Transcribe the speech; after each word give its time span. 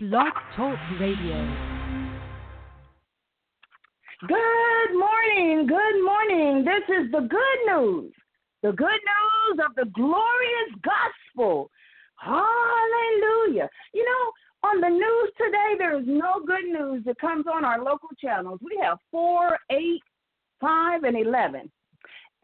Blog 0.00 0.32
Talk 0.54 0.78
Radio. 1.00 1.56
Good 4.28 4.92
morning, 4.96 5.66
good 5.66 6.04
morning. 6.04 6.64
This 6.64 6.84
is 6.88 7.10
the 7.10 7.22
good 7.22 7.60
news. 7.66 8.12
The 8.62 8.70
good 8.70 8.86
news 8.86 9.58
of 9.66 9.74
the 9.74 9.90
glorious 9.90 10.70
gospel. 10.84 11.68
Hallelujah. 12.14 13.68
You 13.92 14.04
know, 14.04 14.70
on 14.70 14.80
the 14.80 14.88
news 14.88 15.32
today, 15.36 15.74
there 15.78 15.98
is 15.98 16.04
no 16.06 16.44
good 16.46 16.66
news 16.66 17.02
that 17.04 17.18
comes 17.18 17.46
on 17.52 17.64
our 17.64 17.82
local 17.82 18.10
channels. 18.22 18.60
We 18.62 18.78
have 18.80 18.98
4, 19.10 19.58
8, 19.68 20.00
5, 20.60 21.02
and 21.02 21.16
11 21.16 21.72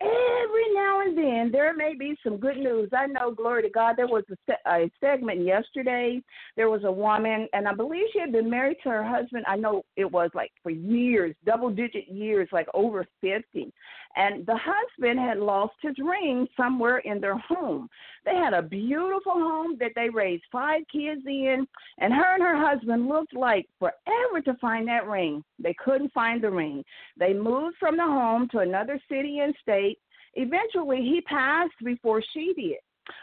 every 0.01 0.75
now 0.75 1.01
and 1.01 1.17
then 1.17 1.51
there 1.53 1.75
may 1.75 1.95
be 1.99 2.17
some 2.23 2.37
good 2.37 2.57
news. 2.57 2.91
I 2.97 3.07
know, 3.07 3.31
glory 3.31 3.63
to 3.63 3.71
God, 3.71 3.95
there 3.97 4.07
was 4.07 4.25
a, 4.31 4.37
se- 4.49 4.67
a 4.67 4.91
segment 5.01 5.45
yesterday. 5.45 6.23
There 6.57 6.71
was 6.71 6.85
a 6.85 6.93
woman, 6.93 7.49
and 7.53 7.69
I 7.69 7.75
believe 7.75 8.07
she 8.13 8.21
had 8.21 8.33
been 8.33 8.51
married 8.51 8.79
to 8.83 8.91
her 8.91 9.05
husband. 9.05 9.45
I 9.47 9.57
know 9.57 9.85
it 9.97 10.11
was 10.11 10.31
like 10.35 10.53
for 10.63 10.71
years, 10.71 11.35
double 11.47 11.71
digit 11.71 12.09
years, 12.09 12.49
like 12.53 12.67
over 12.75 13.07
50. 13.21 13.73
And 14.17 14.47
the 14.47 14.57
husband 14.57 15.19
had 15.19 15.39
lost 15.39 15.75
his 15.83 15.97
ring 15.99 16.47
somewhere 16.57 16.99
in 16.99 17.21
their 17.21 17.39
home. 17.39 17.89
They 18.25 18.35
had 18.37 18.55
a 18.55 18.63
beautiful 18.63 19.33
home 19.33 19.77
that 19.81 19.93
they 19.97 20.09
raised 20.09 20.45
five 20.53 20.83
kids 20.93 21.23
in, 21.27 21.67
and 21.99 22.13
her 22.13 22.35
and 22.35 22.43
her 22.43 22.57
husband 22.57 23.09
looked 23.09 23.35
like 23.35 23.67
forever 23.79 24.41
to 24.45 24.55
find 24.61 24.87
that 24.89 25.07
ring. 25.07 25.43
They 25.59 25.75
couldn't 25.85 26.13
find 26.13 26.43
the 26.43 26.51
ring. 26.51 26.85
They 27.19 27.33
moved 27.33 27.77
from 27.81 27.97
the 27.97 28.05
home 28.05 28.49
to 28.53 28.59
another 28.59 29.01
city 29.11 29.41
and 29.41 29.55
state. 29.61 29.99
Eventually, 30.35 30.99
he 30.99 31.21
passed 31.23 31.75
before 31.85 32.23
she 32.33 32.53
did. 32.57 32.79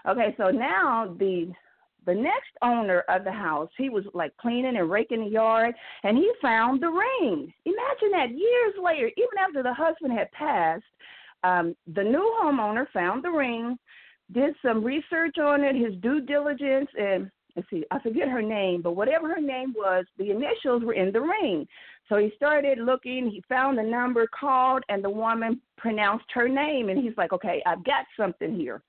Okay, 0.07 0.35
so 0.37 0.49
now 0.49 1.15
the 1.17 1.51
the 2.05 2.13
next 2.13 2.51
owner 2.61 3.03
of 3.09 3.23
the 3.23 3.31
house, 3.31 3.69
he 3.77 3.89
was 3.89 4.03
like 4.13 4.35
cleaning 4.37 4.77
and 4.77 4.89
raking 4.89 5.25
the 5.25 5.29
yard, 5.29 5.75
and 6.03 6.17
he 6.17 6.31
found 6.41 6.81
the 6.81 6.89
ring. 6.89 7.53
Imagine 7.65 8.11
that 8.11 8.31
years 8.31 8.73
later, 8.83 9.11
even 9.17 9.37
after 9.39 9.61
the 9.63 9.73
husband 9.73 10.11
had 10.11 10.31
passed, 10.31 10.83
um, 11.43 11.75
the 11.95 12.03
new 12.03 12.37
homeowner 12.41 12.85
found 12.91 13.23
the 13.23 13.29
ring, 13.29 13.77
did 14.31 14.55
some 14.61 14.83
research 14.83 15.37
on 15.37 15.63
it, 15.63 15.75
his 15.75 15.95
due 16.01 16.21
diligence, 16.21 16.89
and 16.97 17.29
let's 17.55 17.69
see, 17.69 17.83
I 17.91 17.99
forget 17.99 18.29
her 18.29 18.41
name, 18.41 18.81
but 18.81 18.95
whatever 18.95 19.27
her 19.29 19.41
name 19.41 19.73
was, 19.75 20.05
the 20.17 20.31
initials 20.31 20.83
were 20.83 20.93
in 20.93 21.11
the 21.11 21.21
ring. 21.21 21.67
So 22.09 22.17
he 22.17 22.31
started 22.35 22.77
looking, 22.79 23.29
he 23.29 23.43
found 23.47 23.77
the 23.77 23.83
number, 23.83 24.27
called, 24.27 24.83
and 24.89 25.03
the 25.03 25.09
woman 25.09 25.61
pronounced 25.77 26.25
her 26.33 26.47
name, 26.47 26.89
and 26.89 27.01
he's 27.01 27.17
like, 27.17 27.33
okay, 27.33 27.61
I've 27.65 27.83
got 27.83 28.05
something 28.17 28.55
here. 28.55 28.81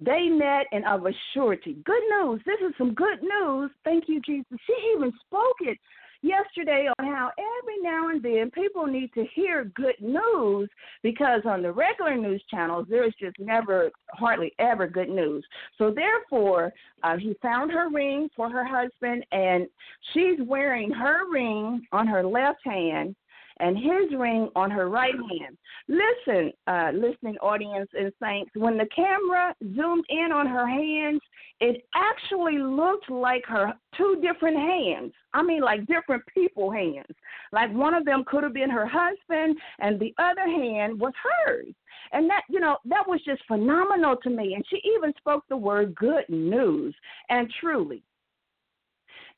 They 0.00 0.28
met 0.28 0.66
and 0.72 0.84
of 0.86 1.06
a 1.06 1.12
surety. 1.34 1.76
Good 1.84 2.02
news. 2.10 2.40
This 2.46 2.60
is 2.66 2.74
some 2.78 2.94
good 2.94 3.22
news. 3.22 3.70
Thank 3.84 4.04
you, 4.08 4.20
Jesus. 4.20 4.58
She 4.66 4.74
even 4.94 5.12
spoke 5.26 5.56
it 5.60 5.78
yesterday 6.22 6.88
on 6.98 7.06
how 7.06 7.30
every 7.38 7.80
now 7.80 8.08
and 8.08 8.22
then 8.22 8.50
people 8.50 8.86
need 8.86 9.12
to 9.14 9.24
hear 9.34 9.64
good 9.74 9.94
news 10.00 10.68
because 11.02 11.42
on 11.44 11.62
the 11.62 11.70
regular 11.70 12.16
news 12.16 12.42
channels 12.50 12.86
there 12.90 13.06
is 13.06 13.14
just 13.20 13.38
never 13.38 13.90
hardly 14.10 14.52
ever 14.58 14.88
good 14.88 15.08
news 15.08 15.44
so 15.76 15.92
therefore 15.94 16.72
uh, 17.04 17.16
he 17.16 17.36
found 17.40 17.70
her 17.70 17.88
ring 17.88 18.28
for 18.34 18.50
her 18.50 18.64
husband 18.64 19.24
and 19.30 19.68
she's 20.12 20.38
wearing 20.44 20.90
her 20.90 21.30
ring 21.30 21.86
on 21.92 22.06
her 22.06 22.24
left 22.24 22.60
hand 22.64 23.14
and 23.60 23.76
his 23.76 24.18
ring 24.18 24.48
on 24.54 24.70
her 24.70 24.88
right 24.88 25.14
hand. 25.14 25.56
Listen, 25.88 26.52
uh, 26.66 26.90
listening 26.94 27.36
audience 27.38 27.88
and 27.98 28.12
saints, 28.22 28.50
when 28.54 28.76
the 28.76 28.86
camera 28.94 29.54
zoomed 29.74 30.04
in 30.08 30.30
on 30.32 30.46
her 30.46 30.66
hands, 30.66 31.20
it 31.60 31.84
actually 31.94 32.58
looked 32.58 33.10
like 33.10 33.44
her 33.46 33.72
two 33.96 34.20
different 34.22 34.56
hands. 34.56 35.12
I 35.34 35.42
mean, 35.42 35.60
like 35.60 35.86
different 35.86 36.22
people 36.32 36.70
hands. 36.70 37.14
Like 37.52 37.72
one 37.72 37.94
of 37.94 38.04
them 38.04 38.24
could 38.26 38.44
have 38.44 38.54
been 38.54 38.70
her 38.70 38.86
husband, 38.86 39.56
and 39.80 39.98
the 39.98 40.14
other 40.18 40.46
hand 40.46 41.00
was 41.00 41.12
hers. 41.44 41.74
And 42.12 42.28
that, 42.30 42.42
you 42.48 42.60
know, 42.60 42.78
that 42.86 43.06
was 43.06 43.20
just 43.24 43.42
phenomenal 43.46 44.16
to 44.22 44.30
me. 44.30 44.54
And 44.54 44.64
she 44.68 44.80
even 44.94 45.12
spoke 45.18 45.44
the 45.48 45.56
word 45.56 45.94
good 45.94 46.24
news. 46.28 46.94
And 47.28 47.52
truly, 47.60 48.02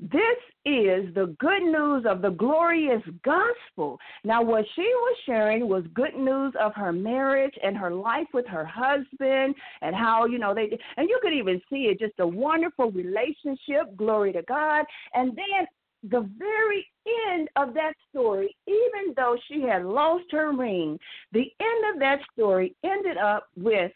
this 0.01 0.39
is 0.65 1.15
the 1.15 1.35
good 1.39 1.63
news 1.63 2.07
of 2.09 2.23
the 2.23 2.31
glorious 2.31 3.03
gospel. 3.23 3.99
Now, 4.25 4.43
what 4.43 4.65
she 4.75 4.83
was 4.83 5.17
sharing 5.27 5.69
was 5.69 5.85
good 5.95 6.15
news 6.15 6.55
of 6.59 6.75
her 6.75 6.93
marriage 6.93 7.55
and 7.63 7.77
her 7.77 7.91
life 7.91 8.27
with 8.33 8.47
her 8.47 8.65
husband, 8.65 9.55
and 9.83 9.95
how, 9.95 10.25
you 10.25 10.39
know, 10.39 10.55
they, 10.55 10.79
and 10.97 11.09
you 11.09 11.19
could 11.23 11.35
even 11.35 11.61
see 11.69 11.89
it 11.91 11.99
just 11.99 12.19
a 12.19 12.27
wonderful 12.27 12.91
relationship, 12.91 13.95
glory 13.97 14.33
to 14.33 14.43
God. 14.43 14.87
And 15.15 15.37
then 15.37 15.67
the 16.11 16.29
very 16.39 16.87
end 17.29 17.49
of 17.57 17.75
that 17.75 17.93
story, 18.11 18.57
even 18.67 19.15
though 19.17 19.37
she 19.49 19.63
had 19.63 19.85
lost 19.85 20.25
her 20.31 20.53
ring, 20.53 20.99
the 21.33 21.53
end 21.61 21.95
of 21.95 22.01
that 22.01 22.21
story 22.33 22.75
ended 22.85 23.19
up 23.19 23.49
with 23.57 23.93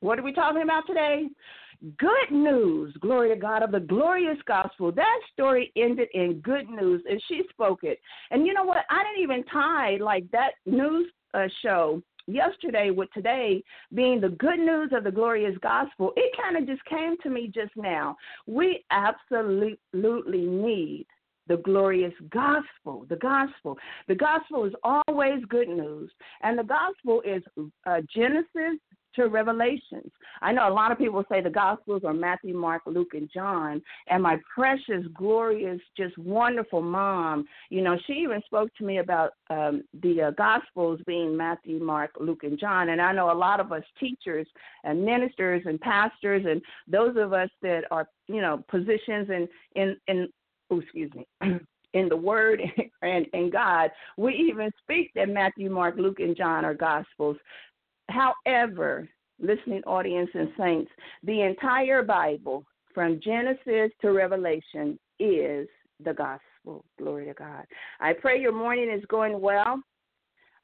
what 0.00 0.18
are 0.18 0.22
we 0.22 0.32
talking 0.32 0.62
about 0.62 0.86
today? 0.86 1.26
Good 1.98 2.30
news, 2.30 2.94
glory 3.00 3.28
to 3.30 3.36
God, 3.36 3.62
of 3.62 3.72
the 3.72 3.80
glorious 3.80 4.38
gospel. 4.46 4.92
That 4.92 5.20
story 5.32 5.72
ended 5.76 6.08
in 6.14 6.40
good 6.40 6.68
news, 6.68 7.02
and 7.08 7.22
she 7.28 7.42
spoke 7.50 7.84
it. 7.84 7.98
And 8.30 8.46
you 8.46 8.54
know 8.54 8.64
what? 8.64 8.84
I 8.90 9.02
didn't 9.04 9.22
even 9.22 9.44
tie 9.44 9.98
like 10.00 10.30
that 10.32 10.52
news 10.64 11.06
uh, 11.34 11.46
show 11.62 12.02
yesterday 12.26 12.90
with 12.90 13.10
today 13.12 13.62
being 13.94 14.20
the 14.20 14.30
good 14.30 14.58
news 14.58 14.90
of 14.92 15.04
the 15.04 15.10
glorious 15.10 15.56
gospel. 15.62 16.12
It 16.16 16.36
kind 16.36 16.56
of 16.56 16.66
just 16.66 16.84
came 16.86 17.16
to 17.22 17.30
me 17.30 17.50
just 17.54 17.76
now. 17.76 18.16
We 18.46 18.84
absolutely 18.90 19.78
need 19.92 21.06
the 21.48 21.58
glorious 21.58 22.14
gospel. 22.30 23.06
The 23.08 23.16
gospel. 23.16 23.78
The 24.08 24.16
gospel 24.16 24.64
is 24.64 24.72
always 24.82 25.44
good 25.48 25.68
news. 25.68 26.10
And 26.42 26.58
the 26.58 26.64
gospel 26.64 27.22
is 27.24 27.42
uh, 27.86 28.00
Genesis 28.12 28.80
to 29.16 29.28
Revelations. 29.28 30.10
I 30.42 30.52
know 30.52 30.68
a 30.68 30.72
lot 30.72 30.92
of 30.92 30.98
people 30.98 31.24
say 31.30 31.40
the 31.40 31.50
Gospels 31.50 32.02
are 32.04 32.14
Matthew, 32.14 32.54
Mark, 32.54 32.82
Luke, 32.86 33.14
and 33.14 33.28
John. 33.32 33.82
And 34.08 34.22
my 34.22 34.38
precious, 34.54 35.04
glorious, 35.14 35.80
just 35.96 36.16
wonderful 36.18 36.82
mom, 36.82 37.46
you 37.70 37.82
know, 37.82 37.96
she 38.06 38.14
even 38.14 38.40
spoke 38.46 38.74
to 38.76 38.84
me 38.84 38.98
about 38.98 39.32
um, 39.50 39.82
the 40.02 40.22
uh, 40.22 40.30
Gospels 40.32 41.00
being 41.06 41.36
Matthew, 41.36 41.82
Mark, 41.82 42.12
Luke, 42.20 42.44
and 42.44 42.58
John. 42.58 42.90
And 42.90 43.00
I 43.00 43.12
know 43.12 43.30
a 43.30 43.34
lot 43.34 43.60
of 43.60 43.72
us 43.72 43.82
teachers 43.98 44.46
and 44.84 45.04
ministers 45.04 45.62
and 45.66 45.80
pastors 45.80 46.44
and 46.46 46.62
those 46.86 47.16
of 47.16 47.32
us 47.32 47.50
that 47.62 47.84
are, 47.90 48.08
you 48.28 48.40
know, 48.40 48.64
positions 48.68 49.28
in 49.30 49.48
in 49.74 49.96
in 50.08 50.28
oh, 50.70 50.80
excuse 50.80 51.10
me. 51.14 51.26
in 51.96 52.08
the 52.08 52.16
Word 52.16 52.60
and 53.02 53.26
in 53.32 53.50
God, 53.50 53.90
we 54.16 54.34
even 54.34 54.70
speak 54.82 55.10
that 55.14 55.28
Matthew, 55.28 55.70
Mark, 55.70 55.96
Luke, 55.96 56.20
and 56.20 56.36
John 56.36 56.64
are 56.64 56.74
Gospels. 56.74 57.36
However, 58.08 59.08
listening 59.40 59.82
audience 59.86 60.30
and 60.34 60.48
saints, 60.58 60.90
the 61.22 61.42
entire 61.42 62.02
Bible 62.02 62.64
from 62.94 63.20
Genesis 63.22 63.90
to 64.00 64.12
Revelation 64.12 64.98
is 65.18 65.68
the 66.04 66.14
gospel. 66.14 66.84
Glory 66.98 67.26
to 67.26 67.34
God. 67.34 67.64
I 68.00 68.12
pray 68.12 68.40
your 68.40 68.52
morning 68.52 68.90
is 68.90 69.04
going 69.06 69.40
well. 69.40 69.80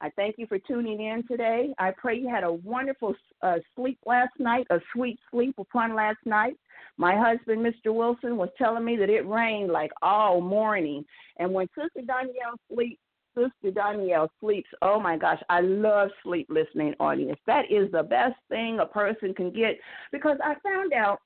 I 0.01 0.09
thank 0.17 0.35
you 0.37 0.47
for 0.47 0.59
tuning 0.59 1.01
in 1.01 1.23
today. 1.27 1.73
I 1.79 1.91
pray 1.97 2.17
you 2.17 2.27
had 2.27 2.43
a 2.43 2.51
wonderful 2.51 3.15
uh, 3.41 3.59
sleep 3.75 3.97
last 4.05 4.33
night, 4.37 4.67
a 4.69 4.79
sweet 4.93 5.17
sleep 5.31 5.55
upon 5.57 5.95
last 5.95 6.17
night. 6.25 6.55
My 6.97 7.15
husband, 7.15 7.65
Mr. 7.65 7.93
Wilson, 7.93 8.35
was 8.35 8.49
telling 8.57 8.83
me 8.83 8.97
that 8.97 9.09
it 9.09 9.25
rained 9.27 9.71
like 9.71 9.91
all 10.01 10.41
morning. 10.41 11.05
And 11.37 11.53
when 11.53 11.67
Sister 11.67 12.05
Danielle 12.05 12.59
sleep, 12.71 12.99
Sister 13.35 13.71
Danielle 13.73 14.29
sleeps. 14.39 14.69
Oh 14.81 14.99
my 14.99 15.17
gosh, 15.17 15.41
I 15.49 15.61
love 15.61 16.09
sleep 16.23 16.47
listening 16.49 16.93
audience. 16.99 17.39
That 17.47 17.65
is 17.71 17.91
the 17.91 18.03
best 18.03 18.35
thing 18.49 18.79
a 18.79 18.85
person 18.85 19.33
can 19.33 19.51
get 19.51 19.77
because 20.11 20.37
I 20.43 20.55
found 20.63 20.93
out, 20.93 21.19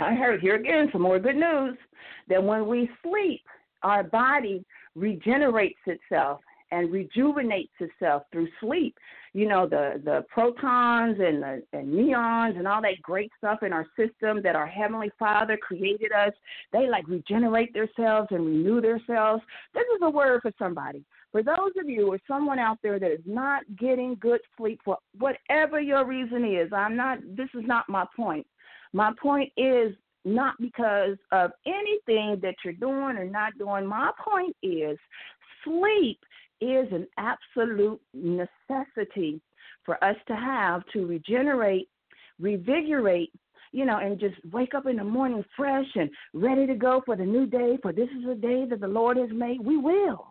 I 0.00 0.14
heard 0.14 0.40
here 0.40 0.56
again 0.56 0.88
some 0.92 1.02
more 1.02 1.18
good 1.18 1.36
news, 1.36 1.76
that 2.28 2.42
when 2.42 2.66
we 2.66 2.90
sleep, 3.02 3.42
our 3.82 4.02
body 4.02 4.64
regenerates 4.94 5.80
itself 5.86 6.40
and 6.72 6.90
rejuvenates 6.90 7.72
itself 7.80 8.22
through 8.32 8.48
sleep. 8.60 8.96
You 9.34 9.46
know, 9.46 9.66
the 9.66 10.00
the 10.04 10.24
protons 10.28 11.18
and 11.20 11.42
the 11.42 11.62
and 11.72 11.88
neons 11.92 12.58
and 12.58 12.66
all 12.66 12.82
that 12.82 13.00
great 13.02 13.30
stuff 13.38 13.62
in 13.62 13.72
our 13.72 13.86
system 13.96 14.42
that 14.42 14.56
our 14.56 14.66
heavenly 14.66 15.10
Father 15.18 15.56
created 15.56 16.12
us, 16.12 16.32
they 16.72 16.88
like 16.88 17.06
regenerate 17.08 17.72
themselves 17.74 18.28
and 18.30 18.46
renew 18.46 18.80
themselves. 18.80 19.42
This 19.74 19.84
is 19.94 20.00
a 20.02 20.10
word 20.10 20.40
for 20.42 20.52
somebody. 20.58 21.04
For 21.32 21.42
those 21.42 21.72
of 21.80 21.88
you 21.88 22.12
or 22.12 22.18
someone 22.28 22.58
out 22.58 22.78
there 22.82 22.98
that 22.98 23.10
is 23.10 23.24
not 23.24 23.62
getting 23.78 24.16
good 24.20 24.40
sleep 24.56 24.80
for 24.84 24.98
whatever 25.18 25.80
your 25.80 26.06
reason 26.06 26.44
is, 26.44 26.70
I'm 26.72 26.94
not 26.94 27.18
this 27.36 27.48
is 27.54 27.64
not 27.66 27.88
my 27.88 28.04
point. 28.14 28.46
My 28.92 29.12
point 29.20 29.50
is 29.56 29.94
not 30.24 30.54
because 30.60 31.16
of 31.32 31.50
anything 31.66 32.38
that 32.42 32.54
you're 32.62 32.74
doing 32.74 33.16
or 33.16 33.24
not 33.24 33.56
doing. 33.58 33.86
My 33.86 34.12
point 34.22 34.54
is 34.62 34.98
sleep 35.64 36.18
is 36.60 36.86
an 36.92 37.06
absolute 37.16 38.00
necessity 38.12 39.40
for 39.84 40.02
us 40.04 40.16
to 40.28 40.36
have 40.36 40.82
to 40.92 41.06
regenerate, 41.06 41.88
revigorate, 42.40 43.30
you 43.72 43.84
know, 43.84 43.98
and 43.98 44.20
just 44.20 44.36
wake 44.52 44.74
up 44.74 44.86
in 44.86 44.96
the 44.96 45.04
morning 45.04 45.44
fresh 45.56 45.86
and 45.94 46.10
ready 46.34 46.66
to 46.66 46.74
go 46.74 47.02
for 47.04 47.16
the 47.16 47.24
new 47.24 47.46
day, 47.46 47.78
for 47.82 47.92
this 47.92 48.08
is 48.10 48.28
a 48.30 48.34
day 48.34 48.64
that 48.68 48.80
the 48.80 48.86
Lord 48.86 49.16
has 49.16 49.30
made, 49.32 49.60
we 49.64 49.78
will. 49.78 50.26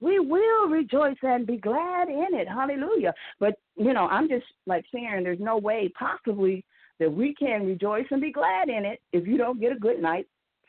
We 0.00 0.20
will 0.20 0.68
rejoice 0.68 1.16
and 1.22 1.46
be 1.46 1.56
glad 1.56 2.08
in 2.08 2.28
it. 2.32 2.48
Hallelujah. 2.48 3.12
But, 3.40 3.54
you 3.76 3.92
know, 3.92 4.06
I'm 4.06 4.28
just 4.28 4.46
like 4.66 4.84
saying 4.92 5.22
there's 5.22 5.40
no 5.40 5.58
way 5.58 5.92
possibly 5.98 6.64
that 7.00 7.12
we 7.12 7.34
can 7.34 7.66
rejoice 7.66 8.06
and 8.10 8.20
be 8.20 8.32
glad 8.32 8.68
in 8.68 8.84
it 8.84 9.00
if 9.12 9.26
you 9.26 9.36
don't 9.36 9.60
get 9.60 9.72
a 9.72 9.78
good 9.78 10.00
night's 10.00 10.28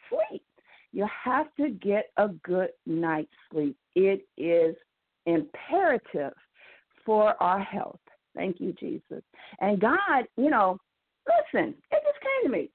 sleep. 0.10 0.44
You 0.92 1.08
have 1.24 1.48
to 1.58 1.70
get 1.70 2.06
a 2.18 2.30
good 2.44 2.70
night's 2.86 3.30
sleep. 3.52 3.78
It 3.96 4.28
is 4.38 4.76
imperative 5.26 6.34
for 7.06 7.42
our 7.42 7.60
health. 7.60 8.00
Thank 8.36 8.60
you, 8.60 8.74
Jesus. 8.80 9.24
And 9.60 9.80
God, 9.80 10.26
you 10.38 10.50
know, 10.50 10.80
listen, 11.28 11.76
it 11.92 12.04
just 12.04 12.22
came 12.22 12.52
to 12.52 12.58
me. 12.58 12.70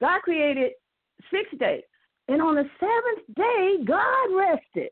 God 0.00 0.20
created 0.22 0.72
six 1.30 1.48
days. 1.58 1.82
And 2.28 2.40
on 2.40 2.54
the 2.54 2.68
seventh 2.80 3.36
day, 3.36 3.84
God 3.84 4.36
rested. 4.36 4.90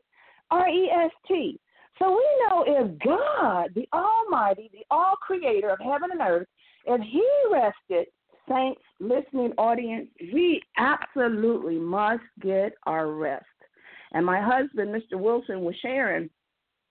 R 0.51 0.67
E 0.67 0.89
S 0.89 1.11
T. 1.27 1.59
So 1.99 2.09
we 2.09 2.27
know 2.47 2.63
if 2.67 2.99
God, 2.99 3.69
the 3.75 3.87
Almighty, 3.93 4.69
the 4.73 4.85
All 4.89 5.15
Creator 5.15 5.69
of 5.69 5.79
heaven 5.79 6.09
and 6.11 6.21
earth, 6.21 6.47
if 6.85 7.01
He 7.01 7.27
rested, 7.51 8.07
saints, 8.49 8.81
listening 8.99 9.53
audience, 9.57 10.07
we 10.33 10.61
absolutely 10.77 11.77
must 11.77 12.23
get 12.41 12.73
our 12.85 13.11
rest. 13.11 13.45
And 14.13 14.25
my 14.25 14.41
husband, 14.41 14.93
Mr. 14.93 15.19
Wilson, 15.19 15.61
was 15.61 15.75
sharing 15.81 16.29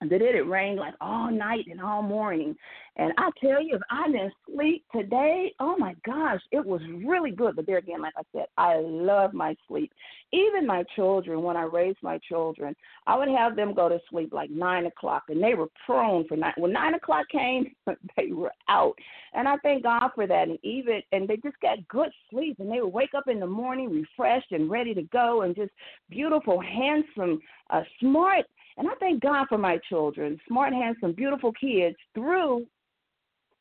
that 0.09 0.23
it 0.23 0.35
had 0.35 0.47
rained 0.47 0.79
like 0.79 0.95
all 1.01 1.31
night 1.31 1.67
and 1.71 1.81
all 1.81 2.03
morning. 2.03 2.57
And 2.97 3.13
I 3.17 3.31
tell 3.41 3.63
you, 3.63 3.77
if 3.77 3.83
I 3.91 4.07
didn't 4.07 4.35
sleep 4.47 4.85
today, 4.95 5.55
oh 5.61 5.77
my 5.79 5.95
gosh, 6.05 6.41
it 6.51 6.65
was 6.65 6.83
really 7.05 7.31
good. 7.31 7.57
But 7.57 7.67
there 7.67 7.79
again, 7.79 8.03
like 8.03 8.13
I 8.19 8.23
said, 8.33 8.47
I 8.59 8.77
love 8.81 9.33
my 9.33 9.57
sleep. 9.67 9.91
Even 10.33 10.67
my 10.67 10.85
children, 10.95 11.43
when 11.43 11.57
I 11.57 11.63
raised 11.63 12.03
my 12.03 12.19
children, 12.29 12.77
I 13.07 13.17
would 13.17 13.29
have 13.29 13.57
them 13.57 13.73
go 13.73 13.89
to 13.89 13.99
sleep 14.11 14.33
like 14.35 14.51
nine 14.51 14.85
o'clock, 14.85 15.25
and 15.29 15.43
they 15.43 15.55
were 15.55 15.69
prone 15.87 16.27
for 16.29 16.37
nine. 16.37 16.53
When 16.59 16.73
nine 16.73 16.95
o'clock 16.95 17.27
came, 17.31 17.75
they 18.17 18.33
were 18.33 18.53
out, 18.69 18.95
and 19.33 19.49
I 19.49 19.57
thank 19.63 19.85
God 19.85 20.11
for 20.15 20.27
that. 20.27 20.49
And 20.49 20.59
even 20.63 21.01
and 21.13 21.27
they 21.27 21.37
just 21.37 21.61
got 21.61 21.87
good 21.89 22.11
sleep, 22.31 22.61
and 22.61 22.71
they 22.71 22.83
would 22.83 22.93
wake 22.93 23.15
up 23.17 23.27
in 23.27 23.41
the 23.41 23.47
morning 23.47 23.91
refreshed 23.91 24.53
and 24.53 24.71
ready 24.71 24.93
to 24.93 25.03
go, 25.05 25.43
and 25.43 25.57
just 25.57 25.73
beautiful, 26.11 26.61
handsome, 26.61 27.41
uh, 27.71 27.83
smart 28.01 28.45
and 28.77 28.89
I 28.89 28.95
thank 29.01 29.23
God 29.23 29.47
for 29.49 29.59
my 29.59 29.79
children, 29.89 30.41
smart, 30.49 30.73
handsome, 30.73 31.13
beautiful 31.13 31.53
kids, 31.53 31.97
through 32.15 32.67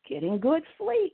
getting 0.08 0.40
good 0.40 0.64
sleep, 0.78 1.14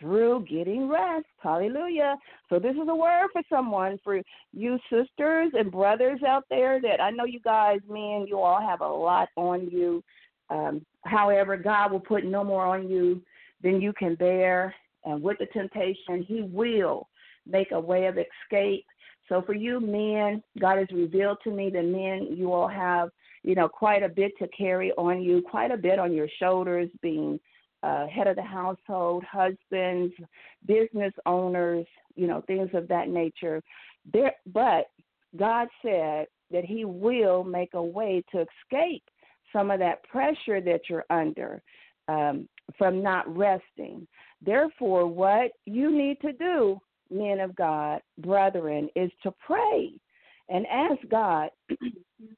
through 0.00 0.44
getting 0.48 0.88
rest. 0.88 1.26
Hallelujah. 1.38 2.16
So, 2.48 2.58
this 2.58 2.74
is 2.74 2.88
a 2.88 2.94
word 2.94 3.28
for 3.32 3.42
someone, 3.48 3.98
for 4.04 4.20
you 4.52 4.78
sisters 4.90 5.52
and 5.54 5.72
brothers 5.72 6.20
out 6.26 6.44
there 6.50 6.80
that 6.82 7.00
I 7.00 7.10
know 7.10 7.24
you 7.24 7.40
guys, 7.40 7.80
men, 7.88 8.26
you 8.28 8.38
all 8.38 8.60
have 8.60 8.80
a 8.80 8.88
lot 8.88 9.28
on 9.36 9.68
you. 9.70 10.02
Um, 10.50 10.84
however, 11.04 11.56
God 11.56 11.92
will 11.92 12.00
put 12.00 12.24
no 12.24 12.44
more 12.44 12.66
on 12.66 12.88
you 12.88 13.22
than 13.62 13.80
you 13.80 13.92
can 13.92 14.14
bear. 14.14 14.74
And 15.04 15.22
with 15.22 15.38
the 15.38 15.46
temptation, 15.46 16.22
He 16.22 16.42
will 16.42 17.08
make 17.46 17.72
a 17.72 17.80
way 17.80 18.06
of 18.06 18.18
escape 18.18 18.84
so 19.28 19.42
for 19.42 19.54
you 19.54 19.80
men, 19.80 20.42
God 20.58 20.78
has 20.78 20.86
revealed 20.92 21.38
to 21.44 21.50
me 21.50 21.70
that 21.70 21.84
men, 21.84 22.28
you 22.36 22.52
all 22.52 22.68
have, 22.68 23.10
you 23.42 23.54
know, 23.54 23.68
quite 23.68 24.02
a 24.02 24.08
bit 24.08 24.32
to 24.38 24.48
carry 24.48 24.92
on 24.92 25.22
you, 25.22 25.42
quite 25.42 25.70
a 25.70 25.76
bit 25.76 25.98
on 25.98 26.12
your 26.12 26.28
shoulders, 26.38 26.88
being 27.02 27.40
uh, 27.82 28.06
head 28.06 28.26
of 28.26 28.36
the 28.36 28.42
household, 28.42 29.24
husbands, 29.30 30.14
business 30.66 31.12
owners, 31.26 31.86
you 32.14 32.26
know, 32.26 32.42
things 32.46 32.70
of 32.74 32.88
that 32.88 33.08
nature. 33.08 33.62
There, 34.12 34.32
but 34.52 34.86
God 35.36 35.68
said 35.82 36.26
that 36.50 36.64
He 36.64 36.84
will 36.84 37.44
make 37.44 37.74
a 37.74 37.82
way 37.82 38.24
to 38.32 38.44
escape 38.44 39.04
some 39.52 39.70
of 39.70 39.78
that 39.80 40.04
pressure 40.04 40.60
that 40.60 40.82
you're 40.88 41.04
under 41.10 41.62
um, 42.08 42.48
from 42.78 43.02
not 43.02 43.24
resting. 43.36 44.06
Therefore, 44.44 45.06
what 45.06 45.50
you 45.64 45.90
need 45.90 46.20
to 46.20 46.32
do 46.32 46.80
men 47.10 47.40
of 47.40 47.54
God, 47.56 48.00
brethren, 48.18 48.88
is 48.96 49.10
to 49.22 49.32
pray 49.44 49.92
and 50.48 50.66
ask 50.66 51.00
God 51.10 51.50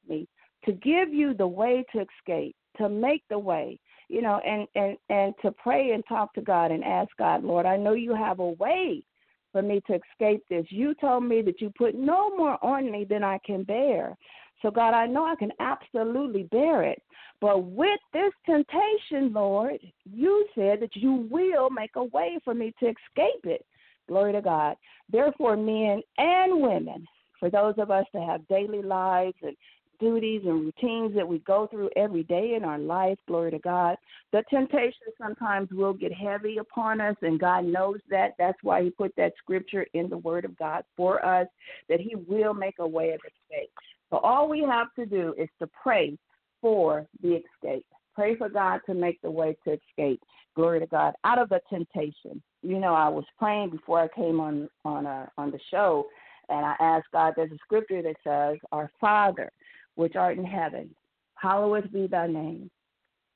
me, 0.07 0.27
to 0.65 0.71
give 0.73 1.13
you 1.13 1.33
the 1.33 1.47
way 1.47 1.85
to 1.93 2.01
escape, 2.01 2.55
to 2.77 2.89
make 2.89 3.23
the 3.29 3.39
way, 3.39 3.79
you 4.09 4.21
know, 4.21 4.39
and, 4.45 4.67
and, 4.75 4.97
and 5.09 5.33
to 5.41 5.51
pray 5.51 5.91
and 5.91 6.03
talk 6.07 6.33
to 6.33 6.41
God 6.41 6.71
and 6.71 6.83
ask 6.83 7.09
God, 7.17 7.43
Lord, 7.43 7.65
I 7.65 7.77
know 7.77 7.93
you 7.93 8.15
have 8.15 8.39
a 8.39 8.51
way 8.51 9.03
for 9.51 9.61
me 9.61 9.81
to 9.87 9.93
escape 9.93 10.43
this. 10.49 10.65
You 10.69 10.93
told 10.95 11.23
me 11.23 11.41
that 11.43 11.61
you 11.61 11.71
put 11.77 11.95
no 11.95 12.35
more 12.35 12.63
on 12.63 12.91
me 12.91 13.05
than 13.05 13.23
I 13.23 13.39
can 13.45 13.63
bear. 13.63 14.15
So, 14.61 14.69
God, 14.69 14.93
I 14.93 15.05
know 15.05 15.25
I 15.25 15.35
can 15.35 15.51
absolutely 15.59 16.43
bear 16.43 16.83
it. 16.83 17.01
But 17.41 17.63
with 17.63 17.99
this 18.11 18.33
temptation, 18.45 19.31
Lord, 19.33 19.79
you 20.05 20.45
said 20.53 20.81
that 20.81 20.95
you 20.95 21.27
will 21.31 21.69
make 21.69 21.95
a 21.95 22.03
way 22.03 22.37
for 22.43 22.53
me 22.53 22.73
to 22.79 22.87
escape 22.87 23.45
it. 23.45 23.65
Glory 24.09 24.33
to 24.33 24.41
God. 24.41 24.75
Therefore, 25.11 25.55
men 25.55 26.01
and 26.17 26.61
women, 26.61 27.07
for 27.39 27.49
those 27.49 27.75
of 27.77 27.91
us 27.91 28.05
that 28.13 28.23
have 28.23 28.47
daily 28.47 28.81
lives 28.81 29.35
and 29.43 29.55
duties 29.99 30.41
and 30.45 30.61
routines 30.61 31.13
that 31.15 31.27
we 31.27 31.39
go 31.39 31.67
through 31.67 31.89
every 31.95 32.23
day 32.23 32.55
in 32.55 32.63
our 32.63 32.79
life, 32.79 33.17
glory 33.27 33.51
to 33.51 33.59
God, 33.59 33.97
the 34.31 34.43
temptation 34.49 35.07
sometimes 35.21 35.69
will 35.71 35.93
get 35.93 36.11
heavy 36.11 36.57
upon 36.57 36.99
us, 36.99 37.15
and 37.21 37.39
God 37.39 37.65
knows 37.65 37.99
that. 38.09 38.33
That's 38.39 38.57
why 38.63 38.83
He 38.83 38.89
put 38.89 39.15
that 39.15 39.33
scripture 39.37 39.85
in 39.93 40.09
the 40.09 40.17
Word 40.17 40.43
of 40.43 40.57
God 40.57 40.83
for 40.97 41.23
us, 41.23 41.47
that 41.87 41.99
He 41.99 42.15
will 42.15 42.55
make 42.55 42.79
a 42.79 42.87
way 42.87 43.11
of 43.11 43.19
escape. 43.19 43.69
So 44.09 44.17
all 44.17 44.49
we 44.49 44.61
have 44.61 44.87
to 44.95 45.05
do 45.05 45.35
is 45.37 45.49
to 45.59 45.69
pray 45.81 46.17
for 46.61 47.05
the 47.21 47.39
escape. 47.39 47.85
Pray 48.15 48.35
for 48.35 48.49
God 48.49 48.79
to 48.87 48.95
make 48.95 49.21
the 49.21 49.29
way 49.29 49.55
to 49.65 49.73
escape. 49.73 50.21
Glory 50.55 50.79
to 50.79 50.87
God. 50.87 51.13
Out 51.23 51.37
of 51.37 51.49
the 51.49 51.61
temptation 51.69 52.41
you 52.61 52.79
know, 52.79 52.93
I 52.93 53.07
was 53.09 53.25
praying 53.37 53.71
before 53.71 53.99
I 53.99 54.07
came 54.09 54.39
on 54.39 54.69
on 54.85 55.05
uh, 55.05 55.27
on 55.37 55.51
the 55.51 55.59
show, 55.71 56.05
and 56.49 56.65
I 56.65 56.75
asked 56.79 57.07
God. 57.11 57.33
There's 57.35 57.51
a 57.51 57.57
scripture 57.57 58.01
that 58.01 58.15
says, 58.23 58.57
"Our 58.71 58.89
Father, 58.99 59.51
which 59.95 60.15
art 60.15 60.37
in 60.37 60.45
heaven, 60.45 60.93
hallowed 61.35 61.91
be 61.91 62.07
thy 62.07 62.27
name. 62.27 62.69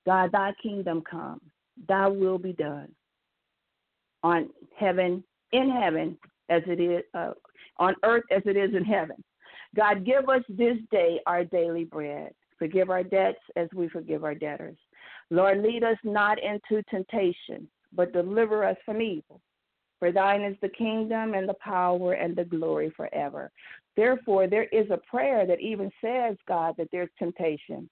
God, 0.06 0.32
thy 0.32 0.54
kingdom 0.62 1.02
come. 1.10 1.42
Thy 1.88 2.08
will 2.08 2.38
be 2.38 2.54
done 2.54 2.94
on 4.24 4.50
heaven, 4.78 5.24
in 5.52 5.70
heaven, 5.70 6.18
as 6.50 6.62
it 6.68 6.80
is 6.80 7.04
uh, 7.14 7.32
on 7.78 7.96
earth 8.04 8.24
as 8.32 8.42
it 8.46 8.58
is 8.58 8.76
in 8.76 8.84
heaven. 8.84 9.24
God, 9.76 10.06
give 10.06 10.30
us 10.30 10.44
this 10.50 10.78
day 10.92 11.20
our 11.26 11.44
daily 11.44 11.84
bread. 11.84 12.32
Forgive 12.60 12.90
our 12.90 13.04
debts 13.04 13.40
as 13.56 13.68
we 13.74 13.90
forgive 13.90 14.24
our 14.24 14.36
debtors. 14.36 14.78
Lord, 15.30 15.64
lead 15.64 15.84
us 15.84 15.98
not 16.04 16.38
into 16.42 16.84
temptation, 16.90 17.68
but 17.96 18.14
deliver 18.14 18.64
us 18.66 18.78
from 18.86 19.02
evil. 19.02 19.42
For 20.00 20.12
thine 20.12 20.42
is 20.42 20.58
the 20.62 20.70
kingdom 20.70 21.34
and 21.34 21.48
the 21.48 21.56
power 21.56 22.14
and 22.14 22.36
the 22.36 22.44
glory 22.44 22.92
forever. 22.96 23.52
Therefore, 23.96 24.48
there 24.48 24.66
is 24.66 24.90
a 24.90 25.00
prayer 25.10 25.46
that 25.46 25.62
even 25.62 25.90
says, 26.02 26.36
God, 26.48 26.76
that 26.78 26.90
there's 26.92 27.10
temptation 27.18 27.90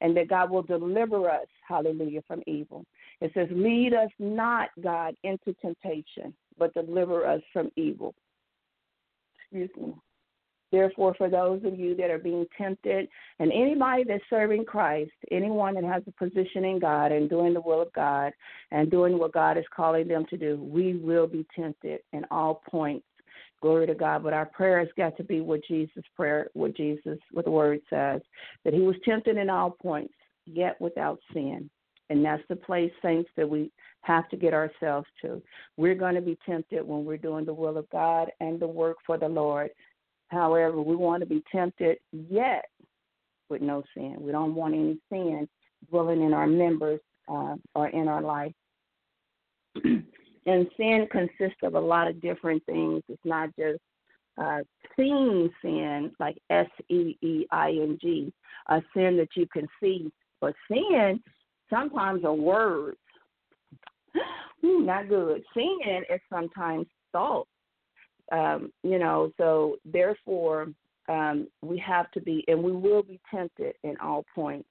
and 0.00 0.16
that 0.16 0.28
God 0.28 0.50
will 0.50 0.62
deliver 0.62 1.30
us, 1.30 1.46
hallelujah, 1.66 2.22
from 2.26 2.42
evil. 2.46 2.84
It 3.20 3.30
says, 3.34 3.48
Lead 3.50 3.94
us 3.94 4.10
not, 4.18 4.70
God, 4.82 5.14
into 5.22 5.54
temptation, 5.62 6.34
but 6.58 6.74
deliver 6.74 7.26
us 7.26 7.40
from 7.52 7.70
evil. 7.76 8.14
Excuse 9.38 9.70
me. 9.80 9.94
Therefore, 10.74 11.14
for 11.16 11.30
those 11.30 11.62
of 11.64 11.78
you 11.78 11.94
that 11.94 12.10
are 12.10 12.18
being 12.18 12.44
tempted, 12.58 13.06
and 13.38 13.52
anybody 13.52 14.02
that's 14.02 14.24
serving 14.28 14.64
Christ, 14.64 15.12
anyone 15.30 15.74
that 15.74 15.84
has 15.84 16.02
a 16.08 16.10
position 16.10 16.64
in 16.64 16.80
God 16.80 17.12
and 17.12 17.30
doing 17.30 17.54
the 17.54 17.60
will 17.60 17.80
of 17.80 17.92
God 17.92 18.32
and 18.72 18.90
doing 18.90 19.16
what 19.16 19.32
God 19.32 19.56
is 19.56 19.64
calling 19.72 20.08
them 20.08 20.26
to 20.30 20.36
do, 20.36 20.56
we 20.56 20.96
will 20.96 21.28
be 21.28 21.46
tempted 21.54 22.00
in 22.12 22.24
all 22.32 22.60
points. 22.68 23.06
Glory 23.62 23.86
to 23.86 23.94
God. 23.94 24.24
But 24.24 24.32
our 24.32 24.46
prayer 24.46 24.80
has 24.80 24.88
got 24.96 25.16
to 25.16 25.22
be 25.22 25.40
what 25.40 25.60
Jesus' 25.64 26.02
prayer, 26.16 26.48
what 26.54 26.76
Jesus, 26.76 27.20
what 27.30 27.44
the 27.44 27.52
word 27.52 27.78
says, 27.88 28.20
that 28.64 28.74
he 28.74 28.80
was 28.80 28.96
tempted 29.04 29.36
in 29.36 29.48
all 29.48 29.70
points, 29.70 30.14
yet 30.44 30.80
without 30.80 31.20
sin. 31.32 31.70
And 32.10 32.24
that's 32.24 32.42
the 32.48 32.56
place, 32.56 32.90
saints, 33.00 33.30
that 33.36 33.48
we 33.48 33.70
have 34.00 34.28
to 34.30 34.36
get 34.36 34.52
ourselves 34.52 35.06
to. 35.22 35.40
We're 35.76 35.94
going 35.94 36.16
to 36.16 36.20
be 36.20 36.36
tempted 36.44 36.84
when 36.84 37.04
we're 37.04 37.16
doing 37.16 37.44
the 37.44 37.54
will 37.54 37.78
of 37.78 37.88
God 37.90 38.30
and 38.40 38.58
the 38.58 38.66
work 38.66 38.96
for 39.06 39.16
the 39.16 39.28
Lord. 39.28 39.70
However, 40.34 40.82
we 40.82 40.96
want 40.96 41.20
to 41.20 41.26
be 41.26 41.42
tempted 41.50 41.98
yet 42.12 42.66
with 43.48 43.62
no 43.62 43.82
sin. 43.94 44.16
We 44.18 44.32
don't 44.32 44.54
want 44.54 44.74
any 44.74 44.98
sin 45.10 45.48
dwelling 45.88 46.22
in 46.22 46.32
our 46.32 46.46
members 46.46 47.00
uh, 47.28 47.54
or 47.74 47.88
in 47.88 48.08
our 48.08 48.20
life. 48.20 48.52
and 49.84 50.66
sin 50.76 51.06
consists 51.10 51.62
of 51.62 51.74
a 51.74 51.80
lot 51.80 52.08
of 52.08 52.20
different 52.20 52.64
things. 52.66 53.02
It's 53.08 53.24
not 53.24 53.50
just 53.56 53.80
uh, 54.36 54.60
seeing 54.96 55.50
sin, 55.62 56.10
like 56.18 56.36
S 56.50 56.66
E 56.88 57.16
E 57.22 57.46
I 57.50 57.70
N 57.70 57.98
G, 58.00 58.32
a 58.68 58.82
sin 58.94 59.16
that 59.18 59.28
you 59.36 59.46
can 59.52 59.66
see. 59.80 60.10
But 60.40 60.54
sin 60.68 61.20
sometimes 61.70 62.24
are 62.24 62.34
words. 62.34 62.98
Not 64.62 65.08
good. 65.08 65.42
Sin 65.54 65.78
is 66.10 66.20
sometimes 66.32 66.86
salt. 67.12 67.48
Um, 68.32 68.72
you 68.82 68.98
know, 68.98 69.32
so 69.36 69.76
therefore, 69.84 70.68
um, 71.08 71.48
we 71.62 71.78
have 71.78 72.10
to 72.12 72.20
be, 72.20 72.44
and 72.48 72.62
we 72.62 72.72
will 72.72 73.02
be 73.02 73.20
tempted 73.30 73.74
in 73.82 73.96
all 74.02 74.24
points, 74.34 74.68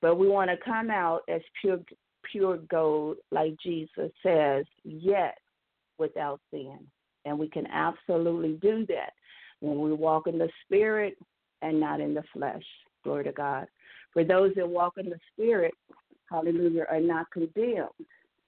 but 0.00 0.16
we 0.16 0.28
want 0.28 0.50
to 0.50 0.56
come 0.64 0.90
out 0.90 1.22
as 1.28 1.40
pure, 1.60 1.80
pure 2.30 2.58
gold, 2.70 3.16
like 3.30 3.54
Jesus 3.62 4.12
says, 4.22 4.64
yet 4.84 5.38
without 5.98 6.40
sin. 6.50 6.78
And 7.24 7.38
we 7.38 7.48
can 7.48 7.66
absolutely 7.66 8.58
do 8.62 8.86
that 8.86 9.12
when 9.60 9.80
we 9.80 9.92
walk 9.92 10.26
in 10.26 10.38
the 10.38 10.50
Spirit 10.64 11.16
and 11.62 11.80
not 11.80 12.00
in 12.00 12.14
the 12.14 12.22
flesh. 12.32 12.62
Glory 13.02 13.24
to 13.24 13.32
God. 13.32 13.66
For 14.12 14.24
those 14.24 14.52
that 14.56 14.68
walk 14.68 14.94
in 14.98 15.08
the 15.08 15.18
Spirit, 15.32 15.74
hallelujah, 16.30 16.84
are 16.90 17.00
not 17.00 17.30
condemned, 17.32 17.88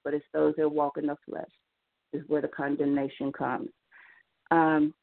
but 0.05 0.15
it's 0.15 0.25
those 0.33 0.55
that 0.59 0.69
walk 0.69 0.99
in 0.99 1.07
the 1.07 1.17
flesh 1.29 1.51
is 2.13 2.23
where 2.29 2.43
the 2.43 2.49
condemnation 2.49 3.33
comes. 3.33 3.69
Um, 4.51 4.95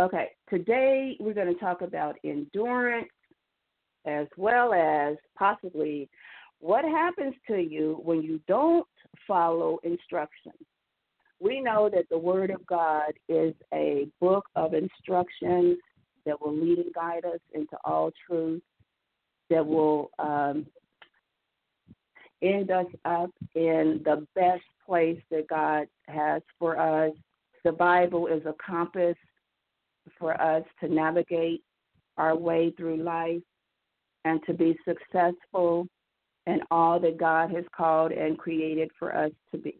okay, 0.00 0.30
today 0.48 1.16
we're 1.20 1.34
going 1.34 1.52
to 1.52 1.60
talk 1.60 1.82
about 1.82 2.16
endurance 2.24 3.08
as 4.06 4.26
well 4.36 4.72
as 4.72 5.16
possibly 5.36 6.08
what 6.60 6.84
happens 6.84 7.34
to 7.48 7.58
you 7.58 8.00
when 8.04 8.22
you 8.22 8.40
don't 8.46 8.86
follow 9.26 9.78
instructions. 9.82 10.54
We 11.40 11.60
know 11.60 11.90
that 11.92 12.08
the 12.08 12.18
Word 12.18 12.50
of 12.50 12.64
God 12.66 13.12
is 13.28 13.54
a 13.74 14.06
book 14.20 14.44
of 14.54 14.74
instructions 14.74 15.78
that 16.24 16.40
will 16.40 16.56
lead 16.56 16.78
and 16.78 16.94
guide 16.94 17.24
us 17.24 17.40
into 17.52 17.76
all 17.84 18.12
truth, 18.28 18.62
that 19.50 19.66
will 19.66 20.10
um, 20.20 20.66
end 22.42 22.70
us 22.70 22.86
up 23.04 23.30
in 23.56 24.02
the 24.04 24.26
best 24.36 24.62
place 24.86 25.20
that 25.30 25.48
God 25.48 25.86
has 26.06 26.42
for 26.58 26.78
us. 26.78 27.12
The 27.64 27.72
Bible 27.72 28.26
is 28.26 28.44
a 28.44 28.54
compass 28.64 29.16
for 30.18 30.40
us 30.40 30.64
to 30.80 30.88
navigate 30.88 31.62
our 32.16 32.36
way 32.36 32.72
through 32.76 33.02
life 33.02 33.42
and 34.24 34.40
to 34.46 34.54
be 34.54 34.76
successful 34.84 35.86
in 36.46 36.60
all 36.70 36.98
that 37.00 37.18
God 37.18 37.50
has 37.50 37.64
called 37.76 38.12
and 38.12 38.38
created 38.38 38.90
for 38.98 39.14
us 39.16 39.30
to 39.52 39.58
be. 39.58 39.78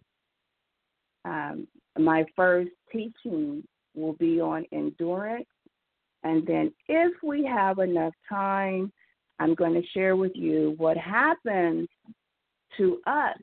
Um, 1.25 1.67
my 1.99 2.25
first 2.37 2.71
teaching 2.93 3.65
will 3.95 4.15
be 4.15 4.41
on 4.41 4.65
endurance. 4.73 5.47
And 6.25 6.47
then, 6.47 6.73
if 6.89 7.13
we 7.23 7.45
have 7.45 7.81
enough 7.81 8.15
time, 8.29 8.93
I'm 9.41 9.57
going 9.57 9.75
to 9.75 9.87
share 9.93 10.15
with 10.15 10.33
you 10.37 10.75
what 10.77 10.97
happens 10.97 11.89
to 12.77 13.01
us. 13.09 13.39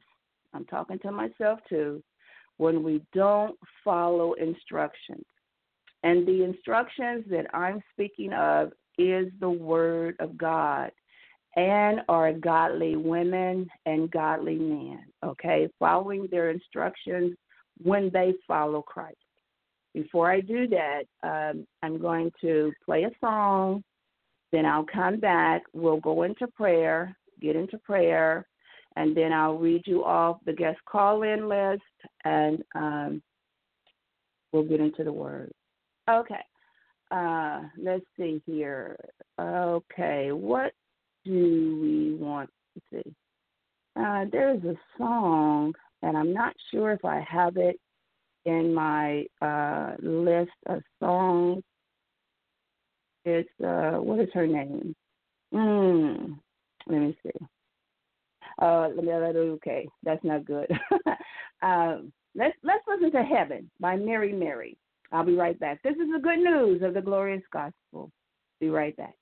I'm 0.53 0.65
talking 0.65 0.97
to 0.99 1.11
myself 1.11 1.59
too 1.67 2.01
when 2.59 2.83
we 2.83 3.01
don't 3.13 3.57
follow 3.85 4.33
instructions. 4.33 5.25
And 6.03 6.27
the 6.27 6.43
instructions 6.43 7.23
that 7.29 7.47
I'm 7.53 7.81
speaking 7.93 8.33
of 8.33 8.73
is 8.97 9.31
the 9.39 9.49
Word 9.49 10.17
of 10.19 10.37
God 10.37 10.91
and 11.55 12.01
are 12.09 12.33
godly 12.33 12.97
women 12.97 13.67
and 13.85 14.11
godly 14.11 14.55
men, 14.55 15.05
okay? 15.25 15.69
Following 15.79 16.27
their 16.29 16.49
instructions 16.49 17.35
when 17.81 18.09
they 18.13 18.33
follow 18.45 18.81
Christ. 18.81 19.15
Before 19.93 20.29
I 20.29 20.41
do 20.41 20.67
that, 20.67 21.03
um, 21.23 21.65
I'm 21.81 21.97
going 21.97 22.29
to 22.41 22.73
play 22.85 23.05
a 23.05 23.11
song, 23.21 23.83
then 24.51 24.65
I'll 24.65 24.85
come 24.85 25.17
back. 25.19 25.63
We'll 25.71 26.01
go 26.01 26.23
into 26.23 26.45
prayer, 26.47 27.15
get 27.41 27.55
into 27.55 27.77
prayer, 27.77 28.45
and 28.95 29.15
then 29.15 29.31
I'll 29.31 29.57
read 29.57 29.83
you 29.85 30.03
off 30.03 30.39
the 30.45 30.53
guest 30.53 30.79
call 30.85 31.23
in 31.23 31.47
list 31.47 31.81
and 32.25 32.63
um, 32.75 33.21
we'll 34.51 34.63
get 34.63 34.79
into 34.79 35.03
the 35.03 35.13
word. 35.13 35.51
Okay. 36.09 36.41
Uh, 37.11 37.61
let's 37.77 38.05
see 38.17 38.41
here. 38.45 38.95
Okay, 39.39 40.31
what 40.31 40.73
do 41.25 41.79
we 41.81 42.15
want 42.15 42.49
to 42.75 42.81
see? 42.91 43.15
Uh, 43.99 44.25
there's 44.31 44.63
a 44.63 44.75
song, 44.97 45.73
and 46.03 46.15
I'm 46.17 46.33
not 46.33 46.53
sure 46.71 46.91
if 46.91 47.03
I 47.03 47.25
have 47.27 47.57
it 47.57 47.79
in 48.45 48.73
my 48.73 49.25
uh, 49.41 49.95
list 50.01 50.51
of 50.67 50.81
songs. 50.99 51.63
It's 53.25 53.49
uh, 53.63 53.97
what 53.97 54.19
is 54.19 54.29
her 54.33 54.47
name? 54.47 54.95
Mm, 55.53 56.39
let 56.87 56.99
me 56.99 57.17
see. 57.23 57.45
Uh, 58.61 58.89
let 58.93 59.05
me 59.05 59.13
let 59.13 59.35
okay, 59.35 59.87
that's 60.03 60.23
not 60.23 60.45
good. 60.45 60.67
um, 61.61 62.11
let's 62.35 62.55
let's 62.63 62.83
listen 62.87 63.11
to 63.11 63.23
Heaven 63.23 63.69
by 63.79 63.95
Mary 63.95 64.33
Mary. 64.33 64.77
I'll 65.11 65.25
be 65.25 65.35
right 65.35 65.59
back. 65.59 65.81
This 65.81 65.93
is 65.95 66.11
the 66.13 66.19
good 66.21 66.39
news 66.39 66.83
of 66.83 66.93
the 66.93 67.01
glorious 67.01 67.43
gospel. 67.51 68.11
Be 68.59 68.69
right 68.69 68.95
back. 68.97 69.15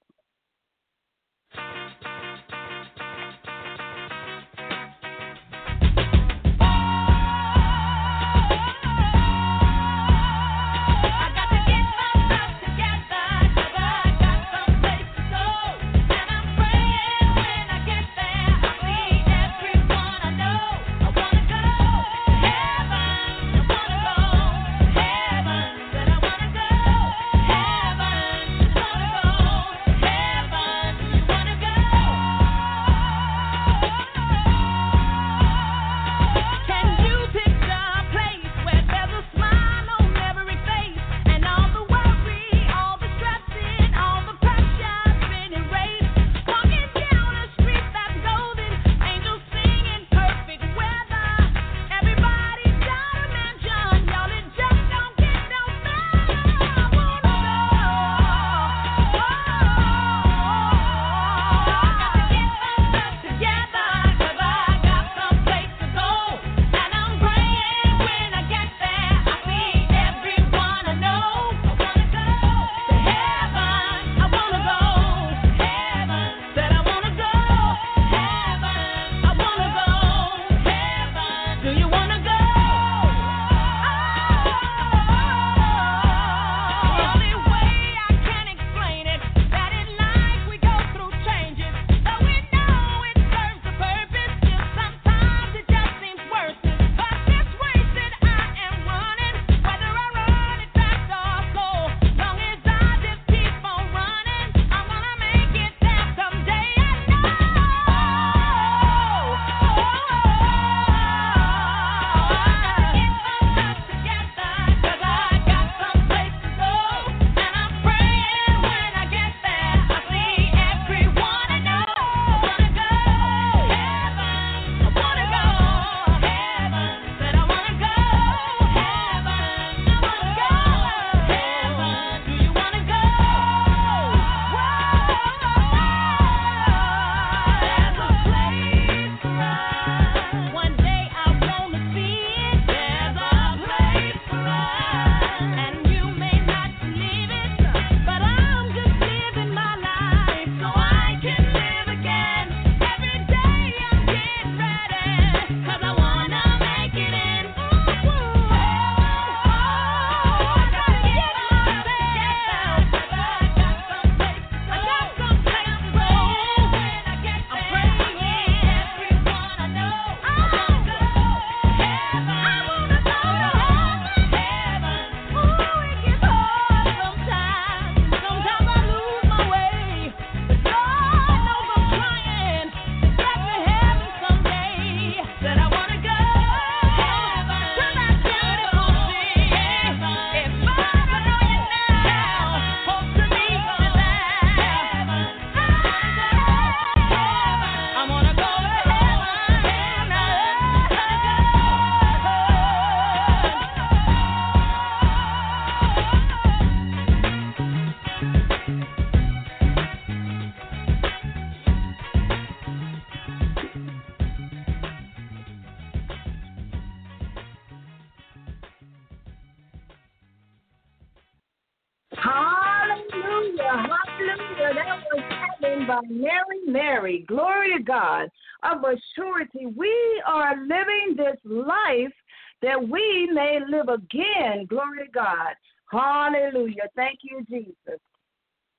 Live 233.78 233.90
again. 233.90 234.66
Glory 234.66 235.06
to 235.06 235.12
God. 235.12 235.54
Hallelujah. 235.92 236.90
Thank 236.96 237.20
you, 237.22 237.44
Jesus. 237.50 238.00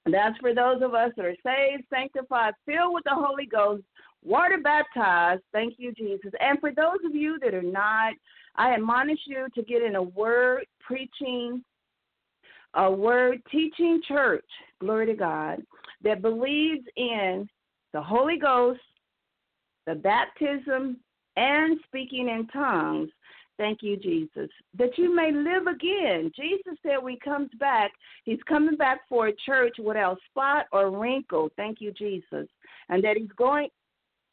And 0.04 0.14
that's 0.14 0.38
for 0.38 0.54
those 0.54 0.82
of 0.82 0.94
us 0.94 1.12
that 1.16 1.26
are 1.26 1.36
saved, 1.44 1.84
sanctified, 1.90 2.54
filled 2.64 2.94
with 2.94 3.04
the 3.04 3.14
Holy 3.14 3.46
Ghost, 3.46 3.82
water 4.24 4.58
baptized. 4.62 5.42
Thank 5.52 5.74
you, 5.78 5.92
Jesus. 5.92 6.32
And 6.40 6.58
for 6.60 6.72
those 6.72 6.98
of 7.04 7.14
you 7.14 7.38
that 7.42 7.54
are 7.54 7.62
not, 7.62 8.14
I 8.56 8.74
admonish 8.74 9.20
you 9.26 9.48
to 9.54 9.62
get 9.62 9.82
in 9.82 9.96
a 9.96 10.02
word 10.02 10.64
preaching, 10.80 11.62
a 12.74 12.90
word 12.90 13.42
teaching 13.50 14.00
church, 14.06 14.46
glory 14.80 15.06
to 15.06 15.14
God, 15.14 15.62
that 16.02 16.22
believes 16.22 16.84
in 16.96 17.48
the 17.92 18.02
Holy 18.02 18.38
Ghost, 18.38 18.80
the 19.86 19.94
baptism, 19.94 20.98
and 21.36 21.78
speaking 21.86 22.28
in 22.28 22.46
tongues. 22.48 23.10
Thank 23.58 23.82
you, 23.82 23.96
Jesus. 23.96 24.48
That 24.78 24.96
you 24.96 25.14
may 25.14 25.32
live 25.32 25.66
again. 25.66 26.30
Jesus 26.34 26.78
said 26.82 27.02
when 27.02 27.14
he 27.14 27.18
comes 27.18 27.50
back, 27.58 27.90
he's 28.24 28.38
coming 28.48 28.76
back 28.76 29.00
for 29.08 29.28
a 29.28 29.32
church 29.44 29.74
without 29.82 30.18
spot 30.30 30.66
or 30.72 30.96
wrinkle. 30.96 31.50
Thank 31.56 31.80
you, 31.80 31.92
Jesus. 31.92 32.46
And 32.88 33.02
that 33.02 33.16
he's 33.16 33.32
going 33.36 33.68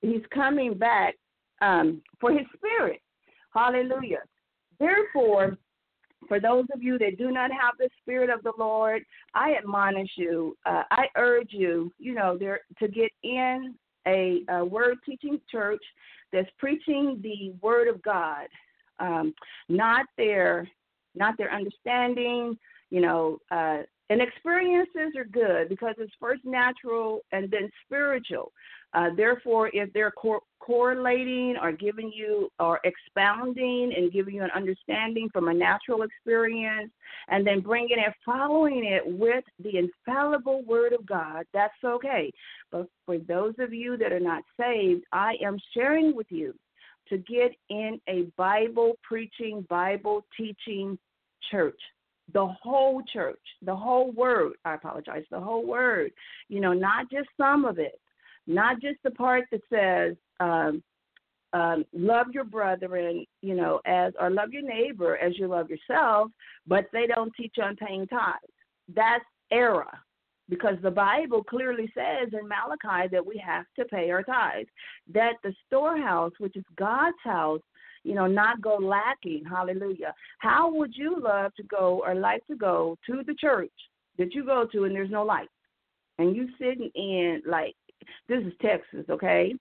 he's 0.02 0.22
coming 0.32 0.78
back 0.78 1.16
um, 1.62 2.02
for 2.20 2.32
his 2.32 2.46
spirit. 2.56 3.02
Hallelujah. 3.54 4.22
Therefore, 4.80 5.58
for 6.28 6.40
those 6.40 6.66
of 6.74 6.84
you 6.84 7.00
that 7.00 7.18
do 7.18 7.32
not 7.32 7.52
have 7.52 7.74
the 7.80 7.90
spirit 8.02 8.30
of 8.30 8.44
the 8.44 8.54
Lord, 8.60 9.04
I 9.34 9.56
admonish 9.56 10.12
you. 10.18 10.56
Uh, 10.66 10.84
I 10.92 11.06
urge 11.18 11.50
you, 11.52 11.92
you 11.98 12.14
know, 12.14 12.38
there 12.38 12.60
to 12.80 12.88
get 12.88 13.12
in 13.24 13.74
a, 14.08 14.42
a 14.50 14.64
word 14.64 14.98
teaching 15.06 15.40
church 15.50 15.84
that's 16.32 16.50
preaching 16.60 17.20
the 17.24 17.54
word 17.62 17.88
of 17.88 18.02
God 18.04 18.48
um, 19.00 19.34
not 19.70 20.06
their 20.18 20.68
not 21.18 21.38
their 21.38 21.54
understanding, 21.54 22.58
you 22.90 23.02
know, 23.02 23.38
uh, 23.52 23.84
and 24.10 24.22
experiences 24.22 25.16
are 25.18 25.26
good 25.26 25.70
because 25.70 25.96
it's 25.98 26.12
first 26.20 26.44
natural 26.46 27.22
and 27.32 27.50
then 27.50 27.70
spiritual. 27.86 28.52
Uh, 28.94 29.10
therefore, 29.18 29.70
if 29.74 29.92
they're 29.94 30.12
cor- 30.12 30.42
correlating 30.60 31.56
or 31.62 31.72
giving 31.72 32.12
you 32.14 32.50
or 32.60 32.80
expounding 32.84 33.94
and 33.96 34.14
giving 34.14 34.36
you 34.36 34.44
an 34.44 34.52
understanding 34.56 35.28
from 35.34 35.48
a 35.48 35.54
natural 35.54 36.04
experience, 36.04 36.92
and 37.28 37.46
then 37.46 37.60
bringing 37.60 37.98
it, 37.98 38.14
following 38.26 38.86
it 38.86 39.04
with 39.06 39.44
the 39.60 39.78
infallible 39.78 40.64
Word 40.64 40.94
of 40.94 41.06
God, 41.06 41.46
that's 41.54 41.74
okay. 41.84 42.32
But 42.72 42.88
for 43.06 43.18
those 43.18 43.56
of 43.60 43.74
you 43.74 43.98
that 43.98 44.14
are 44.14 44.20
not 44.20 44.44
saved, 44.60 45.04
I 45.12 45.34
am 45.44 45.58
sharing 45.74 46.16
with 46.16 46.28
you 46.30 46.54
to 47.10 47.18
get 47.18 47.56
in 47.70 48.00
a 48.08 48.24
Bible 48.38 48.94
preaching, 49.04 49.66
Bible 49.70 50.26
teaching 50.38 50.98
church. 51.52 51.80
The 52.34 52.48
whole 52.62 53.04
church, 53.14 53.40
the 53.62 53.76
whole 53.76 54.12
word, 54.12 54.54
I 54.66 54.74
apologize, 54.74 55.24
the 55.30 55.40
whole 55.40 55.66
word, 55.66 56.12
you 56.50 56.60
know, 56.60 56.74
not 56.74 57.10
just 57.12 57.30
some 57.38 57.66
of 57.66 57.78
it, 57.78 58.00
not 58.48 58.82
just 58.82 58.98
the 59.04 59.12
part 59.12 59.46
that 59.52 59.62
says, 59.72 60.16
um, 60.40 60.82
um, 61.54 61.86
love 61.94 62.28
your 62.34 62.44
brethren, 62.44 63.26
you 63.42 63.56
know, 63.56 63.80
as 63.86 64.12
or 64.20 64.30
love 64.30 64.52
your 64.52 64.64
neighbor 64.64 65.18
as 65.18 65.38
you 65.38 65.48
love 65.48 65.70
yourself, 65.70 66.32
but 66.68 66.86
they 66.92 67.08
don't 67.08 67.32
teach 67.38 67.56
on 67.64 67.76
paying 67.76 68.08
tithes. 68.08 68.52
That's 68.94 69.24
error 69.52 69.88
because 70.50 70.76
the 70.82 70.92
Bible 70.92 71.44
clearly 71.44 71.92
says 71.94 72.30
in 72.34 72.48
Malachi 72.48 73.08
that 73.12 73.26
we 73.26 73.42
have 73.46 73.66
to 73.78 73.86
pay 73.86 74.12
our 74.12 74.24
tithes, 74.24 74.70
that 75.14 75.34
the 75.44 75.54
storehouse, 75.68 76.34
which 76.38 76.56
is 76.56 76.64
God's 76.78 77.18
house, 77.24 77.62
you 78.04 78.14
know, 78.14 78.28
not 78.28 78.62
go 78.62 78.76
lacking. 78.76 79.44
Hallelujah. 79.50 80.14
How 80.40 80.72
would 80.72 80.96
you 80.96 81.20
love 81.20 81.54
to 81.56 81.64
go 81.64 82.04
or 82.06 82.14
like 82.14 82.46
to 82.48 82.56
go 82.56 82.98
to 83.08 83.24
the 83.26 83.34
church 83.34 83.72
that 84.18 84.34
you 84.34 84.46
go 84.46 84.68
to 84.72 84.84
and 84.84 84.96
there's 84.96 85.10
no 85.10 85.24
light? 85.24 85.50
And 86.20 86.36
you 86.36 86.48
sitting 86.60 86.92
in 86.94 87.42
like 87.48 87.76
this 88.30 88.44
is 88.44 88.54
Texas, 88.62 89.06
okay? 89.10 89.56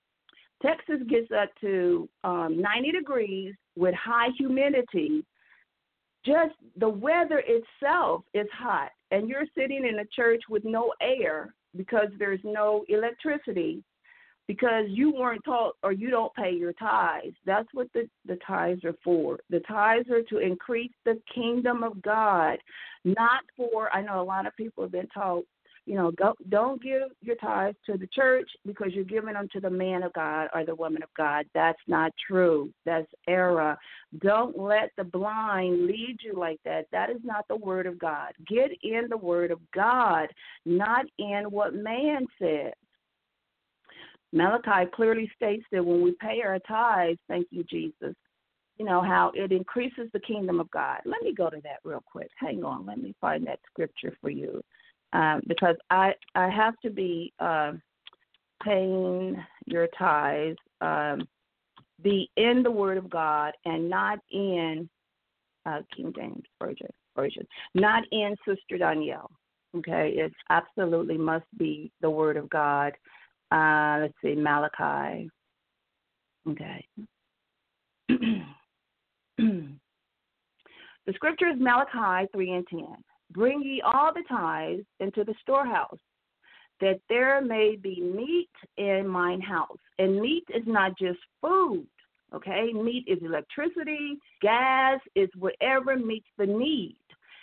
Texas 0.62 1.00
gets 1.08 1.30
up 1.32 1.50
to 1.60 2.08
um, 2.22 2.60
90 2.60 2.92
degrees 2.92 3.54
with 3.76 3.94
high 3.94 4.28
humidity. 4.38 5.24
Just 6.24 6.54
the 6.76 6.88
weather 6.88 7.42
itself 7.46 8.22
is 8.32 8.46
hot 8.52 8.90
and 9.10 9.28
you're 9.28 9.46
sitting 9.56 9.86
in 9.86 9.98
a 9.98 10.06
church 10.06 10.42
with 10.48 10.64
no 10.64 10.92
air 11.00 11.54
because 11.76 12.08
there's 12.18 12.40
no 12.44 12.84
electricity 12.88 13.82
because 14.46 14.84
you 14.88 15.12
weren't 15.12 15.44
taught 15.44 15.74
or 15.82 15.92
you 15.92 16.10
don't 16.10 16.34
pay 16.34 16.52
your 16.52 16.72
tithes. 16.74 17.36
That's 17.46 17.68
what 17.72 17.88
the, 17.94 18.08
the 18.26 18.38
tithes 18.46 18.84
are 18.84 18.96
for. 19.02 19.38
The 19.50 19.60
tithes 19.60 20.10
are 20.10 20.22
to 20.22 20.38
increase 20.38 20.92
the 21.04 21.20
kingdom 21.34 21.82
of 21.82 22.00
God, 22.02 22.58
not 23.04 23.42
for, 23.56 23.94
I 23.94 24.02
know 24.02 24.20
a 24.20 24.22
lot 24.22 24.46
of 24.46 24.56
people 24.56 24.84
have 24.84 24.92
been 24.92 25.08
taught 25.08 25.44
you 25.86 25.96
know, 25.96 26.10
go, 26.12 26.34
don't 26.48 26.82
give 26.82 27.02
your 27.20 27.36
tithes 27.36 27.76
to 27.86 27.98
the 27.98 28.06
church 28.06 28.48
because 28.64 28.92
you're 28.92 29.04
giving 29.04 29.34
them 29.34 29.48
to 29.52 29.60
the 29.60 29.68
man 29.68 30.02
of 30.02 30.12
God 30.14 30.48
or 30.54 30.64
the 30.64 30.74
woman 30.74 31.02
of 31.02 31.10
God. 31.16 31.44
That's 31.54 31.78
not 31.86 32.12
true. 32.26 32.70
That's 32.86 33.10
error. 33.28 33.76
Don't 34.20 34.58
let 34.58 34.92
the 34.96 35.04
blind 35.04 35.86
lead 35.86 36.16
you 36.22 36.34
like 36.34 36.60
that. 36.64 36.86
That 36.90 37.10
is 37.10 37.20
not 37.22 37.46
the 37.48 37.56
word 37.56 37.86
of 37.86 37.98
God. 37.98 38.32
Get 38.48 38.70
in 38.82 39.08
the 39.10 39.16
word 39.16 39.50
of 39.50 39.60
God, 39.74 40.28
not 40.64 41.04
in 41.18 41.44
what 41.50 41.74
man 41.74 42.26
says. 42.40 42.72
Malachi 44.32 44.90
clearly 44.94 45.30
states 45.36 45.64
that 45.70 45.84
when 45.84 46.02
we 46.02 46.12
pay 46.20 46.40
our 46.44 46.58
tithes, 46.60 47.20
thank 47.28 47.46
you, 47.50 47.62
Jesus, 47.64 48.14
you 48.78 48.86
know, 48.86 49.02
how 49.02 49.30
it 49.34 49.52
increases 49.52 50.08
the 50.12 50.20
kingdom 50.20 50.60
of 50.60 50.70
God. 50.70 51.00
Let 51.04 51.22
me 51.22 51.34
go 51.34 51.50
to 51.50 51.60
that 51.62 51.78
real 51.84 52.02
quick. 52.10 52.30
Hang 52.38 52.64
on. 52.64 52.86
Let 52.86 52.98
me 52.98 53.14
find 53.20 53.46
that 53.46 53.60
scripture 53.70 54.16
for 54.20 54.30
you 54.30 54.62
um, 55.14 55.40
because 55.46 55.76
I 55.90 56.12
I 56.34 56.50
have 56.50 56.74
to 56.80 56.90
be 56.90 57.32
uh, 57.38 57.72
paying 58.62 59.36
your 59.66 59.88
tithes, 59.98 60.58
um, 60.80 61.26
be 62.02 62.30
in 62.36 62.62
the 62.62 62.70
Word 62.70 62.98
of 62.98 63.08
God 63.08 63.52
and 63.64 63.88
not 63.88 64.18
in 64.30 64.88
uh, 65.64 65.80
King 65.96 66.12
James 66.14 66.42
version 66.60 66.88
version, 67.16 67.46
not 67.74 68.02
in 68.12 68.34
Sister 68.46 68.76
Danielle. 68.78 69.30
Okay, 69.76 70.14
it 70.16 70.32
absolutely 70.50 71.18
must 71.18 71.46
be 71.56 71.90
the 72.00 72.10
Word 72.10 72.36
of 72.36 72.50
God. 72.50 72.92
Uh, 73.50 73.98
let's 74.02 74.14
see, 74.22 74.34
Malachi. 74.34 75.30
Okay. 76.48 76.86
the 79.38 79.68
scripture 81.14 81.48
is 81.48 81.56
Malachi 81.58 82.28
3 82.32 82.50
and 82.52 82.66
10. 82.68 82.80
Bring 83.34 83.62
ye 83.62 83.82
all 83.82 84.12
the 84.14 84.22
tithes 84.28 84.86
into 85.00 85.24
the 85.24 85.34
storehouse, 85.42 85.98
that 86.80 87.00
there 87.08 87.40
may 87.40 87.76
be 87.76 88.00
meat 88.00 88.50
in 88.76 89.06
mine 89.08 89.40
house. 89.40 89.78
And 89.98 90.20
meat 90.20 90.44
is 90.54 90.62
not 90.66 90.96
just 90.98 91.18
food, 91.40 91.86
okay? 92.32 92.72
Meat 92.72 93.04
is 93.08 93.18
electricity, 93.22 94.18
gas 94.40 95.00
is 95.14 95.28
whatever 95.38 95.96
meets 95.96 96.28
the 96.38 96.46
need. 96.46 96.96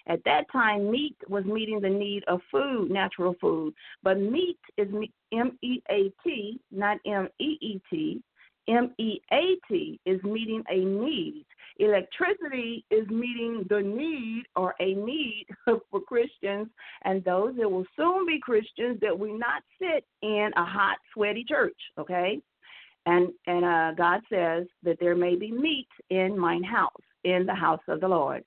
At 0.08 0.24
that 0.26 0.46
time, 0.52 0.90
meat 0.90 1.16
was 1.28 1.46
meeting 1.46 1.80
the 1.80 1.90
need 1.90 2.24
of 2.28 2.40
food, 2.50 2.90
natural 2.90 3.36
food. 3.40 3.74
But 4.02 4.20
meat 4.20 4.60
is 4.78 4.88
M 5.32 5.58
E 5.62 5.82
A 5.92 6.12
T, 6.24 6.60
not 6.72 6.98
M 7.06 7.28
E 7.40 7.58
E 7.62 7.82
T. 7.90 8.22
M 8.68 8.94
E 8.98 9.20
A 9.32 9.56
T 9.68 10.00
is 10.06 10.22
meeting 10.24 10.64
a 10.70 10.78
need. 10.78 11.46
Electricity 11.80 12.86
is 12.92 13.08
meeting 13.08 13.66
the 13.70 13.82
need 13.82 14.44
or 14.56 14.76
a 14.80 14.94
need 14.94 15.48
for 15.66 16.02
Christians 16.02 16.68
and 17.04 17.24
those 17.24 17.56
that 17.58 17.70
will 17.70 17.86
soon 17.96 18.26
be 18.26 18.40
Christians 18.40 19.00
that 19.02 19.18
will 19.18 19.38
not 19.38 19.64
sit 19.80 20.06
in 20.22 20.52
a 20.56 20.66
hot, 20.66 20.98
sweaty 21.14 21.44
church, 21.44 21.78
okay? 21.98 22.40
And 23.06 23.30
and 23.48 23.66
uh, 23.66 23.92
God 23.98 24.22
says 24.32 24.68
that 24.84 24.98
there 25.00 25.16
may 25.16 25.36
be 25.36 25.52
meat 25.52 25.88
in 26.10 26.38
mine 26.38 26.64
house, 26.64 26.92
in 27.24 27.46
the 27.46 27.56
house 27.56 27.82
of 27.88 28.02
the 28.02 28.08
Lord. 28.08 28.44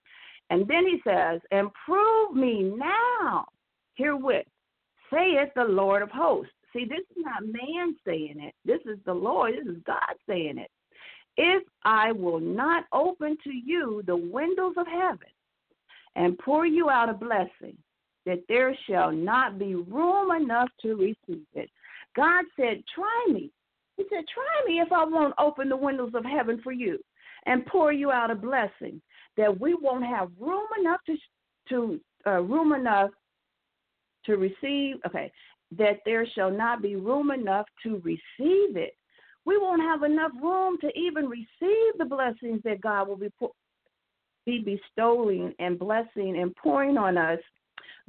And 0.50 0.68
then 0.68 0.84
he 0.86 1.00
says, 1.02 1.40
And 1.50 1.70
prove 1.86 2.34
me 2.34 2.62
now 2.62 3.46
herewith, 3.94 4.46
saith 5.12 5.48
the 5.54 5.64
Lord 5.64 6.02
of 6.02 6.10
hosts. 6.10 6.52
See, 6.74 6.84
this 6.84 7.00
is 7.16 7.24
not 7.24 7.44
man 7.44 7.94
saying 8.06 8.36
it. 8.40 8.54
This 8.64 8.80
is 8.84 8.98
the 9.06 9.14
Lord. 9.14 9.54
This 9.54 9.76
is 9.76 9.82
God 9.86 9.98
saying 10.28 10.58
it. 10.58 10.70
If 11.36 11.62
I 11.84 12.12
will 12.12 12.40
not 12.40 12.84
open 12.92 13.36
to 13.44 13.50
you 13.50 14.02
the 14.06 14.16
windows 14.16 14.74
of 14.76 14.86
heaven 14.86 15.28
and 16.16 16.38
pour 16.38 16.66
you 16.66 16.90
out 16.90 17.08
a 17.08 17.14
blessing, 17.14 17.76
that 18.26 18.42
there 18.48 18.76
shall 18.88 19.12
not 19.12 19.58
be 19.58 19.74
room 19.74 20.30
enough 20.32 20.68
to 20.82 20.94
receive 20.96 21.46
it. 21.54 21.70
God 22.16 22.44
said, 22.56 22.82
Try 22.94 23.26
me. 23.32 23.50
He 23.96 24.04
said, 24.10 24.24
Try 24.32 24.66
me 24.66 24.80
if 24.80 24.92
I 24.92 25.04
won't 25.04 25.34
open 25.38 25.68
the 25.68 25.76
windows 25.76 26.12
of 26.14 26.24
heaven 26.24 26.60
for 26.62 26.72
you 26.72 26.98
and 27.46 27.66
pour 27.66 27.92
you 27.92 28.10
out 28.10 28.30
a 28.30 28.34
blessing, 28.34 29.00
that 29.36 29.60
we 29.60 29.74
won't 29.74 30.04
have 30.04 30.30
room 30.40 30.66
enough 30.80 31.00
to, 31.06 31.16
to 31.68 32.00
uh, 32.26 32.40
room 32.40 32.72
enough 32.72 33.10
to 34.24 34.36
receive, 34.36 34.96
okay, 35.06 35.30
that 35.78 36.00
there 36.04 36.26
shall 36.34 36.50
not 36.50 36.82
be 36.82 36.96
room 36.96 37.30
enough 37.30 37.66
to 37.82 38.00
receive 38.04 38.76
it. 38.76 38.96
We 39.46 39.58
won't 39.58 39.82
have 39.82 40.02
enough 40.02 40.32
room 40.42 40.78
to 40.80 40.88
even 40.98 41.26
receive 41.26 41.98
the 41.98 42.04
blessings 42.04 42.60
that 42.64 42.80
God 42.80 43.08
will 43.08 43.16
be, 43.16 43.30
be 44.46 44.58
bestowing 44.60 45.52
and 45.58 45.78
blessing 45.78 46.38
and 46.40 46.54
pouring 46.56 46.96
on 46.96 47.18
us 47.18 47.40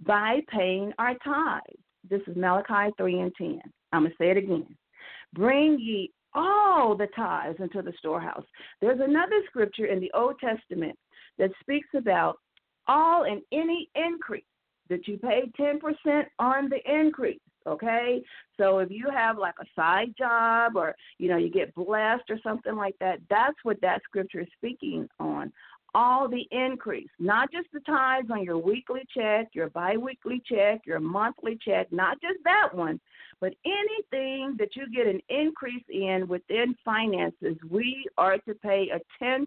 by 0.06 0.40
paying 0.50 0.94
our 0.98 1.16
tithes. 1.24 1.80
This 2.10 2.22
is 2.28 2.36
Malachi 2.36 2.94
3 2.98 3.20
and 3.20 3.32
10. 3.38 3.62
I'm 3.92 4.02
going 4.04 4.12
to 4.12 4.18
say 4.18 4.32
it 4.32 4.38
again. 4.38 4.68
Bring 5.34 5.80
ye 5.80 6.12
all 6.34 6.96
the 6.96 7.08
tithes 7.16 7.58
into 7.60 7.82
the 7.82 7.94
storehouse. 7.98 8.46
There's 8.82 9.00
another 9.02 9.42
scripture 9.48 9.86
in 9.86 10.00
the 10.00 10.12
Old 10.14 10.36
Testament 10.40 10.98
that 11.38 11.52
speaks 11.62 11.88
about 11.96 12.38
all 12.88 13.24
and 13.24 13.42
any 13.52 13.90
increase 13.96 14.44
that 14.90 15.08
you 15.08 15.18
pay 15.18 15.52
10% 15.60 15.80
on 16.40 16.70
the 16.70 16.80
increase 16.86 17.40
okay? 17.66 18.24
So 18.58 18.80
if 18.80 18.90
you 18.92 19.10
have 19.14 19.38
like 19.38 19.56
a 19.62 19.66
side 19.76 20.14
job 20.18 20.76
or 20.76 20.96
you 21.18 21.30
know 21.30 21.38
you 21.38 21.50
get 21.50 21.76
blessed 21.76 22.30
or 22.30 22.40
something 22.44 22.76
like 22.76 22.96
that 23.00 23.20
that's 23.30 23.58
what 23.64 23.82
that 23.82 24.02
scripture 24.04 24.42
is 24.42 24.48
speaking 24.58 25.08
on. 25.20 25.52
All 25.98 26.28
the 26.28 26.46
increase, 26.52 27.10
not 27.20 27.50
just 27.54 27.70
the 27.72 27.80
tithes 27.80 28.30
on 28.30 28.44
your 28.44 28.58
weekly 28.58 29.04
check, 29.16 29.48
your 29.54 29.70
biweekly 29.70 30.42
check, 30.46 30.82
your 30.86 31.00
monthly 31.00 31.58
check, 31.64 31.90
not 31.90 32.20
just 32.22 32.40
that 32.44 32.76
one, 32.76 33.00
but 33.40 33.54
anything 33.66 34.56
that 34.58 34.76
you 34.76 34.90
get 34.94 35.08
an 35.08 35.22
increase 35.30 35.84
in 35.90 36.28
within 36.28 36.76
finances, 36.84 37.56
we 37.70 38.06
are 38.18 38.38
to 38.40 38.54
pay 38.56 38.90
a 38.90 39.24
10% 39.24 39.46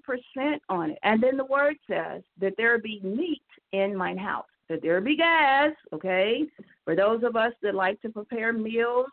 on 0.68 0.90
it. 0.92 0.98
And 1.02 1.22
then 1.22 1.37
the 1.37 1.44
word 1.44 1.76
says 1.87 2.22
that 2.40 2.54
there 2.57 2.78
be 2.78 3.00
meat 3.02 3.42
in 3.72 3.96
mine 3.96 4.18
house, 4.18 4.46
that 4.68 4.83
there 4.83 5.00
be 5.00 5.16
gas, 5.16 5.72
okay? 5.92 6.44
For 6.85 6.94
those 6.94 7.22
of 7.22 7.37
us 7.37 7.52
that 7.62 7.74
like 7.74 8.00
to 8.02 8.11
prepare 8.11 8.52
meals 8.52 9.07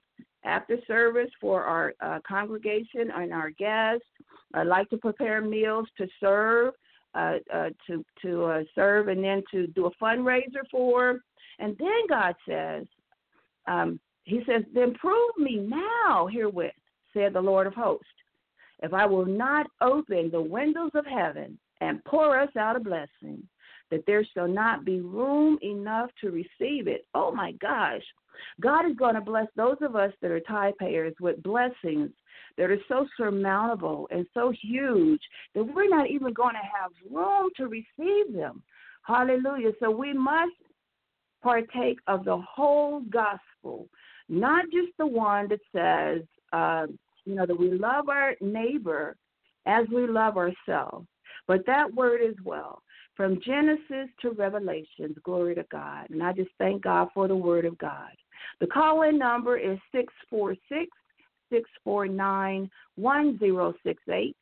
after 0.43 0.77
service 0.87 1.29
for 1.41 1.63
our 1.63 1.93
uh, 2.01 2.19
congregation 2.27 3.11
and 3.13 3.33
our 3.33 3.49
guests, 3.51 4.05
I 4.53 4.63
like 4.63 4.89
to 4.89 4.97
prepare 4.97 5.41
meals 5.41 5.87
to 5.97 6.07
serve 6.19 6.73
uh, 7.15 7.35
uh, 7.53 7.69
to 7.87 8.05
to 8.21 8.43
uh, 8.43 8.63
serve 8.75 9.07
and 9.07 9.23
then 9.23 9.41
to 9.51 9.67
do 9.67 9.85
a 9.85 10.03
fundraiser 10.03 10.63
for. 10.69 11.19
And 11.59 11.75
then 11.79 12.07
God 12.09 12.35
says, 12.47 12.85
um, 13.67 13.99
He 14.25 14.41
says, 14.45 14.63
then 14.73 14.93
prove 14.95 15.37
me 15.37 15.55
now 15.55 16.27
herewith, 16.27 16.73
said 17.13 17.33
the 17.33 17.41
Lord 17.41 17.67
of 17.67 17.73
hosts, 17.73 18.05
if 18.83 18.93
I 18.93 19.05
will 19.05 19.25
not 19.25 19.67
open 19.81 20.29
the 20.29 20.41
windows 20.41 20.91
of 20.93 21.05
heaven 21.05 21.57
and 21.81 22.03
pour 22.03 22.37
us 22.39 22.53
out 22.57 22.75
a 22.75 22.79
blessing, 22.79 23.47
that 23.95 24.05
there 24.05 24.25
shall 24.33 24.47
not 24.47 24.83
be 24.83 24.99
room 24.99 25.57
enough 25.63 26.09
to 26.19 26.29
receive 26.29 26.87
it. 26.87 27.07
Oh 27.15 27.31
my 27.31 27.53
gosh. 27.53 28.01
God 28.59 28.85
is 28.85 28.97
going 28.97 29.15
to 29.15 29.21
bless 29.21 29.47
those 29.55 29.77
of 29.81 29.95
us 29.95 30.11
that 30.21 30.31
are 30.31 30.41
tithe 30.41 30.73
payers 30.77 31.13
with 31.21 31.41
blessings 31.41 32.09
that 32.57 32.69
are 32.69 32.81
so 32.89 33.07
surmountable 33.15 34.09
and 34.11 34.25
so 34.33 34.51
huge 34.61 35.21
that 35.53 35.63
we're 35.63 35.87
not 35.87 36.09
even 36.09 36.33
going 36.33 36.55
to 36.55 36.59
have 36.59 36.91
room 37.09 37.49
to 37.55 37.67
receive 37.67 38.33
them. 38.33 38.61
Hallelujah. 39.03 39.71
So 39.79 39.89
we 39.89 40.11
must 40.11 40.51
partake 41.41 41.99
of 42.07 42.25
the 42.25 42.37
whole 42.37 42.99
gospel, 43.09 43.87
not 44.27 44.65
just 44.73 44.91
the 44.99 45.07
one 45.07 45.47
that 45.47 45.61
says, 45.73 46.21
uh, 46.51 46.87
you 47.23 47.35
know, 47.35 47.45
that 47.45 47.57
we 47.57 47.71
love 47.71 48.09
our 48.09 48.35
neighbor 48.41 49.15
as 49.65 49.85
we 49.93 50.05
love 50.05 50.35
ourselves, 50.35 51.07
but 51.47 51.65
that 51.65 51.93
word 51.93 52.19
as 52.21 52.35
well. 52.43 52.81
From 53.15 53.39
Genesis 53.45 54.09
to 54.21 54.31
Revelations, 54.31 55.17
glory 55.23 55.55
to 55.55 55.65
God. 55.71 56.09
And 56.09 56.21
I 56.21 56.33
just 56.33 56.51
thank 56.57 56.83
God 56.83 57.07
for 57.13 57.27
the 57.27 57.35
word 57.35 57.65
of 57.65 57.77
God. 57.77 58.11
The 58.59 58.67
call 58.67 59.03
in 59.03 59.17
number 59.17 59.57
is 59.57 59.79
646 59.93 60.89
649 61.49 62.69
1068. 62.95 64.35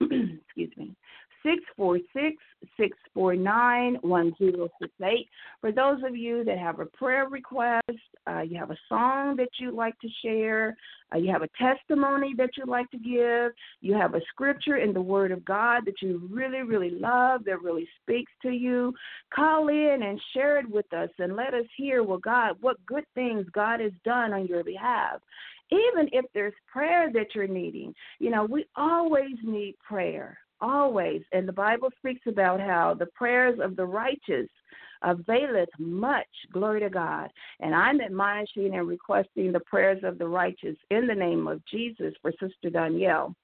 Excuse 0.00 0.72
me. 0.76 0.94
646 1.42 2.36
649 2.76 3.98
1068. 4.02 5.28
For 5.60 5.72
those 5.72 6.00
of 6.06 6.16
you 6.16 6.44
that 6.44 6.58
have 6.58 6.80
a 6.80 6.86
prayer 6.86 7.28
request, 7.28 7.82
uh, 8.28 8.40
you 8.40 8.58
have 8.58 8.70
a 8.70 8.78
song 8.88 9.36
that 9.36 9.48
you'd 9.58 9.74
like 9.74 9.98
to 10.00 10.08
share, 10.22 10.76
uh, 11.12 11.18
you 11.18 11.30
have 11.32 11.42
a 11.42 11.48
testimony 11.58 12.34
that 12.38 12.50
you'd 12.56 12.68
like 12.68 12.90
to 12.90 12.98
give, 12.98 13.52
you 13.80 13.94
have 13.94 14.14
a 14.14 14.20
scripture 14.30 14.76
in 14.76 14.92
the 14.92 15.02
Word 15.02 15.32
of 15.32 15.44
God 15.44 15.84
that 15.86 16.00
you 16.00 16.28
really, 16.30 16.62
really 16.62 16.90
love, 16.90 17.44
that 17.44 17.62
really 17.62 17.88
speaks 18.02 18.32
to 18.42 18.50
you, 18.50 18.94
call 19.34 19.68
in 19.68 20.00
and 20.02 20.20
share 20.34 20.58
it 20.58 20.70
with 20.70 20.90
us 20.92 21.10
and 21.18 21.36
let 21.36 21.54
us 21.54 21.66
hear 21.76 22.02
what 22.02 22.22
God, 22.22 22.56
what 22.60 22.84
good 22.86 23.04
things 23.14 23.46
God 23.52 23.80
has 23.80 23.92
done 24.04 24.32
on 24.32 24.46
your 24.46 24.64
behalf 24.64 25.20
even 25.72 26.08
if 26.12 26.26
there's 26.34 26.52
prayer 26.70 27.10
that 27.12 27.34
you're 27.34 27.46
needing, 27.46 27.94
you 28.18 28.30
know, 28.30 28.44
we 28.44 28.66
always 28.76 29.34
need 29.42 29.74
prayer, 29.78 30.38
always. 30.62 31.22
And 31.32 31.46
the 31.46 31.52
Bible 31.52 31.90
speaks 31.98 32.22
about 32.26 32.60
how 32.60 32.94
the 32.94 33.06
prayers 33.14 33.58
of 33.62 33.76
the 33.76 33.84
righteous 33.84 34.48
availeth 35.02 35.68
much. 35.78 36.26
Glory 36.52 36.80
to 36.80 36.88
God. 36.88 37.28
And 37.60 37.74
I'm 37.74 38.00
admonishing 38.00 38.74
and 38.74 38.88
requesting 38.88 39.52
the 39.52 39.60
prayers 39.60 40.02
of 40.04 40.18
the 40.18 40.28
righteous 40.28 40.76
in 40.90 41.06
the 41.06 41.14
name 41.14 41.46
of 41.48 41.64
Jesus 41.66 42.14
for 42.22 42.32
Sister 42.40 42.70
Danielle. 42.70 43.34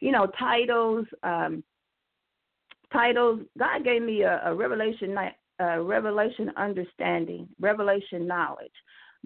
You 0.00 0.12
know, 0.12 0.26
titles, 0.38 1.06
um, 1.22 1.62
titles. 2.92 3.40
God 3.58 3.84
gave 3.84 4.02
me 4.02 4.22
a, 4.22 4.40
a 4.44 4.54
revelation, 4.54 5.16
a 5.60 5.82
revelation 5.82 6.50
understanding, 6.56 7.48
revelation 7.60 8.26
knowledge. 8.26 8.72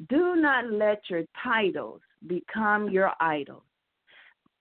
Do 0.08 0.36
not 0.36 0.70
let 0.70 1.02
your 1.08 1.22
titles 1.42 2.00
become 2.26 2.90
your 2.90 3.12
idols. 3.20 3.62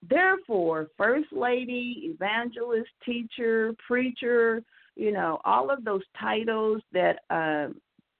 Therefore, 0.08 0.88
first 0.96 1.32
lady, 1.32 2.14
evangelist, 2.14 2.90
teacher, 3.04 3.74
preacher, 3.86 4.62
you 4.96 5.12
know, 5.12 5.40
all 5.44 5.70
of 5.70 5.84
those 5.84 6.02
titles 6.18 6.82
that 6.92 7.20
uh, 7.30 7.72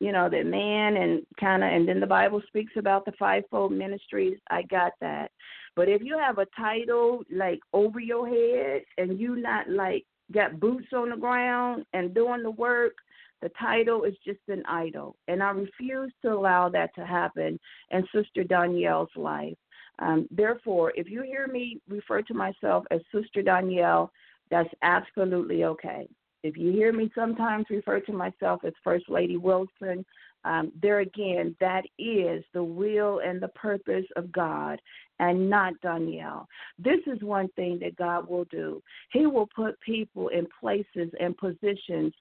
you 0.03 0.11
know, 0.11 0.29
that 0.29 0.47
man 0.47 0.97
and 0.97 1.25
kind 1.39 1.63
of, 1.63 1.71
and 1.71 1.89
then 1.89 2.01
the 2.01 2.07
Bible 2.07 2.43
speaks 2.49 2.73
about 2.77 3.05
the 3.05 3.13
fivefold 3.21 3.71
ministries. 3.71 4.37
I 4.51 4.63
got 4.63 4.95
that. 5.01 5.31
But 5.77 5.89
if 5.89 6.03
you 6.03 6.19
have 6.19 6.39
a 6.39 6.47
title 6.57 7.23
like 7.33 7.61
over 7.73 8.01
your 8.01 8.29
head 8.29 8.83
and 8.99 9.21
you 9.21 9.37
not 9.37 9.71
like 9.71 10.05
got 10.33 10.59
boots 10.59 10.89
on 10.93 11.11
the 11.11 11.17
ground 11.17 11.85
and 11.93 12.13
doing 12.13 12.43
the 12.43 12.51
work, 12.51 12.95
the 13.43 13.51
title 13.61 14.03
is 14.03 14.15
just 14.27 14.41
an 14.49 14.65
idol, 14.69 15.17
and 15.29 15.43
I 15.43 15.51
refuse 15.51 16.13
to 16.23 16.33
allow 16.33 16.69
that 16.69 16.95
to 16.95 17.05
happen 17.05 17.59
in 17.91 18.07
Sister 18.15 18.45
Danielle's 18.45 19.09
life. 19.17 19.57
Um, 19.99 20.27
therefore, 20.31 20.93
if 20.97 21.09
you 21.09 21.23
hear 21.23 21.47
me 21.47 21.81
refer 21.89 22.23
to 22.23 22.35
myself 22.35 22.85
as 22.91 23.01
Sister 23.15 23.43
Danielle, 23.43 24.11
that's 24.51 24.73
absolutely 24.83 25.65
okay. 25.65 26.09
If 26.43 26.57
you 26.57 26.73
hear 26.73 26.93
me 26.93 27.11
sometimes 27.15 27.67
refer 27.71 28.01
to 28.01 28.13
myself 28.13 28.65
as 28.65 28.73
First 28.83 29.09
Lady 29.09 29.37
Wilson, 29.37 30.05
um, 30.45 30.73
there 30.81 31.01
again, 31.01 31.55
that 31.61 31.85
is 31.99 32.45
the 32.53 32.65
will 32.65 33.21
and 33.21 33.41
the 33.41 33.49
purpose 33.49 34.07
of 34.17 34.33
God 34.33 34.81
and 35.21 35.49
not 35.49 35.81
Danielle. 35.83 36.49
This 36.79 36.99
is 37.07 37.23
one 37.23 37.49
thing 37.55 37.79
that 37.81 37.95
God 37.95 38.29
will 38.29 38.47
do. 38.47 38.83
He 39.13 39.27
will 39.27 39.49
put 39.55 39.81
people 39.81 40.29
in 40.29 40.47
places 40.61 41.11
and 41.21 41.37
positions 41.37 42.13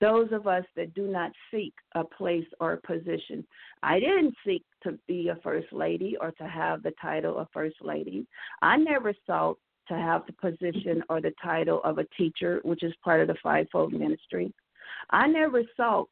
those 0.00 0.28
of 0.32 0.46
us 0.46 0.64
that 0.76 0.94
do 0.94 1.06
not 1.06 1.30
seek 1.50 1.74
a 1.94 2.04
place 2.04 2.46
or 2.58 2.72
a 2.72 2.80
position. 2.80 3.46
I 3.82 4.00
didn't 4.00 4.34
seek 4.46 4.64
to 4.84 4.98
be 5.06 5.28
a 5.28 5.36
first 5.42 5.72
lady 5.72 6.16
or 6.20 6.30
to 6.32 6.44
have 6.44 6.82
the 6.82 6.92
title 7.00 7.38
of 7.38 7.48
first 7.52 7.76
lady. 7.82 8.26
I 8.62 8.76
never 8.76 9.12
sought 9.26 9.58
to 9.88 9.94
have 9.94 10.22
the 10.26 10.32
position 10.32 11.02
or 11.08 11.20
the 11.20 11.34
title 11.42 11.80
of 11.84 11.98
a 11.98 12.06
teacher, 12.16 12.60
which 12.62 12.82
is 12.82 12.92
part 13.04 13.20
of 13.20 13.28
the 13.28 13.36
fivefold 13.42 13.92
ministry. 13.92 14.52
I 15.10 15.26
never 15.26 15.62
sought 15.76 16.08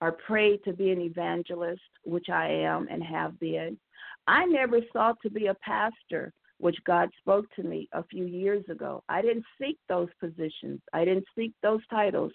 or 0.00 0.12
prayed 0.12 0.64
to 0.64 0.72
be 0.72 0.90
an 0.90 1.00
evangelist, 1.00 1.82
which 2.04 2.28
I 2.28 2.48
am 2.48 2.88
and 2.90 3.02
have 3.02 3.38
been. 3.38 3.78
I 4.26 4.46
never 4.46 4.80
sought 4.92 5.16
to 5.22 5.30
be 5.30 5.46
a 5.46 5.54
pastor, 5.54 6.32
which 6.58 6.76
God 6.86 7.08
spoke 7.20 7.46
to 7.56 7.62
me 7.62 7.88
a 7.92 8.04
few 8.04 8.24
years 8.24 8.64
ago. 8.68 9.02
I 9.08 9.22
didn't 9.22 9.44
seek 9.60 9.78
those 9.88 10.08
positions. 10.18 10.80
I 10.92 11.04
didn't 11.04 11.26
seek 11.36 11.52
those 11.62 11.80
titles. 11.88 12.32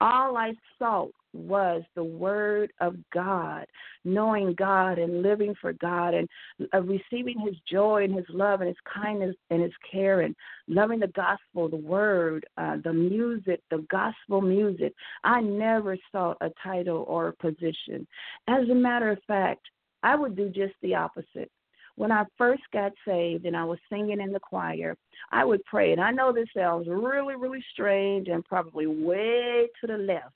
All 0.00 0.36
I 0.36 0.52
sought 0.78 1.12
was 1.32 1.82
the 1.94 2.04
Word 2.04 2.72
of 2.80 2.96
God, 3.12 3.66
knowing 4.04 4.54
God 4.54 4.98
and 4.98 5.22
living 5.22 5.54
for 5.60 5.72
God 5.72 6.14
and 6.14 6.28
uh, 6.72 6.82
receiving 6.82 7.38
His 7.40 7.56
joy 7.70 8.04
and 8.04 8.14
His 8.14 8.26
love 8.28 8.60
and 8.60 8.68
His 8.68 8.76
kindness 8.92 9.34
and 9.50 9.62
His 9.62 9.72
care 9.90 10.20
and 10.20 10.34
loving 10.68 11.00
the 11.00 11.08
gospel, 11.08 11.68
the 11.68 11.76
Word, 11.76 12.46
uh, 12.56 12.76
the 12.84 12.92
music, 12.92 13.60
the 13.70 13.84
gospel 13.90 14.40
music. 14.40 14.94
I 15.24 15.40
never 15.40 15.96
sought 16.12 16.36
a 16.40 16.50
title 16.62 17.04
or 17.08 17.28
a 17.28 17.36
position. 17.36 18.06
As 18.48 18.68
a 18.68 18.74
matter 18.74 19.10
of 19.10 19.18
fact, 19.26 19.62
I 20.02 20.14
would 20.16 20.36
do 20.36 20.48
just 20.48 20.74
the 20.82 20.94
opposite 20.94 21.50
when 21.96 22.10
I 22.10 22.24
first 22.36 22.62
got 22.72 22.92
saved 23.06 23.46
and 23.46 23.56
I 23.56 23.64
was 23.64 23.78
singing 23.88 24.20
in 24.20 24.32
the 24.32 24.40
choir, 24.40 24.96
I 25.30 25.44
would 25.44 25.64
pray. 25.64 25.92
And 25.92 26.00
I 26.00 26.10
know 26.10 26.32
this 26.32 26.48
sounds 26.56 26.88
really, 26.88 27.36
really 27.36 27.64
strange 27.72 28.28
and 28.28 28.44
probably 28.44 28.86
way 28.86 29.68
to 29.80 29.86
the 29.86 29.98
left. 29.98 30.34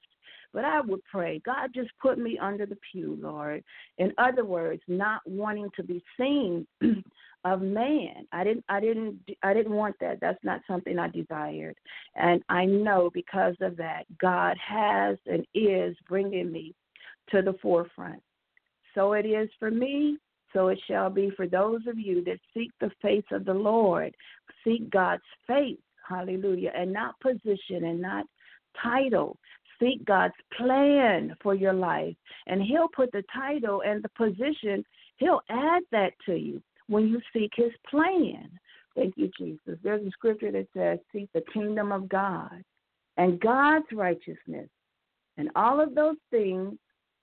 But 0.55 0.65
I 0.65 0.81
would 0.81 1.05
pray, 1.05 1.43
God, 1.45 1.71
just 1.75 1.91
put 2.01 2.19
me 2.19 2.39
under 2.39 2.65
the 2.65 2.79
pew, 2.91 3.19
Lord. 3.21 3.63
In 3.99 4.13
other 4.17 4.45
words, 4.45 4.83
not 4.89 5.21
wanting 5.27 5.69
to 5.77 5.83
be 5.83 6.03
seen 6.17 6.67
of 7.45 7.61
man. 7.61 8.27
I 8.33 8.45
didn't 8.45 8.65
I 8.69 8.81
didn't 8.81 9.21
I 9.43 9.53
didn't 9.53 9.73
want 9.73 9.97
that. 10.01 10.21
That's 10.21 10.43
not 10.43 10.63
something 10.67 10.99
I 10.99 11.09
desired. 11.09 11.77
And 12.17 12.43
I 12.49 12.65
know 12.65 13.11
because 13.13 13.57
of 13.61 13.77
that, 13.77 14.05
God 14.19 14.57
has 14.67 15.19
and 15.27 15.47
is 15.55 15.95
bringing 16.09 16.51
me 16.51 16.75
to 17.31 17.43
the 17.43 17.55
forefront. 17.61 18.23
So 18.95 19.13
it 19.13 19.27
is 19.27 19.49
for 19.59 19.71
me, 19.71 20.17
so 20.53 20.69
it 20.69 20.79
shall 20.87 21.11
be 21.11 21.31
for 21.37 21.47
those 21.47 21.81
of 21.87 21.99
you 21.99 22.25
that 22.25 22.39
seek 22.55 22.71
the 22.81 22.91
face 23.03 23.25
of 23.33 23.45
the 23.45 23.55
Lord, 23.55 24.15
seek 24.65 24.89
God's 24.91 25.23
face, 25.47 25.79
hallelujah, 26.09 26.73
and 26.75 26.93
not 26.93 27.19
position 27.21 27.85
and 27.85 28.01
not 28.01 28.25
title. 28.83 29.37
Seek 29.81 30.05
God's 30.05 30.35
plan 30.57 31.37
for 31.41 31.55
your 31.55 31.73
life, 31.73 32.17
and 32.47 32.61
He'll 32.63 32.89
put 32.89 33.13
the 33.13 33.23
title 33.33 33.83
and 33.87 34.03
the 34.03 34.09
position, 34.11 34.85
He'll 35.19 35.43
add 35.51 35.83
that 35.93 36.13
to 36.27 36.35
you 36.35 36.61
when 36.89 37.07
you 37.07 37.21
seek 37.33 37.53
His 37.55 37.73
plan. 37.89 38.51
Thank 38.97 39.15
you, 39.17 39.31
Jesus. 39.39 39.79
There's 39.85 40.05
a 40.05 40.11
scripture 40.11 40.51
that 40.51 40.67
says, 40.77 40.99
Seek 41.13 41.29
the 41.33 41.45
kingdom 41.53 41.93
of 41.93 42.09
God 42.09 42.65
and 43.17 43.39
God's 43.39 43.87
righteousness, 43.93 44.69
and 45.37 45.51
all 45.55 45.81
of 45.81 45.95
those 45.95 46.17
things 46.33 46.75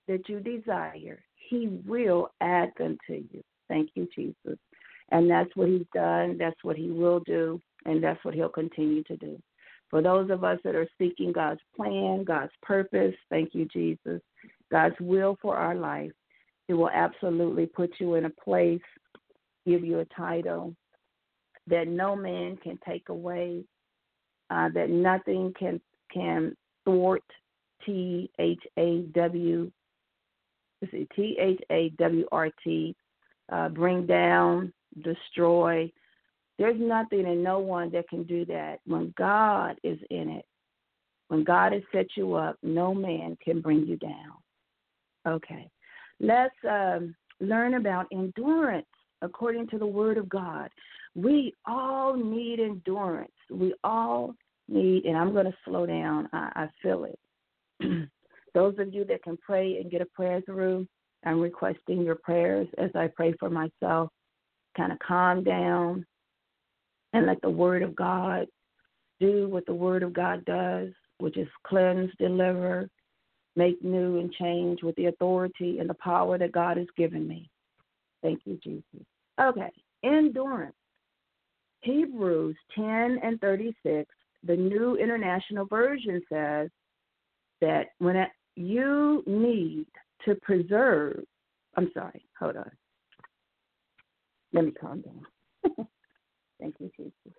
that 0.08 0.28
you 0.28 0.40
desire, 0.40 1.22
He 1.48 1.68
will 1.86 2.30
add 2.40 2.72
them 2.78 2.98
to 3.06 3.14
you. 3.14 3.42
Thank 3.68 3.90
you, 3.94 4.08
Jesus. 4.14 4.58
And 5.12 5.30
that's 5.30 5.54
what 5.54 5.68
He's 5.68 5.86
done, 5.94 6.36
that's 6.38 6.62
what 6.62 6.76
He 6.76 6.90
will 6.90 7.20
do, 7.20 7.60
and 7.84 8.02
that's 8.02 8.24
what 8.24 8.34
He'll 8.34 8.48
continue 8.48 9.02
to 9.04 9.16
do. 9.16 9.40
For 9.88 10.02
those 10.02 10.30
of 10.30 10.42
us 10.42 10.58
that 10.64 10.74
are 10.74 10.88
seeking 10.98 11.32
God's 11.32 11.60
plan, 11.76 12.24
God's 12.24 12.52
purpose, 12.62 13.14
thank 13.30 13.54
you, 13.54 13.66
Jesus, 13.66 14.20
God's 14.70 14.96
will 15.00 15.38
for 15.40 15.56
our 15.56 15.76
life, 15.76 16.10
He 16.66 16.74
will 16.74 16.90
absolutely 16.90 17.66
put 17.66 17.92
you 18.00 18.14
in 18.14 18.24
a 18.24 18.30
place, 18.30 18.80
give 19.64 19.84
you 19.84 20.00
a 20.00 20.04
title 20.06 20.74
that 21.68 21.86
no 21.88 22.16
man 22.16 22.56
can 22.56 22.78
take 22.86 23.08
away, 23.08 23.64
uh, 24.50 24.68
that 24.74 24.90
nothing 24.90 25.52
can 25.58 25.80
can 26.12 26.56
thwart. 26.84 27.22
T 27.84 28.30
H 28.38 28.62
A 28.78 29.02
W 29.14 29.70
T 30.90 31.36
H 31.40 31.60
A 31.70 31.90
W 31.98 32.26
R 32.32 32.50
T, 32.64 32.94
uh, 33.52 33.68
bring 33.68 34.06
down, 34.06 34.72
destroy. 35.02 35.90
There's 36.58 36.80
nothing 36.80 37.26
and 37.26 37.42
no 37.44 37.58
one 37.58 37.90
that 37.92 38.08
can 38.08 38.24
do 38.24 38.44
that. 38.46 38.78
When 38.86 39.12
God 39.18 39.76
is 39.84 39.98
in 40.10 40.30
it, 40.30 40.46
when 41.28 41.44
God 41.44 41.72
has 41.72 41.82
set 41.92 42.06
you 42.16 42.34
up, 42.34 42.56
no 42.62 42.94
man 42.94 43.36
can 43.44 43.60
bring 43.60 43.86
you 43.86 43.96
down. 43.96 44.32
Okay. 45.26 45.68
Let's 46.20 46.54
um, 46.68 47.14
learn 47.40 47.74
about 47.74 48.06
endurance 48.12 48.86
according 49.22 49.68
to 49.68 49.78
the 49.78 49.86
Word 49.86 50.18
of 50.18 50.28
God. 50.28 50.70
We 51.14 51.52
all 51.66 52.16
need 52.16 52.60
endurance. 52.60 53.32
We 53.50 53.74
all 53.82 54.34
need, 54.68 55.04
and 55.04 55.16
I'm 55.16 55.32
going 55.32 55.46
to 55.46 55.56
slow 55.64 55.86
down. 55.86 56.28
I, 56.32 56.50
I 56.54 56.68
feel 56.82 57.04
it. 57.04 57.18
Those 58.56 58.78
of 58.78 58.94
you 58.94 59.04
that 59.04 59.22
can 59.22 59.36
pray 59.36 59.76
and 59.76 59.90
get 59.90 60.00
a 60.00 60.06
prayer 60.06 60.40
through, 60.40 60.88
I'm 61.26 61.40
requesting 61.40 62.00
your 62.00 62.14
prayers 62.14 62.66
as 62.78 62.90
I 62.94 63.06
pray 63.14 63.34
for 63.38 63.50
myself. 63.50 64.08
Kind 64.74 64.92
of 64.92 64.98
calm 65.00 65.44
down 65.44 66.06
and 67.12 67.26
let 67.26 67.38
the 67.42 67.50
Word 67.50 67.82
of 67.82 67.94
God 67.94 68.46
do 69.20 69.46
what 69.50 69.66
the 69.66 69.74
Word 69.74 70.02
of 70.02 70.14
God 70.14 70.42
does, 70.46 70.88
which 71.18 71.36
is 71.36 71.46
cleanse, 71.66 72.10
deliver, 72.18 72.88
make 73.56 73.84
new, 73.84 74.20
and 74.20 74.32
change 74.32 74.82
with 74.82 74.96
the 74.96 75.06
authority 75.06 75.78
and 75.78 75.90
the 75.90 75.96
power 76.02 76.38
that 76.38 76.52
God 76.52 76.78
has 76.78 76.86
given 76.96 77.28
me. 77.28 77.50
Thank 78.22 78.40
you, 78.46 78.58
Jesus. 78.64 79.06
Okay, 79.38 79.70
endurance. 80.02 80.74
Hebrews 81.82 82.56
10 82.74 83.18
and 83.22 83.38
36, 83.38 84.08
the 84.44 84.56
New 84.56 84.96
International 84.96 85.66
Version 85.66 86.22
says 86.32 86.70
that 87.60 87.88
when 87.98 88.16
you 88.56 89.22
need 89.26 89.86
to 90.24 90.34
preserve. 90.36 91.22
I'm 91.76 91.90
sorry, 91.94 92.24
hold 92.38 92.56
on. 92.56 92.70
Let 94.52 94.64
me 94.64 94.72
calm 94.72 95.02
down. 95.02 95.86
Thank 96.60 96.76
you, 96.80 96.90
Jesus. 96.96 97.38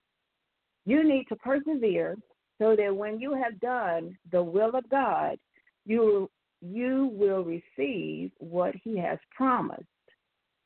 You 0.86 1.04
need 1.04 1.26
to 1.30 1.36
persevere 1.36 2.16
so 2.60 2.76
that 2.76 2.96
when 2.96 3.20
you 3.20 3.34
have 3.34 3.60
done 3.60 4.18
the 4.32 4.42
will 4.42 4.76
of 4.76 4.88
God, 4.90 5.38
you 5.86 6.30
you 6.62 7.12
will 7.14 7.44
receive 7.44 8.32
what 8.40 8.74
He 8.84 8.98
has 8.98 9.20
promised. 9.36 9.84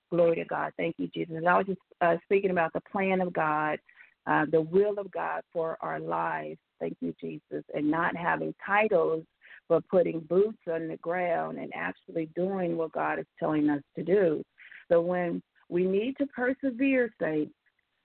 Glory 0.10 0.38
to 0.38 0.46
God. 0.46 0.72
Thank 0.78 0.96
you, 0.98 1.08
Jesus. 1.08 1.36
And 1.36 1.48
I 1.48 1.58
was 1.58 1.68
just 1.68 1.80
uh, 2.02 2.16
speaking 2.26 2.52
about 2.52 2.74
the 2.74 2.82
plan 2.92 3.22
of 3.22 3.34
God, 3.34 3.80
uh, 4.28 4.46
the 4.52 4.62
will 4.62 5.00
of 5.00 5.12
God 5.12 5.42
for 5.52 5.78
our 5.82 6.00
lives. 6.00 6.60
Thank 6.80 6.98
you, 7.02 7.14
Jesus. 7.20 7.64
And 7.74 7.90
not 7.90 8.16
having 8.16 8.54
titles 8.66 9.26
but 9.71 9.88
putting 9.88 10.19
boots 10.19 10.60
on 10.69 10.89
the 10.89 10.97
ground 10.97 11.57
and 11.57 11.71
actually 11.73 12.29
doing 12.36 12.75
what 12.75 12.91
God 12.91 13.19
is 13.19 13.25
telling 13.39 13.69
us 13.69 13.81
to 13.95 14.03
do. 14.03 14.43
So 14.91 14.99
when 14.99 15.41
we 15.69 15.86
need 15.86 16.17
to 16.17 16.25
persevere, 16.25 17.10
saints, 17.21 17.53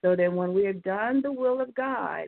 so 0.01 0.15
that 0.15 0.31
when 0.31 0.53
we 0.53 0.63
have 0.63 0.81
done 0.83 1.21
the 1.21 1.33
will 1.33 1.59
of 1.59 1.75
God, 1.75 2.27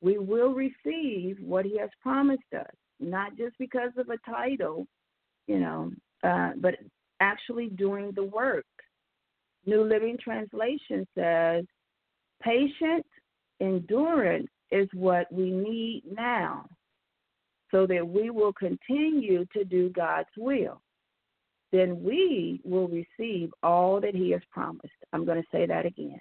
we 0.00 0.18
will 0.18 0.54
receive 0.54 1.36
what 1.40 1.64
He 1.64 1.76
has 1.80 1.90
promised 2.00 2.52
us, 2.56 2.70
not 3.00 3.36
just 3.36 3.58
because 3.58 3.90
of 3.96 4.08
a 4.08 4.30
title, 4.30 4.86
you 5.48 5.58
know, 5.58 5.90
uh, 6.22 6.52
but 6.58 6.76
actually 7.18 7.70
doing 7.70 8.12
the 8.14 8.22
work. 8.22 8.66
New 9.64 9.82
Living 9.82 10.16
Translation 10.22 11.04
says, 11.18 11.64
patient 12.40 13.04
endurance 13.60 14.46
is 14.70 14.86
what 14.92 15.26
we 15.32 15.50
need 15.50 16.04
now 16.08 16.66
so 17.70 17.86
that 17.86 18.06
we 18.06 18.30
will 18.30 18.52
continue 18.52 19.44
to 19.52 19.64
do 19.64 19.90
God's 19.90 20.28
will. 20.36 20.80
Then 21.72 22.02
we 22.02 22.60
will 22.64 22.88
receive 22.88 23.50
all 23.62 24.00
that 24.00 24.14
He 24.14 24.30
has 24.30 24.42
promised. 24.50 24.88
I'm 25.12 25.24
going 25.24 25.42
to 25.42 25.48
say 25.50 25.66
that 25.66 25.84
again. 25.84 26.20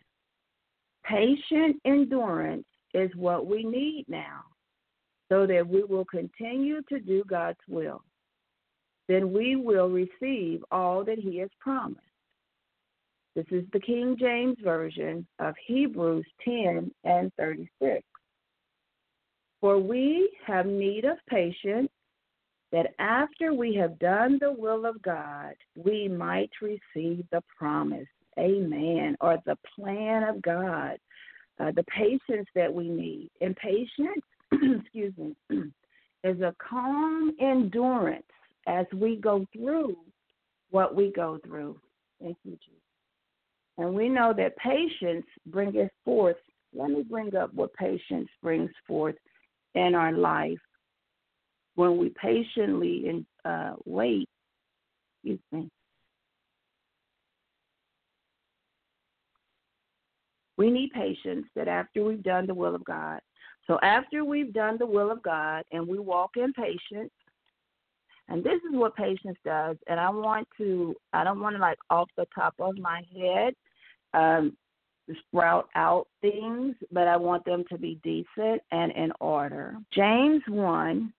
Patient 1.04 1.78
endurance 1.86 2.66
is 2.94 3.12
what 3.16 3.46
we 3.46 3.64
need 3.64 4.06
now, 4.08 4.42
so 5.30 5.46
that 5.46 5.68
we 5.68 5.84
will 5.84 6.06
continue 6.06 6.82
to 6.90 7.00
do 7.00 7.24
God's 7.28 7.60
will. 7.70 8.02
Then 9.08 9.32
we 9.32 9.56
will 9.56 9.90
receive 9.90 10.64
all 10.72 11.04
that 11.06 11.20
He 11.20 11.38
has 11.38 11.50
promised. 11.60 12.02
This 13.36 13.46
is 13.52 13.66
the 13.74 13.80
King 13.80 14.16
James 14.20 14.58
Version 14.64 15.28
of 15.40 15.54
Hebrews 15.68 16.26
10 16.44 16.90
and 17.04 17.32
36. 17.38 18.02
For 19.66 19.80
we 19.80 20.30
have 20.46 20.68
need 20.68 21.06
of 21.06 21.18
patience, 21.28 21.90
that 22.72 22.94
after 23.00 23.52
we 23.52 23.74
have 23.74 23.98
done 23.98 24.38
the 24.40 24.52
will 24.52 24.86
of 24.86 25.02
God, 25.02 25.56
we 25.76 26.08
might 26.08 26.52
receive 26.62 27.26
the 27.32 27.42
promise. 27.58 28.06
Amen. 28.38 29.18
Or 29.22 29.40
the 29.48 29.58
plan 29.76 30.22
of 30.22 30.40
God, 30.44 31.00
uh, 31.60 31.72
the 31.72 31.84
patience 31.86 32.48
that 32.54 32.72
we 32.72 32.90
need. 32.90 33.32
And 33.42 33.56
patience, 33.56 34.22
excuse 34.52 35.14
me, 35.18 35.36
is 36.24 36.42
a 36.42 36.54
calm 36.60 37.32
endurance 37.42 38.22
as 38.68 38.86
we 38.94 39.16
go 39.16 39.48
through 39.52 39.98
what 40.70 40.94
we 40.96 41.12
go 41.12 41.40
through. 41.44 41.80
Thank 42.22 42.38
you, 42.44 42.52
Jesus. 42.52 42.82
And 43.80 43.96
we 43.96 44.10
know 44.10 44.32
that 44.38 44.58
patience 44.58 45.26
bringeth 45.48 45.90
forth. 46.04 46.38
Let 46.72 46.92
me 46.92 47.02
bring 47.02 47.36
up 47.36 47.52
what 47.56 47.74
patience 47.74 48.30
brings 48.44 48.70
forth 48.88 49.16
in 49.76 49.94
our 49.96 50.12
life 50.12 50.58
when 51.76 51.98
we 51.98 52.10
patiently 52.10 53.10
and 53.10 53.26
uh, 53.44 53.76
wait. 53.86 54.28
Excuse 55.24 55.40
me. 55.52 55.70
We 60.58 60.72
need 60.72 60.92
patience 60.92 61.46
that 61.56 61.68
after 61.68 62.04
we've 62.04 62.24
done 62.24 62.48
the 62.48 62.54
will 62.54 62.76
of 62.76 62.86
God. 62.86 63.20
So 63.68 63.78
after 63.84 64.24
we've 64.24 64.54
done 64.54 64.78
the 64.80 64.86
will 64.86 65.12
of 65.12 65.22
God 65.22 65.64
and 65.72 65.86
we 65.88 66.00
walk 66.00 66.32
in 66.38 66.54
patience, 66.54 67.12
and 68.30 68.44
this 68.44 68.56
is 68.56 68.72
what 68.72 68.96
patience 68.96 69.38
does. 69.44 69.76
And 69.88 70.00
I 70.00 70.10
want 70.10 70.48
to, 70.58 70.96
I 71.14 71.24
don't 71.24 71.42
want 71.42 71.56
to 71.56 71.62
like 71.62 71.78
off 71.90 72.10
the 72.16 72.26
top 72.34 72.56
of 72.60 72.78
my 72.78 73.02
head 73.16 73.54
um, 74.14 74.56
sprout 75.28 75.70
out 75.76 76.08
things, 76.22 76.76
but 76.92 77.08
I 77.08 77.18
want 77.18 77.46
them 77.46 77.64
to 77.70 77.78
be 77.78 78.00
decent 78.04 78.62
and 78.72 78.92
in 78.94 79.12
order. 79.20 79.76
James 79.94 80.42
1 80.48 81.14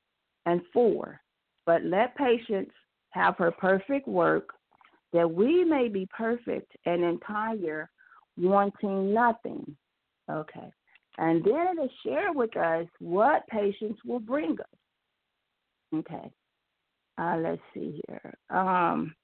and 0.46 0.61
4. 0.72 1.20
But 1.64 1.85
let 1.85 2.16
patience 2.16 2.70
have 3.11 3.37
her 3.38 3.51
perfect 3.51 4.07
work, 4.07 4.51
that 5.12 5.31
we 5.31 5.64
may 5.64 5.88
be 5.88 6.09
perfect 6.16 6.72
and 6.85 7.03
entire, 7.03 7.88
wanting 8.37 9.14
nothing. 9.14 9.77
Okay. 10.31 10.70
And 11.18 11.42
then 11.44 11.68
it'll 11.72 11.88
share 12.05 12.33
with 12.33 12.57
us 12.57 12.87
what 12.99 13.46
patience 13.49 13.96
will 14.05 14.20
bring 14.20 14.53
us. 14.61 15.99
Okay. 15.99 16.31
Uh, 17.18 17.37
let's 17.38 17.62
see 17.72 18.03
here. 18.07 18.35
Um, 18.51 19.14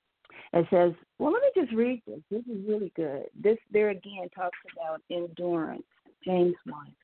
it 0.52 0.66
says, 0.70 0.92
well, 1.18 1.32
let 1.32 1.42
me 1.42 1.62
just 1.62 1.72
read 1.72 2.02
this. 2.06 2.20
This 2.30 2.42
is 2.42 2.66
really 2.66 2.92
good. 2.94 3.24
This 3.40 3.58
there 3.70 3.90
again 3.90 4.28
talks 4.34 4.58
about 4.76 5.00
endurance. 5.10 5.84
James 6.24 6.54
1. 6.66 6.94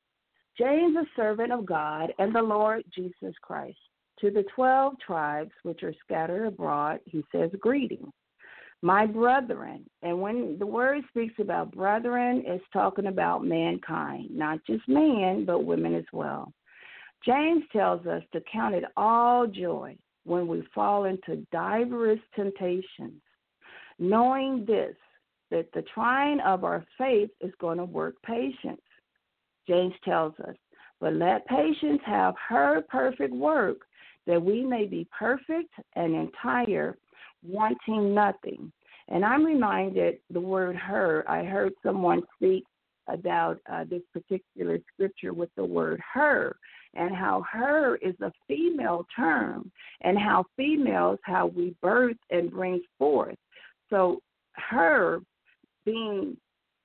James, 0.57 0.95
a 0.97 1.05
servant 1.15 1.51
of 1.51 1.65
God 1.65 2.13
and 2.19 2.35
the 2.35 2.41
Lord 2.41 2.83
Jesus 2.93 3.33
Christ, 3.41 3.77
to 4.19 4.29
the 4.29 4.43
twelve 4.53 4.93
tribes 4.99 5.51
which 5.63 5.83
are 5.83 5.93
scattered 6.03 6.45
abroad, 6.45 6.99
he 7.05 7.23
says, 7.31 7.49
Greetings. 7.59 8.11
My 8.81 9.05
brethren, 9.05 9.85
and 10.03 10.21
when 10.21 10.57
the 10.57 10.65
word 10.65 11.03
speaks 11.09 11.33
about 11.39 11.73
brethren, 11.73 12.43
it's 12.45 12.63
talking 12.71 13.07
about 13.07 13.43
mankind, 13.43 14.29
not 14.31 14.59
just 14.65 14.87
man, 14.87 15.43
but 15.45 15.65
women 15.65 15.95
as 15.95 16.05
well. 16.13 16.53
James 17.25 17.63
tells 17.73 18.05
us 18.05 18.23
to 18.31 18.41
count 18.51 18.75
it 18.75 18.85
all 18.95 19.47
joy 19.47 19.97
when 20.23 20.47
we 20.47 20.65
fall 20.73 21.05
into 21.05 21.45
diverse 21.51 22.19
temptations, 22.35 23.21
knowing 23.99 24.65
this, 24.65 24.95
that 25.51 25.67
the 25.73 25.83
trying 25.93 26.39
of 26.41 26.63
our 26.63 26.85
faith 26.97 27.29
is 27.41 27.53
going 27.59 27.77
to 27.77 27.85
work 27.85 28.15
patience. 28.25 28.81
James 29.67 29.93
tells 30.03 30.33
us, 30.47 30.55
but 30.99 31.13
let 31.13 31.47
patience 31.47 32.01
have 32.05 32.33
her 32.47 32.81
perfect 32.89 33.33
work, 33.33 33.77
that 34.25 34.41
we 34.41 34.63
may 34.63 34.85
be 34.85 35.07
perfect 35.17 35.73
and 35.95 36.15
entire, 36.15 36.97
wanting 37.43 38.13
nothing. 38.13 38.71
And 39.07 39.25
I'm 39.25 39.45
reminded 39.45 40.19
the 40.29 40.39
word 40.39 40.75
her, 40.75 41.23
I 41.27 41.43
heard 41.43 41.73
someone 41.83 42.21
speak 42.35 42.63
about 43.07 43.59
uh, 43.71 43.85
this 43.89 44.03
particular 44.13 44.77
scripture 44.93 45.33
with 45.33 45.49
the 45.55 45.65
word 45.65 45.99
her 46.13 46.55
and 46.93 47.15
how 47.15 47.43
her 47.51 47.95
is 47.97 48.15
a 48.21 48.31
female 48.47 49.05
term 49.15 49.71
and 50.01 50.17
how 50.17 50.43
females 50.55 51.19
how 51.23 51.47
we 51.47 51.75
birth 51.81 52.17
and 52.29 52.51
bring 52.51 52.81
forth 52.97 53.35
so 53.89 54.21
her 54.53 55.19
being 55.85 56.37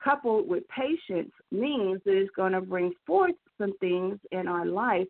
coupled 0.02 0.48
with 0.48 0.64
patience 0.68 1.32
means 1.50 2.00
that 2.04 2.16
it's 2.16 2.30
going 2.36 2.52
to 2.52 2.60
bring 2.60 2.92
forth 3.06 3.34
some 3.58 3.76
things 3.78 4.18
in 4.32 4.46
our 4.46 4.66
life 4.66 5.06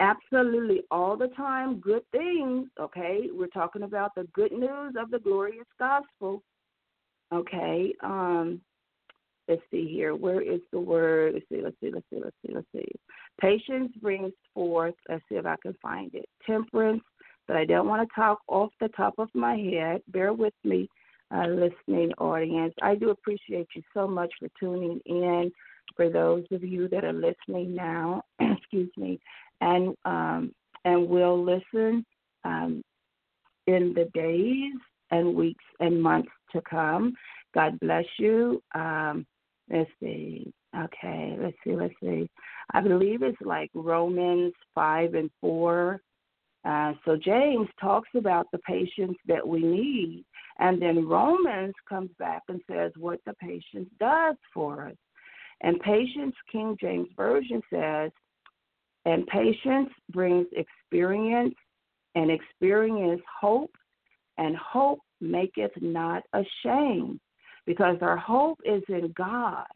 absolutely 0.00 0.82
all 0.90 1.16
the 1.16 1.28
time 1.28 1.80
good 1.80 2.02
things 2.12 2.68
okay 2.80 3.28
we're 3.32 3.48
talking 3.48 3.82
about 3.82 4.14
the 4.14 4.26
good 4.32 4.52
news 4.52 4.94
of 4.98 5.10
the 5.10 5.18
glorious 5.18 5.66
gospel 5.78 6.42
okay 7.32 7.92
um 8.02 8.60
let's 9.48 9.62
see 9.70 9.88
here. 9.88 10.14
Where 10.14 10.40
is 10.40 10.60
the 10.72 10.78
word? 10.78 11.34
Let's 11.34 11.46
see, 11.50 11.62
let's 11.62 11.76
see, 11.80 11.90
let's 11.90 12.06
see, 12.12 12.20
let's 12.22 12.36
see, 12.46 12.52
let's 12.54 12.66
see. 12.72 12.86
Patience 13.40 13.92
brings 14.00 14.32
forth, 14.54 14.94
let's 15.08 15.24
see 15.28 15.36
if 15.36 15.46
I 15.46 15.56
can 15.62 15.74
find 15.80 16.14
it. 16.14 16.26
Temperance, 16.46 17.02
but 17.46 17.56
I 17.56 17.64
don't 17.64 17.88
want 17.88 18.06
to 18.06 18.14
talk 18.14 18.40
off 18.46 18.70
the 18.80 18.88
top 18.88 19.14
of 19.18 19.28
my 19.34 19.56
head. 19.56 20.02
Bear 20.08 20.32
with 20.32 20.54
me, 20.64 20.88
uh, 21.34 21.46
listening 21.46 22.12
audience. 22.18 22.74
I 22.82 22.94
do 22.94 23.10
appreciate 23.10 23.68
you 23.74 23.82
so 23.94 24.06
much 24.06 24.32
for 24.38 24.48
tuning 24.58 25.00
in. 25.06 25.52
For 25.96 26.10
those 26.10 26.44
of 26.52 26.62
you 26.62 26.88
that 26.88 27.04
are 27.04 27.12
listening 27.12 27.74
now, 27.74 28.22
excuse 28.40 28.90
me, 28.96 29.18
and 29.60 29.94
um, 30.04 30.52
and 30.84 31.08
will 31.08 31.42
listen 31.42 32.04
um, 32.44 32.82
in 33.66 33.94
the 33.94 34.08
days 34.14 34.74
and 35.10 35.34
weeks 35.34 35.64
and 35.80 36.00
months 36.02 36.30
to 36.52 36.60
come. 36.68 37.14
God 37.54 37.78
bless 37.80 38.04
you. 38.18 38.62
Um, 38.74 39.26
Let's 39.70 39.90
see. 40.00 40.52
Okay, 40.76 41.36
let's 41.40 41.56
see, 41.64 41.74
let's 41.74 41.94
see. 42.02 42.28
I 42.72 42.80
believe 42.80 43.22
it's 43.22 43.40
like 43.40 43.70
Romans 43.74 44.52
5 44.74 45.14
and 45.14 45.30
4. 45.40 46.00
Uh, 46.64 46.92
so 47.04 47.16
James 47.16 47.68
talks 47.80 48.08
about 48.16 48.46
the 48.52 48.58
patience 48.58 49.16
that 49.26 49.46
we 49.46 49.60
need, 49.60 50.24
and 50.58 50.80
then 50.82 51.06
Romans 51.06 51.74
comes 51.88 52.10
back 52.18 52.42
and 52.48 52.60
says 52.70 52.92
what 52.96 53.20
the 53.26 53.34
patience 53.34 53.88
does 54.00 54.36
for 54.52 54.88
us. 54.88 54.96
And 55.62 55.80
patience, 55.80 56.34
King 56.50 56.76
James 56.80 57.08
Version 57.16 57.62
says, 57.72 58.10
and 59.04 59.26
patience 59.28 59.90
brings 60.12 60.46
experience, 60.52 61.54
and 62.14 62.30
experience 62.30 63.22
hope, 63.40 63.70
and 64.36 64.56
hope 64.56 65.00
maketh 65.20 65.70
not 65.80 66.22
ashamed 66.32 67.20
because 67.66 67.96
our 68.00 68.16
hope 68.16 68.58
is 68.64 68.82
in 68.88 69.12
God. 69.16 69.66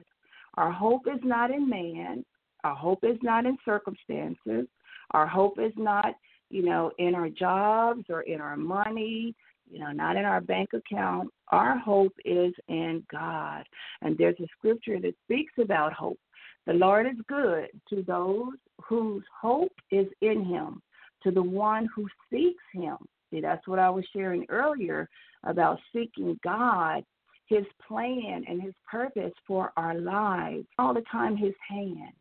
Our 0.55 0.71
hope 0.71 1.03
is 1.07 1.21
not 1.23 1.51
in 1.51 1.69
man. 1.69 2.25
Our 2.65 2.75
hope 2.75 3.01
is 3.03 3.17
not 3.23 3.47
in 3.47 3.57
circumstances. 3.65 4.67
Our 5.13 5.27
hope 5.27 5.59
is 5.59 5.73
not, 5.77 6.15
you 6.53 6.63
know, 6.63 6.93
in 6.99 7.15
our 7.15 7.29
jobs 7.29 8.05
or 8.09 8.23
in 8.23 8.41
our 8.41 8.57
money, 8.57 9.35
you 9.71 9.81
know, 9.81 9.91
not 9.91 10.17
in 10.17 10.25
our 10.25 10.41
bank 10.41 10.71
account. 10.75 11.31
Our 11.49 11.79
hope 11.79 12.13
is 12.25 12.53
in 12.69 13.05
God. 13.11 13.65
And 14.03 14.17
there's 14.19 14.39
a 14.41 14.47
scripture 14.59 15.01
that 15.01 15.15
speaks 15.25 15.55
about 15.61 15.93
hope. 15.93 16.19
The 16.67 16.75
Lord 16.75 17.07
is 17.07 17.21
good 17.27 17.69
to 17.91 18.03
those 18.07 18.53
whose 18.85 19.25
hope 19.41 19.73
is 19.91 20.07
in 20.21 20.45
Him, 20.45 20.83
to 21.23 21.31
the 21.31 21.43
one 21.43 21.89
who 21.95 22.07
seeks 22.31 22.63
Him. 22.75 22.99
See, 23.31 23.41
that's 23.41 23.67
what 23.67 23.79
I 23.79 23.89
was 23.89 24.05
sharing 24.13 24.45
earlier 24.51 25.09
about 25.45 25.79
seeking 25.93 26.39
God 26.45 27.03
his 27.53 27.67
plan 27.87 28.45
and 28.49 28.63
his 28.63 28.73
purpose 28.91 29.33
for 29.47 29.73
our 29.77 29.99
lives. 29.99 30.67
All 30.79 30.95
the 30.95 31.05
time, 31.11 31.37
his 31.37 31.55
hand. 31.69 32.13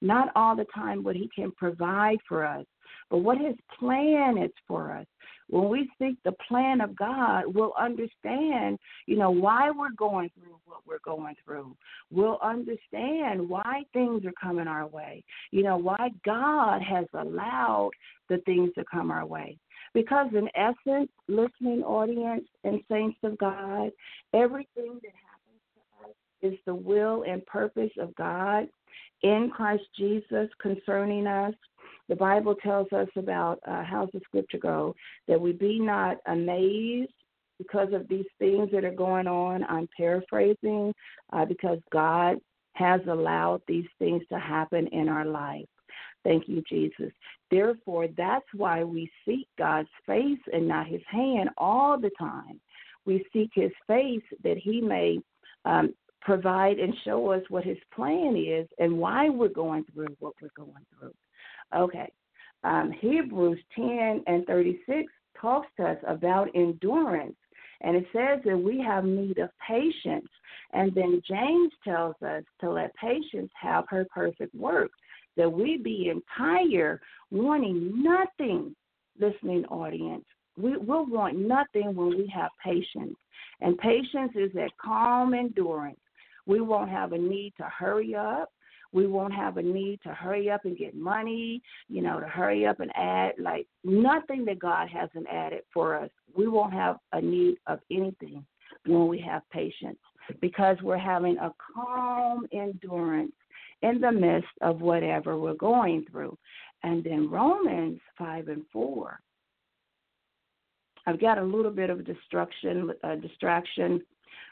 Not 0.00 0.28
all 0.34 0.56
the 0.56 0.66
time 0.74 1.02
what 1.02 1.16
he 1.16 1.28
can 1.34 1.52
provide 1.52 2.18
for 2.28 2.44
us, 2.44 2.64
but 3.10 3.18
what 3.18 3.38
his 3.38 3.54
plan 3.78 4.38
is 4.38 4.52
for 4.66 4.92
us. 4.92 5.06
When 5.48 5.68
we 5.68 5.90
seek 5.98 6.16
the 6.24 6.34
plan 6.46 6.80
of 6.80 6.94
God, 6.94 7.44
we'll 7.46 7.74
understand, 7.76 8.78
you 9.06 9.16
know, 9.16 9.30
why 9.30 9.70
we're 9.70 9.92
going 9.96 10.30
through 10.38 10.58
what 10.64 10.78
we're 10.86 11.00
going 11.04 11.34
through. 11.44 11.76
We'll 12.12 12.38
understand 12.40 13.48
why 13.48 13.82
things 13.92 14.24
are 14.24 14.32
coming 14.40 14.68
our 14.68 14.86
way. 14.86 15.24
You 15.50 15.64
know, 15.64 15.76
why 15.76 16.10
God 16.24 16.82
has 16.82 17.06
allowed 17.14 17.90
the 18.28 18.38
things 18.46 18.70
to 18.76 18.84
come 18.90 19.10
our 19.10 19.26
way. 19.26 19.58
Because, 19.92 20.28
in 20.34 20.48
essence, 20.54 21.10
listening 21.26 21.82
audience 21.82 22.46
and 22.62 22.80
saints 22.88 23.18
of 23.24 23.36
God, 23.38 23.90
everything 24.32 25.00
that 25.02 25.14
happens 25.26 25.60
to 25.74 26.08
us 26.08 26.14
is 26.42 26.58
the 26.64 26.74
will 26.74 27.24
and 27.26 27.44
purpose 27.46 27.90
of 27.98 28.14
God 28.14 28.68
in 29.22 29.50
Christ 29.54 29.84
Jesus 29.96 30.48
concerning 30.60 31.26
us. 31.26 31.54
The 32.08 32.16
Bible 32.16 32.56
tells 32.56 32.92
us 32.92 33.08
about 33.16 33.60
uh, 33.66 33.84
how's 33.84 34.10
the 34.12 34.20
scripture 34.24 34.58
go 34.58 34.94
that 35.28 35.40
we 35.40 35.52
be 35.52 35.78
not 35.78 36.18
amazed 36.26 37.12
because 37.58 37.92
of 37.92 38.08
these 38.08 38.26
things 38.38 38.70
that 38.72 38.84
are 38.84 38.90
going 38.90 39.26
on. 39.26 39.64
I'm 39.64 39.88
paraphrasing 39.96 40.94
uh, 41.32 41.44
because 41.44 41.78
God 41.92 42.38
has 42.74 43.00
allowed 43.08 43.60
these 43.68 43.86
things 43.98 44.22
to 44.30 44.38
happen 44.38 44.86
in 44.88 45.08
our 45.08 45.26
life. 45.26 45.66
Thank 46.24 46.48
you, 46.48 46.62
Jesus. 46.68 47.12
Therefore, 47.50 48.08
that's 48.16 48.46
why 48.54 48.84
we 48.84 49.10
seek 49.26 49.46
God's 49.58 49.88
face 50.06 50.38
and 50.52 50.68
not 50.68 50.86
his 50.86 51.02
hand 51.06 51.50
all 51.58 51.98
the 51.98 52.10
time. 52.18 52.60
We 53.06 53.24
seek 53.32 53.50
his 53.54 53.72
face 53.86 54.22
that 54.42 54.56
he 54.56 54.80
may 54.80 55.18
um, 55.64 55.94
provide 56.20 56.78
and 56.78 56.94
show 57.04 57.30
us 57.30 57.42
what 57.48 57.64
his 57.64 57.78
plan 57.94 58.36
is 58.36 58.68
and 58.78 58.98
why 58.98 59.28
we're 59.28 59.48
going 59.48 59.84
through 59.92 60.16
what 60.18 60.34
we're 60.40 60.48
going 60.56 60.84
through. 60.98 61.14
Okay. 61.74 62.10
Um, 62.62 62.92
Hebrews 63.00 63.58
10 63.74 64.24
and 64.26 64.44
36 64.46 65.10
talks 65.40 65.68
to 65.78 65.84
us 65.84 65.98
about 66.06 66.48
endurance. 66.54 67.36
And 67.82 67.96
it 67.96 68.06
says 68.12 68.40
that 68.44 68.58
we 68.58 68.80
have 68.80 69.04
need 69.04 69.38
of 69.38 69.48
patience. 69.66 70.28
And 70.72 70.94
then 70.94 71.22
James 71.26 71.72
tells 71.82 72.14
us 72.22 72.44
to 72.60 72.70
let 72.70 72.94
patience 72.96 73.50
have 73.60 73.84
her 73.88 74.06
perfect 74.14 74.54
work 74.54 74.90
that 75.36 75.50
we 75.50 75.78
be 75.78 76.10
entire, 76.10 77.00
wanting 77.30 78.02
nothing, 78.02 78.74
listening 79.18 79.64
audience. 79.66 80.24
We, 80.58 80.76
will 80.76 81.06
want 81.06 81.38
nothing 81.38 81.94
when 81.94 82.10
we 82.10 82.30
have 82.34 82.50
patience. 82.62 83.16
And 83.60 83.78
patience 83.78 84.32
is 84.34 84.52
that 84.54 84.70
calm 84.82 85.32
endurance. 85.32 85.98
We 86.46 86.60
won't 86.60 86.90
have 86.90 87.12
a 87.12 87.18
need 87.18 87.54
to 87.58 87.64
hurry 87.64 88.14
up. 88.14 88.50
We 88.92 89.06
won't 89.06 89.34
have 89.34 89.56
a 89.56 89.62
need 89.62 90.00
to 90.02 90.12
hurry 90.12 90.50
up 90.50 90.64
and 90.64 90.76
get 90.76 90.96
money, 90.96 91.62
you 91.88 92.02
know, 92.02 92.18
to 92.18 92.26
hurry 92.26 92.66
up 92.66 92.80
and 92.80 92.90
add, 92.96 93.34
like 93.38 93.66
nothing 93.84 94.44
that 94.46 94.58
God 94.58 94.88
hasn't 94.88 95.28
added 95.28 95.62
for 95.72 95.96
us. 95.96 96.10
We 96.34 96.48
won't 96.48 96.72
have 96.72 96.96
a 97.12 97.20
need 97.20 97.58
of 97.68 97.78
anything 97.90 98.44
when 98.86 99.06
we 99.06 99.20
have 99.20 99.42
patience 99.52 99.98
because 100.40 100.76
we're 100.82 100.98
having 100.98 101.36
a 101.38 101.52
calm 101.74 102.46
endurance 102.52 103.32
in 103.82 104.00
the 104.00 104.12
midst 104.12 104.50
of 104.60 104.80
whatever 104.80 105.38
we're 105.38 105.54
going 105.54 106.04
through. 106.10 106.36
And 106.82 107.04
then 107.04 107.30
Romans 107.30 108.00
5 108.18 108.48
and 108.48 108.62
4. 108.72 109.20
I've 111.06 111.20
got 111.20 111.38
a 111.38 111.42
little 111.42 111.70
bit 111.70 111.90
of 111.90 112.04
destruction, 112.04 112.92
uh, 113.02 113.16
distraction 113.16 114.02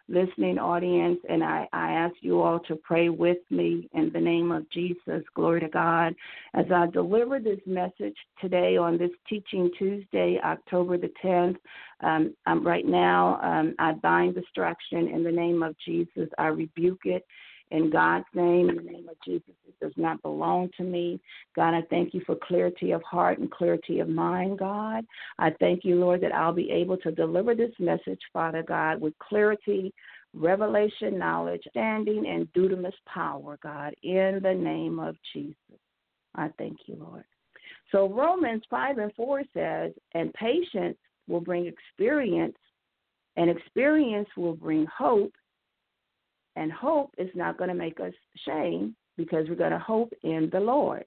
listening 0.08 0.58
audience, 0.58 1.18
and 1.28 1.44
I, 1.44 1.68
I 1.72 1.92
ask 1.92 2.14
you 2.20 2.40
all 2.40 2.60
to 2.60 2.76
pray 2.76 3.08
with 3.08 3.38
me 3.50 3.88
in 3.92 4.10
the 4.12 4.20
name 4.20 4.50
of 4.52 4.68
Jesus. 4.70 5.22
Glory 5.34 5.60
to 5.60 5.68
God. 5.68 6.14
As 6.54 6.66
I 6.74 6.86
deliver 6.86 7.38
this 7.38 7.60
message 7.66 8.16
today 8.40 8.76
on 8.76 8.96
this 8.96 9.10
Teaching 9.28 9.70
Tuesday, 9.78 10.38
October 10.42 10.96
the 10.96 11.12
10th, 11.22 11.56
um, 12.00 12.34
I'm 12.46 12.66
right 12.66 12.86
now, 12.86 13.40
um, 13.42 13.74
I 13.78 13.92
bind 13.92 14.34
distraction 14.34 15.08
in 15.08 15.22
the 15.22 15.32
name 15.32 15.62
of 15.62 15.74
Jesus. 15.84 16.28
I 16.38 16.46
rebuke 16.46 17.02
it 17.04 17.26
in 17.70 17.90
God's 17.90 18.26
name, 18.34 18.68
in 18.70 18.76
the 18.76 18.82
name 18.82 19.08
of 19.08 19.16
Jesus. 19.24 19.54
It 19.66 19.74
does 19.80 19.92
not 19.96 20.22
belong 20.22 20.70
to 20.76 20.82
me. 20.82 21.20
God, 21.54 21.74
I 21.74 21.82
thank 21.90 22.14
you 22.14 22.22
for 22.26 22.36
clarity 22.36 22.92
of 22.92 23.02
heart 23.02 23.38
and 23.38 23.50
clarity 23.50 24.00
of 24.00 24.08
mind, 24.08 24.58
God. 24.58 25.04
I 25.38 25.50
thank 25.60 25.84
you, 25.84 25.96
Lord, 25.96 26.20
that 26.22 26.34
I'll 26.34 26.52
be 26.52 26.70
able 26.70 26.96
to 26.98 27.12
deliver 27.12 27.54
this 27.54 27.72
message, 27.78 28.20
Father 28.32 28.62
God, 28.62 29.00
with 29.00 29.14
clarity, 29.18 29.92
revelation, 30.34 31.18
knowledge, 31.18 31.62
standing, 31.70 32.26
and 32.26 32.52
dunamis 32.52 32.92
power, 33.06 33.58
God, 33.62 33.94
in 34.02 34.40
the 34.42 34.54
name 34.54 34.98
of 34.98 35.16
Jesus. 35.32 35.54
I 36.34 36.50
thank 36.58 36.78
you, 36.86 36.96
Lord. 36.98 37.24
So 37.90 38.08
Romans 38.08 38.62
5 38.70 38.98
and 38.98 39.12
4 39.14 39.42
says, 39.54 39.92
and 40.14 40.32
patience 40.34 40.98
will 41.26 41.40
bring 41.40 41.66
experience, 41.66 42.56
and 43.36 43.48
experience 43.50 44.28
will 44.36 44.54
bring 44.54 44.86
hope, 44.86 45.32
and 46.58 46.72
hope 46.72 47.14
is 47.18 47.30
not 47.34 47.56
going 47.56 47.68
to 47.68 47.74
make 47.74 48.00
us 48.00 48.12
shame 48.44 48.96
because 49.16 49.46
we're 49.48 49.54
going 49.54 49.70
to 49.70 49.78
hope 49.78 50.12
in 50.24 50.48
the 50.52 50.60
Lord. 50.60 51.04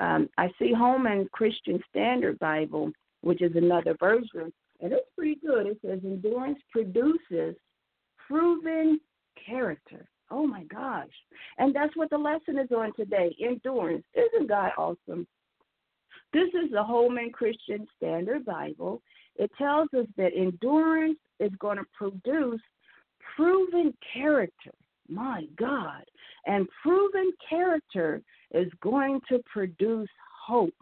Um, 0.00 0.28
I 0.38 0.48
see 0.58 0.72
Holman 0.72 1.28
Christian 1.32 1.78
Standard 1.90 2.38
Bible, 2.38 2.90
which 3.20 3.42
is 3.42 3.54
another 3.54 3.94
version, 4.00 4.52
and 4.80 4.92
it's 4.92 5.08
pretty 5.16 5.38
good. 5.44 5.66
It 5.66 5.78
says 5.84 6.00
endurance 6.04 6.58
produces 6.72 7.54
proven 8.26 8.98
character. 9.44 10.08
Oh 10.30 10.46
my 10.46 10.64
gosh. 10.64 11.08
And 11.58 11.74
that's 11.74 11.96
what 11.96 12.10
the 12.10 12.18
lesson 12.18 12.58
is 12.58 12.70
on 12.70 12.92
today 12.94 13.34
endurance. 13.42 14.04
Isn't 14.14 14.48
God 14.48 14.70
awesome? 14.78 15.26
This 16.32 16.48
is 16.48 16.70
the 16.70 16.82
Holman 16.82 17.30
Christian 17.32 17.86
Standard 17.96 18.44
Bible. 18.44 19.02
It 19.36 19.50
tells 19.56 19.88
us 19.94 20.06
that 20.16 20.32
endurance 20.36 21.18
is 21.40 21.50
going 21.58 21.78
to 21.78 21.84
produce 21.96 22.60
proven 23.38 23.94
character. 24.12 24.72
My 25.08 25.44
God. 25.56 26.02
And 26.46 26.66
proven 26.82 27.32
character 27.48 28.20
is 28.52 28.70
going 28.82 29.20
to 29.28 29.40
produce 29.50 30.08
hope. 30.46 30.74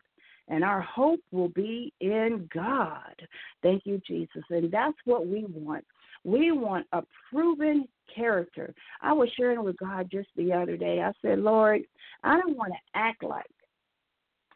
And 0.49 0.65
our 0.65 0.81
hope 0.81 1.21
will 1.33 1.49
be 1.49 1.93
in 2.01 2.49
God. 2.55 3.15
Thank 3.63 3.83
you, 3.85 4.01
Jesus. 4.07 4.43
And 4.51 4.71
that's 4.71 4.97
what 5.05 5.27
we 5.27 5.45
want. 5.49 5.85
We 6.25 6.53
want 6.53 6.87
a 6.93 7.03
proven 7.31 7.87
character. 8.15 8.75
I 9.03 9.13
was 9.13 9.29
sharing 9.37 9.63
with 9.63 9.77
God 9.77 10.09
just 10.11 10.29
the 10.37 10.53
other 10.53 10.77
day. 10.77 11.03
I 11.03 11.13
said, 11.21 11.41
Lord, 11.41 11.83
I 12.25 12.41
don't 12.41 12.57
want 12.57 12.73
to 12.73 12.99
act 12.99 13.23
like 13.23 13.45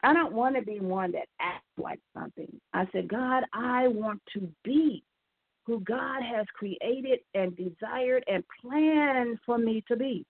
I 0.03 0.15
don't 0.15 0.33
want 0.33 0.57
to 0.57 0.63
be 0.63 0.81
one 0.81 1.13
that 1.13 1.29
acts 1.41 1.65
like 1.77 2.01
something. 2.15 2.49
I 2.73 2.87
said, 2.93 3.09
God, 3.09 3.45
I 3.53 3.89
want 3.89 4.23
to 4.33 4.49
be 4.65 5.05
who 5.71 5.81
God 5.81 6.21
has 6.21 6.47
created 6.53 7.21
and 7.35 7.57
desired 7.57 8.25
and 8.27 8.43
planned 8.61 9.39
for 9.47 9.57
me 9.57 9.85
to 9.87 9.97
be. 9.97 10.27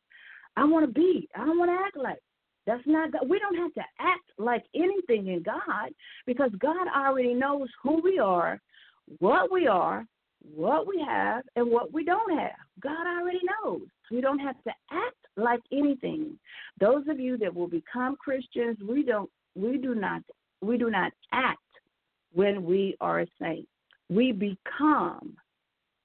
I 0.57 0.65
want 0.65 0.85
to 0.85 0.93
be. 0.93 1.27
I 1.35 1.47
don't 1.47 1.59
want 1.59 1.71
to 1.71 1.83
act 1.87 1.97
like. 1.97 2.19
That's 2.67 2.87
not 2.87 3.11
God. 3.11 3.27
We 3.27 3.39
don't 3.39 3.57
have 3.57 3.73
to 3.73 3.83
act 3.99 4.31
like 4.37 4.65
anything 4.75 5.29
in 5.29 5.43
God 5.43 5.93
because 6.27 6.51
God 6.59 6.87
already 6.95 7.33
knows 7.33 7.69
who 7.83 8.03
we 8.03 8.19
are, 8.19 8.61
what 9.19 9.51
we 9.51 9.67
are, 9.67 10.05
what 10.55 10.87
we 10.87 11.03
have, 11.09 11.43
and 11.57 11.71
what 11.71 11.91
we 11.91 12.05
don't 12.05 12.39
have. 12.39 12.53
God 12.81 13.07
already 13.07 13.41
knows. 13.65 13.81
We 14.11 14.21
don't 14.21 14.41
have 14.41 14.63
to 14.65 14.71
act 14.93 15.17
like 15.39 15.61
anything. 15.73 16.39
Those 16.79 17.05
of 17.09 17.19
you 17.19 17.39
that 17.39 17.55
will 17.55 17.67
become 17.67 18.17
Christians, 18.17 18.77
we 18.87 19.03
don't 19.03 19.31
we 19.57 19.79
do 19.79 19.95
not 19.95 20.21
we 20.61 20.77
do 20.77 20.91
not 20.91 21.13
act 21.33 21.59
when 22.35 22.63
we 22.63 22.95
are 23.01 23.25
saint 23.41 23.67
we 24.11 24.33
become 24.33 25.37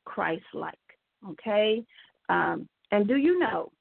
Christ 0.06 0.46
like. 0.54 0.76
Okay? 1.30 1.84
Um, 2.30 2.70
and 2.92 3.08
do 3.08 3.18
you 3.18 3.40
know, 3.40 3.72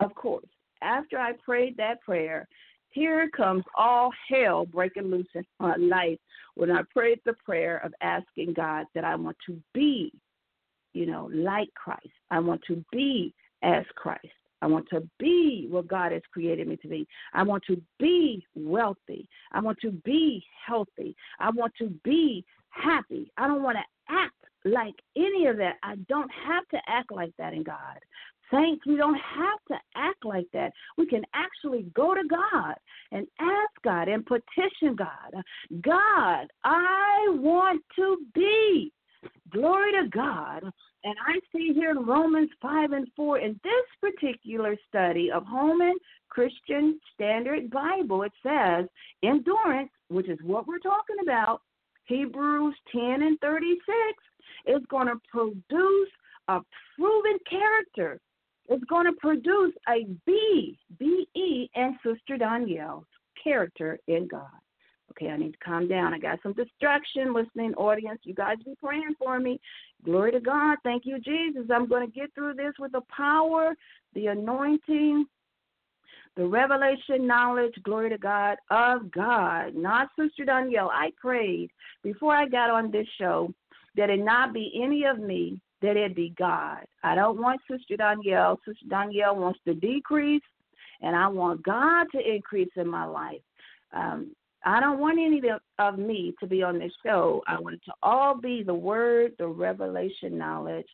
of 0.00 0.14
course, 0.14 0.46
after 0.82 1.18
I 1.18 1.32
prayed 1.44 1.76
that 1.76 2.00
prayer, 2.00 2.48
here 2.90 3.28
comes 3.36 3.64
all 3.76 4.10
hell 4.28 4.64
breaking 4.64 5.10
loose 5.10 5.26
in 5.34 5.44
my 5.60 5.76
life 5.76 6.18
when 6.54 6.70
I 6.70 6.80
prayed 6.92 7.20
the 7.26 7.34
prayer 7.44 7.78
of 7.84 7.92
asking 8.00 8.54
God 8.54 8.86
that 8.94 9.04
I 9.04 9.14
want 9.14 9.36
to 9.46 9.60
be, 9.74 10.10
you 10.94 11.04
know, 11.04 11.28
like 11.32 11.68
Christ. 11.74 12.08
I 12.30 12.38
want 12.38 12.62
to 12.68 12.82
be 12.90 13.34
as 13.62 13.84
Christ. 13.96 14.26
I 14.62 14.66
want 14.66 14.88
to 14.88 15.06
be 15.18 15.66
what 15.70 15.86
God 15.86 16.12
has 16.12 16.22
created 16.32 16.66
me 16.66 16.76
to 16.78 16.88
be. 16.88 17.06
I 17.34 17.42
want 17.42 17.62
to 17.64 17.80
be 17.98 18.44
wealthy. 18.54 19.28
I 19.52 19.60
want 19.60 19.78
to 19.82 19.90
be 19.90 20.42
healthy. 20.66 21.14
I 21.38 21.50
want 21.50 21.72
to 21.78 21.90
be 22.02 22.44
happy. 22.82 23.30
I 23.36 23.46
don't 23.46 23.62
want 23.62 23.78
to 23.78 24.14
act 24.14 24.34
like 24.64 24.94
any 25.16 25.46
of 25.46 25.56
that. 25.58 25.76
I 25.82 25.96
don't 26.08 26.30
have 26.46 26.66
to 26.68 26.78
act 26.88 27.12
like 27.12 27.32
that 27.38 27.54
in 27.54 27.62
God. 27.62 27.98
Saints, 28.52 28.84
we 28.86 28.96
don't 28.96 29.18
have 29.18 29.58
to 29.68 29.76
act 29.96 30.24
like 30.24 30.46
that. 30.52 30.72
We 30.96 31.06
can 31.06 31.24
actually 31.34 31.86
go 31.94 32.14
to 32.14 32.22
God 32.28 32.74
and 33.10 33.26
ask 33.40 33.70
God 33.82 34.08
and 34.08 34.24
petition 34.24 34.94
God. 34.96 35.42
God, 35.82 36.46
I 36.64 37.26
want 37.30 37.82
to 37.96 38.18
be. 38.34 38.92
Glory 39.50 39.92
to 39.92 40.08
God. 40.08 40.62
And 41.04 41.14
I 41.26 41.38
see 41.52 41.72
here 41.72 41.90
in 41.90 42.04
Romans 42.04 42.50
5 42.60 42.92
and 42.92 43.08
4, 43.16 43.38
in 43.38 43.60
this 43.62 43.72
particular 44.00 44.76
study 44.88 45.30
of 45.32 45.44
Holman 45.44 45.96
Christian 46.28 47.00
Standard 47.14 47.70
Bible, 47.70 48.22
it 48.22 48.32
says 48.42 48.86
endurance, 49.22 49.90
which 50.08 50.28
is 50.28 50.38
what 50.42 50.66
we're 50.66 50.78
talking 50.78 51.16
about, 51.22 51.62
Hebrews 52.06 52.74
10 52.92 53.22
and 53.22 53.38
36 53.40 53.80
is 54.66 54.82
going 54.88 55.08
to 55.08 55.20
produce 55.30 56.08
a 56.48 56.60
proven 56.96 57.38
character. 57.48 58.20
It's 58.68 58.84
going 58.84 59.06
to 59.06 59.12
produce 59.20 59.72
a 59.88 60.06
B, 60.26 60.78
B 60.98 61.26
E, 61.34 61.68
and 61.74 61.94
Sister 62.04 62.36
Danielle's 62.36 63.04
character 63.42 63.98
in 64.08 64.26
God. 64.26 64.48
Okay, 65.12 65.30
I 65.30 65.36
need 65.36 65.52
to 65.52 65.58
calm 65.64 65.88
down. 65.88 66.12
I 66.12 66.18
got 66.18 66.40
some 66.42 66.52
distraction, 66.52 67.32
listening 67.32 67.74
audience. 67.74 68.20
You 68.24 68.34
guys 68.34 68.56
be 68.64 68.74
praying 68.82 69.14
for 69.18 69.38
me. 69.38 69.60
Glory 70.04 70.32
to 70.32 70.40
God. 70.40 70.78
Thank 70.82 71.04
you, 71.06 71.18
Jesus. 71.20 71.62
I'm 71.72 71.88
going 71.88 72.06
to 72.06 72.12
get 72.12 72.34
through 72.34 72.54
this 72.54 72.74
with 72.78 72.92
the 72.92 73.02
power, 73.16 73.74
the 74.14 74.26
anointing, 74.26 75.26
the 76.36 76.46
revelation 76.46 77.26
knowledge, 77.26 77.74
glory 77.82 78.10
to 78.10 78.18
God, 78.18 78.58
of 78.70 79.10
God, 79.10 79.74
not 79.74 80.10
Sister 80.18 80.44
Danielle. 80.44 80.90
I 80.92 81.10
prayed 81.20 81.70
before 82.02 82.34
I 82.34 82.46
got 82.46 82.70
on 82.70 82.90
this 82.90 83.06
show 83.18 83.52
that 83.96 84.10
it 84.10 84.22
not 84.22 84.52
be 84.52 84.80
any 84.82 85.04
of 85.04 85.18
me, 85.18 85.58
that 85.80 85.96
it 85.96 86.14
be 86.14 86.34
God. 86.38 86.84
I 87.02 87.14
don't 87.14 87.40
want 87.40 87.60
Sister 87.70 87.96
Danielle. 87.96 88.60
Sister 88.66 88.84
Danielle 88.88 89.36
wants 89.36 89.60
to 89.66 89.74
decrease, 89.74 90.42
and 91.00 91.16
I 91.16 91.26
want 91.28 91.62
God 91.62 92.06
to 92.12 92.34
increase 92.34 92.70
in 92.76 92.88
my 92.88 93.04
life. 93.04 93.40
Um, 93.92 94.32
I 94.64 94.80
don't 94.80 94.98
want 94.98 95.18
any 95.18 95.40
of 95.78 95.98
me 95.98 96.34
to 96.40 96.46
be 96.46 96.62
on 96.62 96.78
this 96.78 96.92
show. 97.04 97.42
I 97.46 97.58
want 97.60 97.76
it 97.76 97.82
to 97.86 97.92
all 98.02 98.38
be 98.38 98.62
the 98.62 98.74
word, 98.74 99.32
the 99.38 99.46
revelation 99.46 100.36
knowledge, 100.36 100.88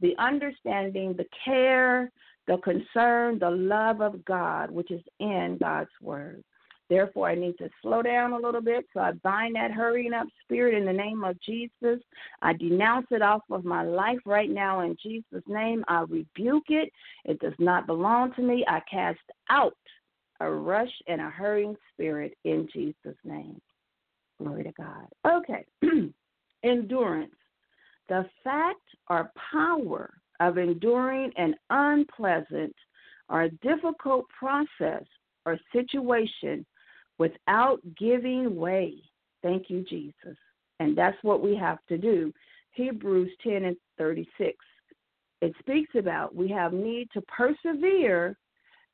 the 0.00 0.14
understanding, 0.18 1.14
the 1.14 1.26
care, 1.44 2.10
the 2.48 2.56
concern, 2.58 3.38
the 3.38 3.50
love 3.50 4.00
of 4.00 4.24
God, 4.24 4.70
which 4.70 4.90
is 4.90 5.02
in 5.20 5.58
God's 5.60 5.90
Word. 6.00 6.42
Therefore, 6.88 7.28
I 7.28 7.34
need 7.34 7.58
to 7.58 7.68
slow 7.82 8.00
down 8.00 8.32
a 8.32 8.38
little 8.38 8.62
bit. 8.62 8.86
So 8.94 9.00
I 9.00 9.12
bind 9.22 9.56
that 9.56 9.70
hurrying 9.70 10.14
up 10.14 10.26
spirit 10.42 10.74
in 10.74 10.86
the 10.86 10.92
name 10.92 11.22
of 11.22 11.38
Jesus. 11.42 12.00
I 12.40 12.54
denounce 12.54 13.06
it 13.10 13.20
off 13.20 13.42
of 13.50 13.64
my 13.64 13.82
life 13.82 14.20
right 14.24 14.50
now 14.50 14.80
in 14.80 14.96
Jesus' 15.02 15.44
name. 15.46 15.84
I 15.86 16.00
rebuke 16.08 16.70
it. 16.70 16.90
It 17.26 17.38
does 17.40 17.52
not 17.58 17.86
belong 17.86 18.32
to 18.34 18.42
me. 18.42 18.64
I 18.66 18.80
cast 18.90 19.18
out 19.50 19.76
a 20.40 20.50
rush 20.50 20.92
and 21.06 21.20
a 21.20 21.28
hurrying 21.28 21.76
spirit 21.92 22.32
in 22.44 22.66
Jesus' 22.72 23.18
name. 23.22 23.60
Glory 24.38 24.64
to 24.64 24.72
God. 24.72 25.08
Okay. 25.26 25.66
Endurance. 26.64 27.34
The 28.08 28.24
fact 28.42 28.80
or 29.10 29.30
power 29.52 30.17
of 30.40 30.58
enduring 30.58 31.32
an 31.36 31.54
unpleasant 31.70 32.74
or 33.28 33.48
difficult 33.62 34.26
process 34.28 35.04
or 35.44 35.58
situation 35.72 36.64
without 37.18 37.80
giving 37.98 38.56
way. 38.56 38.94
Thank 39.42 39.68
you, 39.68 39.84
Jesus. 39.88 40.36
And 40.80 40.96
that's 40.96 41.16
what 41.22 41.42
we 41.42 41.56
have 41.56 41.78
to 41.88 41.98
do. 41.98 42.32
Hebrews 42.72 43.30
10 43.42 43.64
and 43.64 43.76
36. 43.98 44.56
It 45.40 45.54
speaks 45.58 45.90
about 45.96 46.34
we 46.34 46.48
have 46.48 46.72
need 46.72 47.08
to 47.12 47.22
persevere 47.22 48.36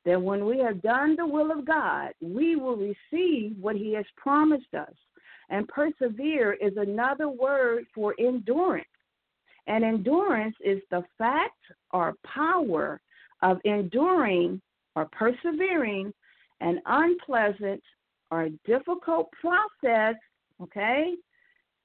that 0.05 0.21
when 0.21 0.45
we 0.45 0.59
have 0.59 0.81
done 0.81 1.15
the 1.15 1.25
will 1.25 1.51
of 1.51 1.65
God, 1.65 2.11
we 2.21 2.55
will 2.55 2.77
receive 2.77 3.55
what 3.59 3.75
He 3.75 3.93
has 3.93 4.05
promised 4.15 4.73
us. 4.77 4.93
And 5.49 5.67
persevere 5.67 6.53
is 6.53 6.73
another 6.77 7.29
word 7.29 7.85
for 7.93 8.15
endurance. 8.19 8.85
And 9.67 9.83
endurance 9.83 10.55
is 10.63 10.81
the 10.91 11.03
fact 11.17 11.57
or 11.91 12.13
power 12.23 13.01
of 13.41 13.59
enduring 13.65 14.61
or 14.95 15.07
persevering 15.11 16.13
an 16.61 16.81
unpleasant 16.85 17.81
or 18.31 18.49
difficult 18.65 19.29
process, 19.41 20.15
okay, 20.61 21.13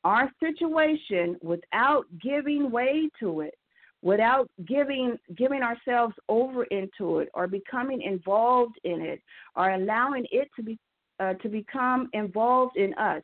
our 0.04 0.30
situation 0.42 1.36
without 1.42 2.06
giving 2.22 2.70
way 2.70 3.08
to 3.20 3.40
it, 3.40 3.54
without 4.02 4.48
giving 4.66 5.18
giving 5.36 5.62
ourselves 5.62 6.14
over 6.28 6.64
into 6.64 7.18
it 7.18 7.28
or 7.34 7.46
becoming 7.46 8.00
involved 8.00 8.76
in 8.84 9.00
it 9.02 9.20
or 9.56 9.72
allowing 9.72 10.26
it 10.30 10.48
to 10.56 10.62
be 10.62 10.78
uh, 11.18 11.34
to 11.34 11.48
become 11.48 12.08
involved 12.14 12.76
in 12.76 12.94
us. 12.94 13.22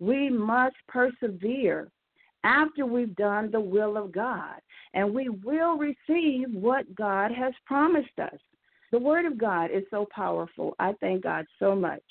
We 0.00 0.28
must 0.28 0.76
persevere 0.86 1.90
after 2.48 2.86
we've 2.86 3.14
done 3.16 3.50
the 3.50 3.60
will 3.60 3.98
of 3.98 4.10
God, 4.10 4.56
and 4.94 5.14
we 5.14 5.28
will 5.28 5.76
receive 5.76 6.50
what 6.50 6.92
God 6.94 7.30
has 7.30 7.52
promised 7.66 8.18
us. 8.20 8.38
The 8.90 8.98
Word 8.98 9.26
of 9.26 9.36
God 9.36 9.70
is 9.70 9.84
so 9.90 10.06
powerful. 10.10 10.74
I 10.78 10.94
thank 11.00 11.24
God 11.24 11.44
so 11.58 11.76
much. 11.76 12.02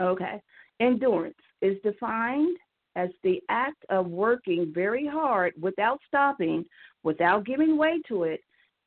Okay. 0.00 0.42
Endurance 0.80 1.34
is 1.62 1.78
defined 1.82 2.56
as 2.96 3.08
the 3.22 3.40
act 3.48 3.82
of 3.88 4.08
working 4.08 4.72
very 4.74 5.06
hard 5.06 5.54
without 5.58 6.00
stopping, 6.06 6.66
without 7.02 7.46
giving 7.46 7.78
way 7.78 8.00
to 8.08 8.24
it, 8.24 8.40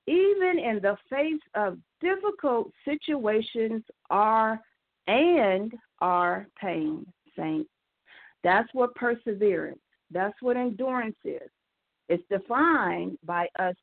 even 0.05 0.59
in 0.59 0.79
the 0.81 0.97
face 1.09 1.41
of 1.55 1.79
difficult 1.99 2.69
situations 2.85 3.81
are 4.11 4.59
and 5.07 5.73
are 5.99 6.47
pain, 6.61 7.07
saints. 7.35 7.69
That's 8.43 8.69
what 8.73 8.93
perseverance, 8.93 9.79
that's 10.13 10.41
what 10.41 10.57
endurance 10.57 11.15
is. 11.25 11.49
It's 12.09 12.23
defined 12.29 13.17
by 13.25 13.47
us 13.59 13.75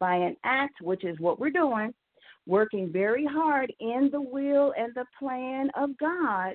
by 0.00 0.16
an 0.16 0.36
act, 0.44 0.80
which 0.80 1.04
is 1.04 1.18
what 1.18 1.40
we're 1.40 1.50
doing, 1.50 1.92
working 2.46 2.90
very 2.92 3.26
hard 3.26 3.72
in 3.80 4.08
the 4.12 4.20
will 4.20 4.72
and 4.78 4.94
the 4.94 5.04
plan 5.18 5.70
of 5.76 5.96
God 5.98 6.54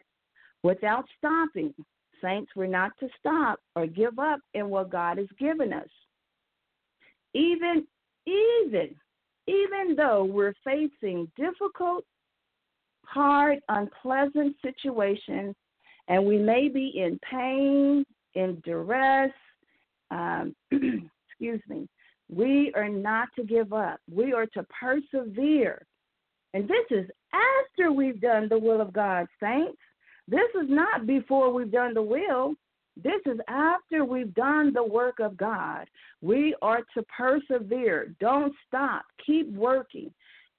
without 0.64 1.06
stopping. 1.18 1.74
Saints, 2.22 2.52
we're 2.56 2.68
not 2.68 2.92
to 3.00 3.10
stop 3.20 3.60
or 3.76 3.86
give 3.86 4.18
up 4.18 4.40
in 4.54 4.70
what 4.70 4.90
God 4.90 5.18
has 5.18 5.28
given 5.38 5.74
us. 5.74 5.90
Even, 7.34 7.86
even, 8.26 8.96
even 9.48 9.96
though 9.98 10.24
we're 10.24 10.54
facing 10.64 11.30
difficult, 11.36 12.06
hard, 13.04 13.60
unpleasant 13.68 14.56
situations, 14.62 15.54
and 16.08 16.26
we 16.26 16.38
may 16.38 16.70
be 16.70 16.94
in 16.96 17.20
pain, 17.30 18.06
in 18.36 18.62
duress, 18.66 19.32
um, 20.12 20.56
excuse 20.72 21.62
me, 21.68 21.88
we 22.30 22.72
are 22.76 22.90
not 22.90 23.30
to 23.36 23.44
give 23.44 23.74
up. 23.74 24.00
We 24.12 24.34
are 24.34 24.46
to 24.48 24.66
persevere. 24.80 25.86
And 26.54 26.68
this 26.68 26.86
is 26.92 27.10
after 27.34 27.92
we've 27.92 28.22
done 28.22 28.48
the 28.50 28.58
will 28.58 28.82
of 28.82 28.94
God, 28.94 29.28
saints. 29.42 29.80
This 30.28 30.50
is 30.62 30.70
not 30.70 31.06
before 31.06 31.52
we've 31.52 31.72
done 31.72 31.94
the 31.94 32.02
will. 32.02 32.56
This 32.96 33.22
is 33.26 33.40
after 33.48 34.06
we've 34.06 34.34
done 34.36 34.72
the 34.72 34.84
work 34.84 35.20
of 35.20 35.36
God. 35.36 35.88
We 36.22 36.56
are 36.62 36.82
to 36.96 37.04
persevere. 37.16 38.14
Don't 38.20 38.54
stop. 38.68 39.04
Keep 39.26 39.52
working. 39.54 40.14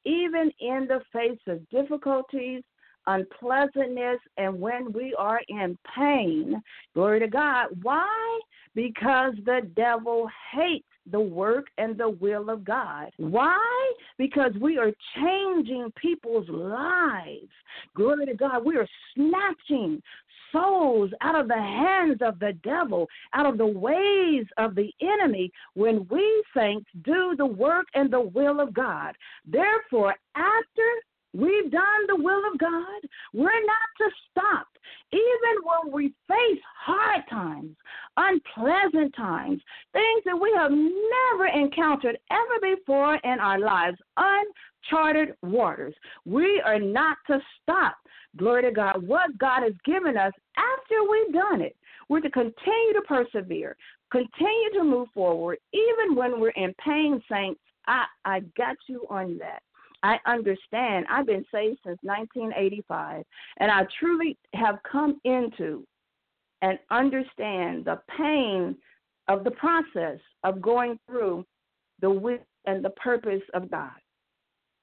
Even 0.05 0.51
in 0.61 0.87
the 0.89 1.01
face 1.13 1.39
of 1.47 1.67
difficulties, 1.71 2.63
unpleasantness, 3.07 4.19
and 4.37 4.61
when 4.61 4.93
we 4.93 5.15
are 5.19 5.41
in 5.49 5.79
pain. 5.95 6.63
Glory 6.95 7.21
to 7.21 7.29
God. 7.29 7.69
Why? 7.83 8.41
Because 8.75 9.35
the 9.45 9.61
devil 9.77 10.29
hates 10.53 10.87
the 11.11 11.21
work 11.21 11.67
and 11.79 11.99
the 11.99 12.09
will 12.09 12.49
of 12.51 12.65
God. 12.65 13.11
Why? 13.19 13.93
Because 14.17 14.53
we 14.61 14.79
are 14.79 14.93
changing 15.17 15.93
people's 16.01 16.49
lives. 16.49 17.51
Glory 17.95 18.27
to 18.27 18.35
God. 18.35 18.65
We 18.65 18.77
are 18.77 18.89
snatching 19.15 20.03
souls 20.51 21.11
out 21.21 21.39
of 21.39 21.49
the 21.49 21.55
hands 21.55 22.19
of 22.23 22.39
the 22.39 22.53
devil, 22.63 23.07
out 23.35 23.47
of 23.47 23.59
the 23.59 23.67
ways 23.67 24.47
of 24.57 24.75
the 24.75 24.91
enemy, 25.03 25.51
when 25.75 26.07
we 26.11 26.45
saints 26.57 26.89
do 27.05 27.35
the 27.37 27.47
work 27.47 27.87
and 27.95 28.11
the 28.11 28.21
will 28.21 28.61
of 28.61 28.73
God. 28.73 29.15
Therefore, 29.47 30.15
after 30.37 30.83
We've 31.35 31.71
done 31.71 32.07
the 32.07 32.17
will 32.17 32.43
of 32.53 32.59
God. 32.59 33.01
We're 33.33 33.45
not 33.45 33.91
to 33.99 34.11
stop. 34.31 34.69
Even 35.13 35.65
when 35.65 35.93
we 35.93 36.15
face 36.29 36.63
hard 36.81 37.23
times, 37.29 37.77
unpleasant 38.17 39.15
times, 39.17 39.61
things 39.93 40.23
that 40.25 40.41
we 40.41 40.53
have 40.57 40.71
never 40.71 41.47
encountered 41.47 42.19
ever 42.31 42.77
before 42.77 43.17
in 43.17 43.41
our 43.41 43.59
lives, 43.59 43.99
uncharted 44.17 45.35
waters, 45.43 45.95
we 46.25 46.63
are 46.65 46.79
not 46.79 47.17
to 47.27 47.41
stop. 47.63 47.97
Glory 48.37 48.63
to 48.63 48.71
God. 48.71 49.07
What 49.07 49.37
God 49.39 49.63
has 49.63 49.75
given 49.85 50.17
us 50.17 50.33
after 50.57 51.03
we've 51.11 51.35
done 51.35 51.61
it, 51.61 51.77
we're 52.09 52.21
to 52.21 52.31
continue 52.31 52.93
to 52.93 53.03
persevere, 53.09 53.77
continue 54.13 54.71
to 54.75 54.85
move 54.85 55.09
forward, 55.15 55.59
even 55.73 56.15
when 56.15 56.39
we're 56.39 56.51
in 56.51 56.75
pain, 56.85 57.21
saints. 57.31 57.61
I, 57.87 58.05
I 58.25 58.41
got 58.57 58.77
you 58.89 59.07
on 59.11 59.39
that. 59.39 59.63
I 60.05 60.19
understand. 60.27 61.07
I've 61.09 61.27
been 61.27 61.47
saved 61.51 61.79
since 61.83 61.99
1985, 62.03 63.25
and 63.59 63.71
I 63.71 63.87
truly 63.99 64.37
have 64.53 64.79
come 64.91 65.19
into 65.25 65.83
and 66.61 66.79
understand 66.91 67.87
the 67.87 67.99
pain 68.19 68.77
of 69.29 69.45
the 69.45 69.51
process 69.53 70.19
of 70.45 70.61
going 70.61 70.99
through 71.07 71.47
the 72.03 72.11
will 72.11 72.37
and 72.67 72.85
the 72.85 72.91
purpose 72.91 73.43
of 73.55 73.71
God. 73.71 73.93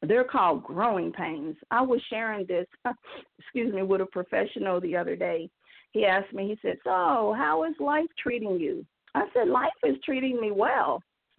They're 0.01 0.23
called 0.23 0.63
growing 0.63 1.11
pains. 1.11 1.55
I 1.69 1.81
was 1.81 2.01
sharing 2.09 2.47
this, 2.47 2.65
excuse 3.39 3.71
me, 3.71 3.83
with 3.83 4.01
a 4.01 4.07
professional 4.07 4.81
the 4.81 4.97
other 4.97 5.15
day. 5.15 5.51
He 5.91 6.03
asked 6.03 6.33
me, 6.33 6.47
he 6.47 6.57
said, 6.67 6.77
So, 6.83 7.35
how 7.37 7.63
is 7.69 7.75
life 7.79 8.09
treating 8.17 8.59
you? 8.59 8.83
I 9.13 9.25
said, 9.35 9.49
Life 9.49 9.69
is 9.83 9.97
treating 10.03 10.41
me 10.41 10.49
well. 10.49 11.03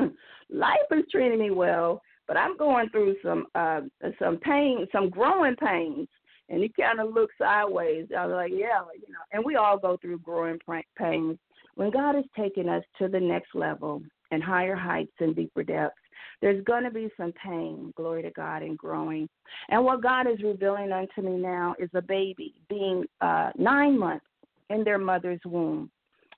life 0.50 0.78
is 0.92 1.04
treating 1.10 1.40
me 1.40 1.50
well 1.50 2.00
but 2.32 2.40
I'm 2.40 2.56
going 2.56 2.88
through 2.88 3.16
some 3.22 3.46
uh 3.54 3.82
some 4.18 4.38
pain, 4.38 4.86
some 4.90 5.10
growing 5.10 5.54
pains. 5.56 6.08
And 6.48 6.62
he 6.62 6.70
kind 6.70 6.98
of 6.98 7.12
looked 7.12 7.34
sideways. 7.38 8.06
I 8.16 8.24
was 8.24 8.34
like, 8.34 8.52
yeah, 8.52 8.80
you 8.94 9.12
know. 9.12 9.20
And 9.32 9.44
we 9.44 9.56
all 9.56 9.78
go 9.78 9.98
through 9.98 10.20
growing 10.20 10.58
pains. 10.98 11.38
When 11.74 11.90
God 11.90 12.16
is 12.16 12.24
taking 12.34 12.70
us 12.70 12.82
to 12.98 13.08
the 13.08 13.20
next 13.20 13.54
level 13.54 14.02
and 14.30 14.42
higher 14.42 14.74
heights 14.74 15.12
and 15.20 15.36
deeper 15.36 15.62
depths, 15.62 15.94
there's 16.40 16.64
going 16.64 16.84
to 16.84 16.90
be 16.90 17.10
some 17.18 17.32
pain, 17.32 17.92
glory 17.98 18.22
to 18.22 18.30
God, 18.30 18.62
and 18.62 18.78
growing. 18.78 19.28
And 19.68 19.84
what 19.84 20.02
God 20.02 20.26
is 20.26 20.42
revealing 20.42 20.90
unto 20.90 21.20
me 21.20 21.36
now 21.36 21.74
is 21.78 21.90
a 21.94 22.02
baby 22.02 22.54
being 22.70 23.04
uh, 23.20 23.50
nine 23.58 23.98
months 23.98 24.24
in 24.70 24.84
their 24.84 24.98
mother's 24.98 25.40
womb, 25.44 25.90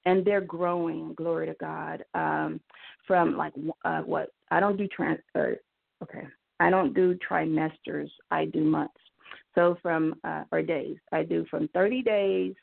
and 0.06 0.24
they're 0.24 0.40
growing, 0.40 1.14
glory 1.14 1.46
to 1.46 1.54
God, 1.60 2.04
um, 2.14 2.60
from 3.06 3.36
like 3.36 3.52
uh, 3.84 4.00
what 4.00 4.30
I 4.50 4.60
don't 4.60 4.76
do 4.76 4.86
trans 4.86 5.18
uh, 5.34 5.54
Okay. 6.04 6.26
I 6.60 6.70
don't 6.70 6.94
do 6.94 7.18
trimesters. 7.28 8.10
I 8.30 8.44
do 8.46 8.62
months. 8.64 8.94
So 9.54 9.76
from 9.82 10.14
uh, 10.24 10.44
or 10.52 10.62
days. 10.62 10.96
I 11.12 11.22
do 11.22 11.46
from 11.50 11.68
30 11.68 12.02
days 12.02 12.54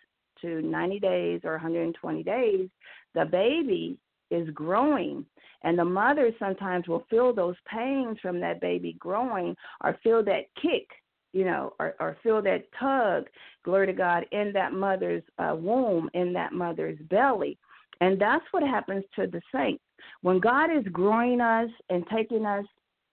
to 0.41 0.61
90 0.61 0.99
days 0.99 1.41
or 1.43 1.53
120 1.53 2.23
days. 2.23 2.69
The 3.15 3.25
baby 3.25 3.97
is 4.29 4.49
growing, 4.51 5.25
and 5.63 5.77
the 5.77 5.85
mother 5.85 6.31
sometimes 6.39 6.87
will 6.87 7.05
feel 7.09 7.33
those 7.33 7.55
pains 7.71 8.17
from 8.21 8.39
that 8.39 8.61
baby 8.61 8.95
growing, 8.99 9.55
or 9.83 9.97
feel 10.03 10.23
that 10.23 10.45
kick, 10.61 10.87
you 11.33 11.43
know, 11.43 11.73
or, 11.79 11.95
or 11.99 12.17
feel 12.23 12.41
that 12.43 12.63
tug. 12.79 13.25
Glory 13.65 13.87
to 13.87 13.93
God 13.93 14.25
in 14.31 14.53
that 14.53 14.73
mother's 14.73 15.23
uh, 15.37 15.55
womb, 15.55 16.09
in 16.13 16.31
that 16.33 16.53
mother's 16.53 16.97
belly. 17.09 17.57
And 17.99 18.19
that's 18.19 18.45
what 18.51 18.63
happens 18.63 19.03
to 19.15 19.27
the 19.27 19.41
saints. 19.53 19.83
When 20.21 20.39
God 20.39 20.69
is 20.75 20.83
growing 20.91 21.41
us 21.41 21.69
and 21.89 22.05
taking 22.07 22.45
us 22.45 22.65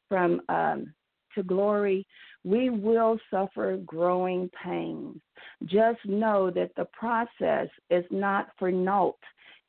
from 0.08 0.40
um, 0.48 0.92
to 1.34 1.42
glory, 1.42 2.06
we 2.44 2.70
will 2.70 3.18
suffer 3.30 3.76
growing 3.84 4.50
pains. 4.62 5.20
Just 5.64 5.98
know 6.04 6.50
that 6.50 6.70
the 6.76 6.86
process 6.86 7.68
is 7.90 8.04
not 8.10 8.48
for 8.58 8.70
naught. 8.70 9.18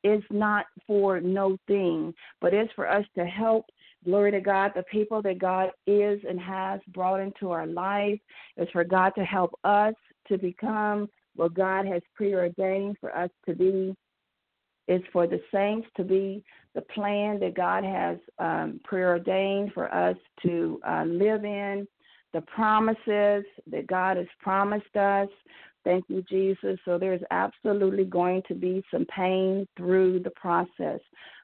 It's 0.02 0.26
not 0.30 0.66
for 0.86 1.20
no 1.20 1.58
thing, 1.66 2.14
but 2.40 2.54
it's 2.54 2.72
for 2.74 2.88
us 2.88 3.04
to 3.18 3.24
help 3.24 3.66
Glory 4.04 4.30
to 4.30 4.40
God, 4.40 4.72
the 4.74 4.82
people 4.84 5.20
that 5.22 5.38
God 5.38 5.70
is 5.86 6.20
and 6.26 6.40
has 6.40 6.80
brought 6.88 7.20
into 7.20 7.50
our 7.50 7.66
life 7.66 8.18
is 8.56 8.68
for 8.72 8.82
God 8.82 9.10
to 9.10 9.24
help 9.24 9.52
us 9.64 9.94
to 10.28 10.38
become 10.38 11.08
what 11.36 11.52
God 11.52 11.86
has 11.86 12.02
preordained 12.14 12.96
for 12.98 13.14
us 13.14 13.30
to 13.46 13.54
be. 13.54 13.94
It's 14.88 15.04
for 15.12 15.26
the 15.26 15.40
saints 15.52 15.86
to 15.98 16.04
be 16.04 16.42
the 16.74 16.82
plan 16.82 17.40
that 17.40 17.54
God 17.54 17.84
has 17.84 18.18
um, 18.38 18.80
preordained 18.84 19.72
for 19.72 19.92
us 19.92 20.16
to 20.42 20.80
uh, 20.86 21.04
live 21.06 21.44
in, 21.44 21.86
the 22.32 22.40
promises 22.42 23.44
that 23.70 23.86
God 23.88 24.16
has 24.16 24.26
promised 24.40 24.96
us. 24.96 25.28
Thank 25.82 26.04
you, 26.08 26.22
Jesus. 26.22 26.78
So 26.84 26.98
there's 26.98 27.22
absolutely 27.30 28.04
going 28.04 28.42
to 28.48 28.54
be 28.54 28.84
some 28.90 29.06
pain 29.06 29.66
through 29.76 30.20
the 30.20 30.30
process. 30.30 31.00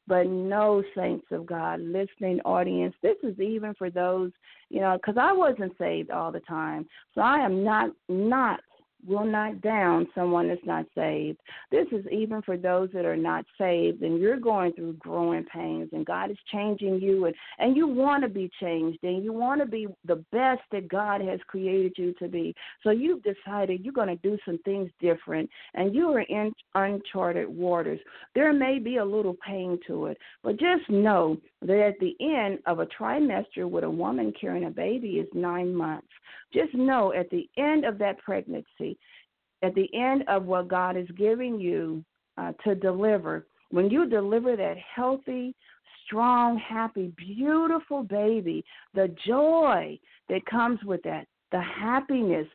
But 0.06 0.28
no, 0.28 0.84
saints 0.94 1.26
of 1.32 1.46
God, 1.46 1.80
listening 1.80 2.40
audience, 2.44 2.94
this 3.02 3.16
is 3.24 3.38
even 3.40 3.74
for 3.74 3.90
those, 3.90 4.30
you 4.68 4.80
know, 4.80 4.96
because 4.96 5.16
I 5.20 5.32
wasn't 5.32 5.72
saved 5.78 6.10
all 6.10 6.30
the 6.30 6.40
time. 6.40 6.86
So 7.14 7.22
I 7.22 7.38
am 7.38 7.64
not, 7.64 7.90
not 8.08 8.60
will 9.06 9.24
not 9.24 9.60
down 9.60 10.06
someone 10.14 10.48
that's 10.48 10.64
not 10.64 10.86
saved. 10.94 11.38
This 11.70 11.86
is 11.92 12.04
even 12.10 12.42
for 12.42 12.56
those 12.56 12.88
that 12.92 13.04
are 13.04 13.16
not 13.16 13.44
saved 13.58 14.02
and 14.02 14.18
you're 14.18 14.38
going 14.38 14.72
through 14.72 14.94
growing 14.94 15.44
pains 15.44 15.90
and 15.92 16.04
God 16.04 16.30
is 16.30 16.36
changing 16.52 17.00
you 17.00 17.26
and, 17.26 17.34
and 17.58 17.76
you 17.76 17.86
want 17.86 18.22
to 18.22 18.28
be 18.28 18.50
changed 18.60 18.98
and 19.02 19.22
you 19.22 19.32
want 19.32 19.60
to 19.60 19.66
be 19.66 19.86
the 20.04 20.24
best 20.32 20.62
that 20.72 20.88
God 20.88 21.20
has 21.20 21.40
created 21.46 21.94
you 21.96 22.14
to 22.18 22.28
be. 22.28 22.54
So 22.82 22.90
you've 22.90 23.22
decided 23.22 23.84
you're 23.84 23.92
going 23.92 24.08
to 24.08 24.16
do 24.16 24.38
some 24.44 24.58
things 24.64 24.90
different 25.00 25.48
and 25.74 25.94
you 25.94 26.10
are 26.10 26.22
in 26.22 26.52
uncharted 26.74 27.48
waters. 27.48 28.00
There 28.34 28.52
may 28.52 28.78
be 28.78 28.96
a 28.96 29.04
little 29.04 29.36
pain 29.46 29.78
to 29.86 30.06
it, 30.06 30.18
but 30.42 30.58
just 30.58 30.88
know 30.88 31.36
that 31.62 31.80
at 31.80 31.98
the 32.00 32.16
end 32.20 32.58
of 32.66 32.80
a 32.80 32.86
trimester 32.86 33.68
with 33.68 33.84
a 33.84 33.90
woman 33.90 34.32
carrying 34.38 34.66
a 34.66 34.70
baby 34.70 35.18
is 35.18 35.28
nine 35.34 35.74
months. 35.74 36.06
Just 36.52 36.74
know 36.74 37.12
at 37.12 37.28
the 37.30 37.48
end 37.56 37.84
of 37.84 37.98
that 37.98 38.18
pregnancy, 38.18 38.95
at 39.62 39.74
the 39.74 39.88
end 39.94 40.24
of 40.28 40.44
what 40.44 40.68
God 40.68 40.96
is 40.96 41.08
giving 41.16 41.58
you 41.58 42.04
uh, 42.38 42.52
to 42.64 42.74
deliver, 42.74 43.46
when 43.70 43.90
you 43.90 44.08
deliver 44.08 44.56
that 44.56 44.76
healthy, 44.94 45.54
strong, 46.04 46.58
happy, 46.58 47.12
beautiful 47.16 48.02
baby, 48.02 48.64
the 48.94 49.14
joy 49.26 49.98
that 50.28 50.44
comes 50.46 50.78
with 50.84 51.02
that, 51.02 51.26
the 51.52 51.60
happiness 51.60 52.46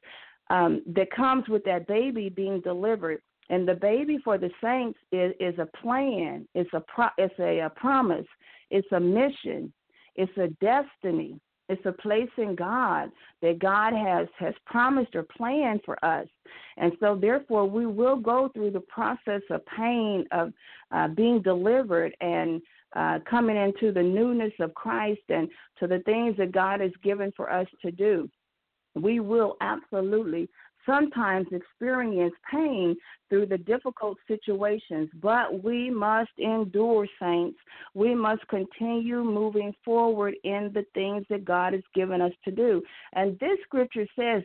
um, 0.50 0.84
that 0.96 1.12
comes 1.12 1.48
with 1.48 1.64
that 1.66 1.88
baby 1.88 2.30
being 2.30 2.62
delivered, 2.62 3.22
and 3.50 3.68
the 3.68 3.76
baby 3.76 4.18
for 4.24 4.38
the 4.38 4.50
saints 4.64 4.98
is, 5.12 5.34
is 5.40 5.58
a 5.60 5.68
plan, 5.82 6.48
it's 6.56 6.70
a 6.74 6.84
pro, 6.88 7.08
it's 7.18 7.34
a, 7.40 7.60
a 7.60 7.70
promise, 7.70 8.26
it's 8.70 8.92
a 8.92 9.00
mission, 9.00 9.74
it's 10.16 10.38
a 10.38 10.48
destiny, 10.64 11.40
it's 11.72 11.86
a 11.86 11.92
place 11.92 12.30
in 12.38 12.54
God 12.56 13.10
that 13.42 13.60
God 13.60 13.94
has 13.94 14.28
has 14.38 14.54
promised 14.66 15.16
or 15.16 15.24
planned 15.24 15.82
for 15.86 16.04
us, 16.04 16.28
and 16.78 16.92
so 17.00 17.16
therefore 17.16 17.66
we 17.66 17.86
will 17.86 18.18
go 18.18 18.50
through 18.54 18.72
the 18.72 18.82
process 18.82 19.42
of 19.50 19.66
pain 19.66 20.26
of 20.32 20.52
uh, 20.92 21.08
being 21.08 21.42
delivered 21.42 22.14
and 22.20 22.62
uh, 22.96 23.20
coming 23.30 23.56
into 23.56 23.94
the 23.94 24.04
newness 24.04 24.52
of 24.60 24.74
Christ 24.74 25.22
and 25.30 25.48
to 25.80 25.88
the 25.88 26.00
things 26.00 26.36
that 26.38 26.52
God 26.52 26.82
has 26.82 26.92
given 27.04 27.32
for 27.38 27.50
us 27.50 27.68
to 27.84 27.92
do. 27.92 28.30
We 28.96 29.22
will 29.22 29.56
absolutely 29.62 30.50
sometimes 30.86 31.48
experience 31.52 32.34
pain 32.52 32.96
through 33.30 33.46
the 33.46 33.58
difficult 33.58 34.18
situations, 34.28 35.10
but 35.22 35.64
we 35.64 35.90
must 35.90 36.32
endure, 36.38 37.08
saints. 37.20 37.58
We 37.94 38.14
must 38.16 38.48
continue 38.48 39.24
moving 39.24 39.74
forward 39.84 40.36
in 40.44 40.72
the 40.74 40.86
things 40.94 41.26
that 41.30 41.46
God 41.46 41.74
has 41.74 41.84
given 41.96 42.22
us 42.22 42.34
to 42.46 42.52
do. 42.52 42.82
And 43.14 43.40
this 43.40 43.58
scripture 43.66 44.08
says, 44.18 44.44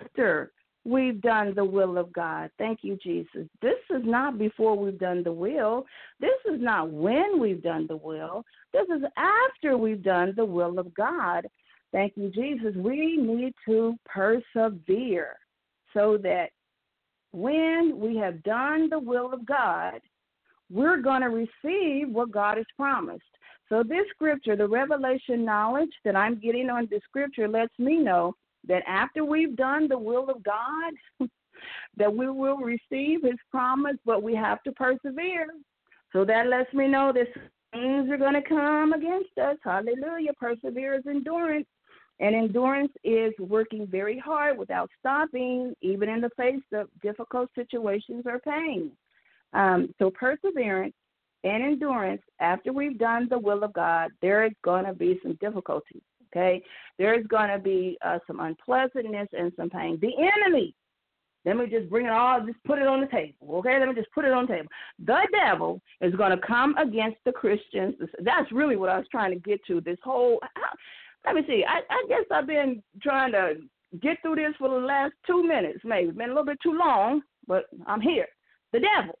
after 0.00 0.52
we've 0.84 1.20
done 1.20 1.54
the 1.54 1.64
will 1.64 1.98
of 1.98 2.12
God. 2.12 2.50
Thank 2.58 2.80
you, 2.82 2.96
Jesus. 3.02 3.46
This 3.60 3.78
is 3.90 4.02
not 4.04 4.38
before 4.38 4.76
we've 4.76 4.98
done 4.98 5.22
the 5.22 5.32
will. 5.32 5.84
This 6.20 6.30
is 6.50 6.60
not 6.60 6.90
when 6.90 7.38
we've 7.38 7.62
done 7.62 7.86
the 7.86 7.96
will. 7.96 8.44
This 8.72 8.86
is 8.88 9.02
after 9.16 9.76
we've 9.76 10.02
done 10.02 10.32
the 10.36 10.44
will 10.44 10.78
of 10.78 10.94
God. 10.94 11.46
Thank 11.92 12.14
you, 12.16 12.30
Jesus. 12.30 12.74
We 12.76 13.16
need 13.16 13.54
to 13.66 13.96
persevere 14.06 15.36
so 15.98 16.16
that 16.18 16.50
when 17.32 17.98
we 17.98 18.16
have 18.16 18.42
done 18.42 18.88
the 18.88 18.98
will 18.98 19.32
of 19.32 19.44
God, 19.44 20.00
we're 20.70 21.00
going 21.00 21.22
to 21.22 21.28
receive 21.28 22.08
what 22.08 22.30
God 22.30 22.56
has 22.56 22.66
promised. 22.76 23.22
So, 23.68 23.82
this 23.82 24.06
scripture, 24.14 24.56
the 24.56 24.68
revelation 24.68 25.44
knowledge 25.44 25.92
that 26.04 26.16
I'm 26.16 26.38
getting 26.40 26.70
on 26.70 26.88
this 26.90 27.02
scripture, 27.08 27.48
lets 27.48 27.76
me 27.78 27.98
know 27.98 28.34
that 28.66 28.82
after 28.86 29.24
we've 29.24 29.56
done 29.56 29.88
the 29.88 29.98
will 29.98 30.30
of 30.30 30.42
God, 30.42 30.94
that 31.96 32.14
we 32.14 32.30
will 32.30 32.58
receive 32.58 33.22
His 33.22 33.38
promise, 33.50 33.96
but 34.06 34.22
we 34.22 34.34
have 34.34 34.62
to 34.62 34.72
persevere. 34.72 35.48
So 36.12 36.24
that 36.24 36.46
lets 36.46 36.72
me 36.72 36.88
know 36.88 37.12
that 37.12 37.26
things 37.72 38.10
are 38.10 38.16
going 38.16 38.34
to 38.34 38.48
come 38.48 38.94
against 38.94 39.36
us. 39.36 39.56
Hallelujah. 39.62 40.32
Perseverance, 40.38 41.06
endurance. 41.06 41.66
And 42.20 42.34
endurance 42.34 42.92
is 43.04 43.32
working 43.38 43.86
very 43.86 44.18
hard 44.18 44.58
without 44.58 44.90
stopping, 44.98 45.74
even 45.82 46.08
in 46.08 46.20
the 46.20 46.30
face 46.36 46.62
of 46.72 46.88
difficult 47.00 47.48
situations 47.54 48.24
or 48.26 48.40
pain. 48.40 48.90
Um, 49.52 49.94
so, 49.98 50.10
perseverance 50.10 50.94
and 51.44 51.62
endurance, 51.62 52.22
after 52.40 52.72
we've 52.72 52.98
done 52.98 53.28
the 53.30 53.38
will 53.38 53.62
of 53.62 53.72
God, 53.72 54.10
there 54.20 54.44
is 54.44 54.52
going 54.64 54.84
to 54.84 54.92
be 54.92 55.18
some 55.22 55.38
difficulties. 55.40 56.02
Okay? 56.30 56.62
There 56.98 57.18
is 57.18 57.26
going 57.26 57.50
to 57.50 57.58
be 57.58 57.96
uh, 58.04 58.18
some 58.26 58.40
unpleasantness 58.40 59.28
and 59.32 59.52
some 59.56 59.70
pain. 59.70 59.98
The 60.00 60.12
enemy, 60.18 60.74
let 61.44 61.56
me 61.56 61.66
just 61.66 61.88
bring 61.88 62.06
it 62.06 62.12
all, 62.12 62.44
just 62.44 62.62
put 62.64 62.78
it 62.78 62.86
on 62.86 63.00
the 63.00 63.06
table. 63.06 63.56
Okay? 63.58 63.78
Let 63.78 63.88
me 63.88 63.94
just 63.94 64.10
put 64.12 64.24
it 64.24 64.32
on 64.32 64.46
the 64.46 64.54
table. 64.54 64.68
The 65.04 65.26
devil 65.32 65.80
is 66.00 66.14
going 66.14 66.32
to 66.32 66.46
come 66.46 66.76
against 66.76 67.18
the 67.24 67.32
Christians. 67.32 67.94
That's 68.22 68.50
really 68.52 68.76
what 68.76 68.90
I 68.90 68.98
was 68.98 69.06
trying 69.10 69.32
to 69.32 69.40
get 69.40 69.64
to. 69.66 69.80
This 69.80 69.98
whole 70.02 70.40
let 71.24 71.34
me 71.34 71.42
see. 71.46 71.64
I, 71.66 71.80
I 71.90 72.04
guess 72.08 72.24
I've 72.30 72.46
been 72.46 72.82
trying 73.02 73.32
to 73.32 73.54
get 74.00 74.18
through 74.22 74.36
this 74.36 74.54
for 74.58 74.68
the 74.68 74.86
last 74.86 75.14
two 75.26 75.46
minutes, 75.46 75.80
maybe. 75.84 76.08
It's 76.08 76.18
been 76.18 76.26
a 76.26 76.32
little 76.32 76.44
bit 76.44 76.58
too 76.62 76.76
long, 76.78 77.22
but 77.46 77.64
I'm 77.86 78.00
here. 78.00 78.26
The 78.72 78.80
devil. 78.80 79.18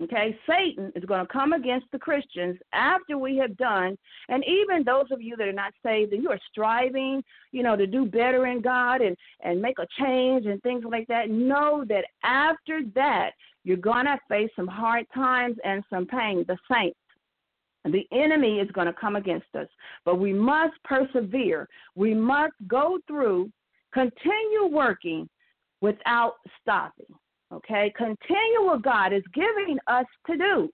Okay, 0.00 0.38
Satan 0.48 0.92
is 0.94 1.04
going 1.06 1.26
to 1.26 1.32
come 1.32 1.52
against 1.52 1.86
the 1.90 1.98
Christians 1.98 2.56
after 2.72 3.18
we 3.18 3.36
have 3.38 3.56
done, 3.56 3.98
and 4.28 4.44
even 4.44 4.84
those 4.84 5.06
of 5.10 5.20
you 5.20 5.34
that 5.36 5.48
are 5.48 5.52
not 5.52 5.72
saved 5.84 6.12
and 6.12 6.22
you 6.22 6.30
are 6.30 6.38
striving, 6.52 7.20
you 7.50 7.64
know, 7.64 7.74
to 7.74 7.84
do 7.84 8.06
better 8.06 8.46
in 8.46 8.60
God 8.60 9.00
and 9.00 9.16
and 9.42 9.60
make 9.60 9.80
a 9.80 9.86
change 9.98 10.46
and 10.46 10.62
things 10.62 10.84
like 10.88 11.08
that. 11.08 11.30
Know 11.30 11.84
that 11.88 12.04
after 12.22 12.82
that, 12.94 13.32
you're 13.64 13.76
going 13.76 14.06
to 14.06 14.18
face 14.28 14.50
some 14.54 14.68
hard 14.68 15.04
times 15.12 15.56
and 15.64 15.82
some 15.90 16.06
pain. 16.06 16.44
The 16.46 16.56
saints 16.70 16.97
the 17.92 18.06
enemy 18.12 18.58
is 18.58 18.70
going 18.72 18.86
to 18.86 18.92
come 18.92 19.16
against 19.16 19.54
us, 19.54 19.68
but 20.04 20.16
we 20.16 20.32
must 20.32 20.74
persevere. 20.84 21.68
We 21.94 22.14
must 22.14 22.54
go 22.66 22.98
through, 23.06 23.50
continue 23.92 24.66
working 24.70 25.28
without 25.80 26.34
stopping. 26.60 27.06
Okay? 27.52 27.92
Continue 27.96 28.62
what 28.62 28.82
God 28.82 29.12
is 29.12 29.22
giving 29.34 29.78
us 29.86 30.06
to 30.26 30.36
do. 30.36 30.68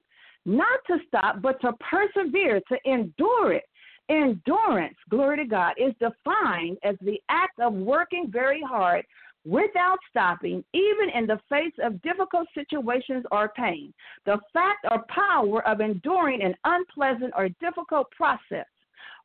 Not 0.46 0.78
to 0.88 0.98
stop, 1.08 1.40
but 1.40 1.60
to 1.62 1.72
persevere, 1.90 2.60
to 2.68 2.78
endure 2.84 3.52
it. 3.52 3.64
Endurance, 4.10 4.96
glory 5.08 5.38
to 5.38 5.46
God, 5.46 5.72
is 5.78 5.94
defined 5.98 6.76
as 6.84 6.96
the 7.00 7.18
act 7.30 7.58
of 7.58 7.72
working 7.72 8.30
very 8.30 8.60
hard 8.60 9.06
without 9.44 9.98
stopping, 10.10 10.64
even 10.72 11.10
in 11.14 11.26
the 11.26 11.38
face 11.48 11.72
of 11.82 12.00
difficult 12.02 12.48
situations 12.54 13.24
or 13.30 13.52
pain. 13.56 13.92
The 14.24 14.38
fact 14.52 14.86
or 14.90 15.04
power 15.08 15.66
of 15.68 15.80
enduring 15.80 16.42
an 16.42 16.54
unpleasant 16.64 17.32
or 17.36 17.48
difficult 17.60 18.10
process 18.10 18.66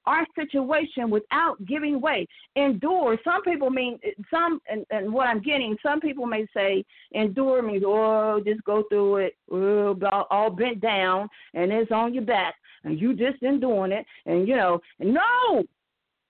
our 0.05 0.25
situation 0.35 1.09
without 1.09 1.63
giving 1.65 2.01
way. 2.01 2.25
Endure. 2.55 3.17
Some 3.23 3.43
people 3.43 3.69
mean 3.69 3.99
some, 4.31 4.59
and, 4.69 4.85
and, 4.89 5.13
what 5.13 5.27
I'm 5.27 5.41
getting. 5.41 5.77
Some 5.83 5.99
people 5.99 6.25
may 6.25 6.45
say 6.53 6.83
endure 7.11 7.61
means 7.61 7.83
oh, 7.85 8.41
just 8.45 8.63
go 8.63 8.83
through 8.89 9.17
it, 9.17 9.37
oh, 9.51 9.95
all 10.31 10.49
bent 10.49 10.81
down, 10.81 11.27
and 11.53 11.71
it's 11.71 11.91
on 11.91 12.13
your 12.13 12.23
back, 12.23 12.55
and 12.83 12.99
you 12.99 13.13
just 13.13 13.41
enduring 13.43 13.91
it, 13.91 14.05
and 14.25 14.47
you 14.47 14.55
know, 14.55 14.79
no. 14.99 15.63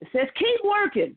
It 0.02 0.08
says 0.14 0.28
keep 0.38 0.60
working. 0.64 1.16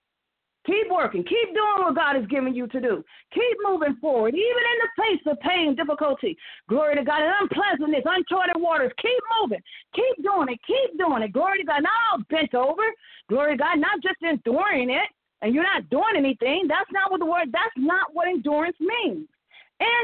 Keep 0.65 0.91
working. 0.91 1.25
Keep 1.25 1.55
doing 1.55 1.79
what 1.83 1.97
God 1.97 2.15
has 2.15 2.27
given 2.27 2.55
you 2.55 2.69
to 2.69 2.81
do. 2.81 3.05
Keep 3.35 3.57
moving 3.65 3.97
forward, 4.01 4.35
even 4.35 4.63
in 4.63 4.79
the 4.83 5.03
face 5.03 5.33
of 5.33 5.41
pain, 5.41 5.75
difficulty. 5.75 6.37
Glory 6.69 6.95
to 6.95 7.05
God, 7.05 7.21
and 7.21 7.35
unpleasantness, 7.41 8.05
uncharted 8.07 8.61
waters. 8.63 8.93
Keep 9.01 9.23
moving. 9.41 9.63
Keep 9.95 10.25
doing 10.25 10.49
it. 10.51 10.61
Keep 10.67 10.99
doing 10.99 11.23
it. 11.23 11.33
Glory 11.33 11.59
to 11.59 11.65
God. 11.65 11.83
Not 11.83 11.93
all 12.13 12.23
bent 12.31 12.55
over. 12.55 12.83
Glory 13.29 13.57
to 13.57 13.63
God. 13.63 13.79
Not 13.79 14.01
just 14.03 14.23
enduring 14.23 14.91
it, 14.91 15.09
and 15.43 15.53
you're 15.53 15.65
not 15.65 15.91
doing 15.91 16.15
anything. 16.17 16.67
That's 16.69 16.91
not 16.93 17.11
what 17.11 17.19
the 17.19 17.27
word. 17.27 17.51
That's 17.51 17.75
not 17.77 18.15
what 18.15 18.29
endurance 18.29 18.77
means. 18.79 19.27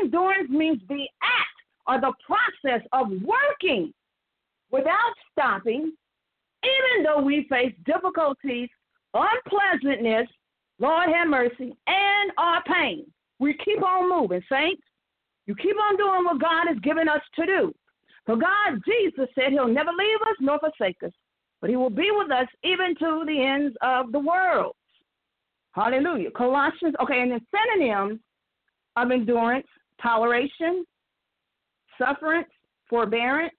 Endurance 0.03 0.51
means 0.51 0.81
the 0.89 1.07
act 1.23 1.59
or 1.87 2.01
the 2.01 2.13
process 2.27 2.85
of 2.93 3.09
working 3.23 3.95
without 4.73 5.15
stopping, 5.31 5.93
even 6.65 7.05
though 7.05 7.23
we 7.23 7.47
face 7.49 7.73
difficulties, 7.87 8.69
unpleasantness, 9.15 10.29
Lord 10.79 11.09
have 11.09 11.29
mercy, 11.29 11.77
and 11.87 12.33
our 12.39 12.63
pain. 12.65 13.07
We 13.39 13.55
keep 13.65 13.83
on 13.83 14.09
moving, 14.09 14.43
saints. 14.51 14.83
You 15.47 15.55
keep 15.55 15.77
on 15.77 15.97
doing 15.97 16.25
what 16.25 16.41
God 16.41 16.67
has 16.69 16.79
given 16.81 17.09
us 17.09 17.23
to 17.37 17.47
do. 17.47 17.73
For 18.27 18.37
God, 18.37 18.81
Jesus 18.87 19.29
said 19.35 19.53
he'll 19.53 19.69
never 19.69 19.91
leave 19.91 20.21
us 20.23 20.37
nor 20.41 20.59
forsake 20.59 21.03
us, 21.05 21.13
but 21.61 21.71
he 21.71 21.77
will 21.77 21.91
be 21.91 22.11
with 22.11 22.31
us 22.31 22.47
even 22.63 22.95
to 22.97 23.25
the 23.27 23.43
ends 23.43 23.77
of 23.81 24.13
the 24.13 24.19
world. 24.19 24.75
Hallelujah. 25.73 26.31
Colossians, 26.33 26.95
okay, 27.03 27.23
and 27.23 27.33
the 27.33 27.41
synonyms 27.55 28.21
of 28.97 29.11
endurance, 29.11 29.67
toleration, 30.03 30.85
sufferance, 31.97 32.49
forbearance, 32.89 33.55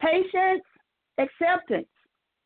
patience, 0.00 0.62
acceptance. 1.18 1.88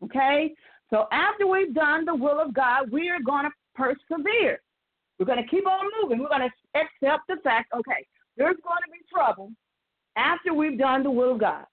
Okay? 0.02 0.52
So 0.90 1.06
after 1.12 1.46
we've 1.46 1.74
done 1.74 2.04
the 2.04 2.14
will 2.14 2.40
of 2.40 2.54
God, 2.54 2.90
we 2.90 3.08
are 3.08 3.20
going 3.20 3.44
to 3.44 3.50
persevere. 3.75 4.61
We're 5.18 5.27
going 5.27 5.43
to 5.43 5.49
keep 5.49 5.66
on 5.66 5.91
moving. 6.01 6.18
We're 6.18 6.29
going 6.29 6.49
to 6.49 6.81
accept 6.81 7.25
the 7.29 7.37
fact, 7.45 7.73
okay, 7.75 8.07
there's 8.37 8.57
going 8.64 8.83
to 8.85 8.91
be 8.91 8.99
trouble 9.12 9.51
after 10.16 10.55
we've 10.55 10.79
done 10.79 11.03
the 11.03 11.11
will 11.11 11.33
of 11.33 11.41
God. 11.41 11.64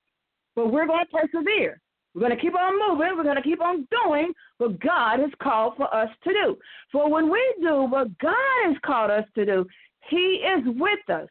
But 0.55 0.71
we're 0.71 0.87
going 0.87 1.05
to 1.05 1.17
persevere. 1.17 1.79
We're 2.13 2.21
going 2.21 2.35
to 2.35 2.41
keep 2.41 2.55
on 2.55 2.73
moving. 2.73 3.15
We're 3.15 3.23
going 3.23 3.35
to 3.35 3.41
keep 3.41 3.61
on 3.61 3.87
doing 3.91 4.33
what 4.57 4.79
God 4.79 5.19
has 5.19 5.31
called 5.41 5.73
for 5.77 5.93
us 5.93 6.09
to 6.23 6.33
do. 6.33 6.57
For 6.91 7.09
when 7.09 7.31
we 7.31 7.55
do 7.61 7.83
what 7.83 8.17
God 8.19 8.65
has 8.65 8.75
called 8.85 9.11
us 9.11 9.25
to 9.35 9.45
do, 9.45 9.65
He 10.09 10.43
is 10.45 10.63
with 10.65 11.09
us. 11.09 11.27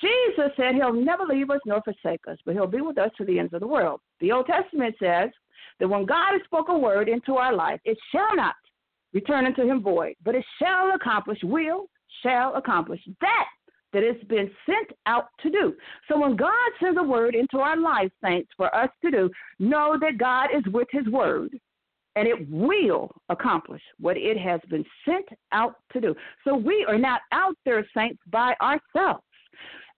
Jesus 0.00 0.50
said 0.56 0.74
He'll 0.74 0.92
never 0.92 1.24
leave 1.24 1.50
us 1.50 1.60
nor 1.66 1.82
forsake 1.82 2.20
us, 2.28 2.38
but 2.44 2.54
He'll 2.54 2.66
be 2.66 2.80
with 2.80 2.98
us 2.98 3.10
to 3.18 3.24
the 3.24 3.38
ends 3.38 3.52
of 3.52 3.60
the 3.60 3.66
world. 3.66 4.00
The 4.20 4.32
Old 4.32 4.46
Testament 4.46 4.94
says 5.00 5.30
that 5.80 5.88
when 5.88 6.06
God 6.06 6.32
has 6.32 6.42
spoken 6.44 6.76
a 6.76 6.78
word 6.78 7.08
into 7.08 7.34
our 7.34 7.54
life, 7.54 7.80
it 7.84 7.98
shall 8.12 8.34
not 8.36 8.54
return 9.12 9.46
unto 9.46 9.66
Him 9.66 9.82
void, 9.82 10.14
but 10.24 10.34
it 10.34 10.44
shall 10.60 10.94
accomplish, 10.94 11.38
will, 11.42 11.86
shall 12.22 12.54
accomplish 12.54 13.00
that 13.20 13.46
that 13.92 14.02
it's 14.02 14.24
been 14.24 14.50
sent 14.64 14.88
out 15.06 15.26
to 15.42 15.50
do. 15.50 15.74
So 16.08 16.18
when 16.18 16.36
God 16.36 16.52
sends 16.80 16.98
a 16.98 17.02
word 17.02 17.34
into 17.34 17.58
our 17.58 17.76
life, 17.76 18.10
saints, 18.24 18.50
for 18.56 18.74
us 18.74 18.88
to 19.04 19.10
do, 19.10 19.30
know 19.58 19.98
that 20.00 20.18
God 20.18 20.48
is 20.56 20.64
with 20.72 20.88
his 20.90 21.06
word 21.08 21.58
and 22.16 22.28
it 22.28 22.48
will 22.50 23.10
accomplish 23.28 23.82
what 23.98 24.16
it 24.16 24.38
has 24.38 24.60
been 24.68 24.84
sent 25.04 25.26
out 25.52 25.76
to 25.92 26.00
do. 26.00 26.14
So 26.44 26.54
we 26.54 26.84
are 26.88 26.98
not 26.98 27.20
out 27.32 27.54
there, 27.64 27.86
saints, 27.96 28.20
by 28.30 28.54
ourselves. 28.60 29.24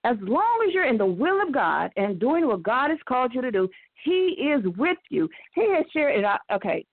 As 0.03 0.17
long 0.21 0.63
as 0.67 0.73
you're 0.73 0.87
in 0.87 0.97
the 0.97 1.05
will 1.05 1.41
of 1.41 1.53
God 1.53 1.91
and 1.97 2.19
doing 2.19 2.47
what 2.47 2.63
God 2.63 2.89
has 2.91 2.99
called 3.07 3.33
you 3.33 3.41
to 3.41 3.51
do, 3.51 3.67
He 4.03 4.51
is 4.53 4.63
with 4.77 4.99
you. 5.09 5.27
He 5.55 5.73
has 5.73 5.83
shared 5.91 6.23
it. 6.23 6.25
Okay, 6.53 6.85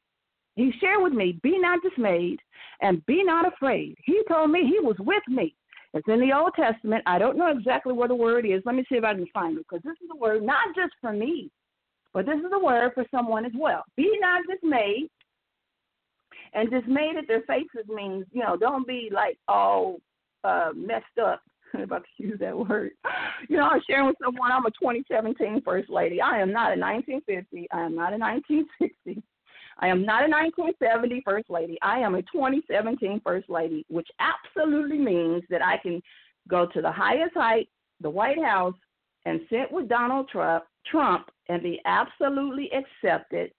He 0.55 0.73
shared 0.81 1.03
with 1.03 1.13
me, 1.13 1.39
be 1.43 1.59
not 1.59 1.81
dismayed 1.83 2.41
and 2.81 3.05
be 3.07 3.25
not 3.25 3.51
afraid. 3.51 3.97
He 4.05 4.23
told 4.29 4.51
me 4.51 4.67
He 4.67 4.81
was 4.81 4.97
with 4.99 5.23
me 5.29 5.55
it's 5.95 6.09
in 6.09 6.21
the 6.21 6.33
Old 6.33 6.55
Testament. 6.55 7.03
I 7.07 7.19
don't 7.19 7.37
know 7.37 7.49
exactly 7.49 7.93
where 7.93 8.09
the 8.09 8.15
word 8.15 8.47
is. 8.47 8.63
Let 8.65 8.75
me 8.75 8.85
see 8.89 8.97
if 8.97 9.05
I 9.05 9.15
can 9.15 9.27
find 9.35 9.59
it 9.59 9.67
because 9.69 9.83
this 9.85 9.97
is 10.03 10.09
a 10.13 10.17
word 10.17 10.43
not 10.43 10.75
just 10.75 10.95
for 11.01 11.13
me, 11.13 11.51
but 12.15 12.25
this 12.25 12.39
is 12.39 12.51
a 12.53 12.59
word 12.59 12.93
for 12.95 13.05
someone 13.11 13.45
as 13.45 13.53
well. 13.55 13.85
Be 13.97 14.11
not 14.21 14.43
dismayed. 14.51 15.09
And 16.55 16.71
dismayed 16.71 17.17
at 17.17 17.27
their 17.29 17.43
faces 17.43 17.89
means, 17.89 18.27
you 18.31 18.43
know, 18.43 18.57
don't 18.57 18.87
be 18.87 19.11
like 19.13 19.39
all 19.49 19.97
uh, 20.45 20.71
messed 20.75 21.19
up 21.23 21.41
I 21.75 21.87
could 21.87 22.03
use 22.19 22.39
that 22.41 22.57
word. 22.57 22.93
You 23.49 23.57
know, 23.57 23.65
I 23.65 23.75
was 23.75 23.85
sharing 23.89 24.07
with 24.07 24.17
someone 24.23 24.53
I'm 24.53 24.67
a 24.67 24.71
2017 24.71 25.63
First 25.63 25.89
Lady. 25.89 26.21
I 26.21 26.41
am 26.41 26.53
not 26.53 26.77
a 26.77 26.81
1950. 26.81 27.69
I 27.73 27.81
am 27.81 27.95
not 27.95 28.13
a 28.13 28.19
1960. 28.19 29.23
I 29.79 29.89
am 29.89 30.05
not 30.05 30.25
a 30.25 30.29
1970 30.29 31.23
First 31.25 31.51
Lady. 31.51 31.79
I 31.83 31.99
am 31.99 32.15
a 32.15 32.23
2017 32.23 33.21
First 33.25 33.49
Lady, 33.49 33.85
which 33.89 34.09
absolutely 34.21 34.99
means 34.99 35.43
that 35.51 35.63
I 35.63 35.79
can 35.79 36.01
go 36.49 36.67
to 36.67 36.83
the 36.83 36.93
highest 36.93 37.35
height, 37.35 37.69
the 38.01 38.11
White 38.11 38.43
House, 38.43 38.75
and 39.25 39.41
sit 39.51 39.71
with 39.71 39.89
Donald 39.89 40.29
Trump, 40.29 40.65
Trump 40.91 41.31
and 41.49 41.63
be 41.63 41.81
absolutely 41.85 42.71
accepted. 42.73 43.53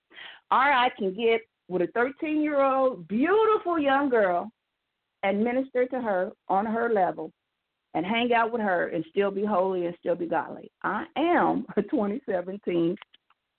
Or 0.51 0.57
I 0.57 0.89
can 0.97 1.13
get 1.13 1.41
with 1.67 1.81
a 1.81 1.87
13 1.93 2.41
year 2.41 2.61
old 2.61 3.07
beautiful 3.07 3.79
young 3.79 4.09
girl 4.09 4.51
and 5.23 5.43
minister 5.43 5.85
to 5.85 6.01
her 6.01 6.31
on 6.49 6.65
her 6.65 6.91
level 6.93 7.31
and 7.93 8.05
hang 8.05 8.33
out 8.33 8.51
with 8.51 8.61
her 8.61 8.87
and 8.89 9.05
still 9.09 9.31
be 9.31 9.45
holy 9.45 9.85
and 9.85 9.95
still 9.99 10.15
be 10.15 10.25
godly. 10.25 10.69
I 10.83 11.05
am 11.15 11.65
a 11.77 11.81
2017 11.83 12.95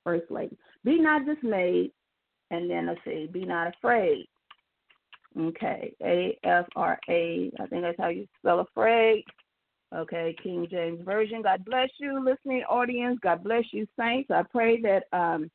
First 0.05 0.31
Lady. 0.31 0.59
Be 0.85 1.01
not 1.01 1.25
dismayed 1.25 1.93
and 2.51 2.70
then 2.70 2.86
let's 2.86 3.01
see, 3.05 3.28
be 3.30 3.45
not 3.45 3.74
afraid. 3.74 4.26
Okay, 5.38 5.92
A 6.03 6.38
F 6.45 6.66
R 6.76 6.99
A. 7.09 7.51
I 7.61 7.66
think 7.66 7.82
that's 7.82 7.99
how 7.99 8.09
you 8.09 8.26
spell 8.38 8.61
afraid. 8.61 9.24
Okay, 9.95 10.34
King 10.42 10.66
James 10.70 11.01
Version. 11.05 11.42
God 11.42 11.64
bless 11.64 11.88
you, 11.99 12.24
listening 12.24 12.62
audience. 12.68 13.18
God 13.22 13.42
bless 13.42 13.64
you, 13.72 13.86
saints. 13.99 14.30
I 14.30 14.42
pray 14.42 14.80
that 14.82 15.05
um, 15.12 15.51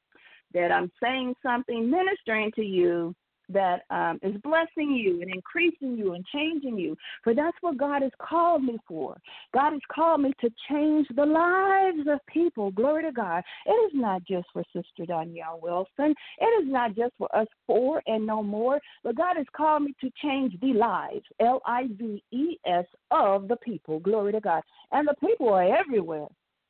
that 0.54 0.72
I'm 0.72 0.92
saying 1.02 1.36
something, 1.44 1.90
ministering 1.90 2.52
to 2.56 2.64
you 2.64 3.16
that 3.50 3.82
um, 3.90 4.20
is 4.22 4.36
blessing 4.42 4.92
you 4.92 5.22
and 5.22 5.34
increasing 5.34 5.98
you 5.98 6.14
and 6.14 6.26
changing 6.28 6.78
you. 6.78 6.96
For 7.24 7.34
that's 7.34 7.58
what 7.62 7.78
God 7.78 8.02
has 8.02 8.12
called 8.22 8.64
me 8.64 8.78
for. 8.88 9.18
God 9.54 9.74
has 9.74 9.82
called 9.94 10.22
me 10.22 10.34
to 10.42 10.50
change 10.70 11.08
the 11.16 11.26
lives 11.26 12.08
of 12.08 12.20
people. 12.28 12.72
Glory 12.72 13.04
to 13.04 13.12
God. 13.12 13.44
It 13.66 13.72
is 13.72 13.92
not 13.94 14.24
just 14.26 14.48
for 14.54 14.64
Sister 14.74 15.06
Danielle 15.08 15.60
Wilson. 15.62 16.14
It 16.40 16.64
is 16.64 16.72
not 16.72 16.96
just 16.96 17.14
for 17.18 17.34
us 17.36 17.48
four 17.66 18.02
and 18.08 18.26
no 18.26 18.44
more. 18.44 18.80
But 19.04 19.16
God 19.16 19.38
has 19.38 19.46
called 19.56 19.84
me 19.84 19.96
to 20.02 20.10
change 20.22 20.54
the 20.62 20.74
lives, 20.74 21.26
L 21.40 21.62
I 21.66 21.88
V 21.98 22.24
E 22.32 22.58
S, 22.66 22.86
of 23.12 23.48
the 23.48 23.58
people. 23.58 24.00
Glory 24.00 24.32
to 24.32 24.40
God. 24.40 24.64
And 24.92 25.08
the 25.08 25.16
people 25.26 25.50
are 25.50 25.78
everywhere. 25.78 26.28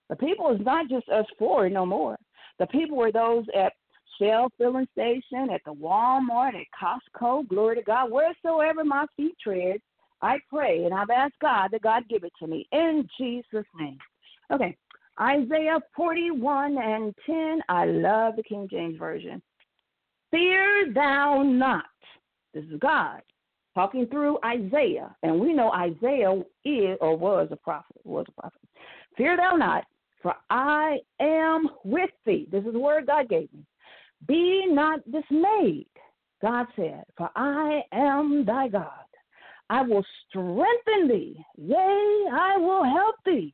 The 0.09 0.15
people 0.15 0.53
is 0.53 0.61
not 0.61 0.89
just 0.89 1.07
us 1.09 1.25
four 1.37 1.69
no 1.69 1.85
more. 1.85 2.17
The 2.57 2.67
people 2.67 3.01
are 3.01 3.11
those 3.11 3.45
at 3.55 3.73
Shell 4.19 4.51
filling 4.57 4.87
station, 4.91 5.49
at 5.51 5.61
the 5.65 5.73
Walmart, 5.73 6.53
at 6.55 6.67
Costco, 6.79 7.47
glory 7.47 7.75
to 7.75 7.81
God, 7.81 8.11
wheresoever 8.11 8.83
my 8.83 9.05
feet 9.15 9.35
tread, 9.41 9.79
I 10.21 10.37
pray 10.49 10.83
and 10.83 10.93
I've 10.93 11.09
asked 11.09 11.39
God 11.41 11.69
that 11.71 11.81
God 11.81 12.03
give 12.09 12.23
it 12.23 12.33
to 12.39 12.47
me 12.47 12.67
in 12.71 13.07
Jesus' 13.17 13.65
name. 13.79 13.97
Okay, 14.51 14.75
Isaiah 15.19 15.79
41 15.95 16.77
and 16.77 17.13
10. 17.25 17.61
I 17.69 17.85
love 17.85 18.35
the 18.35 18.43
King 18.43 18.67
James 18.69 18.97
Version. 18.97 19.41
Fear 20.31 20.91
thou 20.93 21.41
not. 21.43 21.85
This 22.53 22.65
is 22.65 22.79
God 22.79 23.21
talking 23.75 24.07
through 24.07 24.39
Isaiah, 24.43 25.15
and 25.23 25.39
we 25.39 25.53
know 25.53 25.71
Isaiah 25.71 26.41
is 26.65 26.97
or 26.99 27.15
was 27.15 27.47
a 27.51 27.55
prophet. 27.55 27.97
Was 28.03 28.25
a 28.27 28.41
prophet. 28.41 28.61
Fear 29.15 29.37
thou 29.37 29.55
not, 29.55 29.85
for 30.21 30.33
I 30.49 30.97
am 31.19 31.69
with 31.83 32.09
thee. 32.25 32.47
This 32.51 32.65
is 32.65 32.73
the 32.73 32.79
word 32.79 33.07
God 33.07 33.29
gave 33.29 33.51
me. 33.53 33.63
Be 34.27 34.65
not 34.67 34.99
dismayed, 35.11 35.87
God 36.41 36.67
said, 36.75 37.03
for 37.17 37.29
I 37.35 37.81
am 37.91 38.45
thy 38.45 38.67
God. 38.67 38.91
I 39.69 39.81
will 39.83 40.05
strengthen 40.27 41.07
thee, 41.07 41.45
yea, 41.57 42.25
I 42.31 42.57
will 42.57 42.83
help 42.83 43.15
thee. 43.25 43.53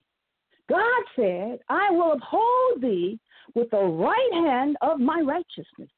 God 0.70 1.04
said, 1.16 1.60
I 1.70 1.92
will 1.92 2.14
uphold 2.14 2.82
thee 2.82 3.20
with 3.54 3.70
the 3.70 3.84
right 3.84 4.34
hand 4.34 4.78
of 4.82 5.00
my 5.00 5.22
righteousness. 5.22 5.90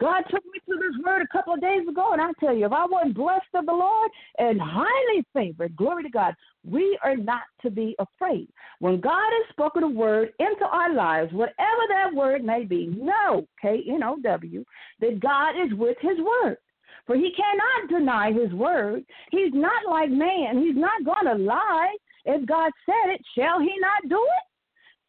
God 0.00 0.22
took 0.28 0.44
me 0.44 0.60
to 0.68 0.76
this 0.76 1.04
word 1.04 1.22
a 1.22 1.26
couple 1.28 1.54
of 1.54 1.60
days 1.60 1.86
ago, 1.88 2.12
and 2.12 2.20
I 2.20 2.30
tell 2.40 2.54
you, 2.54 2.66
if 2.66 2.72
I 2.72 2.84
wasn't 2.84 3.14
blessed 3.14 3.46
of 3.54 3.66
the 3.66 3.72
Lord 3.72 4.10
and 4.38 4.60
highly 4.60 5.24
favored, 5.32 5.76
glory 5.76 6.02
to 6.02 6.10
God, 6.10 6.34
we 6.68 6.98
are 7.04 7.16
not 7.16 7.42
to 7.62 7.70
be 7.70 7.94
afraid. 7.98 8.48
When 8.80 9.00
God 9.00 9.12
has 9.30 9.50
spoken 9.50 9.84
a 9.84 9.88
word 9.88 10.30
into 10.40 10.64
our 10.64 10.92
lives, 10.92 11.32
whatever 11.32 11.82
that 11.90 12.12
word 12.12 12.44
may 12.44 12.64
be, 12.64 12.86
know, 12.86 13.46
K 13.62 13.84
N 13.88 14.02
O 14.02 14.16
W, 14.22 14.64
that 15.00 15.20
God 15.20 15.50
is 15.50 15.72
with 15.78 15.96
his 16.00 16.18
word. 16.18 16.56
For 17.06 17.16
he 17.16 17.32
cannot 17.36 17.90
deny 17.90 18.32
his 18.32 18.52
word. 18.52 19.04
He's 19.30 19.52
not 19.52 19.86
like 19.88 20.10
man. 20.10 20.62
He's 20.62 20.76
not 20.76 21.04
going 21.04 21.26
to 21.26 21.42
lie. 21.42 21.94
If 22.24 22.46
God 22.46 22.72
said 22.86 23.12
it, 23.12 23.20
shall 23.36 23.60
he 23.60 23.72
not 23.78 24.08
do 24.08 24.16
it? 24.16 24.44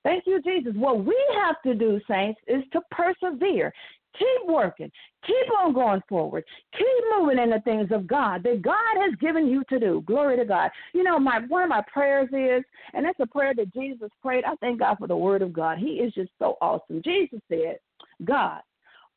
Thank 0.04 0.28
you, 0.28 0.40
Jesus. 0.44 0.74
What 0.76 1.04
we 1.04 1.18
have 1.44 1.56
to 1.66 1.74
do, 1.74 2.00
saints, 2.08 2.40
is 2.48 2.64
to 2.74 2.82
persevere. 2.92 3.74
Keep 4.18 4.50
working. 4.50 4.92
Keep 5.26 5.60
on 5.60 5.74
going 5.74 6.02
forward. 6.08 6.44
Keep 6.78 6.88
moving 7.18 7.40
in 7.40 7.50
the 7.50 7.60
things 7.62 7.90
of 7.92 8.08
God 8.08 8.44
that 8.44 8.62
God 8.62 8.76
has 9.02 9.14
given 9.20 9.48
you 9.48 9.64
to 9.70 9.80
do. 9.80 10.04
Glory 10.06 10.38
to 10.38 10.46
God. 10.46 10.70
You 10.94 11.04
know, 11.04 11.20
my 11.20 11.40
one 11.48 11.64
of 11.64 11.70
my 11.70 11.84
prayers 11.92 12.30
is, 12.32 12.64
and 12.94 13.06
that's 13.06 13.20
a 13.20 13.26
prayer 13.26 13.54
that 13.56 13.74
Jesus 13.74 14.10
prayed. 14.22 14.46
I 14.46 14.56
thank 14.58 14.80
God 14.80 14.98
for 15.00 15.08
the 15.08 15.16
word 15.16 15.42
of 15.42 15.54
God. 15.54 15.78
He 15.78 15.96
is 15.96 16.14
just 16.14 16.32
so 16.40 16.58
awesome. 16.62 17.02
Jesus 17.04 17.40
said, 17.50 17.78
God, 18.24 18.62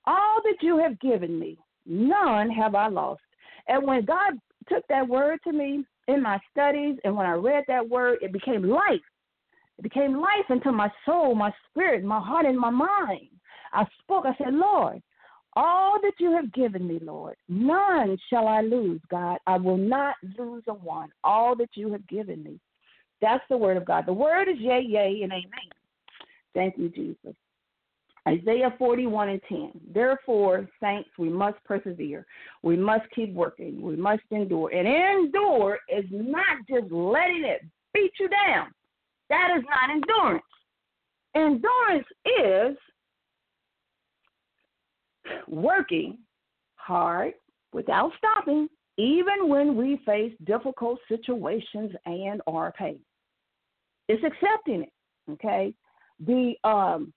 all 0.07 0.40
that 0.42 0.57
you 0.62 0.78
have 0.78 0.99
given 1.01 1.38
me, 1.38 1.59
none 1.86 2.51
have 2.51 2.74
I 2.74 2.88
lost. 2.88 3.20
And 3.68 3.86
when 3.86 4.05
God 4.05 4.34
took 4.68 4.86
that 4.88 5.07
word 5.07 5.38
to 5.44 5.53
me 5.53 5.84
in 6.09 6.22
my 6.22 6.38
studies, 6.51 6.96
and 7.05 7.14
when 7.14 7.26
I 7.26 7.32
read 7.32 7.64
that 7.68 7.86
word, 7.86 8.18
it 8.22 8.32
became 8.32 8.62
life. 8.62 9.01
It 9.78 9.82
became 9.82 10.20
life 10.20 10.51
into 10.51 10.72
my 10.72 10.90
soul, 11.05 11.34
my 11.34 11.53
spirit, 11.68 12.03
my 12.03 12.20
heart, 12.20 12.46
and 12.46 12.59
my 12.59 12.70
mind. 12.70 13.28
I 13.73 13.85
spoke. 14.01 14.25
I 14.27 14.37
said, 14.37 14.55
Lord, 14.55 15.03
all 15.55 16.01
that 16.03 16.12
you 16.19 16.33
have 16.33 16.53
given 16.53 16.87
me, 16.87 16.99
Lord, 17.03 17.37
none 17.49 18.16
shall 18.31 18.47
I 18.47 18.61
lose, 18.61 19.01
God. 19.11 19.39
I 19.47 19.57
will 19.57 19.77
not 19.77 20.14
lose 20.39 20.62
a 20.69 20.75
one. 20.75 21.11
All 21.25 21.57
that 21.57 21.71
you 21.75 21.93
have 21.93 22.07
given 22.07 22.43
me. 22.43 22.61
That's 23.21 23.45
the 23.49 23.57
word 23.57 23.77
of 23.77 23.85
God. 23.85 24.07
The 24.07 24.12
word 24.12 24.49
is 24.49 24.59
yea, 24.59 24.81
yea, 24.81 25.23
and 25.23 25.33
amen. 25.33 25.71
Thank 26.55 26.79
you, 26.79 26.89
Jesus. 26.91 27.35
Isaiah 28.29 28.75
41 28.79 29.29
and 29.31 29.41
10. 29.49 29.73
Therefore, 29.95 30.69
saints, 30.83 31.09
we 31.19 31.31
must 31.31 31.57
persevere. 31.64 32.27
We 32.62 32.77
must 32.77 33.05
keep 33.14 33.33
working. 33.33 33.81
We 33.81 33.97
must 33.97 34.23
endure. 34.31 34.71
And 34.71 34.87
endure 34.87 35.79
is 35.89 36.05
not 36.11 36.59
just 36.69 36.93
letting 36.93 37.45
it 37.45 37.62
beat 37.95 38.12
you 38.21 38.29
down. 38.29 38.69
That 39.31 39.57
is 39.57 39.64
not 39.64 39.91
endurance. 39.91 40.45
Endurance 41.35 42.07
is 42.27 42.77
working 45.47 46.18
hard 46.76 47.35
without 47.72 48.12
stopping, 48.18 48.68
even 48.97 49.49
when 49.49 49.76
we 49.76 50.01
face 50.05 50.33
difficult 50.45 50.99
situations 51.09 51.93
and 52.07 52.41
or 52.47 52.72
pain. 52.76 52.99
It's 54.09 54.22
accepting 54.24 54.83
it, 54.83 55.33
okay? 55.33 55.74
The 56.26 56.55
um 56.64 57.12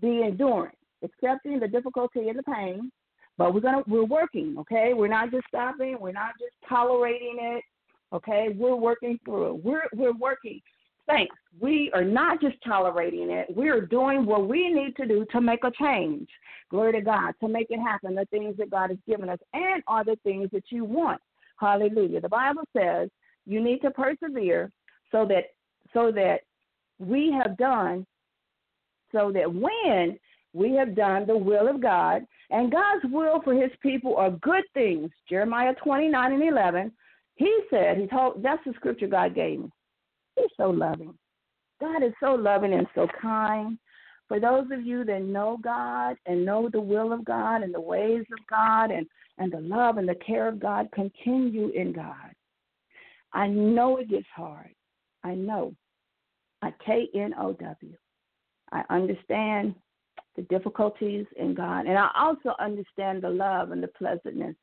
the 0.00 0.22
endurance, 0.24 0.76
accepting 1.02 1.60
the 1.60 1.68
difficulty 1.68 2.28
and 2.28 2.38
the 2.38 2.42
pain, 2.42 2.90
but 3.36 3.52
we're 3.52 3.60
gonna 3.60 3.82
we're 3.86 4.04
working, 4.04 4.56
okay? 4.58 4.94
We're 4.94 5.08
not 5.08 5.30
just 5.30 5.46
stopping, 5.48 5.96
we're 6.00 6.12
not 6.12 6.32
just 6.38 6.54
tolerating 6.68 7.36
it, 7.40 7.64
okay? 8.14 8.54
We're 8.56 8.76
working 8.76 9.18
through 9.24 9.56
it. 9.56 9.64
We're 9.64 9.82
we're 9.94 10.16
working 10.16 10.60
Thanks. 11.10 11.34
We 11.60 11.90
are 11.92 12.04
not 12.04 12.40
just 12.40 12.56
tolerating 12.64 13.30
it. 13.30 13.48
We 13.54 13.68
are 13.68 13.80
doing 13.80 14.24
what 14.24 14.48
we 14.48 14.72
need 14.72 14.96
to 14.96 15.06
do 15.06 15.26
to 15.32 15.40
make 15.40 15.64
a 15.64 15.72
change. 15.80 16.28
Glory 16.70 16.92
to 16.92 17.00
God, 17.00 17.32
to 17.40 17.48
make 17.48 17.66
it 17.70 17.80
happen, 17.80 18.14
the 18.14 18.24
things 18.26 18.56
that 18.58 18.70
God 18.70 18.90
has 18.90 18.98
given 19.08 19.28
us 19.28 19.38
and 19.52 19.82
are 19.86 20.04
the 20.04 20.16
things 20.22 20.48
that 20.52 20.64
you 20.70 20.84
want. 20.84 21.20
Hallelujah. 21.58 22.20
The 22.20 22.28
Bible 22.28 22.62
says 22.76 23.10
you 23.46 23.60
need 23.60 23.80
to 23.80 23.90
persevere 23.90 24.70
so 25.10 25.26
that 25.26 25.44
so 25.92 26.12
that 26.12 26.40
we 26.98 27.32
have 27.32 27.56
done 27.58 28.06
so 29.12 29.32
that 29.32 29.52
when 29.52 30.18
we 30.52 30.74
have 30.74 30.94
done 30.94 31.26
the 31.26 31.36
will 31.36 31.68
of 31.68 31.80
God, 31.80 32.22
and 32.50 32.72
God's 32.72 33.04
will 33.12 33.40
for 33.42 33.54
his 33.54 33.70
people 33.82 34.16
are 34.16 34.30
good 34.30 34.64
things. 34.74 35.10
Jeremiah 35.28 35.74
29 35.82 36.32
and 36.32 36.42
11. 36.42 36.92
He 37.36 37.60
said, 37.70 37.96
he 37.96 38.06
told, 38.06 38.42
that's 38.42 38.62
the 38.66 38.72
scripture 38.74 39.06
God 39.06 39.34
gave 39.34 39.60
me. 39.60 39.70
He's 40.40 40.50
so 40.56 40.70
loving. 40.70 41.14
God 41.80 42.02
is 42.02 42.12
so 42.20 42.34
loving 42.34 42.74
and 42.74 42.86
so 42.94 43.06
kind. 43.20 43.78
For 44.28 44.38
those 44.38 44.66
of 44.70 44.86
you 44.86 45.04
that 45.04 45.22
know 45.22 45.58
God 45.62 46.16
and 46.26 46.44
know 46.44 46.68
the 46.68 46.80
will 46.80 47.12
of 47.12 47.24
God 47.24 47.62
and 47.62 47.74
the 47.74 47.80
ways 47.80 48.24
of 48.32 48.38
God 48.48 48.90
and, 48.90 49.06
and 49.38 49.52
the 49.52 49.60
love 49.60 49.96
and 49.96 50.08
the 50.08 50.14
care 50.14 50.46
of 50.46 50.60
God, 50.60 50.88
continue 50.92 51.70
in 51.70 51.92
God. 51.92 52.32
I 53.32 53.48
know 53.48 53.96
it 53.96 54.08
gets 54.08 54.26
hard. 54.34 54.70
I 55.24 55.34
know. 55.34 55.74
I 56.62 56.72
K 56.84 57.08
N 57.14 57.34
O 57.38 57.52
W. 57.54 57.96
I 58.72 58.84
understand 58.90 59.74
the 60.36 60.42
difficulties 60.42 61.26
in 61.36 61.54
God. 61.54 61.86
And 61.86 61.98
I 61.98 62.10
also 62.16 62.54
understand 62.60 63.22
the 63.22 63.30
love 63.30 63.72
and 63.72 63.82
the 63.82 63.88
pleasantness 63.88 64.54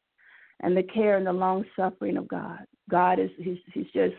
and 0.62 0.76
the 0.76 0.84
care 0.84 1.18
and 1.18 1.28
the 1.28 1.34
long 1.34 1.66
suffering 1.76 2.18
of 2.18 2.28
God. 2.28 2.60
God 2.90 3.20
is 3.20 3.30
he's 3.38 3.58
he's 3.74 3.92
just 3.94 4.16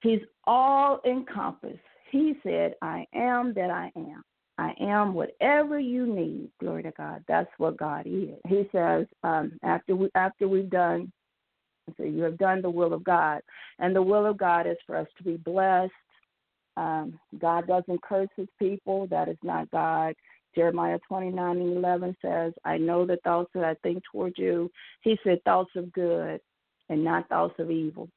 He's 0.00 0.20
all 0.44 1.00
encompassed. 1.04 1.78
He 2.10 2.34
said, 2.42 2.74
I 2.82 3.06
am 3.14 3.52
that 3.54 3.70
I 3.70 3.90
am. 3.96 4.22
I 4.56 4.72
am 4.80 5.14
whatever 5.14 5.78
you 5.78 6.06
need. 6.06 6.50
Glory 6.60 6.82
to 6.84 6.92
God. 6.96 7.24
That's 7.28 7.50
what 7.58 7.76
God 7.76 8.06
is. 8.06 8.34
He 8.46 8.68
says, 8.72 9.06
um, 9.22 9.52
after 9.62 9.94
we 9.94 10.08
after 10.14 10.48
we've 10.48 10.70
done, 10.70 11.12
so 11.96 12.02
you 12.02 12.22
have 12.22 12.38
done 12.38 12.60
the 12.60 12.70
will 12.70 12.92
of 12.92 13.04
God, 13.04 13.40
and 13.78 13.94
the 13.94 14.02
will 14.02 14.26
of 14.26 14.36
God 14.36 14.66
is 14.66 14.76
for 14.86 14.96
us 14.96 15.06
to 15.16 15.24
be 15.24 15.36
blessed. 15.36 15.92
Um, 16.76 17.18
God 17.38 17.66
doesn't 17.66 18.02
curse 18.02 18.28
His 18.36 18.48
people. 18.58 19.06
That 19.08 19.28
is 19.28 19.38
not 19.42 19.70
God. 19.70 20.14
Jeremiah 20.54 20.98
29 21.06 21.56
and 21.58 21.76
11 21.76 22.16
says, 22.20 22.52
I 22.64 22.78
know 22.78 23.06
the 23.06 23.18
thoughts 23.22 23.50
that 23.54 23.64
I 23.64 23.74
think 23.82 24.02
toward 24.10 24.32
you. 24.36 24.70
He 25.02 25.16
said, 25.22 25.42
thoughts 25.44 25.70
of 25.76 25.92
good 25.92 26.40
and 26.88 27.04
not 27.04 27.28
thoughts 27.28 27.54
of 27.58 27.70
evil 27.70 28.08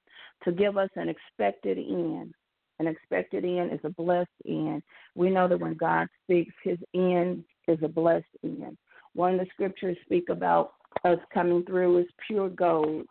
to 0.44 0.52
give 0.52 0.78
us 0.78 0.90
an 0.96 1.10
expected 1.10 1.78
end. 1.78 2.34
An 2.80 2.88
expected 2.88 3.46
end 3.46 3.72
is 3.74 3.80
a 3.84 3.90
blessed 3.90 4.30
end. 4.48 4.82
We 5.16 5.30
know 5.30 5.48
that 5.48 5.60
when 5.60 5.76
God 5.76 6.08
speaks, 6.24 6.54
his 6.64 6.80
end 6.96 7.44
is 7.68 7.78
a 7.84 7.88
blessed 7.88 8.26
end. 8.44 8.78
One 9.14 9.34
of 9.36 9.40
the 9.40 9.46
scriptures 9.54 9.98
speak 10.04 10.30
about 10.30 10.74
us 11.06 11.20
coming 11.34 11.64
through 11.66 12.00
is 12.00 12.08
pure 12.28 12.50
gold. 12.50 13.06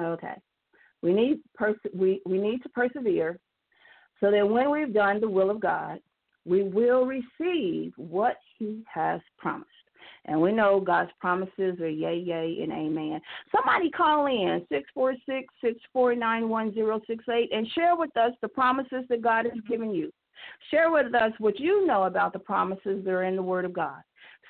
Okay. 0.00 0.34
We 1.02 1.12
need 1.12 1.40
pers- 1.54 1.76
we, 1.94 2.20
we 2.26 2.38
need 2.38 2.62
to 2.62 2.68
persevere 2.68 3.38
so 4.20 4.30
that 4.30 4.48
when 4.48 4.70
we've 4.70 4.92
done 4.92 5.20
the 5.20 5.28
will 5.28 5.50
of 5.50 5.60
God, 5.60 5.98
we 6.44 6.62
will 6.62 7.06
receive 7.06 7.92
what 7.96 8.36
he 8.58 8.82
has 8.92 9.20
promised. 9.38 9.68
And 10.26 10.40
we 10.40 10.52
know 10.52 10.80
God's 10.80 11.10
promises 11.18 11.80
are 11.80 11.88
yea, 11.88 12.16
yea, 12.16 12.62
and 12.62 12.72
amen. 12.72 13.20
Somebody 13.50 13.90
call 13.90 14.26
in 14.26 14.64
646 14.68 15.52
649 15.60 16.48
1068 16.48 17.50
and 17.52 17.66
share 17.72 17.96
with 17.96 18.14
us 18.16 18.32
the 18.42 18.48
promises 18.48 19.04
that 19.08 19.22
God 19.22 19.46
has 19.46 19.54
mm-hmm. 19.54 19.72
given 19.72 19.94
you. 19.94 20.12
Share 20.70 20.90
with 20.90 21.14
us 21.14 21.32
what 21.38 21.58
you 21.58 21.86
know 21.86 22.04
about 22.04 22.32
the 22.32 22.38
promises 22.38 23.04
that 23.04 23.10
are 23.10 23.24
in 23.24 23.36
the 23.36 23.42
Word 23.42 23.64
of 23.64 23.72
God. 23.72 24.02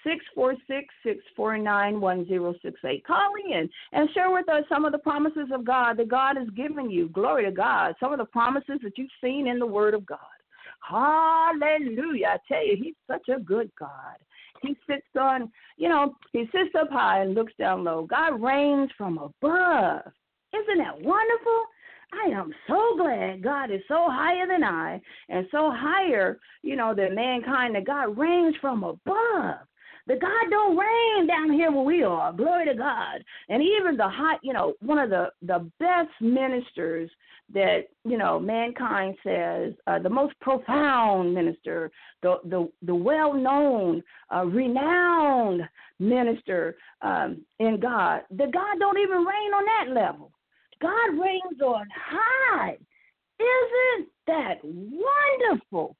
646 0.04 0.86
649 1.02 2.00
1068. 2.00 3.06
Call 3.06 3.32
in 3.50 3.68
and 3.92 4.08
share 4.14 4.30
with 4.30 4.48
us 4.48 4.64
some 4.68 4.84
of 4.84 4.92
the 4.92 4.98
promises 4.98 5.48
of 5.52 5.64
God 5.64 5.96
that 5.98 6.08
God 6.08 6.36
has 6.36 6.48
given 6.50 6.90
you. 6.90 7.08
Glory 7.10 7.44
to 7.44 7.52
God. 7.52 7.94
Some 8.00 8.12
of 8.12 8.18
the 8.18 8.24
promises 8.24 8.78
that 8.82 8.96
you've 8.96 9.10
seen 9.22 9.46
in 9.46 9.58
the 9.58 9.66
Word 9.66 9.94
of 9.94 10.06
God. 10.06 10.18
Hallelujah. 10.80 12.26
I 12.26 12.38
tell 12.48 12.66
you, 12.66 12.76
He's 12.76 12.94
such 13.06 13.28
a 13.28 13.40
good 13.40 13.70
God. 13.78 14.16
He 14.62 14.76
sits 14.86 15.06
on, 15.18 15.50
you 15.76 15.88
know, 15.88 16.14
he 16.32 16.44
sits 16.52 16.74
up 16.78 16.90
high 16.90 17.22
and 17.22 17.34
looks 17.34 17.52
down 17.58 17.84
low. 17.84 18.06
God 18.08 18.42
reigns 18.42 18.90
from 18.96 19.18
above. 19.18 20.02
Isn't 20.52 20.78
that 20.78 21.00
wonderful? 21.00 21.64
I 22.12 22.28
am 22.30 22.52
so 22.66 22.96
glad 22.96 23.42
God 23.42 23.70
is 23.70 23.80
so 23.86 24.06
higher 24.08 24.46
than 24.46 24.64
I 24.64 25.00
and 25.28 25.46
so 25.50 25.70
higher, 25.72 26.38
you 26.62 26.76
know, 26.76 26.94
than 26.94 27.14
mankind 27.14 27.74
that 27.74 27.86
God 27.86 28.18
reigns 28.18 28.56
from 28.60 28.82
above. 28.82 29.66
The 30.06 30.16
God 30.16 30.50
don't 30.50 30.76
reign 30.76 31.26
down 31.28 31.52
here 31.52 31.70
where 31.70 31.84
we 31.84 32.02
are. 32.02 32.32
Glory 32.32 32.66
to 32.66 32.74
God. 32.74 33.22
And 33.48 33.62
even 33.62 33.96
the 33.96 34.08
hot, 34.08 34.40
you 34.42 34.52
know, 34.52 34.74
one 34.80 34.98
of 34.98 35.10
the 35.10 35.28
the 35.42 35.70
best 35.78 36.10
ministers 36.20 37.10
that 37.52 37.88
you 38.04 38.16
know 38.16 38.38
mankind 38.38 39.16
says 39.24 39.74
uh, 39.86 39.98
the 39.98 40.08
most 40.08 40.38
profound 40.40 41.34
minister, 41.34 41.90
the 42.22 42.36
the 42.44 42.68
the 42.82 42.94
well 42.94 43.34
known, 43.34 44.02
uh, 44.34 44.44
renowned 44.44 45.62
minister 45.98 46.76
um, 47.02 47.44
in 47.58 47.78
God. 47.80 48.22
The 48.30 48.46
God 48.52 48.78
don't 48.78 48.98
even 48.98 49.18
reign 49.18 49.52
on 49.52 49.64
that 49.64 49.94
level. 49.94 50.32
God 50.80 51.20
reigns 51.20 51.60
on 51.64 51.86
high. 51.94 52.76
Isn't 53.38 54.08
that 54.26 54.58
wonderful? 54.62 55.96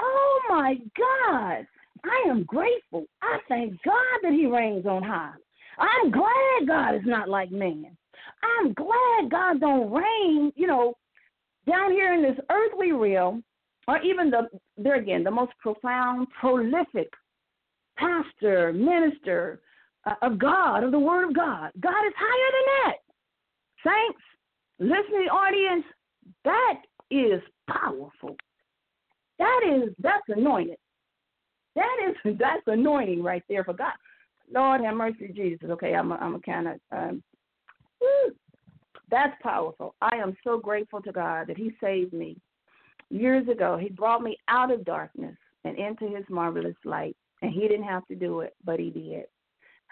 Oh 0.00 0.40
my 0.48 0.74
God! 0.96 1.66
I 2.04 2.28
am 2.28 2.44
grateful. 2.44 3.06
I 3.22 3.38
thank 3.48 3.82
God 3.82 4.18
that 4.22 4.32
He 4.32 4.46
reigns 4.46 4.86
on 4.86 5.02
high. 5.02 5.32
I'm 5.78 6.10
glad 6.10 6.66
God 6.66 6.94
is 6.94 7.02
not 7.04 7.28
like 7.28 7.50
man. 7.50 7.96
I'm 8.60 8.72
glad 8.72 9.30
God 9.30 9.60
don't 9.60 9.90
reign, 9.90 10.52
you 10.56 10.66
know, 10.66 10.94
down 11.68 11.92
here 11.92 12.14
in 12.14 12.22
this 12.22 12.38
earthly 12.50 12.92
realm, 12.92 13.42
or 13.88 13.98
even 13.98 14.30
the 14.30 14.48
there 14.76 14.96
again, 14.96 15.24
the 15.24 15.30
most 15.30 15.52
profound, 15.60 16.28
prolific 16.38 17.08
pastor, 17.96 18.72
minister 18.72 19.60
uh, 20.06 20.14
of 20.22 20.38
God, 20.38 20.84
of 20.84 20.92
the 20.92 20.98
Word 20.98 21.28
of 21.28 21.34
God. 21.34 21.70
God 21.80 22.06
is 22.06 22.12
higher 22.16 22.52
than 22.52 22.92
that. 22.92 22.96
Saints, 23.84 24.22
listening 24.78 25.28
audience, 25.28 25.84
that 26.44 26.82
is 27.10 27.40
powerful. 27.68 28.36
That 29.38 29.60
is 29.66 29.94
that's 29.98 30.24
anointed. 30.28 30.76
That 31.74 31.96
is 32.08 32.36
that's 32.38 32.62
anointing 32.66 33.22
right 33.22 33.42
there 33.48 33.64
for 33.64 33.74
God. 33.74 33.92
Lord 34.52 34.80
have 34.82 34.94
mercy, 34.94 35.32
Jesus. 35.34 35.68
Okay, 35.70 35.94
I'm 35.94 36.12
a, 36.12 36.16
I'm 36.16 36.36
a 36.36 36.40
kind 36.40 36.68
of 36.68 36.74
um, 36.92 37.22
that's 39.10 39.40
powerful. 39.42 39.94
I 40.00 40.16
am 40.16 40.36
so 40.44 40.58
grateful 40.58 41.00
to 41.02 41.12
God 41.12 41.46
that 41.48 41.56
He 41.56 41.72
saved 41.80 42.12
me 42.12 42.36
years 43.10 43.48
ago. 43.48 43.76
He 43.76 43.88
brought 43.88 44.22
me 44.22 44.36
out 44.48 44.70
of 44.70 44.84
darkness 44.84 45.36
and 45.64 45.78
into 45.78 46.08
His 46.08 46.24
marvelous 46.28 46.76
light, 46.84 47.16
and 47.42 47.52
He 47.52 47.60
didn't 47.60 47.84
have 47.84 48.06
to 48.06 48.14
do 48.14 48.40
it, 48.40 48.54
but 48.64 48.80
He 48.80 48.90
did. 48.90 49.26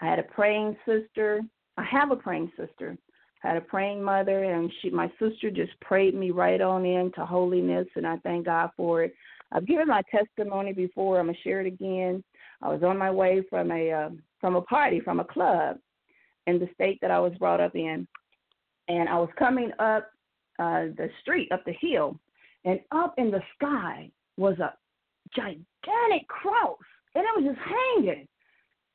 I 0.01 0.05
had 0.05 0.19
a 0.19 0.23
praying 0.23 0.75
sister. 0.85 1.41
I 1.77 1.83
have 1.83 2.11
a 2.11 2.15
praying 2.15 2.51
sister. 2.57 2.97
I 3.43 3.49
had 3.49 3.57
a 3.57 3.61
praying 3.61 4.03
mother, 4.03 4.43
and 4.43 4.71
she, 4.81 4.89
my 4.89 5.11
sister, 5.19 5.51
just 5.51 5.79
prayed 5.79 6.15
me 6.15 6.31
right 6.31 6.61
on 6.61 6.85
into 6.85 7.25
holiness, 7.25 7.87
and 7.95 8.05
I 8.05 8.17
thank 8.17 8.45
God 8.45 8.71
for 8.75 9.03
it. 9.03 9.13
I've 9.51 9.67
given 9.67 9.87
my 9.87 10.01
testimony 10.11 10.73
before. 10.73 11.19
I'm 11.19 11.27
gonna 11.27 11.37
share 11.43 11.61
it 11.61 11.67
again. 11.67 12.23
I 12.61 12.69
was 12.69 12.83
on 12.83 12.97
my 12.97 13.11
way 13.11 13.43
from 13.49 13.71
a 13.71 13.91
uh, 13.91 14.09
from 14.41 14.55
a 14.55 14.61
party, 14.61 14.99
from 14.99 15.19
a 15.19 15.23
club, 15.23 15.77
in 16.47 16.59
the 16.59 16.69
state 16.73 16.99
that 17.01 17.11
I 17.11 17.19
was 17.19 17.33
brought 17.39 17.61
up 17.61 17.75
in, 17.75 18.07
and 18.87 19.09
I 19.09 19.17
was 19.17 19.29
coming 19.37 19.71
up 19.79 20.09
uh, 20.59 20.87
the 20.97 21.09
street, 21.21 21.51
up 21.51 21.63
the 21.65 21.75
hill, 21.79 22.19
and 22.63 22.79
up 22.91 23.13
in 23.17 23.31
the 23.31 23.41
sky 23.55 24.09
was 24.37 24.57
a 24.59 24.73
gigantic 25.35 26.27
cross, 26.27 26.77
and 27.13 27.23
it 27.23 27.43
was 27.43 27.53
just 27.53 27.59
hanging. 27.59 28.27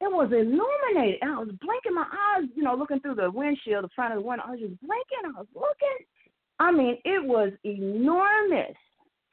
It 0.03 0.11
was 0.11 0.30
illuminated, 0.32 1.18
and 1.20 1.32
I 1.32 1.38
was 1.38 1.51
blinking 1.61 1.94
my 1.94 2.07
eyes, 2.07 2.48
you 2.55 2.62
know, 2.62 2.74
looking 2.74 3.01
through 3.01 3.16
the 3.16 3.30
windshield, 3.30 3.84
the 3.84 3.88
front 3.94 4.14
of 4.14 4.22
the 4.22 4.26
window. 4.26 4.44
I 4.46 4.53
was 4.53 4.61
just 4.61 4.80
blinking. 4.80 5.36
I 5.36 5.38
was 5.38 5.46
looking. 5.55 6.07
I 6.59 6.72
mean, 6.72 6.96
it 7.05 7.22
was 7.22 7.53
enormous, 7.64 8.76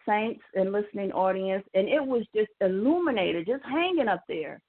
saints 0.08 0.42
and 0.56 0.72
listening 0.72 1.12
audience, 1.12 1.64
and 1.74 1.88
it 1.88 2.06
was 2.06 2.24
just 2.36 2.50
illuminated, 2.62 3.48
just 3.48 3.64
hanging 3.64 4.08
up 4.08 4.24
there. 4.28 4.62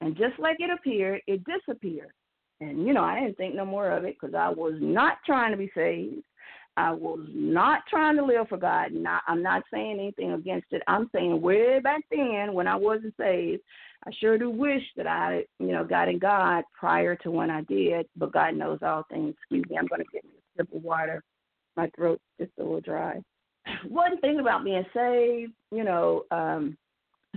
And 0.00 0.16
just 0.16 0.38
like 0.38 0.56
it 0.60 0.70
appeared, 0.70 1.20
it 1.26 1.42
disappeared. 1.44 2.12
And, 2.60 2.86
you 2.86 2.92
know, 2.92 3.04
I 3.04 3.20
didn't 3.20 3.36
think 3.36 3.54
no 3.54 3.64
more 3.64 3.90
of 3.90 4.04
it 4.04 4.16
because 4.20 4.34
I 4.34 4.48
was 4.48 4.74
not 4.80 5.18
trying 5.24 5.52
to 5.52 5.56
be 5.56 5.70
saved. 5.74 6.24
I 6.76 6.92
was 6.92 7.20
not 7.34 7.82
trying 7.88 8.16
to 8.16 8.24
live 8.24 8.48
for 8.48 8.56
God. 8.56 8.92
Not, 8.92 9.22
I'm 9.26 9.42
not 9.42 9.64
saying 9.72 9.98
anything 9.98 10.32
against 10.32 10.68
it. 10.70 10.82
I'm 10.86 11.10
saying 11.12 11.40
way 11.40 11.80
back 11.80 12.02
then 12.10 12.54
when 12.54 12.68
I 12.68 12.76
wasn't 12.76 13.14
saved, 13.18 13.62
I 14.06 14.10
sure 14.20 14.38
do 14.38 14.48
wish 14.48 14.82
that 14.96 15.08
I, 15.08 15.44
you 15.58 15.72
know, 15.72 15.84
got 15.84 16.08
in 16.08 16.20
God 16.20 16.62
prior 16.78 17.16
to 17.16 17.30
when 17.32 17.50
I 17.50 17.62
did. 17.62 18.06
But 18.16 18.32
God 18.32 18.54
knows 18.54 18.78
all 18.82 19.04
things. 19.10 19.34
Excuse 19.38 19.64
me. 19.68 19.76
I'm 19.76 19.88
going 19.88 20.02
to 20.02 20.12
get 20.12 20.24
me 20.24 20.30
a 20.30 20.62
sip 20.62 20.74
of 20.74 20.84
water. 20.84 21.22
My 21.76 21.90
throat's 21.96 22.22
just 22.40 22.52
a 22.58 22.62
little 22.62 22.80
dry. 22.80 23.20
One 23.88 24.20
thing 24.20 24.38
about 24.38 24.64
being 24.64 24.84
saved, 24.94 25.52
you 25.72 25.82
know, 25.82 26.24
um, 26.30 26.76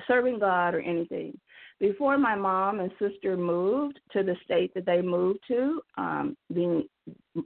serving 0.07 0.39
God 0.39 0.76
or 0.76 0.82
anything. 0.82 1.38
Before 1.82 2.15
my 2.15 2.36
mom 2.36 2.79
and 2.79 2.91
sister 2.99 3.36
moved 3.36 3.99
to 4.11 4.21
the 4.21 4.36
state 4.45 4.71
that 4.75 4.86
they 4.86 5.01
moved 5.01 5.39
to, 5.47 5.82
um, 5.97 6.38
being 6.53 6.88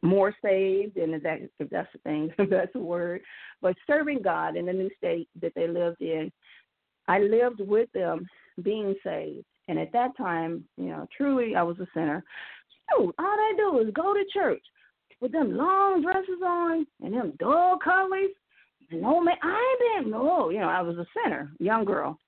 more 0.02 0.36
saved, 0.44 0.98
and 0.98 1.14
if, 1.14 1.24
that, 1.24 1.40
if 1.58 1.70
that's 1.70 1.88
a 1.96 1.98
thing, 2.00 2.30
if 2.38 2.50
that's 2.50 2.76
a 2.76 2.80
word, 2.80 3.22
but 3.62 3.78
serving 3.88 4.22
God 4.22 4.58
in 4.58 4.66
the 4.66 4.74
new 4.74 4.90
state 4.98 5.30
that 5.42 5.54
they 5.56 5.70
lived 5.70 6.02
in, 6.02 6.30
I 7.08 7.20
lived 7.20 7.62
with 7.62 7.90
them 7.94 8.28
being 8.62 8.94
saved. 9.06 9.46
And 9.70 9.80
at 9.80 9.94
that 9.94 10.18
time, 10.18 10.66
you 10.76 10.88
know, 10.88 11.08
truly 11.16 11.56
I 11.56 11.64
was 11.64 11.80
a 11.80 11.88
sinner. 11.94 12.22
All 13.00 13.14
they 13.18 13.58
do 13.58 13.80
is 13.80 13.94
go 13.94 14.14
to 14.14 14.26
church 14.34 14.64
with 15.22 15.32
them 15.32 15.56
long 15.56 16.02
dresses 16.02 16.42
on 16.46 16.86
and 17.02 17.14
them 17.14 17.32
dull 17.40 17.78
colors. 17.82 18.32
No 18.92 19.22
man, 19.22 19.38
I 19.42 19.78
been 19.98 20.12
no, 20.12 20.50
you 20.50 20.60
know, 20.60 20.68
I 20.68 20.82
was 20.82 20.98
a 20.98 21.06
sinner, 21.16 21.54
young 21.60 21.86
girl. 21.86 22.20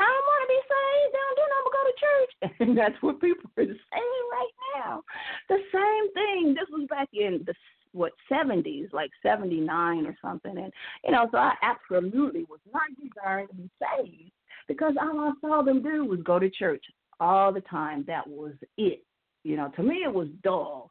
I 0.00 0.08
don't 0.08 0.28
want 0.32 0.42
to 0.42 0.48
be 0.48 0.62
saved. 0.64 1.10
They 1.12 1.20
don't 1.20 1.38
do 1.40 1.46
nothing 1.50 1.66
but 1.66 1.76
go 1.76 1.82
to 1.84 1.96
church. 2.00 2.32
And 2.60 2.78
that's 2.78 3.02
what 3.02 3.20
people 3.20 3.50
are 3.56 3.64
saying 3.64 4.24
right 4.32 4.54
now. 4.76 5.02
The 5.48 5.58
same 5.72 6.12
thing. 6.12 6.54
This 6.54 6.68
was 6.70 6.86
back 6.88 7.08
in 7.12 7.44
the 7.46 7.54
what 7.92 8.12
seventies, 8.28 8.88
like 8.92 9.10
seventy 9.22 9.60
nine 9.60 10.06
or 10.06 10.16
something. 10.22 10.56
And 10.56 10.72
you 11.04 11.12
know, 11.12 11.28
so 11.30 11.38
I 11.38 11.54
absolutely 11.62 12.44
was 12.44 12.60
not 12.72 12.82
desiring 13.00 13.48
to 13.48 13.54
be 13.54 13.70
saved 13.80 14.32
because 14.68 14.94
all 15.00 15.20
I 15.20 15.32
saw 15.40 15.62
them 15.62 15.82
do 15.82 16.04
was 16.04 16.20
go 16.22 16.38
to 16.38 16.48
church 16.50 16.84
all 17.18 17.52
the 17.52 17.62
time. 17.62 18.04
That 18.06 18.26
was 18.26 18.54
it. 18.78 19.04
You 19.42 19.56
know, 19.56 19.70
to 19.76 19.82
me 19.82 19.96
it 20.04 20.12
was 20.12 20.28
dull. 20.42 20.90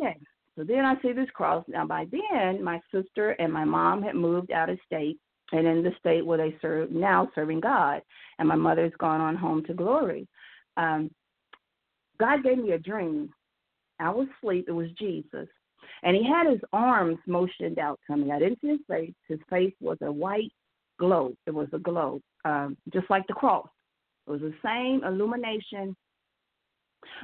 Okay. 0.00 0.16
So 0.56 0.64
then 0.64 0.84
I 0.84 1.00
see 1.02 1.12
this 1.12 1.30
cross. 1.34 1.64
Now 1.68 1.86
by 1.86 2.06
then 2.10 2.62
my 2.62 2.80
sister 2.92 3.30
and 3.32 3.52
my 3.52 3.64
mom 3.64 4.02
had 4.02 4.14
moved 4.14 4.50
out 4.50 4.70
of 4.70 4.78
state 4.86 5.18
and 5.52 5.66
in 5.66 5.82
the 5.82 5.92
state 5.98 6.24
where 6.24 6.38
they 6.38 6.56
serve 6.60 6.90
now 6.90 7.30
serving 7.34 7.60
God. 7.60 8.02
And 8.38 8.48
my 8.48 8.54
mother's 8.54 8.92
gone 8.98 9.20
on 9.20 9.36
home 9.36 9.64
to 9.66 9.74
glory. 9.74 10.26
Um, 10.76 11.10
God 12.18 12.42
gave 12.42 12.58
me 12.58 12.72
a 12.72 12.78
dream. 12.78 13.30
I 14.00 14.10
was 14.10 14.28
asleep. 14.38 14.66
It 14.68 14.72
was 14.72 14.90
Jesus. 14.98 15.48
And 16.02 16.16
he 16.16 16.24
had 16.24 16.50
his 16.50 16.60
arms 16.72 17.18
motioned 17.26 17.78
out 17.78 17.98
to 18.06 18.16
me. 18.16 18.30
I 18.30 18.38
didn't 18.38 18.60
see 18.60 18.68
his 18.68 18.80
face. 18.88 19.14
His 19.28 19.38
face 19.50 19.74
was 19.80 19.98
a 20.02 20.10
white 20.10 20.52
glow. 20.98 21.34
It 21.46 21.52
was 21.52 21.68
a 21.72 21.78
glow, 21.78 22.20
um, 22.44 22.76
just 22.92 23.08
like 23.10 23.26
the 23.26 23.34
cross. 23.34 23.68
It 24.26 24.30
was 24.30 24.40
the 24.40 24.54
same 24.64 25.02
illumination 25.04 25.96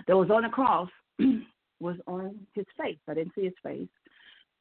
that 0.07 0.17
was 0.17 0.31
on 0.31 0.43
the 0.43 0.49
cross 0.49 0.89
was 1.81 1.97
on 2.07 2.37
his 2.55 2.67
face. 2.81 2.99
I 3.09 3.15
didn't 3.15 3.35
see 3.35 3.45
his 3.45 3.53
face. 3.63 3.89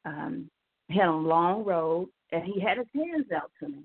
Um, 0.04 0.50
had 0.90 1.08
a 1.08 1.12
long 1.12 1.64
robe 1.64 2.08
and 2.32 2.44
he 2.44 2.60
had 2.60 2.78
his 2.78 2.86
hands 2.94 3.26
out 3.34 3.50
to 3.60 3.68
me. 3.68 3.84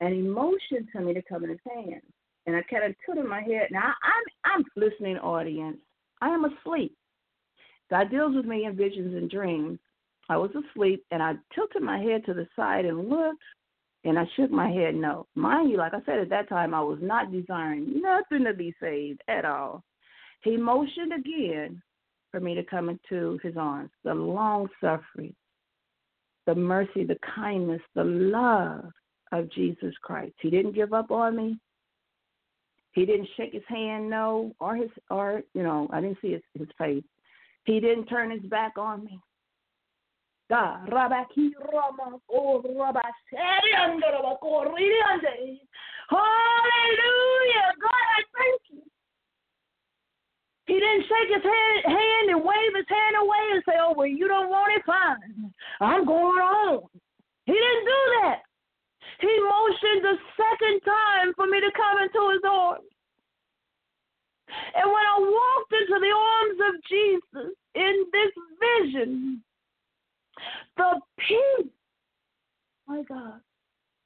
And 0.00 0.14
he 0.14 0.22
motioned 0.22 0.88
to 0.92 1.00
me 1.00 1.12
to 1.14 1.22
come 1.22 1.44
in 1.44 1.50
his 1.50 1.58
hands. 1.66 2.02
And 2.46 2.56
I 2.56 2.62
kind 2.62 2.84
of 2.84 2.94
tilted 3.04 3.26
my 3.26 3.42
head. 3.42 3.68
Now 3.70 3.92
I'm 4.02 4.54
I'm 4.56 4.64
listening 4.76 5.18
audience. 5.18 5.78
I 6.20 6.28
am 6.28 6.44
asleep. 6.44 6.96
God 7.90 8.10
deals 8.10 8.34
with 8.34 8.46
me 8.46 8.64
in 8.64 8.76
visions 8.76 9.14
and 9.14 9.30
dreams. 9.30 9.78
I 10.28 10.36
was 10.36 10.50
asleep 10.50 11.04
and 11.10 11.22
I 11.22 11.34
tilted 11.54 11.82
my 11.82 11.98
head 11.98 12.24
to 12.26 12.34
the 12.34 12.46
side 12.54 12.84
and 12.84 13.08
looked 13.08 13.42
and 14.04 14.18
I 14.18 14.24
shook 14.36 14.50
my 14.50 14.70
head 14.70 14.94
no. 14.94 15.26
Mind 15.34 15.70
you, 15.70 15.78
like 15.78 15.94
I 15.94 16.00
said 16.06 16.18
at 16.18 16.30
that 16.30 16.48
time 16.48 16.74
I 16.74 16.80
was 16.80 16.98
not 17.00 17.32
desiring 17.32 18.00
nothing 18.00 18.44
to 18.44 18.54
be 18.54 18.74
saved 18.80 19.22
at 19.28 19.44
all. 19.44 19.82
He 20.42 20.56
motioned 20.56 21.12
again 21.12 21.82
for 22.30 22.40
me 22.40 22.54
to 22.54 22.62
come 22.62 22.88
into 22.88 23.38
his 23.42 23.56
arms, 23.56 23.90
the 24.04 24.14
long 24.14 24.68
suffering, 24.80 25.34
the 26.48 26.54
mercy, 26.54 27.04
the 27.04 27.18
kindness, 27.36 27.82
the 27.94 28.04
love 28.04 28.86
of 29.32 29.52
Jesus 29.52 29.94
Christ. 30.00 30.32
He 30.40 30.48
didn't 30.48 30.74
give 30.74 30.94
up 30.94 31.10
on 31.10 31.36
me. 31.36 31.58
He 32.92 33.04
didn't 33.04 33.28
shake 33.36 33.52
his 33.52 33.62
hand, 33.68 34.08
no, 34.08 34.56
or 34.58 34.74
his, 34.74 34.88
or 35.10 35.42
you 35.52 35.62
know, 35.62 35.88
I 35.92 36.00
didn't 36.00 36.16
see 36.22 36.32
his, 36.32 36.40
his 36.58 36.68
face. 36.78 37.04
He 37.64 37.80
didn't 37.80 38.06
turn 38.06 38.30
his 38.30 38.40
back 38.48 38.78
on 38.78 39.04
me. 39.04 39.20
God, 40.48 40.88
Hallelujah, 46.08 47.74
God, 47.82 48.06
I 48.16 48.22
thank. 48.38 48.67
He 50.68 50.74
didn't 50.74 51.08
shake 51.08 51.32
his 51.32 51.42
hand, 51.42 51.80
hand 51.86 52.28
and 52.28 52.44
wave 52.44 52.76
his 52.76 52.84
hand 52.88 53.16
away 53.16 53.44
and 53.52 53.62
say, 53.64 53.72
"Oh, 53.80 53.94
well, 53.96 54.06
you 54.06 54.28
don't 54.28 54.50
want 54.50 54.76
it, 54.76 54.84
fine. 54.84 55.52
I'm 55.80 56.04
going 56.04 56.38
on." 56.38 56.84
He 57.46 57.54
didn't 57.54 57.84
do 57.86 58.02
that. 58.20 58.42
He 59.20 59.40
motioned 59.40 60.04
the 60.04 60.18
second 60.36 60.80
time 60.84 61.32
for 61.34 61.46
me 61.46 61.58
to 61.60 61.72
come 61.72 61.98
into 61.98 62.30
his 62.30 62.42
arms. 62.44 62.84
And 64.74 64.92
when 64.92 65.06
I 65.06 65.18
walked 65.18 65.72
into 65.72 65.98
the 66.00 66.12
arms 66.12 66.60
of 66.68 66.82
Jesus 66.84 67.56
in 67.74 68.04
this 68.12 68.32
vision, 68.60 69.42
the 70.76 71.00
peace, 71.16 71.72
my 72.86 73.02
God, 73.02 73.40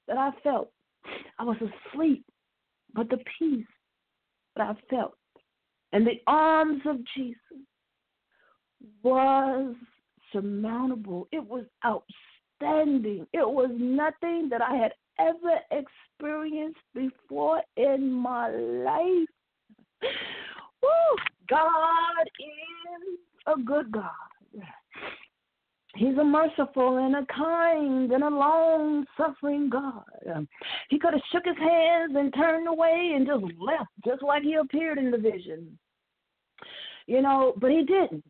that 0.06 0.16
I 0.16 0.30
felt, 0.42 0.70
I 1.40 1.44
was 1.44 1.56
asleep, 1.60 2.24
but 2.94 3.10
the 3.10 3.18
peace 3.38 3.66
that 4.54 4.68
I 4.68 4.74
felt 4.88 5.16
in 5.92 6.04
the 6.04 6.20
arms 6.26 6.82
of 6.86 6.98
Jesus 7.14 7.38
was 9.02 9.74
surmountable. 10.32 11.28
It 11.32 11.46
was 11.46 11.64
outstanding. 11.84 13.26
It 13.32 13.48
was 13.48 13.70
nothing 13.78 14.48
that 14.50 14.62
I 14.62 14.74
had 14.74 14.92
ever 15.18 15.58
experienced 15.70 16.80
before 16.94 17.62
in 17.76 18.10
my 18.10 18.48
life. 18.48 19.28
Woo! 20.82 21.16
God 21.48 22.26
is 22.40 23.18
a 23.46 23.60
good 23.60 23.92
God. 23.92 24.10
He's 25.94 26.16
a 26.16 26.24
merciful 26.24 26.96
and 26.96 27.16
a 27.16 27.26
kind 27.26 28.10
and 28.10 28.24
a 28.24 28.30
long 28.30 29.04
suffering 29.16 29.68
God. 29.68 30.04
He 30.88 30.98
could 30.98 31.12
have 31.12 31.22
shook 31.30 31.44
his 31.44 31.58
hands 31.58 32.14
and 32.16 32.32
turned 32.32 32.66
away 32.66 33.12
and 33.14 33.26
just 33.26 33.44
left, 33.60 33.90
just 34.04 34.22
like 34.22 34.42
he 34.42 34.54
appeared 34.54 34.96
in 34.96 35.10
the 35.10 35.18
vision. 35.18 35.78
You 37.06 37.20
know, 37.20 37.52
but 37.58 37.70
he 37.70 37.84
didn't. 37.84 38.24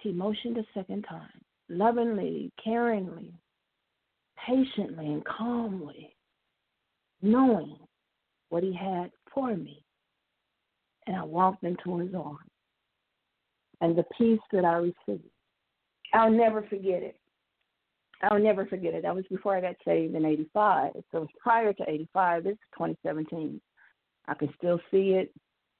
He 0.00 0.10
motioned 0.10 0.58
a 0.58 0.64
second 0.74 1.04
time, 1.04 1.28
lovingly, 1.68 2.50
caringly, 2.66 3.32
patiently, 4.44 5.06
and 5.06 5.24
calmly, 5.24 6.16
knowing 7.20 7.76
what 8.48 8.64
he 8.64 8.74
had 8.74 9.12
for 9.32 9.56
me. 9.56 9.84
And 11.06 11.16
I 11.16 11.22
walked 11.22 11.62
into 11.62 11.98
his 11.98 12.12
arms. 12.14 12.38
And 13.80 13.96
the 13.96 14.04
peace 14.18 14.40
that 14.52 14.64
I 14.64 14.74
received 14.74 15.31
I'll 16.12 16.30
never 16.30 16.62
forget 16.62 17.02
it. 17.02 17.16
I'll 18.22 18.38
never 18.38 18.66
forget 18.66 18.94
it. 18.94 19.02
That 19.02 19.14
was 19.14 19.24
before 19.30 19.56
I 19.56 19.60
got 19.60 19.76
saved 19.84 20.14
in 20.14 20.24
85. 20.24 20.92
So 20.94 21.18
it 21.18 21.20
was 21.20 21.28
prior 21.40 21.72
to 21.72 21.90
85. 21.90 22.44
This 22.44 22.52
is 22.52 22.58
2017. 22.74 23.60
I 24.28 24.34
can 24.34 24.52
still 24.56 24.78
see 24.90 25.10
it. 25.10 25.32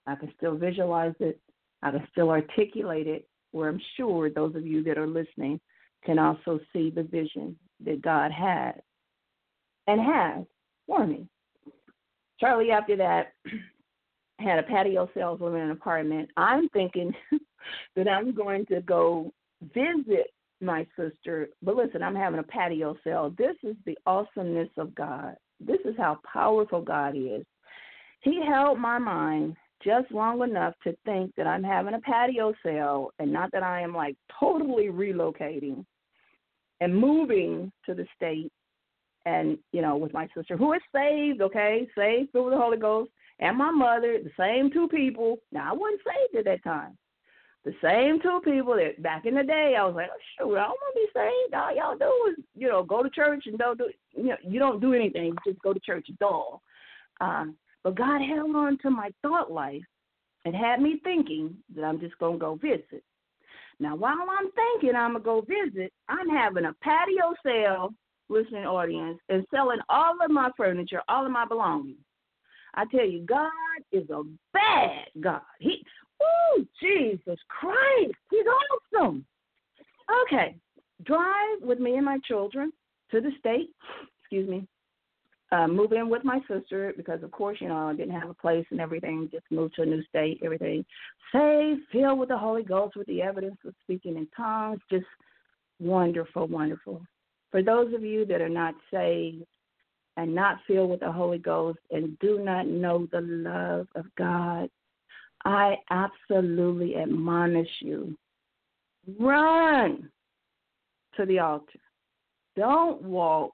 I 0.07 0.17
can 0.17 0.33
still 0.37 0.57
visualize 0.57 1.15
it. 1.21 1.39
I 1.83 1.91
can 1.93 2.07
still 2.11 2.31
articulate 2.31 3.07
it, 3.07 3.29
where 3.53 3.69
I'm 3.69 3.81
sure 3.97 4.31
those 4.31 4.55
of 4.57 4.67
you 4.67 4.83
that 4.85 4.99
are 4.99 5.07
listening 5.07 5.61
can 6.05 6.19
also 6.19 6.59
see 6.73 6.91
the 6.91 7.05
vision 7.05 7.57
that 7.85 8.03
God 8.03 8.33
had 8.33 8.83
and 9.87 10.01
has 10.01 10.45
for 10.87 11.07
me. 11.07 11.27
Shortly 12.41 12.71
after 12.71 12.97
that, 12.97 13.35
had 14.41 14.59
a 14.59 14.65
patio 14.65 15.09
saleswoman 15.15 15.61
in 15.61 15.67
an 15.67 15.73
apartment. 15.73 16.29
I'm 16.37 16.69
thinking 16.71 17.13
that 17.97 18.09
I'm 18.09 18.35
going 18.35 18.67
to 18.67 18.81
go 18.81 19.33
visit 19.75 20.33
my 20.61 20.87
sister. 20.97 21.49
But 21.63 21.77
listen, 21.77 22.03
I'm 22.03 22.15
having 22.15 22.41
a 22.41 22.45
patio 22.45 22.97
sale. 23.05 23.35
This 23.37 23.57
is 23.63 23.77
the 23.85 23.99
awesomeness 24.07 24.71
of 24.79 24.95
God. 24.95 25.37
This 25.61 25.81
is 25.85 25.95
how 25.97 26.19
powerful 26.31 26.81
God 26.81 27.17
is. 27.17 27.45
He 28.21 28.41
held 28.47 28.79
my 28.79 28.99
mind 28.99 29.57
just 29.85 30.11
long 30.13 30.43
enough 30.43 30.75
to 30.85 30.97
think 31.05 31.33
that 31.37 31.47
I'm 31.47 31.65
having 31.65 31.95
a 31.95 32.01
patio 32.01 32.55
sale 32.65 33.11
and 33.19 33.33
not 33.33 33.51
that 33.53 33.65
I 33.65 33.81
am 33.81 33.95
like 33.95 34.17
totally 34.39 34.87
relocating 34.87 35.85
and 36.81 36.97
moving 36.97 37.73
to 37.87 37.95
the 37.95 38.07
state 38.15 38.51
and, 39.25 39.59
you 39.73 39.83
know, 39.83 39.97
with 39.97 40.13
my 40.13 40.29
sister 40.37 40.57
who 40.57 40.73
is 40.73 40.83
saved, 40.95 41.41
okay, 41.43 41.89
saved 41.97 42.33
through 42.33 42.51
the 42.51 42.57
Holy 42.57 42.77
Ghost 42.77 43.11
and 43.41 43.57
my 43.57 43.71
mother, 43.71 44.19
the 44.23 44.31
same 44.39 44.71
two 44.71 44.89
people. 44.89 45.39
Now 45.51 45.71
I 45.71 45.77
wasn't 45.77 46.01
saved 46.05 46.39
at 46.39 46.45
that 46.45 46.65
time. 46.65 46.97
The 47.65 47.75
same 47.81 48.21
two 48.21 48.41
people 48.45 48.75
that 48.75 49.01
back 49.03 49.25
in 49.25 49.35
the 49.35 49.45
day 49.45 49.77
I 49.79 49.85
was 49.85 49.95
like, 49.95 50.09
oh, 50.13 50.19
shoot, 50.39 50.57
I 50.57 50.63
don't 50.63 50.71
want 50.71 50.95
to 50.95 51.01
be 51.01 51.07
saved. 51.15 51.55
All 51.55 51.75
y'all 51.75 51.97
do 51.97 52.33
is, 52.33 52.45
you 52.57 52.69
know, 52.69 52.83
go 52.83 53.03
to 53.03 53.11
church 53.11 53.45
and 53.47 53.57
don't 53.57 53.79
do, 53.79 53.89
you 54.13 54.31
know, 54.31 54.37
you 54.43 54.59
don't 54.59 54.81
do 54.81 54.95
anything. 54.95 55.27
You 55.27 55.37
just 55.47 55.63
go 55.63 55.73
to 55.73 55.81
church. 55.81 56.09
Dull. 56.19 56.61
Um, 57.21 57.57
but 57.85 57.95
God 57.95 58.21
held 58.21 58.55
on 58.57 58.79
to 58.79 58.91
my 58.91 59.11
thought 59.23 59.53
life 59.53 59.83
and 60.45 60.57
had 60.57 60.81
me 60.81 61.01
thinking 61.05 61.57
that 61.77 61.85
I'm 61.85 62.01
just 62.01 62.19
gonna 62.19 62.39
go 62.39 62.57
visit. 62.57 63.05
Now, 63.79 63.97
while 63.97 64.27
I'm 64.39 64.51
thinking 64.53 64.97
I'm 64.97 65.13
gonna 65.13 65.25
go 65.25 65.41
visit, 65.43 65.93
I'm 66.09 66.29
having 66.29 66.65
a 66.65 66.75
patio 66.83 67.35
sale, 67.45 67.95
listening 68.29 68.67
audience, 68.67 69.19
and 69.29 69.47
selling 69.53 69.81
all 69.89 70.15
of 70.23 70.31
my 70.31 70.51
furniture, 70.57 71.03
all 71.09 71.25
of 71.25 71.33
my 71.33 71.45
belongings. 71.45 71.99
I 72.75 72.87
tell 72.87 73.07
you, 73.07 73.25
God 73.27 73.51
is 73.91 74.09
a 74.11 74.23
bad 74.53 75.07
God. 75.21 75.43
He, 75.59 75.82
oh 76.23 76.65
Jesus 76.81 77.39
Christ, 77.49 78.15
He's 78.31 78.47
awesome. 78.95 79.25
Okay, 80.25 80.57
drive 81.05 81.63
with 81.63 81.79
me 81.79 81.97
and 81.97 82.05
my 82.05 82.19
children 82.27 82.73
to 83.11 83.21
the 83.21 83.31
state. 83.39 83.71
Excuse 84.21 84.49
me. 84.49 84.67
Uh, 85.51 85.69
move 85.69 85.93
in 85.93 86.09
with 86.09 86.25
my 86.25 86.41
sister 86.49 86.95
because, 86.97 87.23
of 87.23 87.31
course, 87.31 87.59
you 87.61 87.69
know 87.69 87.89
I 87.89 87.95
didn't 87.95 88.19
have 88.19 88.31
a 88.31 88.35
place 88.35 88.65
and 88.71 88.81
everything. 88.81 89.29
Just 89.31 89.45
moved 89.51 89.75
to 89.77 89.83
a 89.83 89.87
new 89.87 90.03
state, 90.05 90.41
everything. 90.43 90.83
Saved, 91.31 91.83
filled 91.93 92.19
with 92.19 92.31
the 92.31 92.39
Holy 92.39 92.63
Ghost, 92.63 92.97
with 92.97 93.07
the 93.07 93.21
evidence 93.21 93.59
of 93.67 93.75
speaking 93.83 94.17
in 94.17 94.27
tongues. 94.35 94.81
Just 94.91 95.05
wonderful, 95.79 96.47
wonderful. 96.47 97.03
For 97.51 97.63
those 97.63 97.93
of 97.93 98.03
you 98.03 98.25
that 98.27 98.41
are 98.41 98.49
not 98.49 98.75
saved, 98.91 99.45
and 100.17 100.35
not 100.35 100.59
filled 100.67 100.91
with 100.91 101.01
the 101.01 101.11
Holy 101.11 101.39
Ghost 101.39 101.79
and 101.91 102.19
do 102.19 102.39
not 102.39 102.67
know 102.67 103.09
the 103.13 103.21
love 103.21 103.87
of 103.95 104.05
God, 104.17 104.69
I 105.45 105.77
absolutely 105.91 106.97
admonish 106.97 107.71
you 107.81 108.17
run 109.19 110.09
to 111.17 111.27
the 111.27 111.39
altar. 111.39 111.81
Don't 112.57 113.03
walk, 113.03 113.53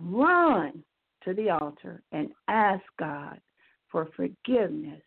run 0.00 0.82
to 1.24 1.34
the 1.34 1.50
altar 1.50 2.02
and 2.12 2.30
ask 2.48 2.82
God 2.98 3.40
for 3.90 4.08
forgiveness 4.16 5.02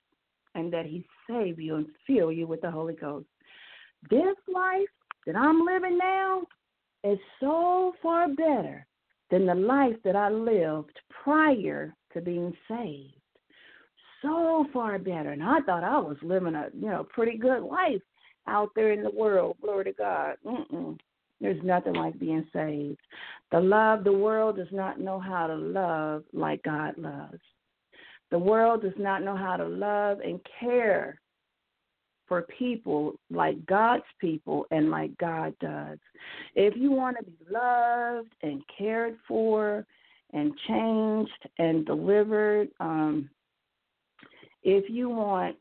and 0.55 0.71
that 0.73 0.85
He 0.85 1.05
save 1.29 1.59
you 1.59 1.75
and 1.75 1.87
fill 2.07 2.31
you 2.31 2.47
with 2.47 2.61
the 2.61 2.71
Holy 2.71 2.95
Ghost. 2.95 3.27
This 4.09 4.35
life 4.53 4.87
that 5.25 5.35
I'm 5.35 5.65
living 5.65 5.97
now 5.97 6.43
is 7.03 7.19
so 7.39 7.93
far 8.01 8.27
better 8.29 8.85
than 9.29 9.45
the 9.45 9.55
life 9.55 9.95
that 10.03 10.15
I 10.15 10.29
lived 10.29 10.97
prior 11.23 11.93
to 12.13 12.21
being 12.21 12.53
saved. 12.67 13.18
So 14.21 14.65
far 14.73 14.99
better. 14.99 15.31
And 15.31 15.43
I 15.43 15.59
thought 15.61 15.83
I 15.83 15.97
was 15.97 16.17
living 16.21 16.55
a, 16.55 16.67
you 16.73 16.87
know, 16.87 17.07
pretty 17.13 17.37
good 17.37 17.63
life 17.63 18.01
out 18.47 18.69
there 18.75 18.91
in 18.91 19.03
the 19.03 19.11
world. 19.11 19.57
Glory 19.61 19.85
to 19.85 19.93
God. 19.93 20.35
Mm-mm. 20.45 20.97
There's 21.41 21.63
nothing 21.63 21.93
like 21.93 22.19
being 22.19 22.45
saved. 22.51 22.99
The 23.51 23.59
love, 23.59 24.03
the 24.03 24.11
world 24.11 24.57
does 24.57 24.67
not 24.71 24.99
know 24.99 25.19
how 25.19 25.47
to 25.47 25.55
love 25.55 26.23
like 26.33 26.61
God 26.63 26.97
loves. 26.97 27.39
The 28.31 28.39
world 28.39 28.81
does 28.81 28.93
not 28.97 29.23
know 29.23 29.35
how 29.35 29.55
to 29.55 29.65
love 29.65 30.19
and 30.19 30.39
care 30.59 31.19
for 32.27 32.43
people 32.43 33.15
like 33.31 33.65
God's 33.65 34.03
people 34.19 34.67
and 34.69 34.91
like 34.91 35.17
God 35.17 35.53
does. 35.59 35.97
If 36.55 36.75
you 36.77 36.91
want 36.91 37.17
to 37.17 37.23
be 37.23 37.37
loved 37.49 38.29
and 38.43 38.61
cared 38.77 39.17
for 39.27 39.85
and 40.31 40.53
changed 40.67 41.49
and 41.57 41.85
delivered, 41.85 42.69
um, 42.79 43.29
if 44.63 44.89
you 44.89 45.09
want, 45.09 45.55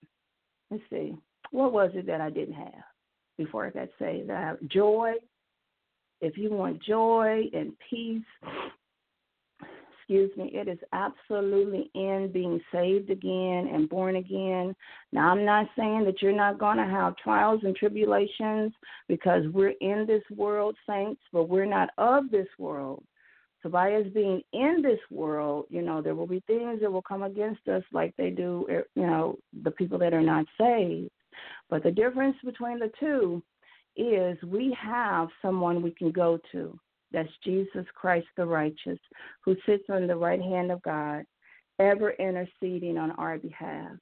let's 0.70 0.82
see, 0.90 1.16
what 1.51 1.72
was 1.72 1.90
it 1.94 2.07
that 2.07 2.20
I 2.20 2.30
didn't 2.30 2.55
have 2.55 2.84
before 3.36 3.66
I 3.66 3.70
got 3.70 3.88
saved? 3.99 4.30
I 4.30 4.40
have 4.40 4.59
joy. 4.68 5.12
If 6.20 6.36
you 6.36 6.51
want 6.51 6.82
joy 6.82 7.44
and 7.53 7.72
peace 7.88 8.22
excuse 10.09 10.34
me, 10.38 10.51
it 10.55 10.68
is 10.68 10.78
absolutely 10.94 11.90
in 11.94 12.30
being 12.32 12.59
saved 12.72 13.11
again 13.11 13.70
and 13.72 13.90
born 13.90 14.16
again. 14.16 14.74
Now, 15.12 15.28
I'm 15.28 15.44
not 15.44 15.66
saying 15.76 16.07
that 16.07 16.22
you're 16.22 16.32
not 16.32 16.59
going 16.59 16.78
to 16.78 16.86
have 16.86 17.16
trials 17.18 17.61
and 17.62 17.76
tribulations 17.76 18.72
because 19.07 19.42
we're 19.53 19.75
in 19.83 20.07
this 20.07 20.22
world, 20.34 20.76
saints, 20.88 21.20
but 21.30 21.50
we're 21.50 21.66
not 21.66 21.91
of 21.99 22.30
this 22.30 22.46
world. 22.58 23.04
So, 23.63 23.68
by 23.68 23.95
us 23.95 24.07
being 24.14 24.41
in 24.53 24.83
this 24.83 25.01
world, 25.11 25.67
you 25.68 25.83
know, 25.83 26.01
there 26.01 26.14
will 26.14 26.26
be 26.26 26.43
things 26.47 26.80
that 26.80 26.93
will 26.93 27.03
come 27.03 27.25
against 27.25 27.67
us 27.68 27.83
like 27.93 28.14
they 28.17 28.30
do, 28.30 28.67
er, 28.71 28.85
you 28.95 29.07
know, 29.07 29.39
the 29.64 29.72
people 29.72 29.99
that 29.99 30.14
are 30.14 30.22
not 30.22 30.47
saved. 30.61 31.11
But 31.68 31.83
the 31.83 31.91
difference 31.91 32.37
between 32.45 32.79
the 32.79 32.91
two 33.01 33.43
is 33.97 34.41
we 34.45 34.76
have 34.80 35.29
someone 35.43 35.83
we 35.83 35.91
can 35.91 36.13
go 36.13 36.39
to. 36.53 36.79
That's 37.13 37.29
Jesus 37.43 37.87
Christ 37.95 38.26
the 38.37 38.47
righteous, 38.47 38.99
who 39.45 39.57
sits 39.67 39.85
on 39.89 40.07
the 40.07 40.17
right 40.17 40.41
hand 40.41 40.71
of 40.71 40.83
God, 40.83 41.25
ever 41.79 42.11
interceding 42.13 42.99
on 42.99 43.13
our 43.13 43.39
behalf. 43.39 43.93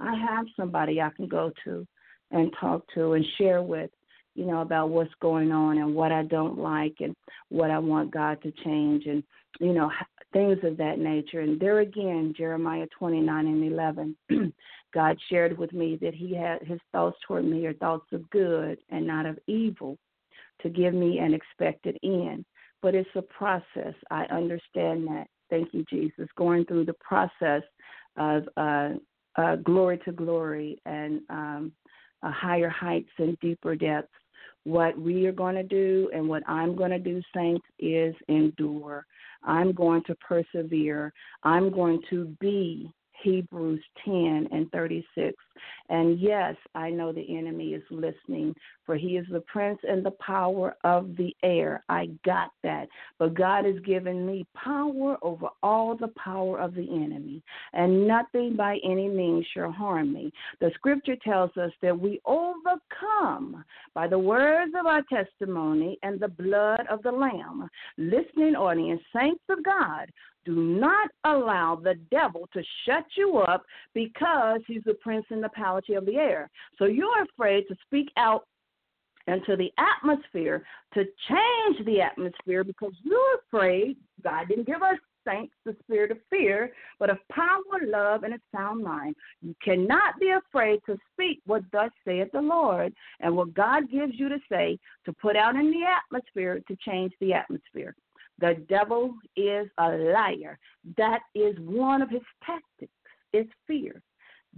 I 0.00 0.16
have 0.16 0.46
somebody 0.56 1.00
I 1.00 1.10
can 1.10 1.28
go 1.28 1.52
to 1.64 1.86
and 2.30 2.52
talk 2.60 2.82
to 2.94 3.12
and 3.12 3.24
share 3.38 3.62
with, 3.62 3.90
you 4.34 4.46
know, 4.46 4.60
about 4.60 4.90
what's 4.90 5.12
going 5.20 5.52
on 5.52 5.78
and 5.78 5.94
what 5.94 6.12
I 6.12 6.22
don't 6.24 6.58
like 6.58 6.96
and 7.00 7.14
what 7.48 7.70
I 7.70 7.78
want 7.78 8.12
God 8.12 8.42
to 8.42 8.52
change 8.64 9.06
and, 9.06 9.22
you 9.60 9.72
know, 9.72 9.90
things 10.32 10.58
of 10.62 10.76
that 10.78 10.98
nature. 10.98 11.40
And 11.40 11.58
there 11.60 11.80
again, 11.80 12.34
Jeremiah 12.36 12.86
29 12.98 13.46
and 13.46 13.72
11, 13.72 14.16
God 14.94 15.16
shared 15.28 15.56
with 15.56 15.72
me 15.72 15.98
that 16.02 16.14
He 16.14 16.34
had 16.34 16.62
His 16.62 16.80
thoughts 16.92 17.18
toward 17.26 17.44
me 17.44 17.66
are 17.66 17.74
thoughts 17.74 18.06
of 18.12 18.28
good 18.30 18.78
and 18.90 19.06
not 19.06 19.26
of 19.26 19.38
evil 19.46 19.98
to 20.62 20.68
give 20.68 20.94
me 20.94 21.18
an 21.18 21.34
expected 21.34 21.98
end 22.02 22.44
but 22.84 22.94
it's 22.94 23.08
a 23.14 23.22
process. 23.22 23.94
I 24.10 24.24
understand 24.24 25.06
that. 25.06 25.24
Thank 25.48 25.72
you, 25.72 25.86
Jesus. 25.88 26.28
Going 26.36 26.66
through 26.66 26.84
the 26.84 26.94
process 27.00 27.62
of 28.18 28.42
uh, 28.58 28.90
uh, 29.36 29.56
glory 29.56 29.98
to 30.04 30.12
glory 30.12 30.78
and 30.84 31.22
um, 31.30 31.72
uh, 32.22 32.30
higher 32.30 32.68
heights 32.68 33.08
and 33.16 33.38
deeper 33.40 33.74
depths. 33.74 34.12
What 34.64 34.98
we 34.98 35.26
are 35.26 35.32
going 35.32 35.56
to 35.56 35.62
do 35.62 36.10
and 36.14 36.28
what 36.28 36.42
I'm 36.48 36.74
going 36.74 36.90
to 36.90 36.98
do, 36.98 37.20
saints, 37.34 37.64
is 37.78 38.14
endure. 38.28 39.06
I'm 39.42 39.72
going 39.72 40.02
to 40.04 40.14
persevere. 40.16 41.12
I'm 41.42 41.70
going 41.70 42.00
to 42.10 42.26
be 42.40 42.90
Hebrews 43.24 43.82
10 44.04 44.48
and 44.52 44.70
36. 44.70 45.34
And 45.88 46.20
yes, 46.20 46.54
I 46.74 46.90
know 46.90 47.12
the 47.12 47.36
enemy 47.36 47.74
is 47.74 47.82
listening, 47.90 48.54
for 48.84 48.96
he 48.96 49.16
is 49.16 49.26
the 49.30 49.40
prince 49.40 49.78
and 49.82 50.04
the 50.04 50.12
power 50.12 50.76
of 50.84 51.16
the 51.16 51.34
air. 51.42 51.82
I 51.88 52.10
got 52.24 52.50
that. 52.62 52.88
But 53.18 53.34
God 53.34 53.64
has 53.64 53.78
given 53.80 54.26
me 54.26 54.46
power 54.54 55.16
over 55.22 55.48
all 55.62 55.96
the 55.96 56.12
power 56.22 56.60
of 56.60 56.74
the 56.74 56.88
enemy, 56.88 57.42
and 57.72 58.06
nothing 58.06 58.56
by 58.56 58.78
any 58.84 59.08
means 59.08 59.46
shall 59.54 59.72
harm 59.72 60.12
me. 60.12 60.30
The 60.60 60.70
scripture 60.74 61.16
tells 61.24 61.56
us 61.56 61.72
that 61.82 61.98
we 61.98 62.20
overcome 62.26 63.64
by 63.94 64.06
the 64.06 64.18
words 64.18 64.72
of 64.78 64.86
our 64.86 65.02
testimony 65.10 65.98
and 66.02 66.20
the 66.20 66.28
blood 66.28 66.86
of 66.90 67.02
the 67.02 67.12
Lamb. 67.12 67.68
Listening 67.96 68.54
audience, 68.54 69.00
saints 69.14 69.44
of 69.48 69.64
God, 69.64 70.10
do 70.44 70.56
not 70.56 71.08
allow 71.24 71.76
the 71.76 71.94
devil 72.10 72.48
to 72.52 72.62
shut 72.86 73.04
you 73.16 73.38
up 73.38 73.64
because 73.94 74.60
he's 74.66 74.82
the 74.84 74.94
prince 74.94 75.26
and 75.30 75.42
the 75.42 75.50
power 75.54 75.80
of 75.88 76.06
the 76.06 76.16
air. 76.16 76.50
So 76.78 76.84
you're 76.84 77.22
afraid 77.22 77.64
to 77.68 77.76
speak 77.86 78.08
out 78.16 78.44
into 79.26 79.56
the 79.56 79.72
atmosphere 79.78 80.64
to 80.92 81.04
change 81.28 81.86
the 81.86 82.00
atmosphere 82.00 82.62
because 82.62 82.92
you're 83.02 83.38
afraid 83.46 83.96
God 84.22 84.48
didn't 84.48 84.66
give 84.66 84.82
us 84.82 84.98
saints 85.26 85.54
the 85.64 85.74
spirit 85.82 86.10
of 86.10 86.18
fear, 86.30 86.70
but 86.98 87.10
of 87.10 87.18
power, 87.30 87.80
love, 87.86 88.24
and 88.24 88.34
a 88.34 88.38
sound 88.54 88.84
mind. 88.84 89.16
You 89.42 89.54
cannot 89.62 90.18
be 90.20 90.30
afraid 90.30 90.80
to 90.86 90.98
speak 91.12 91.40
what 91.46 91.62
thus 91.72 91.90
saith 92.04 92.28
the 92.32 92.40
Lord 92.40 92.92
and 93.20 93.34
what 93.34 93.54
God 93.54 93.90
gives 93.90 94.12
you 94.16 94.28
to 94.28 94.38
say 94.50 94.78
to 95.06 95.12
put 95.14 95.36
out 95.36 95.56
in 95.56 95.70
the 95.70 95.84
atmosphere 95.86 96.60
to 96.68 96.76
change 96.86 97.12
the 97.20 97.32
atmosphere. 97.32 97.94
The 98.38 98.64
devil 98.68 99.14
is 99.36 99.68
a 99.78 99.90
liar. 99.90 100.58
That 100.96 101.20
is 101.34 101.56
one 101.60 102.02
of 102.02 102.10
his 102.10 102.22
tactics, 102.44 102.92
is 103.32 103.46
fear. 103.66 104.02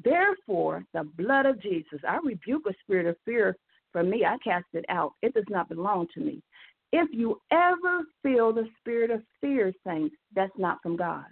Therefore, 0.03 0.85
the 0.93 1.05
blood 1.05 1.47
of 1.47 1.61
Jesus, 1.61 2.01
I 2.07 2.19
rebuke 2.23 2.67
a 2.69 2.75
spirit 2.83 3.07
of 3.07 3.17
fear 3.25 3.57
from 3.93 4.11
me. 4.11 4.25
I 4.25 4.37
cast 4.45 4.67
it 4.73 4.85
out. 4.89 5.13
It 5.23 5.35
does 5.35 5.45
not 5.49 5.69
belong 5.69 6.07
to 6.15 6.21
me. 6.21 6.43
If 6.93 7.09
you 7.13 7.41
ever 7.51 8.03
feel 8.23 8.53
the 8.53 8.69
spirit 8.79 9.11
of 9.11 9.23
fear, 9.41 9.73
saints, 9.87 10.15
that's 10.35 10.53
not 10.57 10.79
from 10.83 10.97
God. 10.97 11.25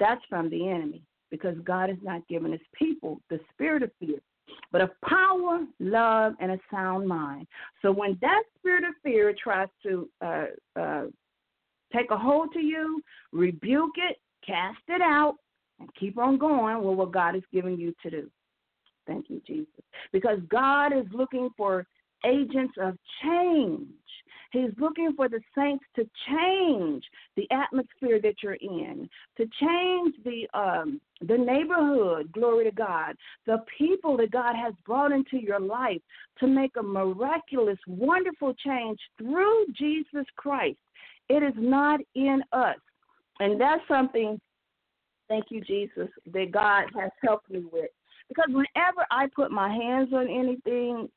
That's 0.00 0.22
from 0.28 0.48
the 0.50 0.68
enemy 0.68 1.02
because 1.30 1.56
God 1.64 1.88
has 1.88 1.98
not 2.02 2.26
given 2.28 2.52
his 2.52 2.60
people 2.74 3.20
the 3.28 3.40
spirit 3.52 3.82
of 3.82 3.90
fear, 4.00 4.18
but 4.72 4.80
of 4.80 4.90
power, 5.04 5.64
love, 5.78 6.34
and 6.40 6.52
a 6.52 6.58
sound 6.70 7.06
mind. 7.06 7.46
So 7.82 7.92
when 7.92 8.16
that 8.20 8.42
spirit 8.58 8.84
of 8.84 8.94
fear 9.02 9.34
tries 9.42 9.68
to 9.84 10.08
uh, 10.24 10.46
uh, 10.76 11.04
take 11.92 12.10
a 12.10 12.18
hold 12.18 12.52
to 12.52 12.60
you, 12.60 13.02
rebuke 13.32 13.96
it, 13.96 14.16
cast 14.46 14.78
it 14.88 15.00
out, 15.00 15.36
and 15.80 15.88
keep 15.94 16.18
on 16.18 16.38
going 16.38 16.82
with 16.82 16.96
what 16.96 17.12
God 17.12 17.36
is 17.36 17.42
giving 17.52 17.78
you 17.78 17.94
to 18.02 18.10
do. 18.10 18.30
Thank 19.06 19.30
you, 19.30 19.40
Jesus. 19.46 19.84
Because 20.12 20.38
God 20.48 20.92
is 20.92 21.06
looking 21.12 21.48
for 21.56 21.86
agents 22.24 22.74
of 22.80 22.96
change. 23.22 23.88
He's 24.50 24.70
looking 24.78 25.12
for 25.14 25.28
the 25.28 25.40
saints 25.56 25.84
to 25.96 26.08
change 26.26 27.04
the 27.36 27.46
atmosphere 27.50 28.18
that 28.22 28.36
you're 28.42 28.54
in, 28.54 29.08
to 29.36 29.46
change 29.60 30.14
the 30.24 30.48
um, 30.58 31.00
the 31.20 31.36
neighborhood. 31.36 32.32
Glory 32.32 32.64
to 32.64 32.70
God, 32.70 33.14
the 33.46 33.58
people 33.76 34.16
that 34.16 34.30
God 34.30 34.54
has 34.56 34.72
brought 34.86 35.12
into 35.12 35.36
your 35.36 35.60
life 35.60 36.00
to 36.40 36.46
make 36.46 36.72
a 36.78 36.82
miraculous, 36.82 37.78
wonderful 37.86 38.54
change 38.54 38.98
through 39.18 39.66
Jesus 39.76 40.24
Christ. 40.36 40.78
It 41.28 41.42
is 41.42 41.54
not 41.56 42.00
in 42.14 42.42
us, 42.52 42.76
and 43.40 43.60
that's 43.60 43.82
something. 43.88 44.40
Thank 45.28 45.46
you, 45.50 45.60
Jesus, 45.60 46.08
that 46.32 46.52
God 46.52 46.84
has 46.98 47.10
helped 47.22 47.50
me 47.50 47.62
with. 47.70 47.90
Because 48.28 48.48
whenever 48.48 49.06
I 49.10 49.26
put 49.34 49.50
my 49.50 49.68
hands 49.68 50.12
on 50.14 50.26
anything, 50.28 51.08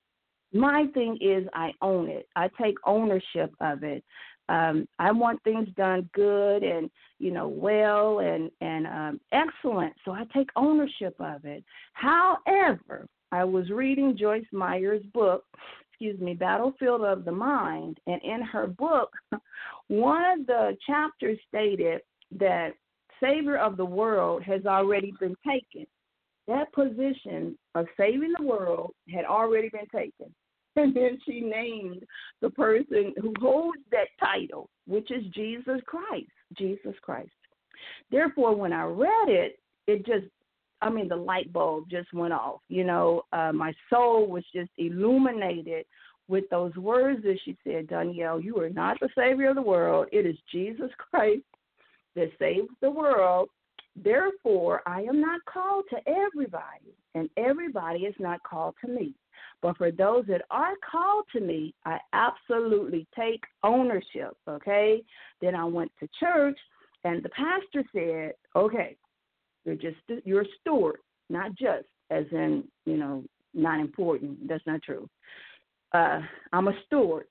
my 0.54 0.86
thing 0.94 1.18
is 1.22 1.48
I 1.54 1.72
own 1.82 2.10
it. 2.10 2.28
I 2.36 2.50
take 2.62 2.76
ownership 2.86 3.54
of 3.62 3.84
it. 3.84 4.04
Um, 4.50 4.86
I 5.00 5.12
want 5.12 5.42
things 5.44 5.70
done 5.78 6.10
good 6.14 6.64
and 6.64 6.90
you 7.20 7.32
know 7.32 7.48
well 7.48 8.20
and 8.20 8.52
and 8.60 8.88
um, 8.88 9.22
excellent. 9.32 9.94
So 10.04 10.12
I 10.12 10.26
take 10.36 10.50
ownership 10.56 11.16
of 11.20 11.46
it. 11.46 11.64
However, 11.94 13.08
I 13.32 13.46
was 13.46 13.70
reading 13.70 14.18
Joyce 14.18 14.46
Meyer's 14.52 15.04
book, 15.14 15.46
excuse 16.02 16.20
me, 16.20 16.34
Battlefield 16.34 17.02
of 17.02 17.26
the 17.26 17.32
Mind, 17.32 18.00
and 18.08 18.20
in 18.24 18.42
her 18.42 18.66
book, 18.66 19.12
one 19.88 20.40
of 20.40 20.48
the 20.48 20.76
chapters 20.88 21.38
stated 21.48 22.02
that 22.40 22.72
Savior 23.22 23.58
of 23.58 23.78
the 23.78 23.86
world 23.86 24.42
has 24.42 24.66
already 24.66 25.14
been 25.20 25.36
taken. 25.48 25.86
That 26.48 26.74
position 26.74 27.56
of 27.76 27.86
saving 27.98 28.34
the 28.36 28.44
world 28.44 28.94
had 29.14 29.26
already 29.26 29.70
been 29.70 29.88
taken. 29.94 30.34
And 30.78 30.96
then 30.96 31.20
she 31.26 31.42
named 31.42 32.02
the 32.42 32.50
person 32.50 33.14
who 33.22 33.34
holds 33.42 33.82
that 33.92 34.08
title, 34.22 34.70
which 34.88 35.12
is 35.12 35.26
Jesus 35.36 35.82
Christ. 35.86 36.32
Jesus 36.58 36.96
Christ. 37.02 37.30
Therefore, 38.10 38.56
when 38.56 38.72
I 38.72 38.86
read 38.86 39.28
it, 39.28 39.60
it 39.88 40.06
just, 40.06 40.28
I 40.82 40.90
mean, 40.90 41.08
the 41.08 41.16
light 41.16 41.52
bulb 41.54 41.90
just 41.90 42.14
went 42.14 42.34
off. 42.34 42.62
You 42.70 42.84
know, 42.84 43.24
uh, 43.34 43.52
my 43.52 43.74
soul 43.90 44.28
was 44.28 44.44
just 44.54 44.72
illuminated 44.78 45.86
with 46.28 46.46
those 46.50 46.76
words 46.76 47.22
that 47.24 47.38
she 47.44 47.58
said, 47.64 47.88
Danielle, 47.88 48.40
you 48.40 48.58
are 48.60 48.70
not 48.70 49.00
the 49.00 49.10
Savior 49.16 49.50
of 49.50 49.56
the 49.56 49.62
world. 49.62 50.08
It 50.12 50.26
is 50.26 50.38
Jesus 50.52 50.90
Christ 50.98 51.44
that 52.16 52.32
saves 52.40 52.70
the 52.82 52.90
world. 52.90 53.50
Therefore, 54.02 54.82
I 54.86 55.02
am 55.02 55.20
not 55.20 55.42
called 55.46 55.84
to 55.90 55.98
everybody, 56.08 56.96
and 57.14 57.30
everybody 57.38 58.02
is 58.02 58.16
not 58.20 58.42
called 58.44 58.76
to 58.86 58.90
me. 58.90 59.14
But 59.62 59.78
for 59.78 59.92
those 59.92 60.26
that 60.28 60.44
are 60.50 60.74
called 60.90 61.26
to 61.34 61.42
me, 61.42 61.74
I 61.86 62.00
absolutely 62.14 63.06
take 63.16 63.44
ownership, 63.64 64.36
okay? 64.48 65.04
Then 65.42 65.56
I 65.56 65.66
went 65.66 65.92
to 66.00 66.08
church 66.20 66.58
and 67.04 67.24
the 67.24 67.30
pastor 67.30 67.84
said, 67.94 68.36
"Okay, 68.56 68.96
you're 69.66 69.76
just 69.76 69.98
you're 70.26 70.42
a 70.42 70.46
steward, 70.60 70.98
not 71.30 71.56
just 71.56 71.86
as 72.10 72.26
in, 72.32 72.64
you 72.86 72.98
know, 72.98 73.24
not 73.54 73.80
important. 73.80 74.48
That's 74.48 74.66
not 74.66 74.82
true. 74.82 75.10
Uh, 75.94 76.22
I'm 76.54 76.68
a 76.68 76.74
steward 76.86 77.26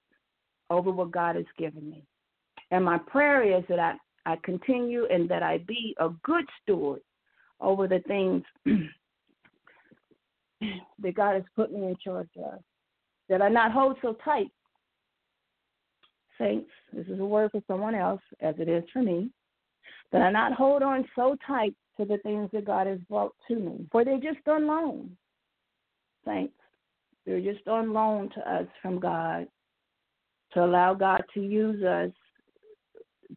over 0.68 0.90
what 0.90 1.10
God 1.10 1.36
has 1.36 1.44
given 1.58 1.88
me. 1.88 2.04
And 2.70 2.84
my 2.84 2.98
prayer 2.98 3.58
is 3.58 3.64
that 3.68 3.78
I, 3.78 3.94
I 4.26 4.36
continue 4.44 5.06
and 5.10 5.28
that 5.28 5.42
I 5.42 5.58
be 5.66 5.94
a 5.98 6.10
good 6.22 6.44
steward 6.62 7.00
over 7.60 7.88
the 7.88 8.00
things 8.06 8.42
that 11.02 11.14
God 11.14 11.34
has 11.34 11.44
put 11.56 11.72
me 11.72 11.86
in 11.86 11.96
charge 12.02 12.28
of. 12.42 12.60
That 13.28 13.42
I 13.42 13.48
not 13.48 13.72
hold 13.72 13.96
so 14.02 14.16
tight. 14.24 14.48
Saints, 16.38 16.70
this 16.92 17.06
is 17.06 17.20
a 17.20 17.24
word 17.24 17.50
for 17.50 17.62
someone 17.66 17.94
else, 17.94 18.22
as 18.40 18.54
it 18.58 18.68
is 18.68 18.84
for 18.92 19.02
me. 19.02 19.30
That 20.12 20.22
I 20.22 20.30
not 20.30 20.52
hold 20.52 20.82
on 20.82 21.06
so 21.14 21.36
tight 21.46 21.74
to 21.96 22.04
the 22.04 22.18
things 22.18 22.50
that 22.52 22.64
God 22.64 22.86
has 22.86 22.98
brought 23.08 23.34
to 23.48 23.56
me. 23.56 23.86
For 23.92 24.04
they're 24.04 24.18
just 24.18 24.46
on 24.48 24.66
loan. 24.66 25.16
Saints, 26.26 26.54
they're 27.24 27.40
just 27.40 27.66
on 27.68 27.92
loan 27.92 28.30
to 28.34 28.52
us 28.52 28.66
from 28.82 28.98
God. 28.98 29.46
To 30.54 30.64
allow 30.64 30.94
God 30.94 31.22
to 31.34 31.40
use 31.40 31.84
us 31.84 32.10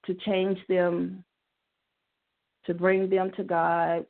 to 0.05 0.15
change 0.25 0.57
them, 0.67 1.23
to 2.65 2.73
bring 2.73 3.07
them 3.07 3.31
to 3.37 3.43
God, 3.43 4.05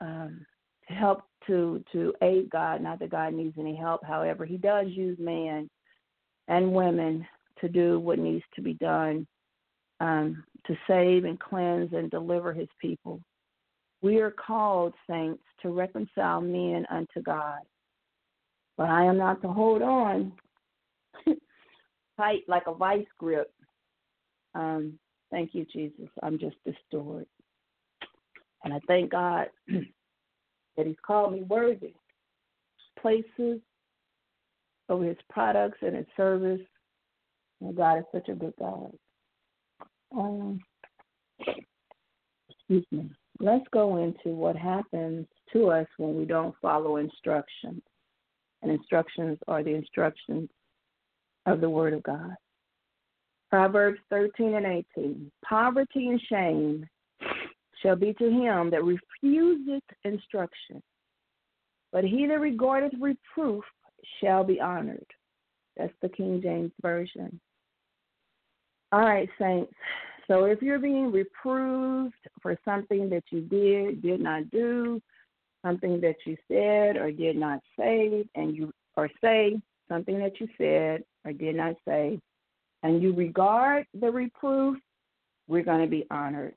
um, 0.00 0.44
to 0.88 0.94
help 0.94 1.22
to 1.46 1.84
to 1.92 2.12
aid 2.20 2.50
God. 2.50 2.82
Not 2.82 2.98
that 2.98 3.10
God 3.10 3.32
needs 3.32 3.56
any 3.58 3.76
help. 3.76 4.04
However, 4.04 4.44
He 4.44 4.56
does 4.56 4.88
use 4.88 5.16
man 5.20 5.70
and 6.48 6.72
women 6.72 7.24
to 7.60 7.68
do 7.68 8.00
what 8.00 8.18
needs 8.18 8.44
to 8.56 8.62
be 8.62 8.74
done 8.74 9.26
um, 10.00 10.44
to 10.66 10.76
save 10.86 11.24
and 11.24 11.38
cleanse 11.38 11.92
and 11.92 12.10
deliver 12.10 12.52
His 12.52 12.68
people. 12.80 13.20
We 14.00 14.18
are 14.18 14.30
called, 14.30 14.94
saints, 15.08 15.42
to 15.62 15.70
reconcile 15.70 16.40
men 16.40 16.86
unto 16.90 17.20
God. 17.22 17.60
But 18.76 18.90
I 18.90 19.04
am 19.04 19.18
not 19.18 19.42
to 19.42 19.48
hold 19.48 19.82
on 19.82 20.32
tight 22.16 22.42
like 22.46 22.64
a 22.66 22.74
vice 22.74 23.06
grip. 23.18 23.52
Um, 24.54 24.98
thank 25.30 25.54
you, 25.54 25.66
Jesus. 25.72 26.08
I'm 26.22 26.38
just 26.38 26.56
a. 26.64 27.26
And 28.64 28.72
I 28.72 28.80
thank 28.86 29.10
God 29.10 29.48
that 29.68 30.86
He's 30.86 30.96
called 31.04 31.32
me 31.32 31.42
worthy. 31.42 31.94
Places 33.00 33.60
over 34.88 35.04
His 35.04 35.16
products 35.28 35.78
and 35.82 35.96
His 35.96 36.06
service. 36.16 36.60
And 37.60 37.76
God 37.76 37.98
is 37.98 38.04
such 38.12 38.28
a 38.28 38.34
good 38.34 38.54
God. 38.58 38.92
Um, 40.16 40.60
excuse 42.50 42.86
me. 42.90 43.10
Let's 43.40 43.66
go 43.72 44.02
into 44.02 44.34
what 44.34 44.56
happens 44.56 45.26
to 45.52 45.70
us 45.70 45.86
when 45.96 46.16
we 46.16 46.24
don't 46.24 46.54
follow 46.60 46.96
instructions. 46.96 47.82
And 48.62 48.72
instructions 48.72 49.38
are 49.46 49.62
the 49.62 49.74
instructions 49.74 50.48
of 51.46 51.60
the 51.60 51.70
Word 51.70 51.94
of 51.94 52.02
God. 52.02 52.34
Proverbs 53.50 54.00
13 54.10 54.54
and 54.54 54.66
18. 54.96 55.30
Poverty 55.48 56.08
and 56.08 56.20
shame 56.28 56.86
shall 57.82 57.96
be 57.96 58.12
to 58.14 58.24
him 58.24 58.70
that 58.70 58.82
refuseth 58.82 59.84
instruction. 60.04 60.82
But 61.92 62.04
he 62.04 62.26
that 62.26 62.40
regardeth 62.40 62.92
reproof 63.00 63.64
shall 64.20 64.44
be 64.44 64.60
honored. 64.60 65.06
That's 65.76 65.94
the 66.02 66.08
King 66.08 66.40
James 66.42 66.72
Version. 66.82 67.40
All 68.92 69.00
right, 69.00 69.28
saints. 69.38 69.72
So 70.26 70.44
if 70.44 70.62
you're 70.62 70.78
being 70.78 71.10
reproved 71.10 72.14
for 72.42 72.56
something 72.64 73.08
that 73.10 73.24
you 73.30 73.42
did, 73.42 74.02
did 74.02 74.20
not 74.20 74.50
do, 74.50 75.00
something 75.64 76.00
that 76.00 76.16
you 76.26 76.36
said 76.48 76.96
or 76.96 77.10
did 77.10 77.36
not 77.36 77.60
say, 77.78 78.24
and 78.34 78.56
you 78.56 78.72
or 78.96 79.10
say 79.22 79.60
something 79.88 80.18
that 80.18 80.40
you 80.40 80.48
said 80.58 81.02
or 81.24 81.32
did 81.32 81.56
not 81.56 81.74
say, 81.86 82.18
and 82.82 83.02
you 83.02 83.12
regard 83.12 83.86
the 83.98 84.10
reproof, 84.10 84.78
we're 85.48 85.64
going 85.64 85.80
to 85.80 85.90
be 85.90 86.06
honored. 86.10 86.54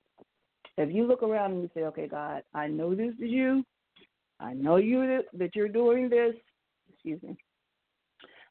If 0.77 0.93
you 0.93 1.07
look 1.07 1.23
around 1.23 1.51
and 1.51 1.61
you 1.63 1.69
say, 1.73 1.83
okay, 1.83 2.07
God, 2.07 2.43
I 2.53 2.67
know 2.67 2.95
this 2.95 3.13
is 3.13 3.19
you. 3.19 3.63
I 4.39 4.53
know 4.53 4.77
you 4.77 5.21
that 5.33 5.55
you're 5.55 5.67
doing 5.67 6.09
this. 6.09 6.33
Excuse 6.91 7.21
me. 7.23 7.35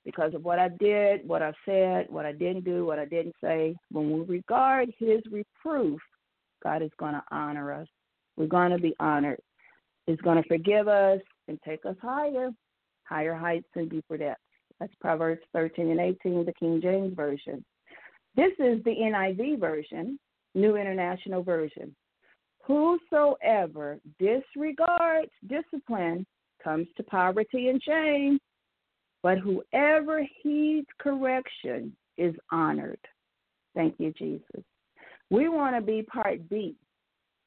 Because 0.05 0.35
of 0.35 0.45
what 0.45 0.59
I 0.59 0.69
did, 0.69 1.27
what 1.29 1.43
I 1.43 1.53
said, 1.67 2.07
what 2.09 2.25
I 2.25 2.33
didn't 2.33 2.65
do, 2.65 2.87
what 2.87 2.99
I 2.99 3.05
didn't 3.05 3.35
say. 3.43 3.77
When 3.93 4.11
we 4.11 4.21
regard 4.25 4.93
His 4.99 5.21
reproof, 5.31 6.01
God 6.63 6.83
is 6.83 6.91
going 6.99 7.15
to 7.15 7.23
honor 7.31 7.73
us. 7.73 7.89
We're 8.37 8.47
going 8.47 8.71
to 8.71 8.79
be 8.79 8.95
honored. 8.99 9.41
He's 10.07 10.21
going 10.21 10.43
to 10.43 10.49
forgive 10.49 10.89
us 10.89 11.21
and 11.49 11.59
take 11.67 11.85
us 11.85 11.97
higher, 12.01 12.51
higher 13.05 13.35
heights 13.35 13.69
and 13.77 13.91
deeper 13.91 14.17
depths. 14.17 14.41
That's 14.79 14.95
Proverbs 15.01 15.43
13 15.53 15.91
and 15.91 16.01
18, 16.01 16.47
the 16.47 16.55
King 16.59 16.81
James 16.83 17.15
Version. 17.15 17.63
This 18.37 18.53
is 18.59 18.83
the 18.85 18.95
NIV 18.99 19.61
version, 19.61 20.19
New 20.55 20.77
International 20.77 21.43
Version. 21.43 21.95
Whosoever 22.67 23.99
disregards 24.19 25.31
discipline 25.47 26.27
comes 26.63 26.87
to 26.97 27.03
poverty 27.03 27.69
and 27.69 27.83
shame, 27.83 28.39
but 29.23 29.39
whoever 29.39 30.27
heeds 30.43 30.87
correction 30.99 31.95
is 32.17 32.35
honored. 32.51 32.99
Thank 33.75 33.95
you, 33.99 34.13
Jesus. 34.13 34.65
We 35.31 35.49
want 35.49 35.77
to 35.77 35.83
be 35.83 36.03
part 36.03 36.49
B 36.49 36.75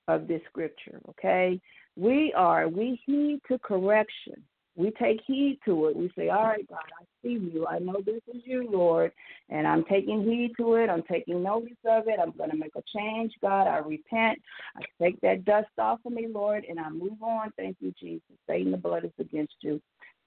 of 0.08 0.28
this 0.28 0.42
scripture, 0.50 1.00
okay? 1.10 1.60
We 1.96 2.34
are, 2.36 2.68
we 2.68 3.00
heed 3.06 3.42
to 3.50 3.60
correction. 3.60 4.44
We 4.76 4.92
take 5.00 5.20
heed 5.28 5.60
to 5.66 5.88
it. 5.88 5.96
We 5.96 6.12
say, 6.18 6.30
All 6.30 6.46
right, 6.46 6.68
God, 6.68 6.80
I 7.00 7.04
see 7.22 7.34
you. 7.34 7.68
I 7.70 7.78
know 7.78 8.02
this 8.04 8.22
is 8.34 8.42
you, 8.44 8.68
Lord. 8.72 9.12
And 9.50 9.68
I'm 9.68 9.84
taking 9.86 10.24
heed 10.24 10.54
to 10.58 10.76
it. 10.76 10.90
I'm 10.90 11.04
taking 11.04 11.44
notice 11.44 11.78
of 11.88 12.08
it. 12.08 12.20
I'm 12.20 12.32
going 12.32 12.50
to 12.50 12.58
make 12.58 12.76
a 12.76 12.82
change, 12.96 13.34
God. 13.40 13.68
I 13.68 13.78
repent. 13.78 14.40
I 14.76 14.82
take 15.00 15.22
that 15.22 15.46
dust 15.46 15.68
off 15.78 16.00
of 16.06 16.12
me, 16.12 16.28
Lord, 16.28 16.66
and 16.68 16.80
I 16.80 16.90
move 16.90 17.22
on. 17.22 17.52
Thank 17.56 17.78
you, 17.82 17.94
Jesus. 18.00 18.24
Satan, 18.50 18.72
the 18.72 18.78
blood 18.78 19.06
is 19.06 19.12
against 19.20 19.54
you. 19.62 19.80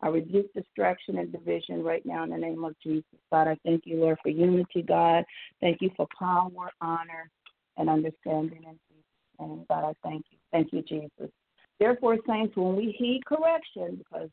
I 0.02 0.08
rebuke 0.08 0.52
distraction 0.52 1.18
and 1.18 1.32
division 1.32 1.82
right 1.82 2.04
now 2.04 2.24
in 2.24 2.30
the 2.30 2.36
name 2.36 2.64
of 2.64 2.74
Jesus. 2.82 3.04
God, 3.32 3.48
I 3.48 3.56
thank 3.64 3.82
you, 3.86 4.00
Lord, 4.00 4.18
for 4.22 4.28
unity, 4.28 4.82
God. 4.82 5.24
Thank 5.60 5.78
you 5.80 5.90
for 5.96 6.06
power, 6.18 6.70
honor, 6.80 7.30
and 7.76 7.88
understanding 7.88 8.62
in 8.64 8.78
Jesus' 8.88 9.40
name. 9.40 9.64
God, 9.68 9.84
I 9.90 9.92
thank 10.06 10.24
you. 10.30 10.38
Thank 10.52 10.72
you, 10.72 10.82
Jesus. 10.82 11.32
Therefore, 11.80 12.18
saints, 12.26 12.56
when 12.56 12.76
we 12.76 12.94
heed 12.98 13.22
correction, 13.26 13.96
because 13.98 14.28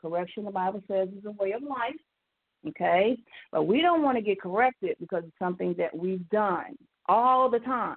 correction, 0.00 0.44
the 0.44 0.50
Bible 0.50 0.82
says, 0.88 1.08
is 1.08 1.24
a 1.26 1.30
way 1.32 1.52
of 1.52 1.62
life, 1.62 1.94
okay? 2.68 3.16
But 3.52 3.64
we 3.64 3.82
don't 3.82 4.02
want 4.02 4.16
to 4.16 4.22
get 4.22 4.40
corrected 4.40 4.96
because 5.00 5.24
it's 5.26 5.38
something 5.38 5.74
that 5.78 5.96
we've 5.96 6.28
done 6.30 6.76
all 7.08 7.50
the 7.50 7.60
time. 7.60 7.96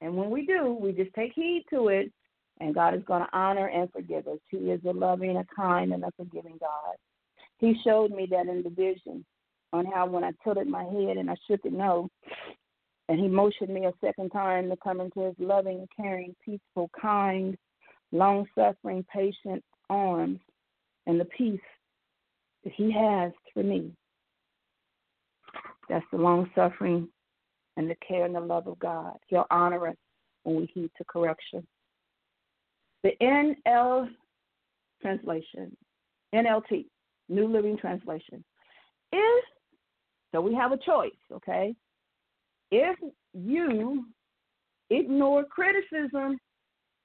And 0.00 0.14
when 0.14 0.30
we 0.30 0.44
do, 0.44 0.76
we 0.78 0.92
just 0.92 1.14
take 1.14 1.32
heed 1.34 1.64
to 1.70 1.88
it 1.88 2.12
and 2.60 2.74
God 2.74 2.94
is 2.94 3.02
going 3.04 3.22
to 3.22 3.36
honor 3.36 3.66
and 3.68 3.90
forgive 3.92 4.26
us. 4.26 4.38
He 4.50 4.58
is 4.70 4.80
a 4.86 4.92
loving, 4.92 5.36
a 5.36 5.44
kind, 5.54 5.92
and 5.92 6.04
a 6.04 6.10
forgiving 6.16 6.58
God. 6.60 6.96
He 7.58 7.74
showed 7.84 8.10
me 8.10 8.26
that 8.30 8.48
in 8.48 8.62
the 8.62 8.70
vision 8.70 9.24
on 9.72 9.86
how 9.86 10.06
when 10.06 10.24
I 10.24 10.32
tilted 10.44 10.68
my 10.68 10.84
head 10.84 11.16
and 11.16 11.30
I 11.30 11.36
shook 11.48 11.60
it 11.64 11.72
no, 11.72 12.08
and 13.08 13.20
he 13.20 13.28
motioned 13.28 13.72
me 13.72 13.86
a 13.86 13.92
second 14.04 14.30
time 14.30 14.68
to 14.70 14.76
come 14.76 15.00
into 15.00 15.20
his 15.20 15.34
loving, 15.38 15.86
caring, 15.96 16.34
peaceful, 16.44 16.90
kind, 17.00 17.56
long 18.12 18.46
suffering, 18.54 19.04
patient 19.12 19.62
arms 19.88 20.40
and 21.06 21.20
the 21.20 21.24
peace 21.26 21.60
that 22.64 22.72
he 22.74 22.92
has 22.92 23.32
for 23.54 23.62
me. 23.62 23.92
That's 25.88 26.04
the 26.10 26.18
long 26.18 26.50
suffering 26.54 27.08
and 27.76 27.88
the 27.88 27.96
care 28.06 28.24
and 28.24 28.34
the 28.34 28.40
love 28.40 28.66
of 28.66 28.78
God. 28.78 29.16
He'll 29.28 29.46
honor 29.50 29.88
us 29.88 29.96
when 30.42 30.56
we 30.56 30.70
heed 30.74 30.90
to 30.98 31.04
correction. 31.04 31.66
The 33.06 33.12
NL 33.22 34.08
translation, 35.00 35.76
NLT, 36.34 36.86
New 37.28 37.46
Living 37.46 37.78
Translation, 37.78 38.42
is 39.12 39.44
so 40.32 40.40
we 40.40 40.52
have 40.54 40.72
a 40.72 40.76
choice, 40.76 41.12
okay? 41.32 41.72
If 42.72 42.98
you 43.32 44.06
ignore 44.90 45.44
criticism, 45.44 46.40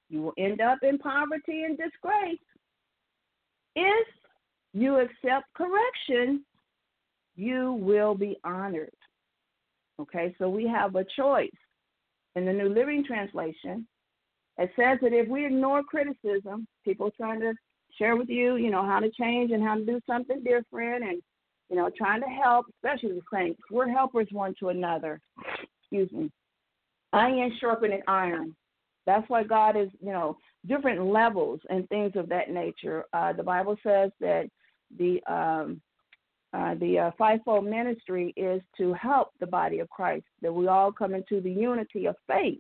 you 0.09 0.23
will 0.23 0.33
end 0.39 0.59
up 0.59 0.79
in 0.81 0.97
poverty 0.97 1.65
and 1.65 1.77
disgrace. 1.77 2.39
If 3.75 4.07
you 4.73 5.01
accept 5.01 5.53
correction, 5.53 6.43
you 7.35 7.73
will 7.73 8.15
be 8.15 8.37
honored. 8.43 8.89
Okay, 9.99 10.33
so 10.39 10.49
we 10.49 10.65
have 10.65 10.95
a 10.95 11.05
choice. 11.15 11.51
In 12.35 12.47
the 12.47 12.53
New 12.53 12.69
Living 12.69 13.05
Translation, 13.05 13.85
it 14.57 14.71
says 14.75 14.99
that 15.01 15.13
if 15.13 15.27
we 15.27 15.45
ignore 15.45 15.83
criticism, 15.83 16.67
people 16.85 17.11
trying 17.11 17.39
to 17.41 17.53
share 17.97 18.15
with 18.15 18.29
you, 18.29 18.55
you 18.55 18.71
know, 18.71 18.85
how 18.85 18.99
to 18.99 19.09
change 19.11 19.51
and 19.51 19.63
how 19.63 19.75
to 19.75 19.85
do 19.85 19.99
something 20.07 20.43
different 20.43 21.03
and, 21.03 21.21
you 21.69 21.75
know, 21.75 21.89
trying 21.97 22.21
to 22.21 22.27
help, 22.27 22.65
especially 22.75 23.13
the 23.13 23.21
saints. 23.33 23.59
We're 23.69 23.89
helpers 23.89 24.27
one 24.31 24.53
to 24.59 24.69
another. 24.69 25.19
Excuse 25.81 26.11
me. 26.11 26.31
Iron 27.13 27.51
sharpening 27.59 28.01
iron. 28.07 28.55
That's 29.05 29.27
why 29.29 29.43
God 29.43 29.75
is, 29.75 29.89
you 29.99 30.11
know, 30.11 30.37
different 30.67 31.03
levels 31.05 31.59
and 31.69 31.87
things 31.89 32.13
of 32.15 32.29
that 32.29 32.49
nature. 32.49 33.05
Uh, 33.13 33.33
the 33.33 33.43
Bible 33.43 33.75
says 33.83 34.11
that 34.19 34.49
the 34.97 35.21
um, 35.31 35.81
uh, 36.53 36.75
the 36.75 36.99
uh, 36.99 37.11
fivefold 37.17 37.65
ministry 37.65 38.33
is 38.35 38.61
to 38.77 38.93
help 38.93 39.29
the 39.39 39.47
body 39.47 39.79
of 39.79 39.89
Christ, 39.89 40.25
that 40.41 40.53
we 40.53 40.67
all 40.67 40.91
come 40.91 41.13
into 41.13 41.39
the 41.39 41.51
unity 41.51 42.07
of 42.07 42.15
faith. 42.27 42.59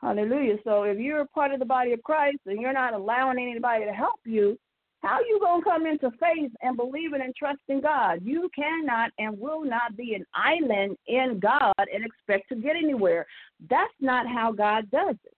Hallelujah. 0.00 0.56
So 0.64 0.84
if 0.84 0.98
you're 0.98 1.22
a 1.22 1.26
part 1.26 1.52
of 1.52 1.58
the 1.58 1.64
body 1.64 1.92
of 1.92 2.02
Christ 2.02 2.38
and 2.46 2.60
you're 2.60 2.72
not 2.72 2.94
allowing 2.94 3.38
anybody 3.38 3.84
to 3.84 3.92
help 3.92 4.20
you, 4.24 4.56
how 5.02 5.14
are 5.14 5.22
you 5.22 5.38
gonna 5.40 5.62
come 5.62 5.86
into 5.86 6.10
faith 6.18 6.50
and 6.62 6.76
believing 6.76 7.20
and 7.20 7.34
trusting 7.34 7.80
God? 7.80 8.20
You 8.22 8.48
cannot 8.54 9.10
and 9.18 9.38
will 9.38 9.64
not 9.64 9.96
be 9.96 10.14
an 10.14 10.24
island 10.34 10.96
in 11.06 11.38
God 11.40 11.72
and 11.78 12.04
expect 12.04 12.48
to 12.48 12.56
get 12.56 12.76
anywhere. 12.76 13.26
That's 13.70 13.92
not 14.00 14.26
how 14.26 14.52
God 14.52 14.90
does 14.90 15.14
it. 15.24 15.34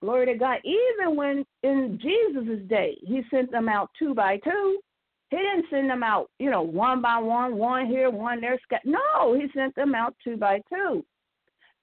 Glory 0.00 0.26
to 0.26 0.34
God. 0.34 0.58
Even 0.64 1.16
when 1.16 1.44
in 1.62 1.98
Jesus' 2.00 2.68
day, 2.68 2.98
He 3.02 3.22
sent 3.30 3.50
them 3.50 3.68
out 3.68 3.90
two 3.98 4.14
by 4.14 4.38
two. 4.38 4.80
He 5.30 5.36
didn't 5.36 5.66
send 5.70 5.90
them 5.90 6.04
out, 6.04 6.30
you 6.38 6.50
know, 6.50 6.62
one 6.62 7.02
by 7.02 7.18
one, 7.18 7.56
one 7.56 7.86
here, 7.86 8.10
one 8.10 8.40
there. 8.40 8.58
No, 8.84 9.34
He 9.34 9.46
sent 9.54 9.74
them 9.74 9.94
out 9.94 10.14
two 10.22 10.36
by 10.36 10.60
two 10.68 11.04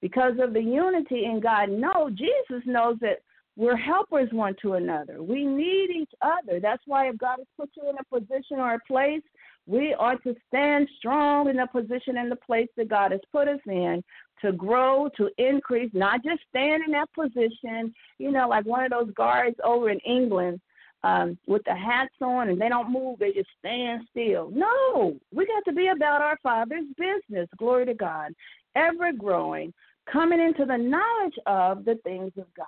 because 0.04 0.34
of 0.38 0.52
the 0.52 0.60
unity 0.60 1.24
in 1.24 1.40
God. 1.40 1.70
No, 1.70 2.10
Jesus 2.10 2.62
knows 2.66 2.98
that 3.00 3.22
we're 3.56 3.74
helpers 3.74 4.28
one 4.32 4.54
to 4.60 4.74
another. 4.74 5.22
We 5.22 5.46
need 5.46 5.88
each 5.96 6.10
other. 6.20 6.60
That's 6.60 6.82
why 6.84 7.08
if 7.08 7.16
God 7.16 7.38
has 7.38 7.46
put 7.58 7.70
you 7.74 7.88
in 7.88 7.96
a 7.98 8.20
position 8.20 8.58
or 8.58 8.74
a 8.74 8.80
place, 8.86 9.22
we 9.66 9.94
are 9.94 10.16
to 10.16 10.34
stand 10.46 10.90
strong 10.98 11.48
in 11.48 11.56
the 11.56 11.66
position 11.72 12.18
and 12.18 12.30
the 12.30 12.36
place 12.36 12.68
that 12.76 12.90
God 12.90 13.12
has 13.12 13.22
put 13.32 13.48
us 13.48 13.60
in 13.66 14.04
to 14.42 14.52
grow, 14.52 15.08
to 15.16 15.30
increase, 15.38 15.90
not 15.94 16.22
just 16.22 16.42
stand 16.50 16.82
in 16.84 16.92
that 16.92 17.08
position, 17.14 17.94
you 18.18 18.30
know, 18.30 18.46
like 18.46 18.66
one 18.66 18.84
of 18.84 18.90
those 18.90 19.10
guards 19.14 19.56
over 19.64 19.88
in 19.88 20.00
England 20.00 20.60
um, 21.02 21.38
with 21.46 21.62
the 21.64 21.74
hats 21.74 22.12
on 22.20 22.50
and 22.50 22.60
they 22.60 22.68
don't 22.68 22.92
move, 22.92 23.20
they 23.20 23.32
just 23.32 23.48
stand 23.58 24.02
still. 24.10 24.50
No, 24.52 25.16
we 25.32 25.46
got 25.46 25.64
to 25.64 25.72
be 25.72 25.86
about 25.86 26.20
our 26.20 26.36
Father's 26.42 26.84
business. 26.98 27.48
Glory 27.56 27.86
to 27.86 27.94
God. 27.94 28.34
Ever 28.76 29.12
growing, 29.12 29.72
coming 30.10 30.40
into 30.40 30.64
the 30.64 30.76
knowledge 30.76 31.34
of 31.46 31.84
the 31.84 31.96
things 32.04 32.32
of 32.38 32.46
God. 32.56 32.66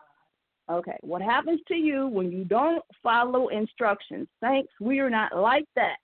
Okay, 0.69 0.97
what 1.03 1.23
happens 1.23 1.61
to 1.69 1.75
you 1.75 2.09
when 2.09 2.33
you 2.33 2.45
don't 2.45 2.83
follow 3.03 3.49
instructions? 3.49 4.27
Thanks, 4.41 4.73
we 4.81 4.99
are 4.99 5.11
not 5.11 5.37
like 5.37 5.67
that. 5.77 5.97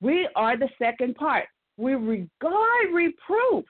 We 0.00 0.28
are 0.36 0.56
the 0.56 0.68
second 0.80 1.16
part. 1.16 1.46
We 1.76 1.94
regard 1.94 2.92
reproof, 2.92 3.64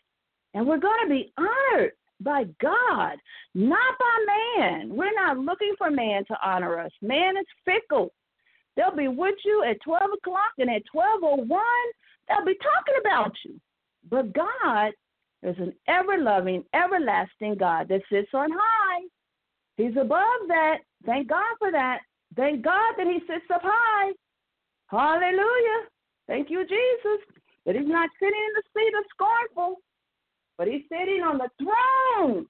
and 0.55 0.67
we're 0.67 0.79
going 0.79 1.01
to 1.05 1.11
be 1.11 1.33
honored 1.39 1.93
by 2.21 2.45
God, 2.61 3.17
not 3.55 3.99
by 3.99 4.25
man. 4.59 4.95
We're 4.95 5.15
not 5.15 5.39
looking 5.39 5.75
for 5.79 5.91
man 5.91 6.25
to 6.27 6.37
honor 6.45 6.79
us. 6.79 6.91
Man 7.01 7.37
is 7.37 7.47
fickle. 7.65 8.13
They'll 8.77 8.95
be 8.95 9.09
with 9.09 9.37
you 9.45 9.65
at 9.65 9.81
12 9.83 10.03
o'clock, 10.19 10.53
and 10.59 10.69
at 10.69 10.83
12.01, 10.95 11.49
they'll 12.29 12.45
be 12.45 12.55
talking 12.55 13.01
about 13.01 13.33
you. 13.45 13.59
But 14.11 14.33
God 14.35 14.93
there's 15.43 15.59
an 15.59 15.73
ever 15.87 16.19
loving, 16.19 16.65
everlasting 16.75 17.57
God 17.57 17.89
that 17.89 18.03
sits 18.11 18.31
on 18.35 18.51
high. 18.51 19.03
He's 19.77 19.97
above 19.97 20.49
that. 20.49 20.79
Thank 21.07 21.29
God 21.29 21.55
for 21.59 21.71
that. 21.71 22.01
Thank 22.37 22.63
God 22.63 22.95
that 22.97 23.07
He 23.07 23.21
sits 23.21 23.47
up 23.55 23.63
high. 23.63 24.13
Hallelujah. 24.89 25.87
Thank 26.27 26.51
you, 26.51 26.67
Jesus. 26.67 27.25
That 27.65 27.77
He's 27.77 27.87
not 27.87 28.11
sitting 28.19 28.35
in 28.35 28.55
the 28.55 28.63
seat 28.75 28.93
of 28.99 29.05
scornful, 29.11 29.77
but 30.57 30.67
He's 30.67 30.83
sitting 30.91 31.23
on 31.23 31.39
the 31.39 31.49
throne. 31.59 32.47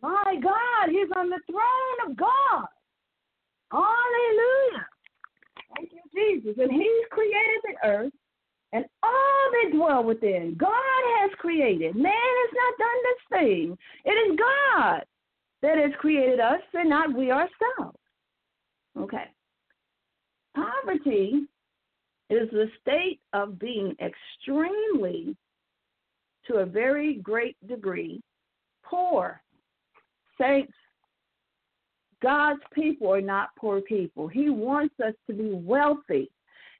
My 0.00 0.36
God, 0.40 0.90
He's 0.90 1.10
on 1.16 1.28
the 1.28 1.40
throne 1.50 2.10
of 2.10 2.16
God. 2.16 2.66
Hallelujah. 3.72 4.86
Thank 5.76 5.90
you, 5.92 6.02
Jesus. 6.14 6.56
And 6.58 6.70
He's 6.70 7.06
created 7.10 7.60
the 7.64 7.88
earth 7.88 8.12
and 8.72 8.84
all 9.02 9.50
that 9.52 9.76
dwell 9.76 10.04
within. 10.04 10.56
God 10.58 11.02
has 11.20 11.30
created. 11.38 11.94
Man 11.94 12.12
has 12.12 12.50
not 12.54 12.78
done 12.78 12.98
this 13.04 13.38
thing. 13.38 13.78
It 14.04 14.10
is 14.10 14.38
God 14.38 15.04
that 15.62 15.78
has 15.78 15.92
created 15.98 16.40
us 16.40 16.60
and 16.74 16.88
not 16.88 17.14
we 17.14 17.30
ourselves. 17.30 17.98
Okay. 18.98 19.24
Poverty 20.54 21.46
is 22.30 22.48
the 22.50 22.68
state 22.80 23.20
of 23.32 23.58
being 23.58 23.94
extremely, 24.00 25.36
to 26.46 26.56
a 26.58 26.66
very 26.66 27.14
great 27.14 27.56
degree, 27.68 28.20
poor. 28.84 29.42
Saints, 30.40 30.72
God's 32.22 32.60
people 32.72 33.12
are 33.12 33.20
not 33.20 33.50
poor 33.58 33.80
people. 33.80 34.26
He 34.28 34.48
wants 34.48 34.94
us 35.04 35.14
to 35.26 35.34
be 35.34 35.52
wealthy. 35.52 36.30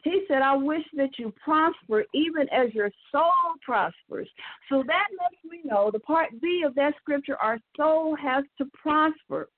He 0.02 0.22
said, 0.28 0.42
I 0.42 0.56
wish 0.56 0.84
that 0.96 1.18
you 1.18 1.32
prosper 1.42 2.04
even 2.14 2.48
as 2.50 2.72
your 2.72 2.90
soul 3.12 3.30
prospers. 3.62 4.28
So 4.68 4.82
that 4.86 5.06
lets 5.20 5.44
me 5.44 5.60
know 5.64 5.90
the 5.92 5.98
part 5.98 6.28
B 6.40 6.62
of 6.66 6.74
that 6.76 6.94
scripture, 7.00 7.36
our 7.36 7.58
soul 7.76 8.16
has 8.16 8.44
to 8.58 8.66
prosper. 8.82 9.48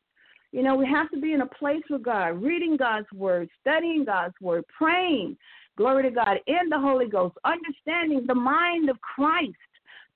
You 0.51 0.62
know, 0.62 0.74
we 0.74 0.86
have 0.86 1.10
to 1.12 1.20
be 1.20 1.32
in 1.32 1.40
a 1.40 1.47
place 1.47 1.82
with 1.89 2.02
God, 2.02 2.43
reading 2.43 2.77
God's 2.77 3.10
word, 3.14 3.48
studying 3.60 4.05
God's 4.05 4.35
word, 4.40 4.64
praying, 4.77 5.36
glory 5.78 6.02
to 6.02 6.10
God, 6.10 6.39
in 6.47 6.69
the 6.69 6.78
Holy 6.78 7.09
Ghost, 7.09 7.36
understanding 7.44 8.27
the 8.27 8.35
mind 8.35 8.90
of 8.90 9.01
Christ. 9.01 9.55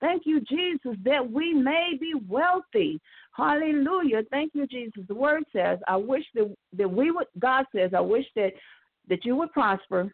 Thank 0.01 0.25
you, 0.27 0.43
Jesus, 0.43 0.99
that 1.05 1.31
we 1.31 1.55
may 1.55 1.93
be 1.99 2.13
wealthy. 2.29 3.01
Hallelujah. 3.35 4.23
Thank 4.31 4.53
you, 4.55 4.67
Jesus. 4.67 5.05
The 5.09 5.15
word 5.15 5.45
says, 5.55 5.79
I 5.89 5.97
wish 5.97 6.25
that, 6.35 6.55
that 6.77 6.91
we 6.91 7.11
would, 7.11 7.29
God 7.39 7.65
says, 7.75 7.93
I 7.97 8.01
wish 8.01 8.27
that 8.35 8.53
that 9.09 9.25
you 9.25 9.37
would 9.37 9.53
prosper, 9.53 10.13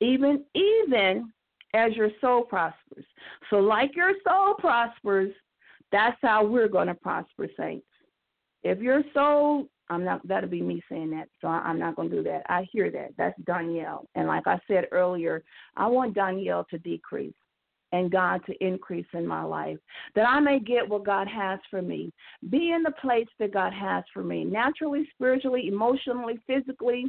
even 0.00 0.44
even 0.54 1.32
as 1.74 1.94
your 1.94 2.10
soul 2.20 2.42
prospers. 2.42 3.04
So, 3.50 3.56
like 3.56 3.94
your 3.94 4.12
soul 4.26 4.54
prospers, 4.54 5.32
that's 5.92 6.18
how 6.22 6.44
we're 6.44 6.68
going 6.68 6.88
to 6.88 6.94
prosper, 6.94 7.48
saints. 7.58 7.86
If 8.62 8.80
your 8.80 9.02
soul, 9.14 9.68
I'm 9.88 10.04
not, 10.04 10.26
that'll 10.26 10.50
be 10.50 10.62
me 10.62 10.82
saying 10.90 11.10
that, 11.10 11.28
so 11.40 11.48
I'm 11.48 11.78
not 11.78 11.96
going 11.96 12.10
to 12.10 12.16
do 12.16 12.22
that. 12.24 12.42
I 12.48 12.66
hear 12.72 12.90
that. 12.90 13.10
That's 13.16 13.38
Danielle. 13.44 14.06
And 14.14 14.26
like 14.26 14.46
I 14.46 14.58
said 14.66 14.86
earlier, 14.92 15.42
I 15.76 15.86
want 15.86 16.14
Danielle 16.14 16.66
to 16.70 16.78
decrease 16.78 17.34
and 17.92 18.10
God 18.10 18.44
to 18.44 18.64
increase 18.64 19.06
in 19.14 19.26
my 19.26 19.42
life, 19.42 19.78
that 20.14 20.28
I 20.28 20.40
may 20.40 20.58
get 20.60 20.86
what 20.86 21.06
God 21.06 21.26
has 21.26 21.58
for 21.70 21.80
me, 21.80 22.12
be 22.50 22.72
in 22.72 22.82
the 22.82 22.92
place 23.00 23.28
that 23.38 23.54
God 23.54 23.72
has 23.72 24.04
for 24.12 24.22
me, 24.22 24.44
naturally, 24.44 25.08
spiritually, 25.14 25.68
emotionally, 25.68 26.38
physically, 26.46 27.06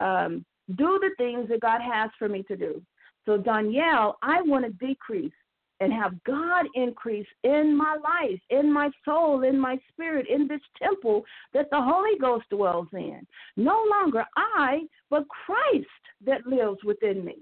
um, 0.00 0.44
do 0.76 0.98
the 1.00 1.10
things 1.16 1.48
that 1.48 1.60
God 1.60 1.80
has 1.80 2.10
for 2.18 2.28
me 2.28 2.42
to 2.44 2.56
do. 2.56 2.82
So, 3.26 3.36
Danielle, 3.36 4.18
I 4.22 4.42
want 4.42 4.64
to 4.64 4.86
decrease 4.86 5.32
and 5.80 5.92
have 5.92 6.22
God 6.24 6.66
increase 6.74 7.26
in 7.42 7.74
my 7.74 7.96
life, 7.96 8.40
in 8.50 8.70
my 8.72 8.90
soul, 9.04 9.44
in 9.44 9.58
my 9.58 9.78
spirit, 9.90 10.26
in 10.28 10.46
this 10.46 10.60
temple 10.80 11.24
that 11.54 11.70
the 11.70 11.80
Holy 11.80 12.18
Ghost 12.20 12.44
dwells 12.50 12.88
in. 12.92 13.26
No 13.56 13.84
longer 13.90 14.24
I, 14.36 14.80
but 15.08 15.24
Christ 15.28 15.86
that 16.26 16.46
lives 16.46 16.78
within 16.84 17.24
me. 17.24 17.38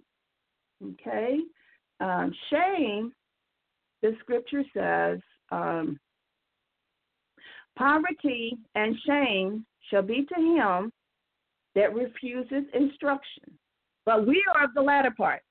Okay? 0.93 1.39
Um, 2.01 2.33
shame, 2.51 3.13
the 4.03 4.15
scripture 4.21 4.63
says, 4.73 5.19
um, 5.51 5.99
poverty 7.77 8.57
and 8.77 8.97
shame 9.05 9.67
shall 9.91 10.03
be 10.03 10.25
to 10.27 10.41
him 10.41 10.93
that 11.75 11.95
refuses 11.95 12.65
instruction. 12.75 13.45
But 14.07 14.27
we 14.27 14.43
are 14.55 14.65
of 14.65 14.75
the 14.75 14.83
latter 14.83 15.13
part. 15.17 15.43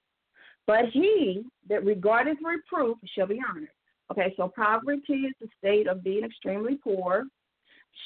But 0.66 0.86
he 0.92 1.44
that 1.70 1.86
regardeth 1.86 2.38
reproof 2.44 2.98
shall 3.16 3.28
be 3.28 3.42
honored. 3.48 3.70
Okay, 4.12 4.34
so 4.38 4.52
poverty 4.56 5.14
is 5.14 5.34
the 5.40 5.48
state 5.58 5.88
of 5.88 6.04
being 6.04 6.24
extremely 6.24 6.76
poor. 6.76 7.26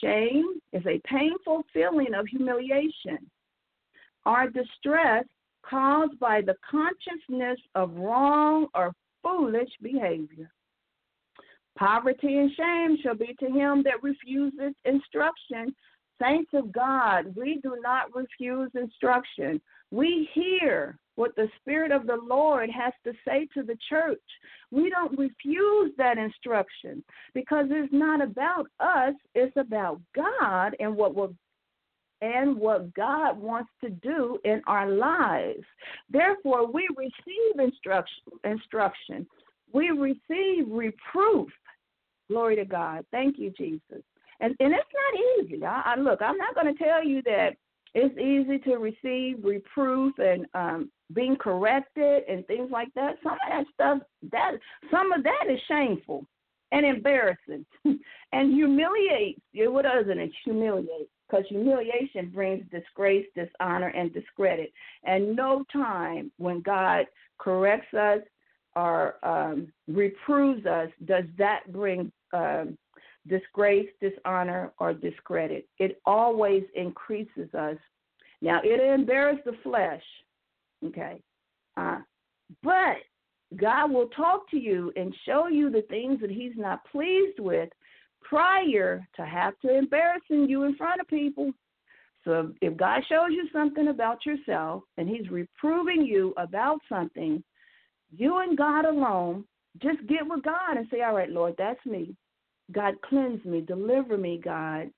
Shame 0.04 0.60
is 0.74 0.84
a 0.86 1.02
painful 1.06 1.64
feeling 1.74 2.14
of 2.14 2.28
humiliation 2.28 3.30
or 4.26 4.48
distress 4.50 5.26
caused 5.64 6.18
by 6.20 6.42
the 6.42 6.56
consciousness 6.70 7.60
of 7.76 7.96
wrong 7.96 8.68
or 8.74 8.94
foolish 9.22 9.70
behavior. 9.82 10.52
Poverty 11.78 12.38
and 12.38 12.52
shame 12.56 12.98
shall 13.02 13.16
be 13.16 13.36
to 13.40 13.48
him 13.48 13.84
that 13.84 14.04
refuses 14.04 14.74
instruction. 14.86 15.74
Saints 16.22 16.52
of 16.54 16.72
God, 16.72 17.36
we 17.36 17.60
do 17.64 17.78
not 17.82 18.14
refuse 18.16 18.70
instruction. 18.76 19.60
We 19.92 20.30
hear 20.34 20.98
what 21.16 21.36
the 21.36 21.50
Spirit 21.60 21.92
of 21.92 22.08
the 22.08 22.18
Lord 22.18 22.70
has 22.70 22.94
to 23.04 23.14
say 23.26 23.48
to 23.54 23.64
the 23.64 23.78
church. 23.90 24.20
We 24.72 24.90
don't 24.90 25.18
refuse 25.18 25.92
that 25.98 26.18
instruction 26.18 27.04
because 27.34 27.66
it's 27.70 27.92
not 27.92 28.22
about 28.22 28.68
us, 28.80 29.14
it's 29.36 29.56
about 29.58 30.02
God 30.16 30.76
and 30.80 30.96
what 30.96 31.16
will 31.16 31.36
and 32.22 32.56
what 32.56 32.94
God 32.94 33.38
wants 33.40 33.72
to 33.84 33.90
do 33.90 34.38
in 34.46 34.62
our 34.68 34.88
lives. 34.88 35.64
Therefore, 36.10 36.72
we 36.72 36.88
receive 36.96 37.60
instruction. 37.60 38.24
instruction. 38.44 39.28
We 39.74 39.90
receive 39.90 40.68
reproof. 40.70 41.50
Glory 42.30 42.56
to 42.58 42.66
God. 42.66 43.06
Thank 43.12 43.40
you, 43.40 43.52
Jesus. 43.58 44.04
And 44.42 44.56
and 44.60 44.74
it's 44.74 44.90
not 44.94 45.46
easy. 45.46 45.66
I, 45.66 45.82
I 45.86 45.96
look. 45.96 46.22
I'm 46.22 46.38
not 46.38 46.56
going 46.56 46.76
to 46.76 46.84
tell 46.84 47.04
you 47.04 47.22
that 47.24 47.52
it's 47.94 48.18
easy 48.18 48.58
to 48.60 48.78
receive 48.78 49.44
reproof 49.44 50.14
and 50.18 50.46
um, 50.54 50.92
being 51.14 51.36
corrected 51.36 52.24
and 52.30 52.46
things 52.48 52.70
like 52.72 52.94
that. 52.96 53.16
Some 53.24 53.34
of 53.34 53.40
that 53.50 53.66
stuff 53.74 54.00
that 54.32 54.52
some 54.90 55.12
of 55.12 55.24
that 55.24 55.46
is 55.50 55.60
shameful 55.68 56.26
and 56.72 56.86
embarrassing 56.86 57.66
and 57.86 58.54
humiliates. 58.54 59.40
What 59.54 59.84
doesn't 59.84 60.20
it 60.20 60.32
humiliate? 60.44 61.10
because 61.32 61.46
humiliation 61.48 62.30
brings 62.34 62.64
disgrace, 62.72 63.26
dishonor, 63.36 63.88
and 63.88 64.14
discredit. 64.14 64.72
And 65.04 65.36
no 65.36 65.64
time 65.72 66.32
when 66.38 66.62
God 66.62 67.06
corrects 67.40 67.94
us 67.94 68.20
or 68.76 69.16
um, 69.24 69.72
reproves 69.88 70.66
us 70.66 70.90
does 71.06 71.26
that 71.38 71.72
bring 71.72 72.12
um, 72.34 72.78
disgrace, 73.28 73.88
dishonor, 74.02 74.72
or 74.80 74.94
discredit. 74.94 75.68
It 75.78 76.02
always 76.06 76.64
increases 76.76 77.54
us. 77.54 77.78
Now, 78.42 78.60
it 78.64 78.80
embarrasses 78.80 79.44
the 79.46 79.54
flesh, 79.64 80.04
okay? 80.86 81.22
Uh, 81.78 82.00
but 82.64 82.98
God 83.58 83.92
will 83.92 84.08
talk 84.08 84.50
to 84.52 84.58
you 84.58 84.92
and 84.96 85.16
show 85.26 85.48
you 85.48 85.70
the 85.70 85.84
things 85.84 86.20
that 86.22 86.32
He's 86.32 86.56
not 86.56 86.86
pleased 86.92 87.40
with 87.40 87.70
prior 88.22 89.06
to 89.16 89.26
have 89.26 89.60
to 89.60 89.78
embarrassing 89.78 90.48
you 90.48 90.64
in 90.64 90.76
front 90.76 91.02
of 91.02 91.08
people. 91.08 91.52
So 92.24 92.54
if 92.62 92.78
God 92.78 93.02
shows 93.10 93.30
you 93.32 93.48
something 93.52 93.90
about 93.90 94.26
yourself 94.26 94.84
and 94.98 95.08
He's 95.10 95.30
reproving 95.30 96.06
you 96.06 96.34
about 96.38 96.80
something, 96.88 97.44
you 98.16 98.40
and 98.40 98.58
God 98.58 98.86
alone, 98.86 99.46
just 99.82 100.06
get 100.08 100.28
with 100.28 100.44
God 100.44 100.78
and 100.78 100.88
say, 100.92 101.02
All 101.02 101.16
right, 101.16 101.30
Lord, 101.30 101.56
that's 101.58 101.84
me. 101.86 102.16
God, 102.72 102.96
cleanse 103.02 103.44
me, 103.46 103.62
deliver 103.62 104.18
me, 104.18 104.40
God. 104.44 104.90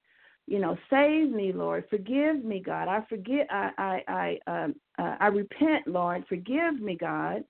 You 0.46 0.60
know, 0.60 0.78
save 0.90 1.32
me, 1.32 1.54
Lord. 1.54 1.86
Forgive 1.90 2.44
me, 2.44 2.60
God. 2.60 2.88
I 2.88 3.02
forget. 3.08 3.48
I 3.50 3.72
I 3.78 4.40
I 4.48 4.64
um, 4.64 4.76
uh, 5.00 5.16
I 5.20 5.28
repent, 5.28 5.88
Lord. 5.88 6.26
Forgive 6.28 6.82
me, 6.82 6.96
God. 6.96 7.44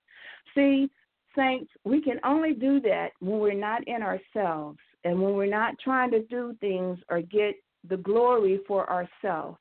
See, 0.53 0.89
saints, 1.35 1.71
we 1.85 2.01
can 2.01 2.19
only 2.23 2.53
do 2.53 2.79
that 2.81 3.09
when 3.19 3.39
we're 3.39 3.53
not 3.53 3.87
in 3.87 4.03
ourselves 4.03 4.77
and 5.03 5.19
when 5.19 5.33
we're 5.33 5.45
not 5.47 5.73
trying 5.83 6.11
to 6.11 6.21
do 6.23 6.55
things 6.61 6.99
or 7.09 7.21
get 7.21 7.55
the 7.89 7.97
glory 7.97 8.59
for 8.67 8.89
ourselves. 8.89 9.57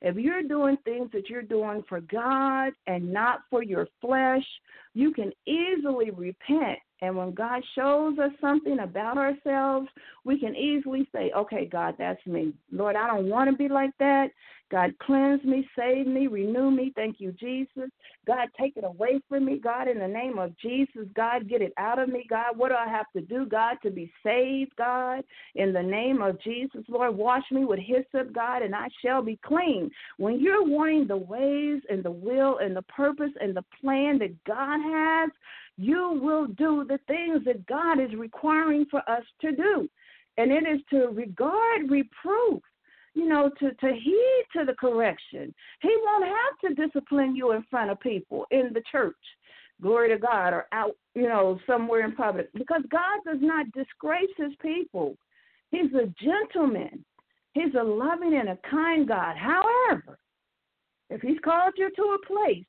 If 0.00 0.16
you're 0.16 0.42
doing 0.42 0.76
things 0.84 1.10
that 1.12 1.28
you're 1.28 1.42
doing 1.42 1.82
for 1.88 2.00
God 2.00 2.72
and 2.86 3.12
not 3.12 3.40
for 3.50 3.62
your 3.62 3.88
flesh, 4.00 4.44
you 4.94 5.12
can 5.12 5.32
easily 5.46 6.10
repent 6.10 6.78
and 7.02 7.16
when 7.16 7.32
God 7.32 7.62
shows 7.74 8.18
us 8.18 8.30
something 8.40 8.78
about 8.78 9.18
ourselves, 9.18 9.88
we 10.24 10.40
can 10.40 10.56
easily 10.56 11.06
say, 11.14 11.30
okay, 11.36 11.66
God, 11.66 11.94
that's 11.98 12.24
me. 12.26 12.54
Lord, 12.72 12.96
I 12.96 13.06
don't 13.06 13.28
want 13.28 13.50
to 13.50 13.56
be 13.56 13.68
like 13.68 13.90
that. 13.98 14.28
God, 14.70 14.92
cleanse 15.00 15.44
me, 15.44 15.68
save 15.78 16.06
me, 16.06 16.26
renew 16.26 16.70
me. 16.70 16.92
Thank 16.96 17.20
you, 17.20 17.30
Jesus. 17.32 17.88
God, 18.26 18.48
take 18.58 18.76
it 18.76 18.82
away 18.82 19.20
from 19.28 19.44
me, 19.44 19.60
God, 19.62 19.86
in 19.86 20.00
the 20.00 20.08
name 20.08 20.38
of 20.38 20.56
Jesus. 20.58 21.06
God, 21.14 21.48
get 21.48 21.62
it 21.62 21.72
out 21.78 22.00
of 22.00 22.08
me, 22.08 22.26
God. 22.28 22.58
What 22.58 22.70
do 22.70 22.74
I 22.74 22.88
have 22.88 23.06
to 23.14 23.20
do, 23.20 23.46
God, 23.46 23.76
to 23.84 23.90
be 23.90 24.12
saved, 24.24 24.72
God? 24.76 25.22
In 25.54 25.72
the 25.72 25.82
name 25.82 26.20
of 26.20 26.40
Jesus, 26.42 26.82
Lord, 26.88 27.16
wash 27.16 27.44
me 27.52 27.64
with 27.64 27.78
hyssop, 27.78 28.32
God, 28.34 28.62
and 28.62 28.74
I 28.74 28.88
shall 29.04 29.22
be 29.22 29.38
clean. 29.44 29.88
When 30.16 30.40
you're 30.40 30.66
wanting 30.66 31.06
the 31.06 31.16
ways 31.16 31.80
and 31.88 32.02
the 32.02 32.10
will 32.10 32.58
and 32.58 32.74
the 32.74 32.82
purpose 32.82 33.32
and 33.40 33.56
the 33.56 33.64
plan 33.80 34.18
that 34.18 34.34
God 34.44 34.80
has, 34.82 35.30
you 35.76 36.18
will 36.20 36.46
do 36.46 36.84
the 36.88 36.98
things 37.06 37.44
that 37.44 37.66
God 37.66 38.00
is 38.00 38.14
requiring 38.18 38.86
for 38.90 39.08
us 39.08 39.24
to 39.42 39.52
do. 39.52 39.88
And 40.38 40.50
it 40.50 40.64
is 40.66 40.80
to 40.90 41.08
regard 41.08 41.90
reproof, 41.90 42.62
you 43.16 43.26
know, 43.26 43.50
to, 43.58 43.72
to 43.72 43.94
heed 43.94 44.44
to 44.54 44.66
the 44.66 44.74
correction. 44.74 45.52
He 45.80 45.96
won't 46.04 46.26
have 46.26 46.76
to 46.76 46.86
discipline 46.86 47.34
you 47.34 47.52
in 47.52 47.64
front 47.70 47.90
of 47.90 47.98
people 47.98 48.44
in 48.50 48.72
the 48.74 48.82
church, 48.92 49.16
glory 49.80 50.10
to 50.10 50.18
God, 50.18 50.52
or 50.52 50.66
out, 50.72 50.94
you 51.14 51.26
know, 51.26 51.58
somewhere 51.66 52.04
in 52.04 52.14
public, 52.14 52.52
because 52.52 52.82
God 52.90 53.20
does 53.24 53.40
not 53.40 53.72
disgrace 53.72 54.28
his 54.36 54.52
people. 54.60 55.16
He's 55.70 55.92
a 55.94 56.12
gentleman, 56.22 57.02
he's 57.52 57.74
a 57.74 57.82
loving 57.82 58.36
and 58.38 58.50
a 58.50 58.58
kind 58.70 59.08
God. 59.08 59.34
However, 59.38 60.18
if 61.08 61.22
he's 61.22 61.38
called 61.42 61.72
you 61.78 61.90
to 61.96 62.02
a 62.02 62.26
place 62.26 62.66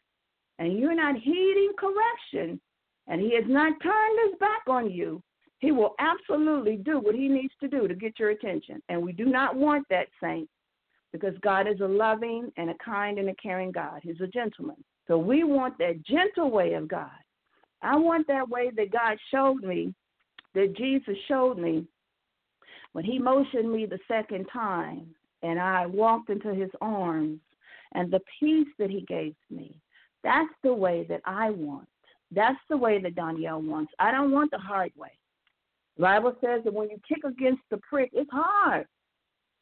and 0.60 0.80
you're 0.80 0.96
not 0.96 1.18
heeding 1.18 1.74
correction, 1.78 2.60
and 3.08 3.20
he 3.20 3.36
has 3.36 3.46
not 3.48 3.74
turned 3.84 4.20
his 4.30 4.40
back 4.40 4.62
on 4.68 4.90
you, 4.92 5.22
he 5.60 5.72
will 5.72 5.96
absolutely 6.00 6.78
do 6.78 7.00
what 7.00 7.16
he 7.16 7.28
needs 7.28 7.54
to 7.60 7.68
do 7.68 7.88
to 7.88 7.96
get 7.96 8.20
your 8.20 8.30
attention. 8.30 8.82
And 8.90 9.02
we 9.02 9.12
do 9.12 9.26
not 9.26 9.56
want 9.56 9.88
that, 9.90 10.08
saint, 10.22 10.50
because 11.12 11.34
God 11.42 11.68
is 11.68 11.80
a 11.82 11.88
loving 11.88 12.52
and 12.58 12.70
a 12.70 12.76
kind 12.84 13.18
and 13.18 13.30
a 13.30 13.36
caring 13.36 13.72
God. 13.72 14.02
He's 14.04 14.22
a 14.22 14.28
gentleman. 14.28 14.78
So 15.08 15.18
we 15.18 15.44
want 15.44 15.78
that 15.80 16.04
gentle 16.06 16.52
way 16.52 16.74
of 16.74 16.88
God. 16.88 17.10
I 17.82 17.96
want 17.96 18.28
that 18.28 18.48
way 18.50 18.72
that 18.76 18.92
God 18.92 19.18
showed 19.32 19.64
me, 19.64 19.94
that 20.54 20.76
Jesus 20.76 21.16
showed 21.28 21.58
me 21.58 21.86
when 22.94 23.06
he 23.06 23.20
motioned 23.20 23.72
me 23.72 23.86
the 23.86 24.00
second 24.08 24.46
time 24.52 25.08
and 25.44 25.60
I 25.60 25.86
walked 25.86 26.30
into 26.30 26.54
his 26.54 26.72
arms 26.82 27.40
and 27.94 28.12
the 28.12 28.22
peace 28.40 28.68
that 28.80 28.90
he 28.90 29.02
gave 29.08 29.36
me. 29.50 29.80
That's 30.24 30.50
the 30.64 30.74
way 30.74 31.06
that 31.10 31.22
I 31.26 31.52
want. 31.52 31.88
That's 32.32 32.60
the 32.70 32.78
way 32.78 33.00
that 33.02 33.16
Danielle 33.16 33.62
wants. 33.62 33.94
I 34.00 34.12
don't 34.12 34.32
want 34.32 34.52
the 34.52 34.58
hard 34.58 34.92
way. 34.98 35.12
Bible 36.00 36.36
says 36.42 36.64
that 36.64 36.74
when 36.74 36.90
you 36.90 37.00
kick 37.08 37.24
against 37.24 37.62
the 37.72 37.78
prick, 37.90 38.12
it's 38.14 38.30
hard. 38.32 38.86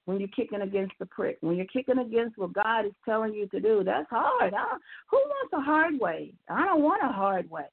When 0.06 0.20
you're 0.20 0.30
kicking 0.30 0.62
against 0.62 0.94
the 1.00 1.08
prick, 1.08 1.38
when 1.42 1.56
you're 1.56 1.66
kicking 1.66 1.98
against 1.98 2.38
what 2.38 2.54
God 2.54 2.86
is 2.86 2.92
telling 3.06 3.34
you 3.34 3.48
to 3.48 3.60
do, 3.60 3.84
that's 3.84 4.10
hard. 4.10 4.54
I, 4.54 4.78
who 5.10 5.18
wants 5.18 5.54
a 5.54 5.62
hard 5.62 6.00
way? 6.00 6.34
I 6.48 6.66
don't 6.66 6.84
want 6.84 7.02
a 7.04 7.12
hard 7.12 7.50
way. 7.50 7.66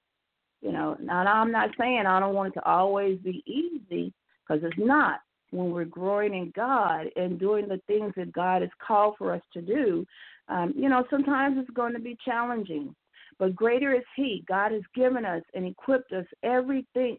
You 0.62 0.72
know, 0.72 0.96
now 1.00 1.24
I'm 1.26 1.52
not 1.52 1.70
saying 1.78 2.06
I 2.06 2.20
don't 2.20 2.34
want 2.34 2.54
it 2.54 2.60
to 2.60 2.64
always 2.64 3.18
be 3.18 3.42
easy 3.46 4.12
because 4.46 4.62
it's 4.64 4.78
not. 4.78 5.20
When 5.50 5.70
we're 5.70 5.84
growing 5.84 6.32
in 6.32 6.50
God 6.56 7.08
and 7.14 7.38
doing 7.38 7.68
the 7.68 7.80
things 7.86 8.14
that 8.16 8.32
God 8.32 8.62
has 8.62 8.70
called 8.86 9.16
for 9.18 9.34
us 9.34 9.42
to 9.52 9.60
do, 9.60 10.06
um, 10.48 10.72
you 10.74 10.88
know, 10.88 11.04
sometimes 11.10 11.58
it's 11.58 11.68
going 11.70 11.92
to 11.92 11.98
be 11.98 12.16
challenging. 12.24 12.94
But 13.38 13.54
greater 13.54 13.92
is 13.94 14.04
He. 14.16 14.44
God 14.48 14.72
has 14.72 14.82
given 14.94 15.26
us 15.26 15.42
and 15.52 15.66
equipped 15.66 16.12
us 16.12 16.24
everything, 16.42 17.18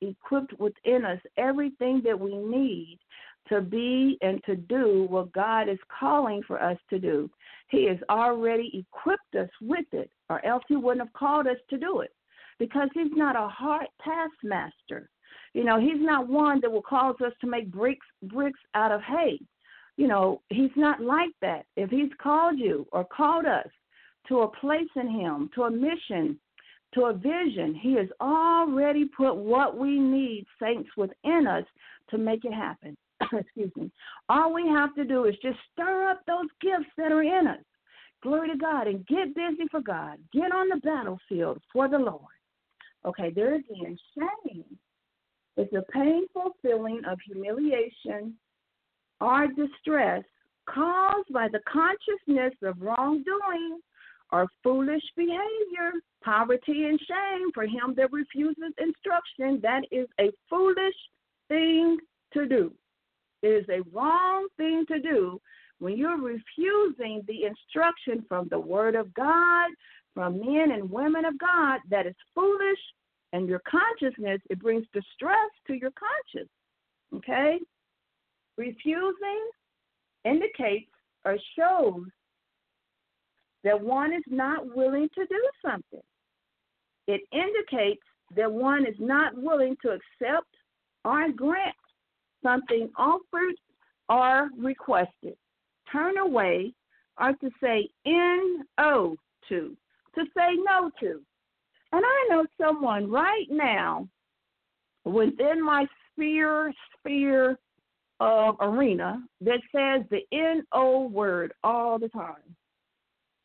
equipped 0.00 0.58
within 0.58 1.04
us 1.04 1.20
everything 1.36 2.02
that 2.04 2.18
we 2.18 2.36
need 2.36 2.98
to 3.48 3.60
be 3.60 4.16
and 4.22 4.42
to 4.44 4.56
do 4.56 5.06
what 5.10 5.32
God 5.32 5.68
is 5.68 5.78
calling 5.98 6.42
for 6.46 6.62
us 6.62 6.78
to 6.88 6.98
do. 6.98 7.28
He 7.68 7.86
has 7.86 7.98
already 8.08 8.84
equipped 8.86 9.34
us 9.36 9.50
with 9.60 9.86
it, 9.92 10.10
or 10.28 10.44
else 10.44 10.62
He 10.68 10.76
wouldn't 10.76 11.06
have 11.06 11.12
called 11.12 11.46
us 11.46 11.58
to 11.70 11.78
do 11.78 12.00
it 12.00 12.12
because 12.58 12.88
He's 12.94 13.12
not 13.12 13.36
a 13.36 13.48
hard 13.48 13.86
taskmaster. 14.04 15.08
You 15.54 15.64
know, 15.64 15.80
He's 15.80 16.00
not 16.00 16.28
one 16.28 16.60
that 16.60 16.70
will 16.70 16.82
cause 16.82 17.16
us 17.24 17.32
to 17.40 17.46
make 17.46 17.70
bricks 17.70 18.06
bricks 18.22 18.60
out 18.74 18.92
of 18.92 19.02
hay. 19.02 19.40
You 19.96 20.08
know, 20.08 20.42
He's 20.48 20.70
not 20.76 21.00
like 21.00 21.32
that. 21.42 21.66
If 21.76 21.90
He's 21.90 22.10
called 22.22 22.58
you 22.58 22.86
or 22.92 23.04
called 23.04 23.46
us 23.46 23.68
to 24.28 24.40
a 24.40 24.56
place 24.56 24.88
in 24.96 25.08
Him, 25.08 25.50
to 25.54 25.64
a 25.64 25.70
mission, 25.70 26.38
to 26.94 27.04
a 27.06 27.12
vision, 27.12 27.74
He 27.74 27.94
has 27.94 28.08
already 28.20 29.04
put 29.04 29.34
what 29.34 29.76
we 29.76 29.98
need, 29.98 30.46
saints, 30.60 30.90
within 30.96 31.46
us 31.46 31.64
to 32.10 32.18
make 32.18 32.44
it 32.44 32.52
happen. 32.52 32.96
excuse 33.32 33.70
me, 33.76 33.90
all 34.28 34.52
we 34.52 34.66
have 34.66 34.94
to 34.94 35.04
do 35.04 35.24
is 35.24 35.34
just 35.42 35.58
stir 35.72 36.08
up 36.08 36.20
those 36.26 36.48
gifts 36.60 36.90
that 36.96 37.12
are 37.12 37.22
in 37.22 37.46
us. 37.46 37.64
Glory 38.22 38.50
to 38.50 38.56
God 38.56 38.86
and 38.86 39.06
get 39.06 39.34
busy 39.34 39.66
for 39.70 39.80
God. 39.80 40.18
Get 40.32 40.52
on 40.52 40.68
the 40.68 40.76
battlefield 40.76 41.58
for 41.72 41.88
the 41.88 41.98
Lord. 41.98 42.20
Okay, 43.06 43.30
there 43.34 43.54
again, 43.54 43.96
shame 44.14 44.64
is 45.56 45.68
a 45.72 45.82
painful 45.92 46.54
feeling 46.60 47.00
of 47.08 47.18
humiliation 47.26 48.34
or 49.20 49.46
distress 49.48 50.22
caused 50.66 51.32
by 51.32 51.48
the 51.48 51.60
consciousness 51.70 52.54
of 52.62 52.80
wrongdoing 52.80 53.80
or 54.32 54.46
foolish 54.62 55.02
behavior, 55.16 55.92
poverty, 56.22 56.84
and 56.84 57.00
shame 57.00 57.50
for 57.52 57.64
him 57.64 57.94
that 57.96 58.12
refuses 58.12 58.72
instruction. 58.78 59.60
That 59.62 59.82
is 59.90 60.06
a 60.20 60.30
foolish 60.48 60.94
thing 61.48 61.98
to 62.34 62.46
do. 62.46 62.72
It 63.42 63.48
is 63.48 63.66
a 63.68 63.82
wrong 63.92 64.48
thing 64.56 64.84
to 64.88 65.00
do 65.00 65.40
when 65.80 65.96
you're 65.96 66.18
refusing 66.20 67.22
the 67.26 67.44
instruction 67.46 68.24
from 68.28 68.48
the 68.50 68.60
Word 68.60 68.94
of 68.94 69.12
God, 69.14 69.70
from 70.14 70.38
men 70.38 70.72
and 70.72 70.90
women 70.90 71.24
of 71.24 71.38
God, 71.38 71.80
that 71.90 72.06
is 72.06 72.14
foolish, 72.34 72.78
and 73.32 73.48
your 73.48 73.60
consciousness, 73.68 74.40
it 74.50 74.60
brings 74.60 74.84
distress 74.92 75.50
to 75.66 75.74
your 75.74 75.90
conscience. 75.92 76.50
Okay? 77.14 77.58
Refusing 78.58 79.50
indicates 80.24 80.90
or 81.24 81.38
shows 81.58 82.06
that 83.64 83.80
one 83.80 84.12
is 84.12 84.22
not 84.28 84.74
willing 84.74 85.08
to 85.14 85.26
do 85.26 85.42
something. 85.64 86.00
It 87.06 87.20
indicates 87.32 88.02
that 88.36 88.50
one 88.50 88.86
is 88.86 88.94
not 88.98 89.32
willing 89.36 89.76
to 89.82 89.88
accept 89.88 90.48
or 91.04 91.30
grant 91.32 91.74
something 92.42 92.90
offered 92.96 93.54
or 94.08 94.48
requested. 94.56 95.36
Turn 95.90 96.18
away 96.18 96.72
or 97.20 97.32
to 97.32 97.50
say 97.62 97.88
no 98.78 99.16
to, 99.48 99.76
to 100.14 100.24
say 100.36 100.54
no 100.56 100.90
to. 101.00 101.20
And 101.92 102.04
I 102.04 102.26
know 102.28 102.46
someone 102.60 103.10
right 103.10 103.46
now 103.50 104.08
within 105.04 105.64
my 105.64 105.86
sphere, 106.12 106.72
sphere 106.98 107.58
of 108.20 108.56
arena 108.60 109.22
that 109.40 109.60
says 109.74 110.06
the 110.10 110.20
no 110.32 111.08
word 111.08 111.52
all 111.64 111.98
the 111.98 112.08
time 112.08 112.56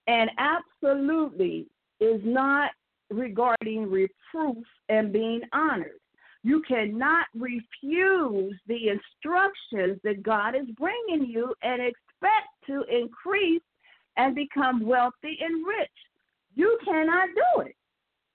and 0.07 0.29
absolutely 0.37 1.67
is 1.99 2.21
not 2.23 2.71
regarding 3.09 3.89
reproof 3.89 4.63
and 4.89 5.13
being 5.13 5.41
honored. 5.53 5.99
You 6.43 6.61
cannot 6.67 7.25
refuse 7.33 8.55
the 8.67 8.89
instructions 8.89 9.99
that 10.03 10.21
God 10.21 10.55
is 10.55 10.67
bringing 10.77 11.27
you 11.27 11.53
and 11.63 11.81
expect 11.81 12.49
to 12.67 12.83
increase 12.83 13.63
and 14.17 14.35
become 14.35 14.85
wealthy 14.85 15.37
and 15.41 15.65
rich. 15.65 15.89
You 16.55 16.77
cannot 16.85 17.29
do 17.35 17.61
it. 17.61 17.75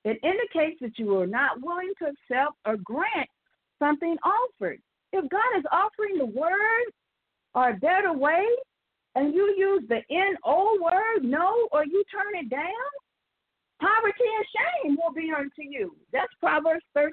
It 0.04 0.18
indicates 0.22 0.80
that 0.80 0.98
you 0.98 1.16
are 1.18 1.26
not 1.26 1.62
willing 1.62 1.92
to 1.98 2.06
accept 2.06 2.56
or 2.66 2.76
grant 2.78 3.28
something 3.78 4.16
offered. 4.24 4.80
If 5.12 5.28
God 5.28 5.58
is 5.58 5.64
offering 5.70 6.18
the 6.18 6.26
word 6.26 6.86
or 7.54 7.70
a 7.70 7.74
better 7.74 8.12
way, 8.12 8.44
and 9.14 9.34
you 9.34 9.54
use 9.56 9.82
the 9.88 10.00
N-O 10.10 10.78
word, 10.80 11.24
no, 11.24 11.68
or 11.72 11.84
you 11.84 12.04
turn 12.10 12.40
it 12.40 12.48
down, 12.48 12.90
poverty 13.80 14.24
and 14.36 14.46
shame 14.54 14.96
will 14.96 15.12
be 15.12 15.32
unto 15.36 15.62
you. 15.62 15.96
That's 16.12 16.32
Proverbs 16.40 16.84
13 16.94 17.12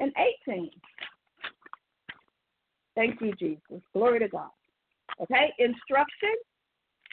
and 0.00 0.12
18. 0.48 0.70
Thank 2.94 3.20
you, 3.20 3.32
Jesus. 3.34 3.82
Glory 3.92 4.20
to 4.20 4.28
God. 4.28 4.50
Okay, 5.20 5.52
instruction 5.58 6.34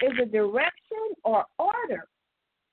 is 0.01 0.11
a 0.21 0.25
direction 0.25 1.13
or 1.23 1.45
order, 1.59 2.07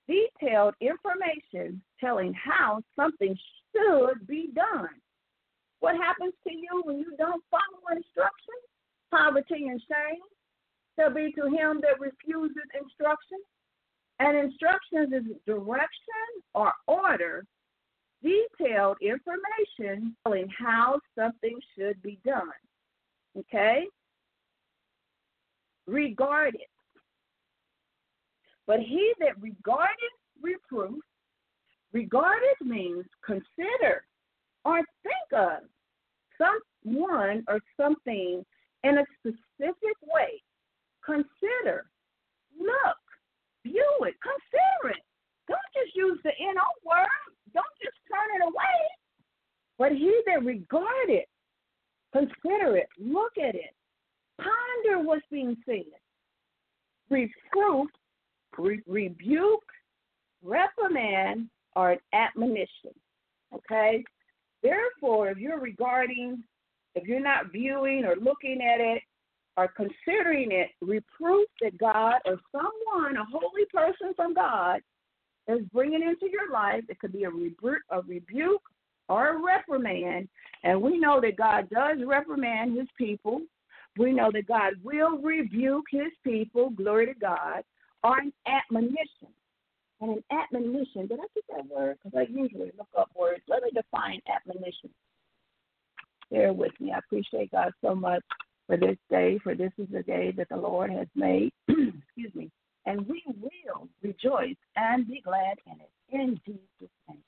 detailed 0.09 0.75
information 0.81 1.83
telling 2.01 2.33
how 2.33 2.81
something 2.97 3.37
should 3.73 4.27
be 4.27 4.51
done. 4.55 4.89
What 5.81 5.97
happens 5.97 6.35
to 6.47 6.55
you 6.55 6.83
when 6.85 6.99
you 6.99 7.15
don't 7.19 7.43
follow 7.51 7.97
instruction? 7.97 8.55
Poverty 9.11 9.69
and 9.69 9.81
shame 9.81 10.21
shall 10.99 11.13
be 11.13 11.33
to 11.33 11.45
him 11.45 11.81
that 11.83 12.01
refuses 12.01 12.57
instruction. 12.79 13.39
And 14.21 14.37
instructions 14.37 15.13
is 15.13 15.37
direction 15.47 16.27
or 16.55 16.73
order 16.87 17.45
detailed 18.23 18.97
information 19.01 20.17
telling 20.25 20.49
how 20.49 20.99
something 21.17 21.57
should 21.77 22.03
be 22.03 22.19
done. 22.25 22.51
Okay? 23.39 23.85
Regarded. 25.87 26.61
But 28.67 28.81
he 28.81 29.13
that 29.21 29.41
regardeth 29.41 29.89
reproof, 30.43 31.01
regardeth 31.93 32.61
means 32.61 33.05
consider 33.25 34.05
or 34.65 34.83
think 35.03 35.41
of 35.41 35.61
someone 36.37 37.45
or 37.49 37.61
something 37.81 38.45
in 38.85 38.99
a 38.99 39.05
specific 39.21 39.97
way. 40.03 40.43
Consider, 41.09 41.87
look, 42.61 43.01
view 43.65 43.97
it, 44.03 44.15
consider 44.21 44.95
it. 44.95 45.03
Don't 45.49 45.59
just 45.73 45.97
use 45.97 46.19
the 46.23 46.33
NO 46.39 46.69
word. 46.85 47.09
Don't 47.55 47.65
just 47.83 47.97
turn 48.13 48.37
it 48.37 48.45
away. 48.45 48.77
But 49.79 49.93
he 49.93 50.21
that 50.27 50.45
regard 50.45 51.09
it, 51.09 51.27
consider 52.13 52.77
it, 52.77 52.89
look 52.99 53.33
at 53.39 53.55
it, 53.55 53.75
ponder 54.39 55.03
what's 55.03 55.25
being 55.31 55.57
said, 55.65 55.85
reproof, 57.09 57.89
re- 58.59 58.83
rebuke, 58.87 59.65
reprimand, 60.43 61.49
or 61.75 61.93
an 61.93 61.99
admonition. 62.13 62.93
Okay? 63.55 64.05
Therefore, 64.63 65.31
if 65.31 65.39
you're 65.39 65.61
regarding, 65.61 66.45
if 66.95 67.09
you're 67.09 67.19
not 67.19 67.51
viewing 67.51 68.05
or 68.05 68.17
looking 68.17 68.61
at 68.61 68.81
it 68.81 69.03
or 69.59 69.67
considering 69.67 70.53
it 70.53 70.71
reproof 70.81 71.49
that 71.61 71.77
God 71.79 72.21
or 72.25 72.39
someone, 72.53 73.17
a 73.17 73.25
holy 73.25 73.65
person 73.75 74.15
from 74.15 74.33
God, 74.33 74.81
is 75.49 75.59
bringing 75.73 76.03
into 76.03 76.33
your 76.33 76.49
life. 76.53 76.85
It 76.89 77.01
could 77.01 77.13
be 77.13 77.25
a, 77.25 77.31
rebu- 77.31 77.83
a 77.91 78.01
rebuke 78.03 78.63
or 79.09 79.31
a 79.31 79.43
reprimand. 79.43 80.29
And 80.63 80.81
we 80.81 80.97
know 80.97 81.21
that 81.21 81.37
God 81.37 81.69
does 81.71 81.99
reprimand 82.07 82.79
his 82.79 82.87
people. 82.97 83.41
We 83.97 84.13
know 84.13 84.31
that 84.33 84.47
God 84.47 84.75
will 84.85 85.19
rebuke 85.19 85.87
his 85.91 86.13
people, 86.23 86.71
glory 86.71 87.07
to 87.07 87.15
God, 87.15 87.65
or 88.05 88.19
an 88.19 88.33
admonition. 88.47 89.35
And 90.01 90.19
an 90.19 90.25
admonition, 90.31 91.09
did 91.09 91.19
I 91.19 91.27
get 91.35 91.45
that 91.49 91.67
word? 91.67 91.97
Because 92.05 92.17
I 92.17 92.31
usually 92.33 92.71
look 92.79 92.87
up 92.97 93.11
words. 93.19 93.43
Let 93.49 93.65
me 93.65 93.71
define 93.75 94.21
admonition. 94.33 94.91
Bear 96.31 96.53
with 96.53 96.79
me. 96.79 96.93
I 96.93 96.99
appreciate 96.99 97.51
God 97.51 97.73
so 97.81 97.97
much 97.97 98.23
for 98.69 98.77
this 98.77 98.97
day, 99.11 99.41
for 99.43 99.57
this 99.57 99.73
is 99.79 99.89
the 99.91 100.05
day 100.05 100.33
that 100.37 100.49
the 100.49 100.57
Lord 100.57 100.93
has 100.93 101.09
made. 101.17 101.53
Excuse 101.69 102.35
me 102.35 102.51
and 102.89 103.07
we 103.07 103.23
will 103.27 103.87
rejoice 104.03 104.57
and 104.77 105.07
be 105.07 105.21
glad 105.21 105.59
in 105.67 105.75
it. 105.75 105.91
In 106.11 106.41
Jesus' 106.47 106.91
name. 107.07 107.19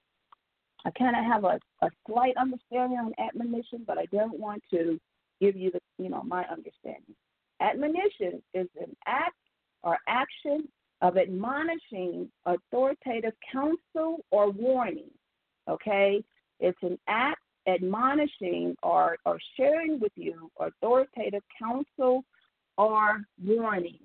I 0.86 0.90
kind 0.92 1.14
of 1.14 1.24
have 1.30 1.44
a, 1.44 1.60
a 1.84 1.90
slight 2.08 2.34
understanding 2.38 2.98
on 2.98 3.12
admonition, 3.18 3.84
but 3.86 3.98
I 3.98 4.06
don't 4.06 4.40
want 4.40 4.62
to 4.70 4.98
give 5.38 5.56
you 5.56 5.70
the 5.70 5.80
you 6.02 6.08
know 6.08 6.22
my 6.22 6.44
understanding. 6.44 7.14
Admonition 7.60 8.42
is 8.54 8.68
an 8.80 8.96
act 9.06 9.36
or 9.82 9.98
action 10.08 10.66
of 11.02 11.18
admonishing 11.18 12.30
authoritative 12.46 13.34
counsel 13.52 14.24
or 14.30 14.50
warning. 14.50 15.10
Okay? 15.68 16.24
It's 16.58 16.82
an 16.82 16.98
act 17.06 17.40
admonishing 17.66 18.74
or, 18.82 19.16
or 19.26 19.38
sharing 19.56 20.00
with 20.00 20.12
you 20.16 20.50
authoritative 20.58 21.42
counsel 21.58 22.24
or 22.78 23.22
warning. 23.44 23.98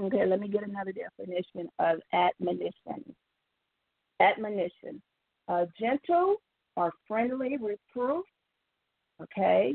Okay, 0.00 0.26
let 0.26 0.40
me 0.40 0.48
get 0.48 0.62
another 0.62 0.92
definition 0.92 1.68
of 1.78 1.98
admonition. 2.12 3.14
Admonition, 4.20 5.02
a 5.48 5.66
gentle 5.78 6.36
or 6.76 6.92
friendly 7.06 7.56
reproof, 7.56 8.24
okay, 9.22 9.74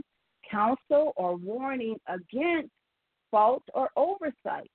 counsel 0.50 1.14
or 1.16 1.36
warning 1.36 1.98
against 2.08 2.72
fault 3.32 3.64
or 3.74 3.90
oversight. 3.96 4.70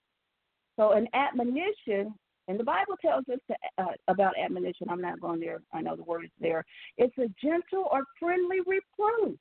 So, 0.77 0.93
an 0.93 1.07
admonition, 1.15 2.15
and 2.49 2.59
the 2.61 2.65
Bible 2.65 2.97
tells 3.01 3.25
us 3.29 3.39
to, 3.49 3.57
uh, 3.83 3.93
about 4.09 4.35
admonition. 4.43 4.89
I'm 4.89 5.01
not 5.01 5.21
going 5.21 5.41
there. 5.41 5.61
I 5.73 5.81
know 5.81 5.97
the 5.97 6.05
word 6.05 6.25
is 6.25 6.31
there. 6.41 6.65
It's 6.97 7.17
a 7.19 7.29
gentle 7.43 7.89
or 7.91 8.05
friendly 8.21 8.59
reproof. 8.61 9.37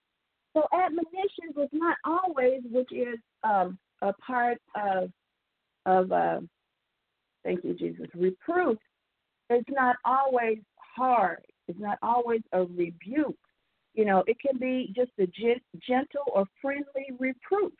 So, 0.53 0.63
admonition 0.73 1.61
is 1.61 1.69
not 1.73 1.97
always, 2.05 2.61
which 2.71 2.91
is 2.91 3.19
um, 3.43 3.77
a 4.01 4.13
part 4.13 4.57
of 4.75 5.11
of 5.85 6.11
uh, 6.11 6.39
thank 7.43 7.63
you, 7.63 7.73
Jesus. 7.75 8.07
Reproof 8.15 8.77
It's 9.49 9.69
not 9.69 9.97
always 10.03 10.59
hard. 10.77 11.45
It's 11.67 11.79
not 11.79 11.97
always 12.01 12.41
a 12.53 12.63
rebuke. 12.63 13.37
You 13.93 14.05
know, 14.05 14.23
it 14.27 14.37
can 14.39 14.59
be 14.59 14.93
just 14.95 15.11
a 15.19 15.27
gentle 15.87 16.25
or 16.33 16.45
friendly 16.61 17.07
reproof. 17.17 17.73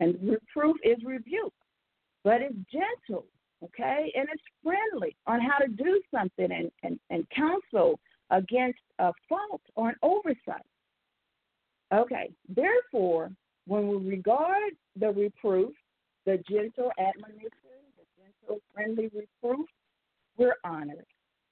And 0.00 0.16
reproof 0.22 0.76
is 0.84 0.96
rebuke, 1.04 1.52
but 2.22 2.40
it's 2.40 2.54
gentle, 2.72 3.26
okay? 3.64 4.12
And 4.14 4.28
it's 4.32 4.42
friendly 4.62 5.16
on 5.26 5.40
how 5.40 5.58
to 5.58 5.68
do 5.68 6.00
something 6.14 6.50
and, 6.50 6.70
and, 6.82 6.98
and 7.10 7.26
counsel 7.30 7.98
against 8.30 8.80
a 8.98 9.12
fault 9.28 9.62
or 9.74 9.90
an 9.90 9.96
oversight. 10.02 10.64
Okay, 11.92 12.30
therefore, 12.48 13.30
when 13.66 13.88
we 13.88 13.96
regard 14.10 14.72
the 14.98 15.10
reproof, 15.10 15.72
the 16.26 16.38
gentle 16.50 16.90
admonition, 16.98 17.50
the 17.96 18.04
gentle 18.22 18.60
friendly 18.74 19.10
reproof, 19.14 19.66
we're 20.36 20.56
honored. 20.64 21.06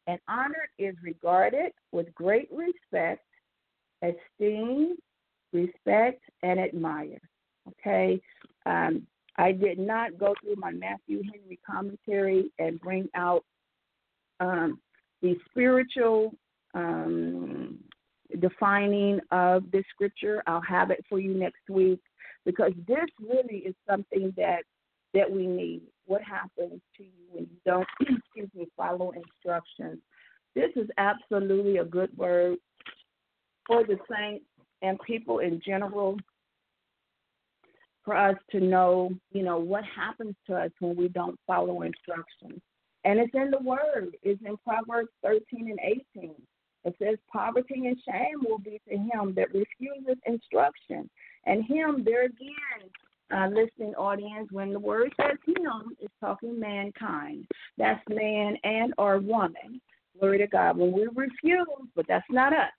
And 0.06 0.20
honored 0.28 0.68
is 0.78 0.94
regarded 1.02 1.72
with 1.92 2.14
great 2.14 2.48
respect, 2.52 3.24
esteem, 4.02 4.96
respect, 5.52 6.22
and 6.42 6.60
admire. 6.60 7.20
Okay? 7.68 8.20
Um, 8.66 9.06
I 9.38 9.52
did 9.52 9.78
not 9.78 10.18
go 10.18 10.34
through 10.42 10.56
my 10.56 10.72
Matthew 10.72 11.22
Henry 11.22 11.58
commentary 11.68 12.52
and 12.58 12.80
bring 12.80 13.08
out 13.14 13.44
um, 14.40 14.80
the 15.22 15.36
spiritual 15.50 16.34
um, 16.74 17.78
defining 18.40 19.20
of 19.30 19.70
this 19.70 19.84
scripture. 19.90 20.42
I'll 20.46 20.60
have 20.62 20.90
it 20.90 21.04
for 21.08 21.18
you 21.18 21.34
next 21.34 21.68
week 21.68 22.00
because 22.44 22.72
this 22.86 23.06
really 23.20 23.58
is 23.58 23.74
something 23.88 24.32
that 24.36 24.62
that 25.14 25.30
we 25.30 25.46
need. 25.46 25.82
What 26.04 26.22
happens 26.22 26.80
to 26.96 27.02
you 27.02 27.26
when 27.30 27.44
you 27.44 27.56
don't, 27.64 27.86
excuse 28.00 28.50
me, 28.54 28.66
follow 28.76 29.12
instructions? 29.12 30.00
This 30.54 30.70
is 30.76 30.88
absolutely 30.98 31.78
a 31.78 31.84
good 31.84 32.16
word 32.16 32.58
for 33.66 33.84
the 33.84 33.98
saints 34.10 34.44
and 34.82 34.98
people 35.06 35.38
in 35.38 35.60
general 35.64 36.18
for 38.06 38.16
us 38.16 38.36
to 38.52 38.60
know, 38.60 39.10
you 39.32 39.42
know, 39.42 39.58
what 39.58 39.84
happens 39.84 40.36
to 40.46 40.54
us 40.54 40.70
when 40.78 40.96
we 40.96 41.08
don't 41.08 41.38
follow 41.46 41.82
instructions. 41.82 42.62
And 43.04 43.18
it's 43.18 43.34
in 43.34 43.50
the 43.50 43.58
word. 43.58 44.16
It's 44.22 44.40
in 44.46 44.56
Proverbs 44.58 45.10
13 45.22 45.42
and 45.70 45.80
18. 46.14 46.34
It 46.84 46.94
says, 47.02 47.18
Poverty 47.30 47.86
and 47.86 47.96
shame 48.08 48.38
will 48.48 48.58
be 48.58 48.80
to 48.88 48.96
him 48.96 49.34
that 49.34 49.52
refuses 49.52 50.16
instruction. 50.24 51.10
And 51.44 51.64
him, 51.64 52.04
there 52.04 52.24
again, 52.26 52.88
uh, 53.34 53.48
listening 53.48 53.94
audience, 53.96 54.48
when 54.52 54.72
the 54.72 54.78
word 54.78 55.12
says 55.20 55.36
him, 55.44 55.96
it's 56.00 56.14
talking 56.20 56.58
mankind. 56.58 57.46
That's 57.76 58.00
man 58.08 58.56
and 58.62 58.94
or 58.98 59.18
woman. 59.18 59.80
Glory 60.18 60.38
to 60.38 60.46
God. 60.46 60.76
When 60.78 60.92
we 60.92 61.08
refuse, 61.12 61.66
but 61.96 62.06
that's 62.06 62.26
not 62.30 62.52
us. 62.52 62.70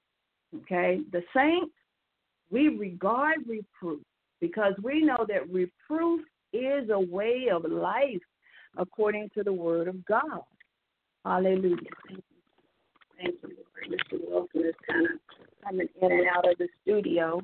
Okay? 0.55 1.01
The 1.11 1.21
saints, 1.35 1.73
we 2.49 2.69
regard 2.69 3.39
reproof 3.45 4.01
because 4.39 4.73
we 4.83 5.01
know 5.01 5.25
that 5.27 5.49
reproof 5.51 6.21
is 6.53 6.89
a 6.89 6.99
way 6.99 7.49
of 7.51 7.69
life 7.69 8.21
according 8.77 9.29
to 9.35 9.43
the 9.43 9.53
word 9.53 9.87
of 9.87 10.05
God. 10.05 10.41
Hallelujah. 11.25 11.75
Thank 13.17 13.35
you. 13.41 13.49
Lord. 13.49 13.99
Mr. 14.11 14.19
Wilson 14.27 14.67
is 14.67 14.75
kind 14.89 15.05
of 15.05 15.11
coming 15.63 15.87
in 16.01 16.11
and 16.11 16.27
out 16.35 16.49
of 16.49 16.57
the 16.57 16.67
studio. 16.81 17.41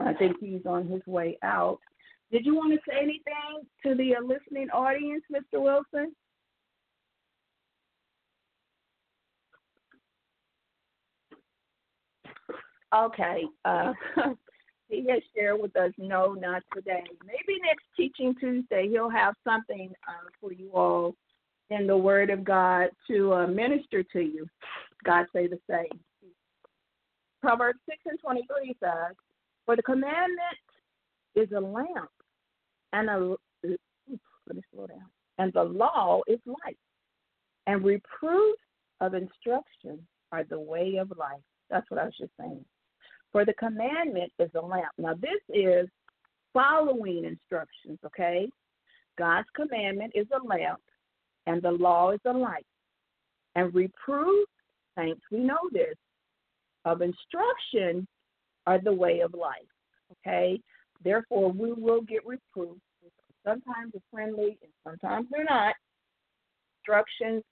I 0.00 0.14
think 0.14 0.36
he's 0.40 0.64
on 0.66 0.88
his 0.88 1.02
way 1.06 1.38
out. 1.42 1.78
Did 2.32 2.46
you 2.46 2.54
want 2.54 2.72
to 2.72 2.78
say 2.88 2.96
anything 2.98 3.66
to 3.84 3.94
the 3.94 4.16
uh, 4.16 4.22
listening 4.22 4.70
audience, 4.70 5.22
Mr. 5.32 5.60
Wilson? 5.60 6.14
Okay. 12.94 13.44
Uh, 13.64 13.92
he 14.90 15.06
has 15.08 15.22
shared 15.34 15.60
with 15.60 15.76
us, 15.76 15.92
no, 15.98 16.34
not 16.34 16.62
today. 16.74 17.04
Maybe 17.24 17.60
next 17.62 17.84
Teaching 17.96 18.34
Tuesday, 18.38 18.88
he'll 18.88 19.10
have 19.10 19.34
something 19.44 19.92
uh, 20.08 20.28
for 20.40 20.52
you 20.52 20.70
all 20.72 21.14
in 21.70 21.86
the 21.86 21.96
Word 21.96 22.30
of 22.30 22.44
God 22.44 22.88
to 23.08 23.32
uh, 23.32 23.46
minister 23.46 24.02
to 24.02 24.20
you. 24.20 24.46
God 25.04 25.26
say 25.32 25.46
the 25.46 25.60
same. 25.70 26.00
Proverbs 27.40 27.78
6 27.88 27.98
and 28.06 28.18
23 28.20 28.76
says, 28.82 29.14
For 29.64 29.76
the 29.76 29.82
commandment 29.82 30.38
is 31.34 31.48
a 31.56 31.60
lamp, 31.60 32.10
and 32.92 33.08
a 33.08 33.36
let 33.62 34.56
me 34.56 34.62
slow 34.74 34.86
down. 34.86 35.06
And 35.38 35.52
the 35.52 35.62
law 35.62 36.20
is 36.26 36.40
light, 36.44 36.76
and 37.66 37.84
reproof 37.84 38.56
of 39.00 39.14
instruction 39.14 40.04
are 40.32 40.44
the 40.44 40.60
way 40.60 40.96
of 41.00 41.12
life. 41.16 41.40
That's 41.70 41.88
what 41.90 42.00
I 42.00 42.04
was 42.04 42.16
just 42.18 42.32
saying. 42.38 42.64
For 43.32 43.44
the 43.44 43.54
commandment 43.54 44.32
is 44.38 44.50
a 44.54 44.60
lamp. 44.60 44.92
Now, 44.98 45.14
this 45.14 45.40
is 45.48 45.88
following 46.52 47.24
instructions, 47.24 47.98
okay? 48.04 48.48
God's 49.18 49.48
commandment 49.54 50.12
is 50.14 50.26
a 50.32 50.46
lamp, 50.46 50.80
and 51.46 51.62
the 51.62 51.70
law 51.70 52.10
is 52.10 52.20
a 52.26 52.32
light. 52.32 52.66
And 53.54 53.74
reproof, 53.74 54.48
saints, 54.96 55.20
we 55.30 55.38
know 55.38 55.58
this, 55.72 55.94
of 56.84 57.02
instruction 57.02 58.06
are 58.66 58.80
the 58.80 58.92
way 58.92 59.20
of 59.20 59.34
life, 59.34 59.54
okay? 60.12 60.60
Therefore, 61.04 61.52
we 61.52 61.72
will 61.72 62.02
get 62.02 62.26
reproof. 62.26 62.76
Sometimes 63.44 63.92
they're 63.92 64.02
friendly 64.12 64.58
and 64.62 64.72
sometimes 64.84 65.26
they're 65.30 65.44
not. 65.44 65.74
Instructions 66.80 67.42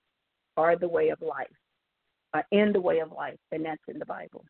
are 0.56 0.76
the 0.76 0.88
way 0.88 1.09
of 1.09 1.20
life, 1.22 1.46
uh, 2.34 2.42
in 2.52 2.72
the 2.72 2.80
way 2.80 2.98
of 2.98 3.12
life, 3.12 3.38
and 3.52 3.64
that's 3.64 3.80
in 3.88 3.98
the 3.98 4.06
Bible. 4.06 4.44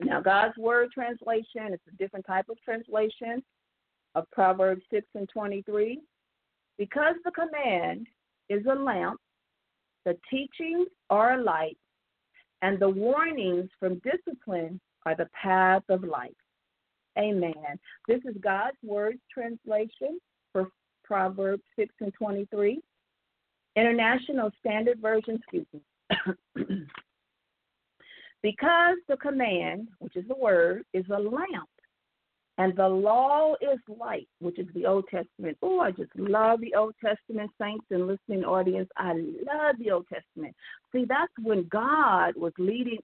Now, 0.00 0.20
God's 0.20 0.56
Word 0.58 0.90
translation 0.92 1.72
is 1.72 1.80
a 1.88 1.96
different 1.96 2.26
type 2.26 2.46
of 2.50 2.60
translation 2.62 3.42
of 4.14 4.30
Proverbs 4.30 4.82
6 4.92 5.06
and 5.14 5.28
23. 5.28 6.00
Because 6.78 7.14
the 7.24 7.30
command 7.30 8.06
is 8.48 8.64
a 8.66 8.74
lamp, 8.74 9.18
the 10.04 10.16
teachings 10.30 10.88
are 11.10 11.38
a 11.38 11.42
light, 11.42 11.78
and 12.62 12.78
the 12.78 12.88
warnings 12.88 13.70
from 13.80 14.00
discipline 14.00 14.80
are 15.04 15.16
the 15.16 15.28
path 15.40 15.82
of 15.88 16.04
life. 16.04 16.30
Amen. 17.18 17.54
This 18.06 18.20
is 18.26 18.36
God's 18.40 18.76
Word 18.82 19.18
translation 19.32 20.18
for 20.52 20.68
Proverbs 21.04 21.62
6 21.78 21.94
and 22.00 22.12
23. 22.12 22.80
International 23.76 24.50
Standard 24.60 25.00
Version, 25.00 25.36
excuse 25.36 25.66
me. 25.72 26.86
because 28.42 28.96
the 29.08 29.16
command, 29.16 29.88
which 29.98 30.16
is 30.16 30.26
the 30.28 30.36
word, 30.36 30.84
is 30.92 31.04
a 31.10 31.18
lamp, 31.18 31.68
and 32.58 32.74
the 32.76 32.88
law 32.88 33.54
is 33.60 33.78
light, 33.88 34.28
which 34.40 34.58
is 34.58 34.66
the 34.74 34.86
Old 34.86 35.04
Testament. 35.10 35.58
Oh, 35.62 35.80
I 35.80 35.90
just 35.90 36.14
love 36.16 36.60
the 36.60 36.74
Old 36.74 36.94
Testament, 37.04 37.50
saints 37.60 37.84
and 37.90 38.06
listening 38.06 38.44
audience. 38.44 38.88
I 38.96 39.12
love 39.12 39.76
the 39.78 39.90
Old 39.90 40.06
Testament. 40.12 40.54
See, 40.92 41.04
that's 41.06 41.32
when 41.42 41.68
God 41.70 42.34
was 42.36 42.52
leading 42.58 43.00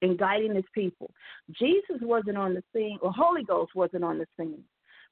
and 0.00 0.18
guiding 0.18 0.54
his 0.54 0.64
people. 0.74 1.10
Jesus 1.58 2.00
wasn't 2.00 2.38
on 2.38 2.54
the 2.54 2.62
scene, 2.74 2.98
or 3.02 3.12
Holy 3.12 3.44
Ghost 3.44 3.74
wasn't 3.74 4.04
on 4.04 4.18
the 4.18 4.26
scene. 4.38 4.64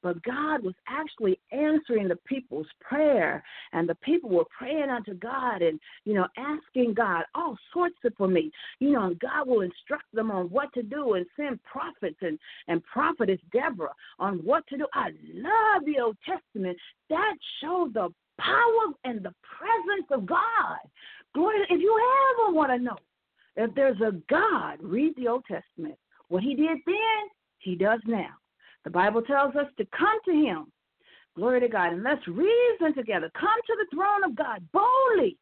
But 0.03 0.23
God 0.23 0.65
was 0.65 0.75
actually 0.89 1.39
answering 1.53 2.09
the 2.09 2.17
people's 2.27 2.67
prayer, 2.81 3.43
and 3.73 3.89
the 3.89 3.95
people 3.97 4.31
were 4.31 4.45
praying 4.57 4.91
unto 4.91 5.15
God 5.15 5.63
and, 5.63 5.79
you 6.05 6.15
know, 6.15 6.27
asking 6.37 6.95
God 6.95 7.25
all 7.35 7.57
sorts 7.73 7.97
of 8.05 8.13
for 8.19 8.29
me. 8.29 8.51
You 8.81 8.93
know, 8.93 9.07
and 9.07 9.19
God 9.21 9.47
will 9.47 9.61
instruct 9.63 10.13
them 10.13 10.31
on 10.31 10.47
what 10.47 10.73
to 10.75 10.83
do 10.83 11.15
and 11.15 11.27
send 11.37 11.63
prophets 11.65 12.19
and, 12.21 12.39
and 12.69 12.83
prophetess 12.85 13.41
Deborah 13.53 13.95
on 14.19 14.39
what 14.39 14.67
to 14.69 14.77
do. 14.77 14.87
I 14.93 15.11
love 15.33 15.85
the 15.87 16.01
Old 16.03 16.17
Testament. 16.27 16.77
That 17.09 17.35
showed 17.63 17.95
the 17.95 18.09
power 18.39 18.95
and 19.05 19.19
the 19.19 19.35
presence 19.59 20.09
of 20.11 20.27
God. 20.27 20.79
Glory, 21.35 21.59
if 21.71 21.81
you 21.81 22.01
ever 22.41 22.53
want 22.53 22.71
to 22.73 22.79
know 22.79 22.97
If 23.57 23.75
there's 23.75 24.01
a 24.01 24.13
God, 24.29 24.79
read 24.81 25.15
the 25.17 25.29
Old 25.29 25.45
Testament. 25.47 25.97
What 26.29 26.43
he 26.43 26.55
did 26.55 26.79
then, 26.87 27.23
he 27.59 27.77
does 27.77 28.01
now. 28.07 28.31
The 28.85 28.91
Bible 28.91 29.23
tells 29.23 29.55
us 29.57 29.67
to 29.79 29.87
come 29.97 30.19
to 30.25 30.33
him. 30.33 30.73
Glory 31.37 31.61
to 31.61 31.69
God. 31.69 31.93
And 31.93 32.03
let's 32.03 32.27
reason 32.27 32.95
together. 32.95 33.31
Come 33.39 33.49
to 33.67 33.77
the 33.79 33.97
throne 33.97 34.25
of 34.25 34.37
God 34.37 34.67
boldly 34.73 35.37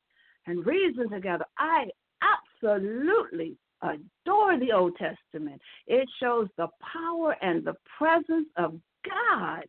and 0.47 0.65
reason 0.67 1.11
together. 1.11 1.45
I 1.59 1.87
absolutely 2.23 3.57
adore 3.83 4.59
the 4.59 4.73
Old 4.73 4.97
Testament. 4.97 5.61
It 5.87 6.09
shows 6.21 6.49
the 6.57 6.69
power 6.93 7.37
and 7.43 7.65
the 7.65 7.75
presence 7.99 8.49
of 8.57 8.75
God. 9.09 9.65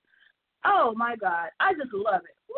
Oh 0.65 0.93
my 0.95 1.15
God. 1.15 1.49
I 1.59 1.73
just 1.73 1.93
love 1.93 2.21
it. 2.23 2.35
Woo. 2.49 2.55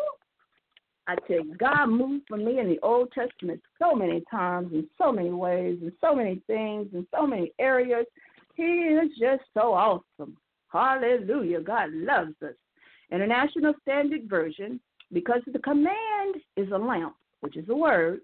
I 1.06 1.16
tell 1.26 1.44
you, 1.44 1.54
God 1.56 1.86
moved 1.86 2.24
for 2.28 2.36
me 2.36 2.58
in 2.58 2.68
the 2.68 2.80
Old 2.82 3.12
Testament 3.12 3.60
so 3.78 3.94
many 3.94 4.22
times, 4.30 4.72
in 4.72 4.88
so 4.96 5.12
many 5.12 5.30
ways, 5.30 5.78
in 5.82 5.92
so 6.00 6.14
many 6.14 6.40
things, 6.46 6.88
in 6.92 7.06
so 7.14 7.26
many 7.26 7.52
areas. 7.58 8.06
He 8.54 8.62
is 8.62 9.10
just 9.18 9.42
so 9.52 9.74
awesome. 9.74 10.36
Hallelujah. 10.74 11.60
God 11.60 11.90
loves 11.92 12.34
us. 12.42 12.54
International 13.12 13.74
Standard 13.82 14.28
Version, 14.28 14.80
because 15.12 15.40
the 15.52 15.60
command 15.60 16.34
is 16.56 16.68
a 16.72 16.76
lamp, 16.76 17.14
which 17.40 17.56
is 17.56 17.68
a 17.68 17.74
word, 17.74 18.20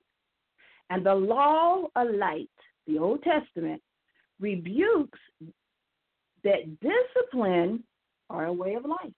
and 0.90 1.06
the 1.06 1.14
law 1.14 1.84
a 1.94 2.04
light, 2.04 2.50
the 2.88 2.98
Old 2.98 3.22
Testament, 3.22 3.80
rebukes 4.40 5.18
that 6.42 6.80
discipline 6.80 7.84
are 8.28 8.46
a 8.46 8.52
way 8.52 8.74
of 8.74 8.84
life. 8.84 9.12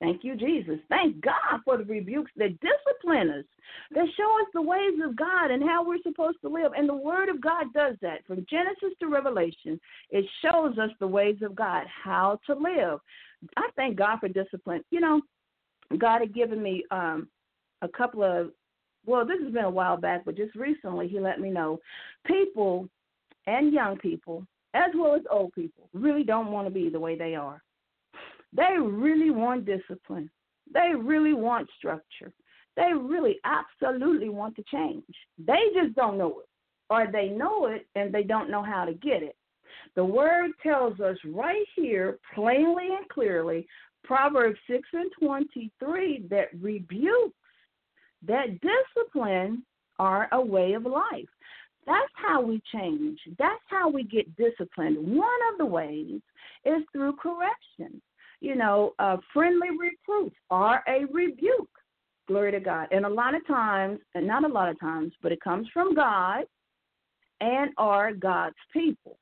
Thank 0.00 0.24
you, 0.24 0.34
Jesus. 0.34 0.78
Thank 0.88 1.20
God 1.20 1.60
for 1.62 1.76
the 1.76 1.84
rebukes 1.84 2.32
that 2.36 2.58
discipline 2.60 3.30
us, 3.30 3.44
that 3.90 4.06
show 4.16 4.40
us 4.40 4.48
the 4.54 4.62
ways 4.62 4.94
of 5.04 5.14
God 5.14 5.50
and 5.50 5.62
how 5.62 5.84
we're 5.84 6.02
supposed 6.02 6.38
to 6.40 6.48
live. 6.48 6.72
And 6.74 6.88
the 6.88 6.94
Word 6.94 7.28
of 7.28 7.40
God 7.40 7.66
does 7.74 7.96
that. 8.00 8.24
From 8.26 8.46
Genesis 8.48 8.96
to 9.00 9.08
Revelation, 9.08 9.78
it 10.08 10.24
shows 10.42 10.78
us 10.78 10.90
the 11.00 11.06
ways 11.06 11.36
of 11.42 11.54
God, 11.54 11.84
how 11.86 12.40
to 12.46 12.54
live. 12.54 13.00
I 13.58 13.68
thank 13.76 13.96
God 13.96 14.20
for 14.20 14.28
discipline. 14.28 14.82
You 14.90 15.00
know, 15.00 15.20
God 15.98 16.22
had 16.22 16.34
given 16.34 16.62
me 16.62 16.82
um, 16.90 17.28
a 17.82 17.88
couple 17.88 18.22
of, 18.22 18.52
well, 19.04 19.26
this 19.26 19.40
has 19.42 19.52
been 19.52 19.64
a 19.64 19.70
while 19.70 19.98
back, 19.98 20.24
but 20.24 20.36
just 20.36 20.54
recently 20.54 21.08
He 21.08 21.20
let 21.20 21.40
me 21.40 21.50
know 21.50 21.78
people 22.26 22.88
and 23.46 23.70
young 23.70 23.98
people, 23.98 24.46
as 24.72 24.90
well 24.94 25.14
as 25.14 25.22
old 25.30 25.52
people, 25.52 25.90
really 25.92 26.22
don't 26.22 26.52
want 26.52 26.66
to 26.66 26.72
be 26.72 26.88
the 26.88 27.00
way 27.00 27.18
they 27.18 27.34
are 27.34 27.62
they 28.52 28.76
really 28.78 29.30
want 29.30 29.66
discipline. 29.66 30.30
They 30.72 30.92
really 30.96 31.34
want 31.34 31.68
structure. 31.78 32.32
They 32.76 32.92
really 32.92 33.38
absolutely 33.44 34.28
want 34.28 34.56
to 34.56 34.64
change. 34.70 35.04
They 35.38 35.60
just 35.74 35.94
don't 35.94 36.18
know 36.18 36.40
it. 36.40 36.48
Or 36.88 37.06
they 37.10 37.28
know 37.28 37.66
it 37.66 37.86
and 37.94 38.12
they 38.12 38.22
don't 38.22 38.50
know 38.50 38.62
how 38.62 38.84
to 38.84 38.94
get 38.94 39.22
it. 39.22 39.36
The 39.94 40.04
word 40.04 40.50
tells 40.62 40.98
us 41.00 41.16
right 41.24 41.66
here, 41.76 42.18
plainly 42.34 42.88
and 42.96 43.08
clearly, 43.08 43.66
Proverbs 44.02 44.58
6 44.68 44.88
and 44.92 45.10
23, 45.22 46.26
that 46.30 46.48
rebukes, 46.60 47.34
that 48.26 48.58
discipline 48.60 49.62
are 49.98 50.28
a 50.32 50.40
way 50.40 50.72
of 50.72 50.84
life. 50.84 51.28
That's 51.86 52.12
how 52.14 52.40
we 52.40 52.62
change. 52.72 53.18
That's 53.38 53.62
how 53.68 53.88
we 53.88 54.02
get 54.04 54.36
disciplined. 54.36 54.96
One 54.98 55.28
of 55.52 55.58
the 55.58 55.66
ways 55.66 56.20
is 56.64 56.82
through 56.92 57.16
correction 57.16 58.00
you 58.40 58.54
know, 58.54 58.94
friendly 59.32 59.68
reproof 59.78 60.32
or 60.50 60.82
a 60.88 61.04
rebuke. 61.12 61.68
Glory 62.28 62.52
to 62.52 62.60
God. 62.60 62.88
And 62.92 63.04
a 63.04 63.08
lot 63.08 63.34
of 63.34 63.46
times, 63.46 63.98
and 64.14 64.26
not 64.26 64.44
a 64.44 64.48
lot 64.48 64.68
of 64.68 64.78
times, 64.78 65.12
but 65.22 65.32
it 65.32 65.40
comes 65.40 65.66
from 65.72 65.94
God 65.94 66.44
and 67.40 67.70
are 67.76 68.12
God's 68.12 68.54
people. 68.72 69.18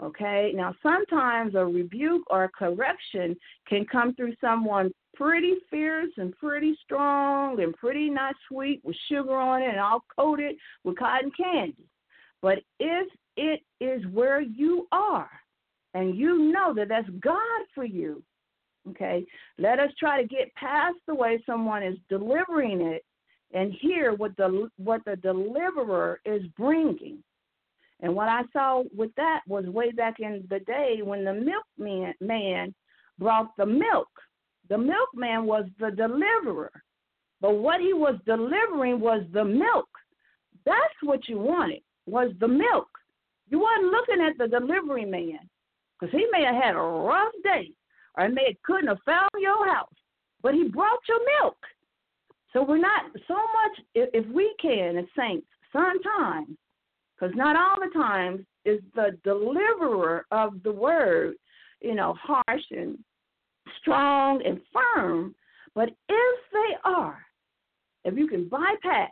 Okay? 0.00 0.52
Now, 0.54 0.74
sometimes 0.82 1.54
a 1.54 1.64
rebuke 1.64 2.22
or 2.30 2.44
a 2.44 2.48
correction 2.48 3.36
can 3.68 3.84
come 3.86 4.14
through 4.14 4.34
someone 4.40 4.92
pretty 5.14 5.54
fierce 5.70 6.12
and 6.18 6.36
pretty 6.36 6.76
strong 6.84 7.60
and 7.62 7.74
pretty 7.74 8.10
not 8.10 8.34
sweet 8.48 8.80
with 8.84 8.96
sugar 9.10 9.34
on 9.34 9.62
it 9.62 9.70
and 9.70 9.80
all 9.80 10.04
coated 10.16 10.54
with 10.84 10.98
cotton 10.98 11.32
candy. 11.36 11.88
But 12.42 12.58
if 12.78 13.08
it 13.36 13.62
is 13.80 14.06
where 14.12 14.42
you 14.42 14.86
are, 14.92 15.30
and 15.96 16.14
you 16.14 16.52
know 16.52 16.74
that 16.74 16.88
that's 16.88 17.08
God 17.20 17.62
for 17.74 17.84
you. 17.84 18.22
Okay, 18.90 19.24
let 19.58 19.80
us 19.80 19.90
try 19.98 20.20
to 20.20 20.28
get 20.28 20.54
past 20.54 20.96
the 21.08 21.14
way 21.14 21.42
someone 21.46 21.82
is 21.82 21.96
delivering 22.08 22.82
it 22.82 23.02
and 23.52 23.72
hear 23.80 24.12
what 24.12 24.36
the 24.36 24.68
what 24.76 25.00
the 25.06 25.16
deliverer 25.16 26.20
is 26.26 26.42
bringing. 26.56 27.18
And 28.00 28.14
what 28.14 28.28
I 28.28 28.42
saw 28.52 28.82
with 28.94 29.10
that 29.16 29.40
was 29.48 29.64
way 29.64 29.90
back 29.90 30.20
in 30.20 30.46
the 30.50 30.60
day 30.60 31.00
when 31.02 31.24
the 31.24 31.32
milkman 31.32 32.12
man 32.20 32.74
brought 33.18 33.56
the 33.56 33.64
milk. 33.64 34.08
The 34.68 34.76
milkman 34.76 35.46
was 35.46 35.64
the 35.80 35.90
deliverer, 35.92 36.72
but 37.40 37.54
what 37.54 37.80
he 37.80 37.94
was 37.94 38.16
delivering 38.26 39.00
was 39.00 39.22
the 39.32 39.44
milk. 39.44 39.88
That's 40.66 41.00
what 41.02 41.26
you 41.26 41.38
wanted 41.38 41.80
was 42.04 42.32
the 42.38 42.48
milk. 42.48 42.88
You 43.48 43.60
weren't 43.60 43.90
looking 43.90 44.20
at 44.20 44.36
the 44.36 44.48
delivery 44.48 45.06
man. 45.06 45.38
Because 45.98 46.12
he 46.12 46.26
may 46.30 46.44
have 46.44 46.62
had 46.62 46.74
a 46.74 46.78
rough 46.78 47.32
day 47.42 47.72
or 48.16 48.26
he 48.26 48.32
may 48.32 48.44
have 48.48 48.62
couldn't 48.64 48.88
have 48.88 48.98
found 49.04 49.30
your 49.38 49.68
house, 49.72 49.94
but 50.42 50.54
he 50.54 50.64
brought 50.64 51.00
your 51.08 51.20
milk. 51.40 51.56
So 52.52 52.62
we're 52.62 52.78
not 52.78 53.04
so 53.28 53.34
much, 53.34 53.86
if, 53.94 54.10
if 54.14 54.26
we 54.32 54.54
can, 54.60 54.96
as 54.96 55.04
saints, 55.16 55.46
sometimes, 55.72 56.56
because 57.14 57.34
not 57.36 57.56
all 57.56 57.76
the 57.78 57.92
times 57.92 58.40
is 58.64 58.80
the 58.94 59.16
deliverer 59.24 60.26
of 60.30 60.62
the 60.62 60.72
word, 60.72 61.34
you 61.80 61.94
know, 61.94 62.14
harsh 62.20 62.62
and 62.70 62.98
strong 63.80 64.42
and 64.44 64.60
firm. 64.72 65.34
But 65.74 65.90
if 66.08 66.40
they 66.52 66.76
are, 66.84 67.18
if 68.04 68.16
you 68.16 68.26
can 68.26 68.48
bypass, 68.48 69.10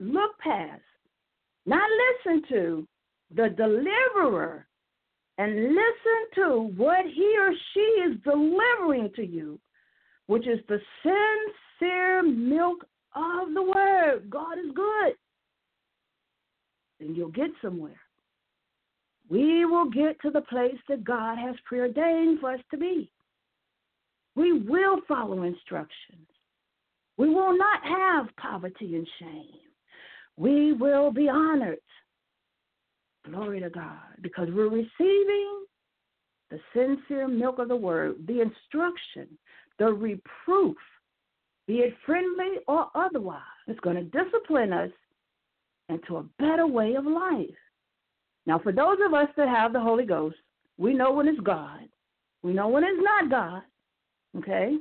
look 0.00 0.38
past, 0.38 0.82
not 1.66 1.88
listen 2.24 2.42
to 2.50 2.88
the 3.34 3.48
deliverer 3.48 4.67
and 5.38 5.54
listen 5.54 6.20
to 6.34 6.72
what 6.76 7.06
he 7.06 7.36
or 7.38 7.52
she 7.72 7.80
is 7.80 8.16
delivering 8.24 9.10
to 9.14 9.24
you, 9.24 9.58
which 10.26 10.46
is 10.46 10.58
the 10.68 10.80
sincere 11.02 12.22
milk 12.24 12.84
of 13.14 13.54
the 13.54 13.62
word. 13.62 14.28
God 14.28 14.58
is 14.58 14.72
good. 14.74 15.14
And 17.00 17.16
you'll 17.16 17.30
get 17.30 17.50
somewhere. 17.62 18.00
We 19.28 19.64
will 19.64 19.88
get 19.88 20.20
to 20.22 20.30
the 20.30 20.40
place 20.40 20.78
that 20.88 21.04
God 21.04 21.38
has 21.38 21.54
preordained 21.64 22.40
for 22.40 22.52
us 22.54 22.60
to 22.72 22.78
be. 22.78 23.10
We 24.34 24.52
will 24.52 25.00
follow 25.06 25.42
instructions. 25.42 26.26
We 27.16 27.28
will 27.28 27.56
not 27.56 27.84
have 27.84 28.26
poverty 28.36 28.96
and 28.96 29.06
shame. 29.20 29.60
We 30.36 30.72
will 30.72 31.12
be 31.12 31.28
honored. 31.28 31.78
Glory 33.30 33.60
to 33.60 33.70
God. 33.70 33.98
Because 34.20 34.48
we're 34.52 34.68
receiving 34.68 35.64
the 36.50 36.58
sincere 36.74 37.28
milk 37.28 37.58
of 37.58 37.68
the 37.68 37.76
word, 37.76 38.16
the 38.26 38.40
instruction, 38.40 39.28
the 39.78 39.92
reproof, 39.92 40.76
be 41.66 41.80
it 41.80 41.94
friendly 42.06 42.56
or 42.66 42.88
otherwise. 42.94 43.42
It's 43.66 43.80
going 43.80 43.96
to 43.96 44.02
discipline 44.04 44.72
us 44.72 44.90
into 45.88 46.16
a 46.16 46.24
better 46.38 46.66
way 46.66 46.94
of 46.94 47.04
life. 47.04 47.46
Now, 48.46 48.58
for 48.58 48.72
those 48.72 48.96
of 49.06 49.12
us 49.12 49.28
that 49.36 49.48
have 49.48 49.72
the 49.72 49.80
Holy 49.80 50.06
Ghost, 50.06 50.36
we 50.78 50.94
know 50.94 51.12
when 51.12 51.28
it's 51.28 51.40
God. 51.40 51.80
We 52.42 52.54
know 52.54 52.68
when 52.68 52.84
it's 52.84 53.02
not 53.02 53.30
God. 53.30 53.62
Okay? 54.38 54.76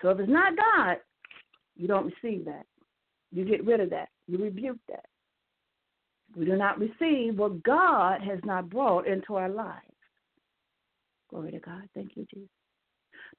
So 0.00 0.10
if 0.10 0.20
it's 0.20 0.30
not 0.30 0.54
God, 0.56 0.96
you 1.76 1.88
don't 1.88 2.06
receive 2.06 2.44
that. 2.46 2.64
You 3.30 3.44
get 3.44 3.64
rid 3.64 3.80
of 3.80 3.90
that. 3.90 4.08
You 4.26 4.38
rebuke 4.38 4.78
that. 4.88 5.04
We 6.36 6.44
do 6.44 6.56
not 6.56 6.78
receive 6.78 7.36
what 7.36 7.62
God 7.62 8.22
has 8.22 8.38
not 8.44 8.70
brought 8.70 9.06
into 9.06 9.34
our 9.36 9.48
lives. 9.48 9.80
Glory 11.28 11.52
to 11.52 11.58
God. 11.58 11.82
Thank 11.94 12.12
you, 12.16 12.26
Jesus. 12.32 12.48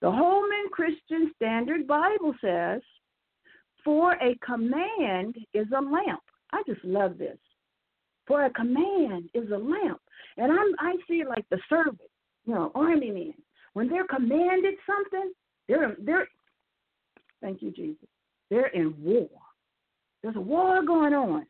The 0.01 0.11
Holman 0.11 0.69
Christian 0.71 1.31
Standard 1.35 1.87
Bible 1.87 2.33
says, 2.41 2.81
For 3.83 4.13
a 4.13 4.35
command 4.45 5.35
is 5.53 5.67
a 5.75 5.81
lamp. 5.81 6.21
I 6.51 6.61
just 6.67 6.83
love 6.83 7.17
this. 7.17 7.37
For 8.27 8.45
a 8.45 8.49
command 8.51 9.29
is 9.33 9.49
a 9.51 9.57
lamp. 9.57 9.99
And 10.37 10.51
I'm, 10.51 10.73
I 10.79 10.95
see 11.07 11.15
it 11.15 11.29
like 11.29 11.45
the 11.49 11.59
servant, 11.69 11.99
you 12.45 12.53
know, 12.53 12.71
army 12.73 13.11
men. 13.11 13.33
When 13.73 13.89
they're 13.89 14.07
commanded 14.07 14.75
something, 14.85 15.31
they're, 15.67 15.95
they're, 15.99 16.27
thank 17.41 17.61
you, 17.61 17.71
Jesus, 17.71 18.07
they're 18.49 18.67
in 18.67 18.93
war. 19.01 19.29
There's 20.21 20.35
a 20.35 20.41
war 20.41 20.83
going 20.85 21.13
on. 21.13 21.45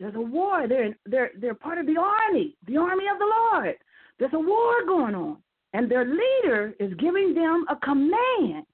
There's 0.00 0.14
a 0.14 0.20
war. 0.20 0.66
They're 0.68 0.96
they're 1.06 1.30
they're 1.40 1.54
part 1.54 1.78
of 1.78 1.86
the 1.86 1.96
army, 1.96 2.56
the 2.66 2.76
army 2.76 3.04
of 3.12 3.18
the 3.18 3.32
Lord. 3.52 3.76
There's 4.18 4.32
a 4.34 4.38
war 4.38 4.84
going 4.86 5.14
on, 5.14 5.38
and 5.72 5.90
their 5.90 6.04
leader 6.04 6.74
is 6.80 6.92
giving 6.94 7.34
them 7.34 7.64
a 7.68 7.76
command. 7.76 8.66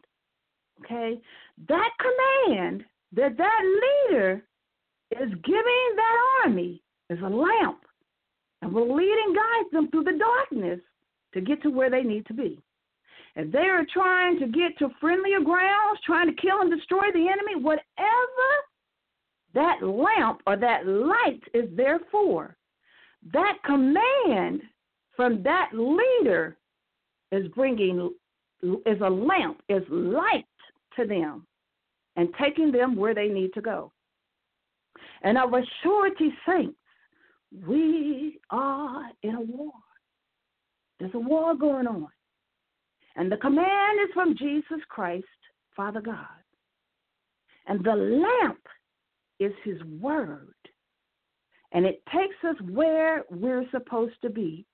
Okay, 0.85 1.21
that 1.69 1.91
command 2.01 2.85
that 3.13 3.37
that 3.37 3.61
leader 4.11 4.43
is 5.13 5.29
giving 5.45 5.87
that 5.97 6.17
army 6.45 6.83
is 7.11 7.19
a 7.21 7.29
lamp 7.29 7.81
and 8.63 8.73
will 8.73 8.95
lead 8.95 9.25
and 9.27 9.37
guide 9.37 9.73
them 9.73 9.91
through 9.91 10.05
the 10.05 10.19
darkness 10.19 10.81
to 11.35 11.41
get 11.41 11.63
to 11.63 11.71
where 11.71 11.91
they 11.91 12.03
need 12.03 12.27
to 12.27 12.35
be. 12.35 12.59
If 13.37 13.53
they 13.53 13.59
are 13.59 13.87
trying 13.93 14.39
to 14.41 14.47
get 14.47 14.79
to 14.79 14.89
friendlier 15.01 15.41
grounds, 15.41 16.01
trying 16.05 16.35
to 16.35 16.41
kill 16.41 16.61
and 16.61 16.71
destroy 16.71 17.13
the 17.13 17.29
enemy, 17.29 17.63
whatever 17.63 18.51
that 19.55 19.83
lamp 19.83 20.43
or 20.47 20.57
that 20.57 20.87
light 20.87 21.41
is 21.55 21.69
there 21.77 22.01
for, 22.11 22.57
that 23.33 23.59
command 23.65 24.63
from 25.17 25.43
that 25.43 25.71
leader 25.73 26.57
is 27.33 27.47
bringing 27.55 28.13
is 28.63 29.01
a 29.01 29.11
lamp, 29.11 29.61
is 29.69 29.83
light 29.91 30.45
to 30.97 31.07
them 31.07 31.47
and 32.17 32.29
taking 32.41 32.71
them 32.71 32.97
where 32.97 33.15
they 33.15 33.29
need 33.29 33.53
to 33.55 33.61
go. 33.61 33.93
And 35.23 35.37
a 35.37 35.63
surety, 35.83 36.33
saints, 36.47 36.77
we 37.67 38.39
are 38.51 39.11
in 39.23 39.35
a 39.35 39.41
war. 39.41 39.73
There's 40.99 41.15
a 41.15 41.19
war 41.19 41.55
going 41.55 41.87
on. 41.87 42.09
And 43.17 43.31
the 43.31 43.37
command 43.39 44.01
is 44.03 44.13
from 44.15 44.37
Jesus 44.37 44.81
Christ, 44.89 45.25
Father 45.75 46.01
God. 46.01 46.27
And 47.67 47.85
the 47.85 47.95
lamp 47.95 48.61
is 49.41 49.53
his 49.65 49.83
word. 50.01 50.55
And 51.73 51.85
it 51.87 52.03
takes 52.15 52.37
us 52.49 52.57
where 52.71 53.25
we're 53.31 53.65
supposed 53.71 54.15
to 54.23 54.31
be, 54.31 54.67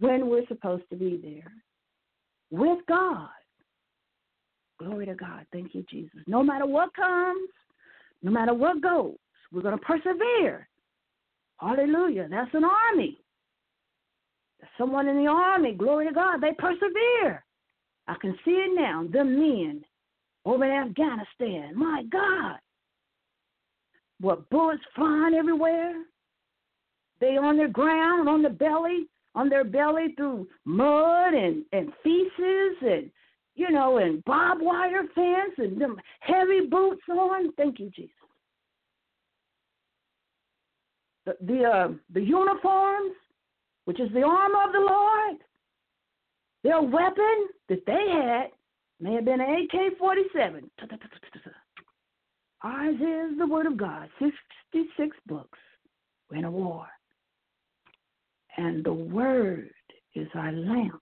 when 0.00 0.28
we're 0.28 0.46
supposed 0.48 0.84
to 0.90 0.96
be 0.96 1.18
there, 1.22 1.52
with 2.50 2.84
God. 2.86 3.28
Glory 4.78 5.06
to 5.06 5.14
God. 5.14 5.46
Thank 5.52 5.74
you, 5.74 5.84
Jesus. 5.88 6.20
No 6.26 6.42
matter 6.42 6.66
what 6.66 6.94
comes, 6.94 7.48
no 8.22 8.30
matter 8.30 8.54
what 8.54 8.82
goes, 8.82 9.14
we're 9.52 9.62
going 9.62 9.78
to 9.78 9.84
persevere. 9.84 10.68
Hallelujah. 11.60 12.26
That's 12.28 12.52
an 12.54 12.64
army. 12.64 13.18
There's 14.58 14.72
someone 14.76 15.08
in 15.08 15.16
the 15.16 15.30
army. 15.30 15.74
Glory 15.74 16.08
to 16.08 16.12
God. 16.12 16.40
They 16.40 16.52
persevere. 16.58 17.44
I 18.08 18.14
can 18.20 18.36
see 18.44 18.50
it 18.50 18.74
now. 18.74 19.06
The 19.10 19.24
men 19.24 19.84
over 20.44 20.64
in 20.64 20.88
Afghanistan. 20.88 21.76
My 21.76 22.02
God. 22.10 22.56
What 24.24 24.48
bullets 24.48 24.82
flying 24.94 25.34
everywhere? 25.34 26.02
They 27.20 27.36
on 27.36 27.58
the 27.58 27.68
ground, 27.68 28.26
on 28.26 28.40
the 28.40 28.48
belly, 28.48 29.06
on 29.34 29.50
their 29.50 29.64
belly 29.64 30.14
through 30.16 30.48
mud 30.64 31.34
and, 31.34 31.62
and 31.72 31.92
feces 32.02 32.76
and 32.80 33.10
you 33.54 33.70
know, 33.70 33.98
and 33.98 34.24
barbed 34.24 34.62
wire 34.62 35.02
fence 35.14 35.52
and 35.58 35.78
them 35.78 36.00
heavy 36.20 36.66
boots 36.70 37.02
on. 37.10 37.52
Thank 37.52 37.78
you, 37.78 37.90
Jesus. 37.90 38.10
The 41.26 41.36
the, 41.42 41.64
uh, 41.64 41.88
the 42.14 42.22
uniforms, 42.22 43.12
which 43.84 44.00
is 44.00 44.10
the 44.14 44.22
armor 44.22 44.62
of 44.64 44.72
the 44.72 44.80
Lord, 44.80 45.36
their 46.62 46.80
weapon 46.80 47.48
that 47.68 47.84
they 47.86 48.06
had 48.10 48.46
may 49.00 49.12
have 49.16 49.26
been 49.26 49.42
an 49.42 49.68
AK 49.70 49.98
forty 49.98 50.22
seven. 50.34 50.70
Ours 52.64 52.94
is 52.94 53.38
the 53.38 53.46
Word 53.46 53.66
of 53.66 53.76
God, 53.76 54.08
66 54.18 55.14
books. 55.26 55.58
We're 56.30 56.38
in 56.38 56.44
a 56.44 56.50
war. 56.50 56.86
And 58.56 58.82
the 58.82 58.92
Word 58.92 59.70
is 60.14 60.28
our 60.34 60.50
lamp. 60.50 61.00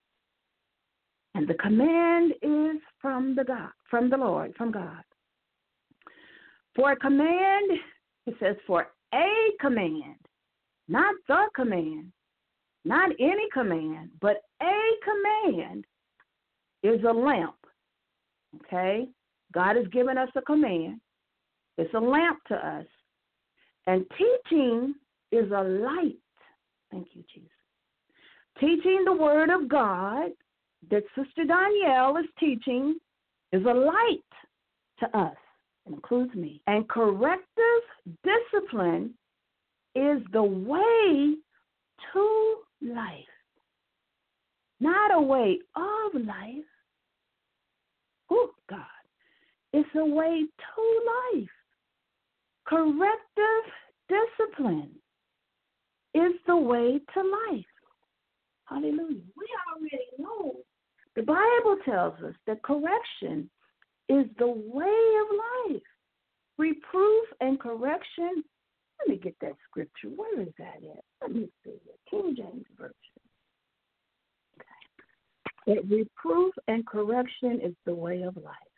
And 1.37 1.47
the 1.47 1.55
command 1.55 2.33
is 2.43 2.83
from 3.01 3.37
the 3.37 3.45
God, 3.45 3.71
from 3.89 4.11
the 4.11 4.17
Lord, 4.17 4.53
from 4.57 4.73
God. 4.73 5.05
For 6.75 6.93
a 6.93 6.97
command, 6.97 7.71
it 8.27 8.35
says 8.41 8.57
for 8.67 8.89
a 9.15 9.29
command, 9.61 10.17
not 10.89 11.15
the 11.29 11.45
command, 11.55 12.11
not 12.85 13.11
any 13.21 13.49
command, 13.53 14.11
but 14.21 14.43
a 14.61 14.81
command 15.05 15.85
is 16.83 17.01
a 17.09 17.13
lamp. 17.13 17.55
Okay? 18.57 19.07
God 19.53 19.77
has 19.77 19.87
given 19.93 20.19
us 20.19 20.31
a 20.35 20.43
command. 20.43 21.01
It's 21.83 21.95
a 21.95 21.99
lamp 21.99 22.39
to 22.47 22.55
us. 22.55 22.87
And 23.89 24.07
teaching 24.17 24.95
is 25.33 25.51
a 25.51 25.65
light. 25.65 26.15
Thank 26.93 27.09
you, 27.13 27.25
Jesus. 27.35 27.51
Teaching 28.61 29.03
the 29.05 29.13
Word 29.13 29.51
of 29.51 29.69
God 29.69 30.31
that 30.93 31.03
Sister 31.17 31.45
Danielle 31.45 32.19
is 32.19 32.27
teaching 32.39 32.97
is 33.51 33.65
a 33.65 33.75
light 33.75 34.19
to 35.01 35.19
us. 35.19 35.37
It 35.87 35.95
includes 35.95 36.33
me. 36.37 36.63
And 36.69 36.89
corrective 36.89 37.83
discipline 38.23 39.15
is 39.97 40.23
the 40.33 40.45
way 40.45 41.35
to 42.13 42.57
life, 42.81 43.25
not 44.79 45.13
a 45.13 45.21
way 45.21 45.59
of 45.75 46.15
life. 46.15 46.65
Oh, 48.31 48.51
God. 48.71 48.87
It's 49.73 49.89
a 49.97 50.05
way 50.05 50.43
to 50.43 51.35
life. 51.35 51.49
Corrective 52.67 53.65
discipline 54.09 54.91
is 56.15 56.33
the 56.47 56.57
way 56.57 57.01
to 57.15 57.21
life. 57.51 57.65
Hallelujah. 58.65 59.21
We 59.37 59.47
already 59.71 60.09
know 60.19 60.57
the 61.17 61.23
Bible 61.23 61.77
tells 61.85 62.15
us 62.23 62.35
that 62.47 62.63
correction 62.63 63.51
is 64.09 64.27
the 64.39 64.49
way 64.49 65.05
of 65.23 65.73
life. 65.73 65.83
Reproof 66.59 67.27
and 67.41 67.59
correction. 67.59 68.45
Let 69.01 69.09
me 69.09 69.17
get 69.17 69.35
that 69.41 69.57
scripture. 69.69 70.09
Where 70.15 70.41
is 70.41 70.53
that 70.59 70.77
at? 70.77 71.05
Let 71.21 71.33
me 71.33 71.49
see 71.65 71.71
it. 71.71 71.99
King 72.11 72.35
James 72.37 72.65
Version. 72.79 72.95
Okay. 74.57 75.75
That 75.75 75.89
reproof 75.89 76.55
and 76.69 76.87
correction 76.87 77.61
is 77.63 77.75
the 77.85 77.95
way 77.95 78.23
of 78.23 78.37
life. 78.37 78.72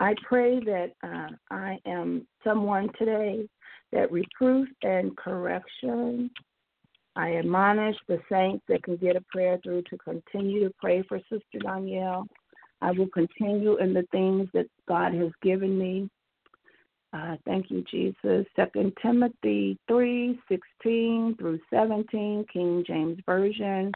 I 0.00 0.14
pray 0.26 0.60
that 0.60 0.92
uh, 1.04 1.28
I 1.50 1.78
am 1.86 2.26
someone 2.42 2.88
today 2.98 3.46
that 3.92 4.10
reproof 4.10 4.68
and 4.82 5.16
correction. 5.16 6.30
I 7.16 7.36
admonish 7.36 7.96
the 8.08 8.20
saints 8.30 8.64
that 8.68 8.82
can 8.82 8.96
get 8.96 9.16
a 9.16 9.20
prayer 9.32 9.58
through 9.62 9.82
to 9.90 9.98
continue 9.98 10.66
to 10.66 10.74
pray 10.80 11.02
for 11.02 11.18
Sister 11.28 11.58
Danielle. 11.60 12.26
I 12.80 12.92
will 12.92 13.08
continue 13.08 13.76
in 13.76 13.92
the 13.92 14.06
things 14.10 14.48
that 14.54 14.66
God 14.88 15.12
has 15.12 15.30
given 15.42 15.78
me. 15.78 16.08
Uh, 17.12 17.36
thank 17.44 17.70
you, 17.70 17.84
Jesus. 17.90 18.46
Second 18.56 18.92
Timothy 19.02 19.76
three 19.88 20.40
sixteen 20.48 21.34
through 21.38 21.58
seventeen, 21.68 22.46
King 22.50 22.84
James 22.86 23.18
Version. 23.26 23.92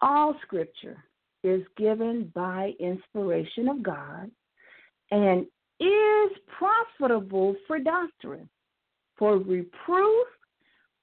All 0.00 0.36
Scripture 0.42 1.04
is 1.44 1.62
given 1.76 2.30
by 2.34 2.72
inspiration 2.80 3.68
of 3.68 3.82
God 3.82 4.30
and 5.10 5.46
is 5.80 6.38
profitable 6.58 7.54
for 7.66 7.78
doctrine, 7.78 8.48
for 9.16 9.38
reproof, 9.38 10.26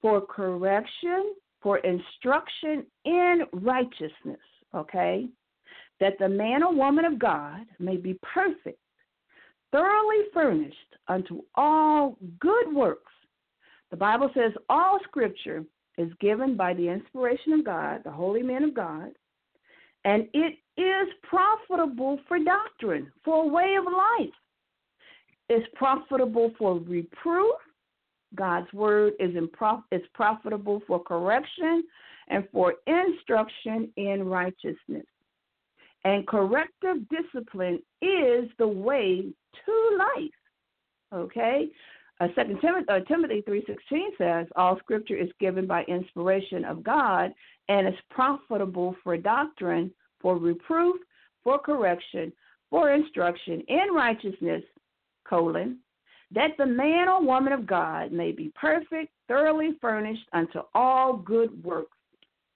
for 0.02 0.22
correction, 0.22 1.34
for 1.62 1.80
instruction 1.80 2.86
in 3.06 3.42
righteousness, 3.54 4.40
okay? 4.76 5.28
That 6.00 6.14
the 6.20 6.30
man 6.30 6.62
or 6.64 6.74
woman 6.74 7.06
of 7.06 7.18
God 7.18 7.62
may 7.80 7.98
be 7.98 8.20
perfect, 8.22 8.78
thoroughly 9.72 10.26
furnished 10.34 10.76
unto 11.08 11.42
all 11.56 12.18
good 12.40 12.74
works. 12.74 13.12
The 13.92 13.98
Bible 13.98 14.30
says 14.34 14.52
all 14.70 15.00
scripture 15.06 15.64
is 15.98 16.12
given 16.20 16.58
by 16.58 16.74
the 16.74 16.90
inspiration 16.90 17.54
of 17.54 17.66
God, 17.66 18.02
the 18.04 18.12
holy 18.12 18.44
men 18.44 18.64
of 18.64 18.74
God, 18.74 19.12
and 20.06 20.28
it 20.34 20.58
is 20.78 21.08
profitable 21.24 22.20
for 22.28 22.40
doctrine, 22.40 23.12
for 23.26 23.44
a 23.44 23.48
way 23.48 23.76
of 23.78 23.86
life. 23.86 24.34
It's 25.50 25.68
profitable 25.76 26.54
for 26.58 26.80
reproof. 26.80 27.56
God's 28.34 28.72
word 28.74 29.14
is, 29.20 29.32
improf- 29.32 29.84
is 29.92 30.02
profitable 30.14 30.82
for 30.88 31.04
correction 31.04 31.84
and 32.30 32.48
for 32.52 32.76
instruction 32.88 33.92
in 33.98 34.26
righteousness. 34.26 35.06
And 36.04 36.28
corrective 36.28 36.98
discipline 37.10 37.80
is 38.02 38.50
the 38.58 38.68
way 38.68 39.26
to 39.66 39.98
life. 39.98 41.22
Okay? 41.22 41.70
Uh, 42.20 42.28
Second 42.36 42.60
Timothy, 42.62 42.86
uh, 42.90 43.00
Timothy 43.08 43.42
three 43.42 43.64
sixteen 43.68 44.10
says, 44.18 44.48
"All 44.56 44.78
Scripture 44.80 45.18
is 45.18 45.30
given 45.40 45.68
by 45.68 45.84
inspiration 45.84 46.64
of 46.64 46.82
God, 46.82 47.34
and 47.70 47.88
is 47.88 47.94
profitable 48.10 48.96
for 49.04 49.18
doctrine, 49.18 49.92
for 50.22 50.38
reproof, 50.38 50.98
for 51.44 51.60
correction, 51.60 52.32
for 52.70 52.92
instruction 52.92 53.62
in 53.68 53.94
righteousness, 53.94 54.64
colon, 55.28 55.80
that 56.32 56.52
the 56.58 56.66
man 56.66 57.08
or 57.08 57.24
woman 57.24 57.54
of 57.54 57.66
God 57.66 58.12
may 58.12 58.32
be 58.32 58.52
perfect, 58.60 59.12
thoroughly 59.28 59.78
furnished 59.80 60.28
unto 60.34 60.60
all 60.74 61.18
good 61.18 61.64
works, 61.64 61.98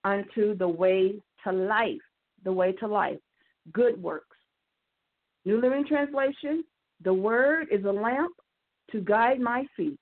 unto 0.03 0.56
the 0.57 0.68
way 0.68 1.15
to 1.44 1.52
life, 1.52 2.02
the 2.44 2.52
way 2.52 2.72
to 2.73 2.88
life, 2.88 3.19
good 3.72 4.02
works. 4.02 4.38
New 5.45 5.61
Living 5.61 5.86
Translation, 5.86 6.64
the 7.03 7.14
word 7.14 7.68
is 7.72 7.86
a 7.86 7.91
lamp 7.91 8.34
to 8.91 9.02
guide 9.02 9.40
my 9.40 9.65
feet 9.76 9.99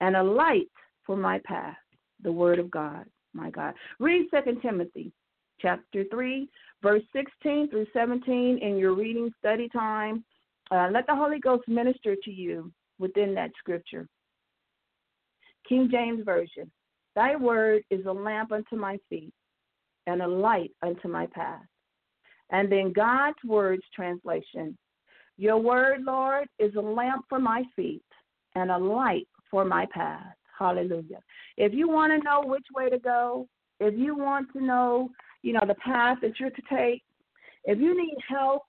and 0.00 0.16
a 0.16 0.22
light 0.22 0.70
for 1.04 1.16
my 1.16 1.40
path, 1.44 1.76
the 2.22 2.30
word 2.30 2.58
of 2.58 2.70
God, 2.70 3.04
my 3.32 3.50
God. 3.50 3.74
Read 3.98 4.26
2 4.30 4.60
Timothy 4.60 5.12
chapter 5.60 6.04
3, 6.10 6.48
verse 6.82 7.02
16 7.14 7.70
through 7.70 7.86
17 7.92 8.58
in 8.58 8.76
your 8.76 8.94
reading 8.94 9.30
study 9.38 9.68
time. 9.68 10.24
Uh, 10.70 10.88
let 10.92 11.06
the 11.06 11.14
Holy 11.14 11.38
Ghost 11.38 11.66
minister 11.66 12.14
to 12.24 12.30
you 12.30 12.70
within 12.98 13.34
that 13.34 13.50
scripture. 13.58 14.06
King 15.68 15.88
James 15.90 16.24
Version 16.24 16.70
Thy 17.14 17.36
word 17.36 17.82
is 17.90 18.04
a 18.06 18.12
lamp 18.12 18.52
unto 18.52 18.76
my 18.76 18.98
feet 19.08 19.32
and 20.06 20.22
a 20.22 20.26
light 20.26 20.70
unto 20.82 21.08
my 21.08 21.26
path. 21.26 21.62
And 22.50 22.70
then 22.70 22.92
God's 22.92 23.38
Words 23.44 23.82
translation 23.94 24.76
Your 25.36 25.58
word, 25.58 26.02
Lord, 26.04 26.48
is 26.58 26.74
a 26.74 26.80
lamp 26.80 27.24
for 27.28 27.38
my 27.38 27.64
feet 27.76 28.02
and 28.54 28.70
a 28.70 28.78
light 28.78 29.28
for 29.50 29.64
my 29.64 29.86
path. 29.92 30.37
Hallelujah. 30.58 31.20
If 31.56 31.72
you 31.72 31.88
want 31.88 32.12
to 32.12 32.24
know 32.24 32.42
which 32.44 32.66
way 32.74 32.90
to 32.90 32.98
go, 32.98 33.46
if 33.80 33.94
you 33.96 34.16
want 34.16 34.48
to 34.54 34.64
know, 34.64 35.10
you 35.42 35.52
know, 35.52 35.62
the 35.66 35.74
path 35.76 36.18
that 36.22 36.40
you're 36.40 36.50
to 36.50 36.62
take, 36.70 37.02
if 37.64 37.78
you 37.78 37.96
need 37.96 38.16
help 38.28 38.62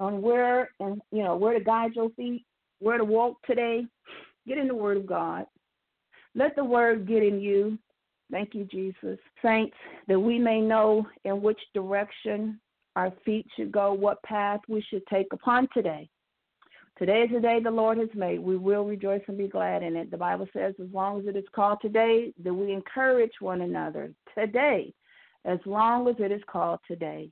on 0.00 0.22
where 0.22 0.70
and 0.80 1.00
you 1.12 1.22
know 1.22 1.36
where 1.36 1.58
to 1.58 1.64
guide 1.64 1.92
your 1.94 2.10
feet, 2.10 2.44
where 2.80 2.98
to 2.98 3.04
walk 3.04 3.36
today, 3.46 3.86
get 4.46 4.58
in 4.58 4.68
the 4.68 4.74
Word 4.74 4.96
of 4.96 5.06
God. 5.06 5.46
Let 6.34 6.56
the 6.56 6.64
Word 6.64 7.06
get 7.06 7.22
in 7.22 7.40
you. 7.40 7.78
Thank 8.30 8.54
you, 8.54 8.64
Jesus. 8.64 9.18
Saints, 9.44 9.76
that 10.08 10.18
we 10.18 10.38
may 10.38 10.60
know 10.60 11.06
in 11.24 11.42
which 11.42 11.60
direction 11.74 12.58
our 12.96 13.12
feet 13.24 13.46
should 13.54 13.70
go, 13.70 13.92
what 13.92 14.22
path 14.22 14.60
we 14.68 14.82
should 14.88 15.06
take 15.06 15.26
upon 15.32 15.68
today. 15.74 16.08
Today 16.96 17.22
is 17.22 17.30
the 17.32 17.40
day 17.40 17.58
the 17.62 17.70
Lord 17.70 17.98
has 17.98 18.08
made. 18.14 18.38
We 18.38 18.56
will 18.56 18.84
rejoice 18.84 19.22
and 19.26 19.36
be 19.36 19.48
glad 19.48 19.82
in 19.82 19.96
it. 19.96 20.12
The 20.12 20.16
Bible 20.16 20.46
says, 20.52 20.74
as 20.80 20.86
long 20.92 21.20
as 21.20 21.26
it 21.26 21.36
is 21.36 21.44
called 21.52 21.78
today, 21.82 22.32
that 22.44 22.54
we 22.54 22.72
encourage 22.72 23.32
one 23.40 23.62
another 23.62 24.12
today, 24.38 24.94
as 25.44 25.58
long 25.66 26.06
as 26.08 26.14
it 26.20 26.30
is 26.30 26.42
called 26.46 26.78
today. 26.86 27.30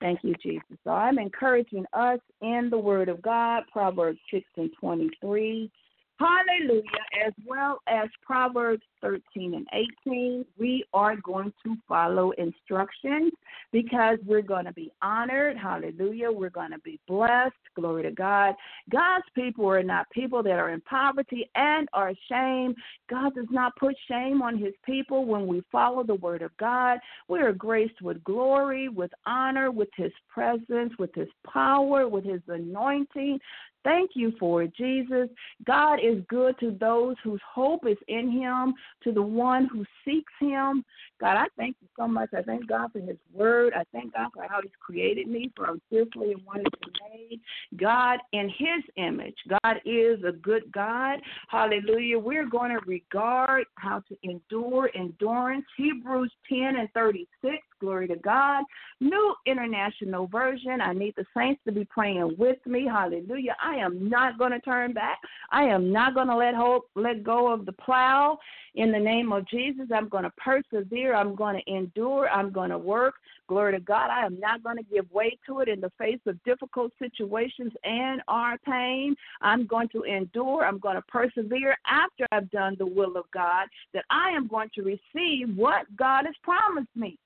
Thank 0.00 0.20
you, 0.22 0.34
Jesus. 0.42 0.76
So 0.84 0.90
I'm 0.90 1.18
encouraging 1.18 1.86
us 1.94 2.20
in 2.42 2.68
the 2.70 2.78
Word 2.78 3.08
of 3.08 3.22
God, 3.22 3.64
Proverbs 3.72 4.20
6 4.30 4.44
and 4.58 4.70
23. 4.78 5.70
Hallelujah. 6.18 6.82
As 7.24 7.32
well 7.46 7.80
as 7.86 8.08
Proverbs 8.22 8.82
13 9.02 9.54
and 9.54 9.66
18, 10.04 10.44
we 10.58 10.84
are 10.92 11.14
going 11.22 11.52
to 11.64 11.76
follow 11.86 12.32
instructions 12.32 13.32
because 13.70 14.18
we're 14.26 14.42
going 14.42 14.64
to 14.64 14.72
be 14.72 14.90
honored. 15.00 15.56
Hallelujah. 15.56 16.32
We're 16.32 16.50
going 16.50 16.72
to 16.72 16.80
be 16.80 16.98
blessed. 17.06 17.54
Glory 17.76 18.02
to 18.02 18.10
God. 18.10 18.54
God's 18.90 19.26
people 19.36 19.68
are 19.68 19.82
not 19.84 20.10
people 20.10 20.42
that 20.42 20.58
are 20.58 20.70
in 20.70 20.80
poverty 20.80 21.48
and 21.54 21.88
are 21.92 22.08
ashamed. 22.08 22.74
God 23.08 23.36
does 23.36 23.46
not 23.50 23.76
put 23.76 23.94
shame 24.08 24.42
on 24.42 24.58
his 24.58 24.74
people 24.84 25.24
when 25.24 25.46
we 25.46 25.62
follow 25.70 26.02
the 26.02 26.16
word 26.16 26.42
of 26.42 26.56
God. 26.56 26.98
We 27.28 27.38
are 27.40 27.52
graced 27.52 28.02
with 28.02 28.24
glory, 28.24 28.88
with 28.88 29.12
honor, 29.24 29.70
with 29.70 29.90
his 29.96 30.12
presence, 30.28 30.92
with 30.98 31.14
his 31.14 31.28
power, 31.46 32.08
with 32.08 32.24
his 32.24 32.42
anointing. 32.48 33.38
Thank 33.84 34.10
you 34.14 34.32
for 34.38 34.64
it, 34.64 34.74
Jesus. 34.76 35.28
God 35.64 35.98
is 36.02 36.22
good 36.28 36.58
to 36.60 36.76
those 36.80 37.16
whose 37.22 37.40
hope 37.52 37.86
is 37.86 37.96
in 38.08 38.30
Him, 38.30 38.74
to 39.04 39.12
the 39.12 39.22
one 39.22 39.68
who 39.72 39.84
seeks 40.04 40.32
Him. 40.40 40.84
God, 41.20 41.36
I 41.36 41.46
thank 41.56 41.76
you 41.80 41.88
so 41.98 42.06
much. 42.06 42.30
I 42.36 42.42
thank 42.42 42.68
God 42.68 42.92
for 42.92 43.00
His 43.00 43.16
word. 43.32 43.72
I 43.74 43.84
thank 43.92 44.14
God 44.14 44.28
for 44.34 44.46
how 44.48 44.60
He's 44.62 44.70
created 44.80 45.28
me, 45.28 45.50
for 45.56 45.66
I'm 45.66 45.80
fearfully 45.90 46.32
and 46.32 46.44
wonderfully 46.44 46.92
made. 47.10 47.40
God, 47.76 48.18
in 48.32 48.48
His 48.48 48.84
image, 48.96 49.36
God 49.62 49.76
is 49.84 50.22
a 50.26 50.32
good 50.32 50.70
God. 50.72 51.20
Hallelujah. 51.48 52.18
We're 52.18 52.48
going 52.48 52.70
to 52.70 52.84
regard 52.86 53.64
how 53.76 54.02
to 54.08 54.16
endure 54.22 54.90
endurance. 54.94 55.64
Hebrews 55.76 56.32
10 56.48 56.76
and 56.76 56.88
36. 56.94 57.56
Glory 57.80 58.08
to 58.08 58.16
God. 58.16 58.64
New 59.00 59.34
International 59.46 60.26
Version. 60.26 60.80
I 60.80 60.92
need 60.92 61.14
the 61.16 61.24
saints 61.36 61.60
to 61.66 61.72
be 61.72 61.84
praying 61.84 62.34
with 62.38 62.58
me. 62.66 62.86
Hallelujah. 62.86 63.56
I 63.62 63.76
am 63.76 64.08
not 64.08 64.38
going 64.38 64.52
to 64.52 64.60
turn 64.60 64.92
back. 64.92 65.18
I 65.50 65.64
am 65.64 65.92
not 65.92 66.14
going 66.14 66.28
to 66.28 66.36
let 66.36 66.54
hope 66.54 66.90
let 66.94 67.22
go 67.22 67.52
of 67.52 67.66
the 67.66 67.72
plow. 67.72 68.38
In 68.74 68.92
the 68.92 68.98
name 68.98 69.32
of 69.32 69.48
Jesus, 69.48 69.86
I'm 69.94 70.08
going 70.08 70.24
to 70.24 70.32
persevere. 70.32 71.14
I'm 71.14 71.34
going 71.34 71.60
to 71.60 71.72
endure. 71.72 72.28
I'm 72.28 72.52
going 72.52 72.70
to 72.70 72.78
work. 72.78 73.14
Glory 73.48 73.72
to 73.72 73.80
God. 73.80 74.10
I 74.10 74.26
am 74.26 74.38
not 74.38 74.62
going 74.62 74.76
to 74.76 74.82
give 74.82 75.10
way 75.10 75.36
to 75.46 75.60
it 75.60 75.68
in 75.68 75.80
the 75.80 75.90
face 75.98 76.20
of 76.26 76.42
difficult 76.44 76.92
situations 76.98 77.72
and 77.84 78.20
our 78.28 78.58
pain. 78.58 79.16
I'm 79.40 79.66
going 79.66 79.88
to 79.90 80.02
endure. 80.02 80.64
I'm 80.64 80.78
going 80.78 80.96
to 80.96 81.02
persevere 81.02 81.76
after 81.86 82.26
I've 82.30 82.50
done 82.50 82.76
the 82.78 82.86
will 82.86 83.16
of 83.16 83.24
God, 83.32 83.66
that 83.94 84.04
I 84.10 84.30
am 84.30 84.46
going 84.48 84.70
to 84.74 84.82
receive 84.82 85.56
what 85.56 85.84
God 85.96 86.26
has 86.26 86.34
promised 86.42 86.94
me. 86.94 87.18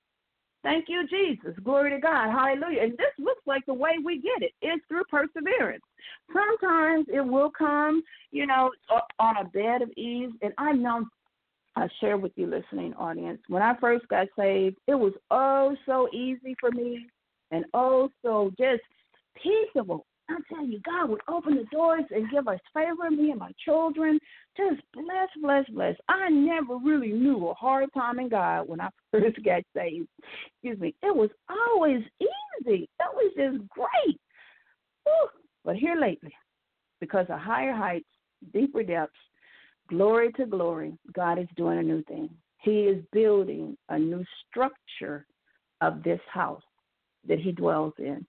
Thank 0.63 0.85
you, 0.87 1.05
Jesus. 1.07 1.53
Glory 1.63 1.91
to 1.91 1.99
God. 1.99 2.31
Hallelujah. 2.31 2.83
And 2.83 2.93
this 2.93 3.11
looks 3.19 3.41
like 3.45 3.65
the 3.65 3.73
way 3.73 3.91
we 4.03 4.21
get. 4.21 4.49
It's 4.61 4.83
through 4.87 5.03
perseverance. 5.09 5.83
Sometimes 6.31 7.05
it 7.13 7.21
will 7.21 7.51
come, 7.51 8.01
you 8.31 8.47
know, 8.47 8.71
on 9.19 9.37
a 9.37 9.43
bed 9.43 9.81
of 9.81 9.89
ease. 9.97 10.31
And 10.41 10.53
I 10.57 10.71
know 10.71 11.05
I 11.75 11.87
share 11.99 12.17
with 12.17 12.31
you, 12.35 12.47
listening 12.47 12.93
audience, 12.93 13.41
when 13.47 13.61
I 13.61 13.75
first 13.79 14.07
got 14.07 14.27
saved, 14.37 14.77
it 14.87 14.95
was 14.95 15.13
oh 15.31 15.75
so 15.85 16.07
easy 16.13 16.55
for 16.59 16.71
me 16.71 17.07
and 17.51 17.65
oh 17.73 18.09
so 18.21 18.51
just 18.57 18.81
peaceable. 19.41 20.05
I 20.29 20.37
tell 20.49 20.65
you, 20.65 20.79
God 20.85 21.09
would 21.09 21.21
open 21.27 21.55
the 21.55 21.65
doors 21.65 22.05
and 22.09 22.29
give 22.31 22.47
us 22.47 22.59
favor, 22.73 23.11
me 23.11 23.31
and 23.31 23.39
my 23.39 23.51
children. 23.63 24.19
Just 24.55 24.81
bless, 24.93 25.29
bless, 25.41 25.67
bless. 25.69 25.95
I 26.07 26.29
never 26.29 26.77
really 26.77 27.11
knew 27.11 27.49
a 27.49 27.53
hard 27.53 27.89
time 27.93 28.19
in 28.19 28.29
God 28.29 28.67
when 28.67 28.79
I 28.79 28.89
first 29.11 29.43
got 29.43 29.63
saved. 29.75 30.07
Excuse 30.55 30.79
me. 30.79 30.95
It 31.03 31.15
was 31.15 31.29
always 31.49 32.01
easy. 32.21 32.89
It 32.99 33.13
was 33.13 33.33
just 33.35 33.69
great. 33.69 34.19
Whew. 35.05 35.29
But 35.65 35.75
here 35.75 35.95
lately, 35.99 36.33
because 36.99 37.25
of 37.29 37.39
higher 37.39 37.73
heights, 37.73 38.07
deeper 38.53 38.83
depths, 38.83 39.13
glory 39.89 40.31
to 40.33 40.45
glory, 40.45 40.97
God 41.13 41.37
is 41.37 41.47
doing 41.57 41.79
a 41.79 41.83
new 41.83 42.03
thing. 42.03 42.29
He 42.61 42.81
is 42.83 43.03
building 43.11 43.77
a 43.89 43.99
new 43.99 44.23
structure 44.49 45.25
of 45.81 46.01
this 46.03 46.21
house 46.31 46.63
that 47.27 47.39
He 47.39 47.51
dwells 47.51 47.93
in. 47.97 48.25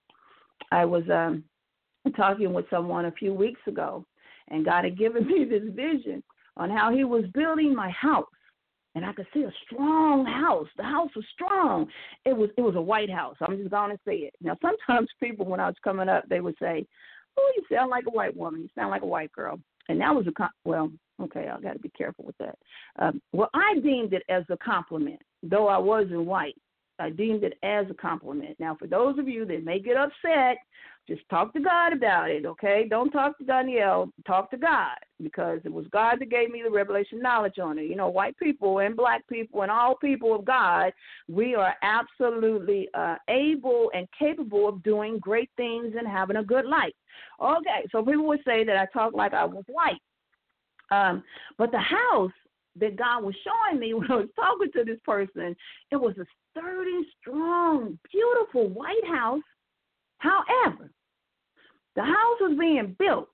I 0.71 0.83
was 0.83 1.03
um 1.09 1.43
talking 2.13 2.53
with 2.53 2.65
someone 2.69 3.05
a 3.05 3.11
few 3.11 3.33
weeks 3.33 3.61
ago, 3.67 4.05
and 4.49 4.65
God 4.65 4.83
had 4.83 4.97
given 4.97 5.25
me 5.27 5.45
this 5.45 5.63
vision 5.73 6.23
on 6.57 6.69
how 6.69 6.93
He 6.93 7.03
was 7.03 7.25
building 7.33 7.75
my 7.75 7.89
house. 7.89 8.25
And 8.95 9.05
I 9.05 9.11
could 9.11 9.27
see 9.33 9.43
a 9.43 9.51
strong 9.65 10.25
house. 10.25 10.67
The 10.77 10.83
house 10.83 11.09
was 11.15 11.25
strong. 11.33 11.87
It 12.23 12.35
was 12.35 12.49
it 12.57 12.61
was 12.61 12.75
a 12.75 12.81
white 12.81 13.09
house. 13.09 13.35
I'm 13.41 13.57
just 13.57 13.69
to 13.69 13.99
say 14.07 14.15
it. 14.15 14.33
Now, 14.41 14.57
sometimes 14.61 15.09
people, 15.21 15.45
when 15.45 15.59
I 15.59 15.67
was 15.67 15.75
coming 15.83 16.07
up, 16.07 16.23
they 16.29 16.39
would 16.39 16.55
say, 16.59 16.85
"Oh, 17.37 17.53
you 17.57 17.63
sound 17.75 17.89
like 17.89 18.05
a 18.07 18.11
white 18.11 18.35
woman. 18.35 18.61
You 18.61 18.69
sound 18.73 18.91
like 18.91 19.01
a 19.01 19.07
white 19.07 19.31
girl." 19.33 19.59
And 19.87 20.01
that 20.01 20.15
was 20.15 20.25
a 20.27 20.49
well, 20.63 20.91
okay. 21.21 21.47
I 21.47 21.59
got 21.59 21.73
to 21.73 21.79
be 21.79 21.89
careful 21.89 22.25
with 22.25 22.37
that. 22.39 22.57
Um, 22.97 23.21
well, 23.33 23.49
I 23.53 23.75
deemed 23.83 24.13
it 24.13 24.23
as 24.29 24.43
a 24.49 24.57
compliment, 24.57 25.21
though 25.43 25.67
I 25.67 25.77
wasn't 25.77 26.25
white. 26.25 26.55
I 26.99 27.09
deemed 27.09 27.43
it 27.43 27.57
as 27.63 27.85
a 27.89 27.93
compliment. 27.93 28.55
Now, 28.59 28.75
for 28.75 28.87
those 28.87 29.17
of 29.19 29.27
you 29.27 29.45
that 29.45 29.63
may 29.63 29.79
get 29.79 29.97
upset, 29.97 30.57
just 31.07 31.21
talk 31.29 31.53
to 31.53 31.59
God 31.59 31.93
about 31.93 32.31
it, 32.31 32.45
okay? 32.45 32.87
Don't 32.89 33.11
talk 33.11 33.37
to 33.37 33.43
Danielle. 33.43 34.11
Talk 34.25 34.49
to 34.51 34.57
God 34.57 34.95
because 35.21 35.59
it 35.63 35.71
was 35.71 35.85
God 35.91 36.15
that 36.19 36.31
gave 36.31 36.49
me 36.49 36.63
the 36.63 36.71
revelation 36.71 37.21
knowledge 37.21 37.59
on 37.59 37.77
it. 37.77 37.83
You 37.83 37.95
know, 37.95 38.09
white 38.09 38.35
people 38.37 38.79
and 38.79 38.95
black 38.95 39.27
people 39.27 39.61
and 39.61 39.69
all 39.69 39.95
people 39.95 40.33
of 40.33 40.45
God, 40.45 40.93
we 41.27 41.53
are 41.53 41.75
absolutely 41.83 42.89
uh, 42.95 43.17
able 43.29 43.91
and 43.93 44.07
capable 44.17 44.67
of 44.67 44.81
doing 44.81 45.19
great 45.19 45.51
things 45.57 45.93
and 45.97 46.07
having 46.07 46.37
a 46.37 46.43
good 46.43 46.65
life. 46.65 46.93
Okay, 47.39 47.85
so 47.91 48.03
people 48.03 48.27
would 48.27 48.41
say 48.43 48.63
that 48.63 48.77
I 48.77 48.87
talk 48.91 49.13
like 49.13 49.33
I 49.33 49.45
was 49.45 49.63
white. 49.67 50.01
Um, 50.91 51.23
but 51.57 51.71
the 51.71 51.79
house 51.79 52.31
that 52.79 52.95
God 52.97 53.23
was 53.23 53.35
showing 53.43 53.79
me 53.79 53.93
when 53.93 54.09
I 54.11 54.15
was 54.15 54.29
talking 54.35 54.71
to 54.73 54.83
this 54.83 54.99
person, 55.05 55.55
it 55.91 55.95
was 55.95 56.15
a 56.17 56.25
sturdy, 56.51 57.07
strong, 57.21 57.97
beautiful 58.11 58.69
white 58.69 59.05
house. 59.07 59.41
However, 60.19 60.91
the 61.95 62.03
house 62.03 62.39
was 62.41 62.57
being 62.59 62.95
built. 62.99 63.29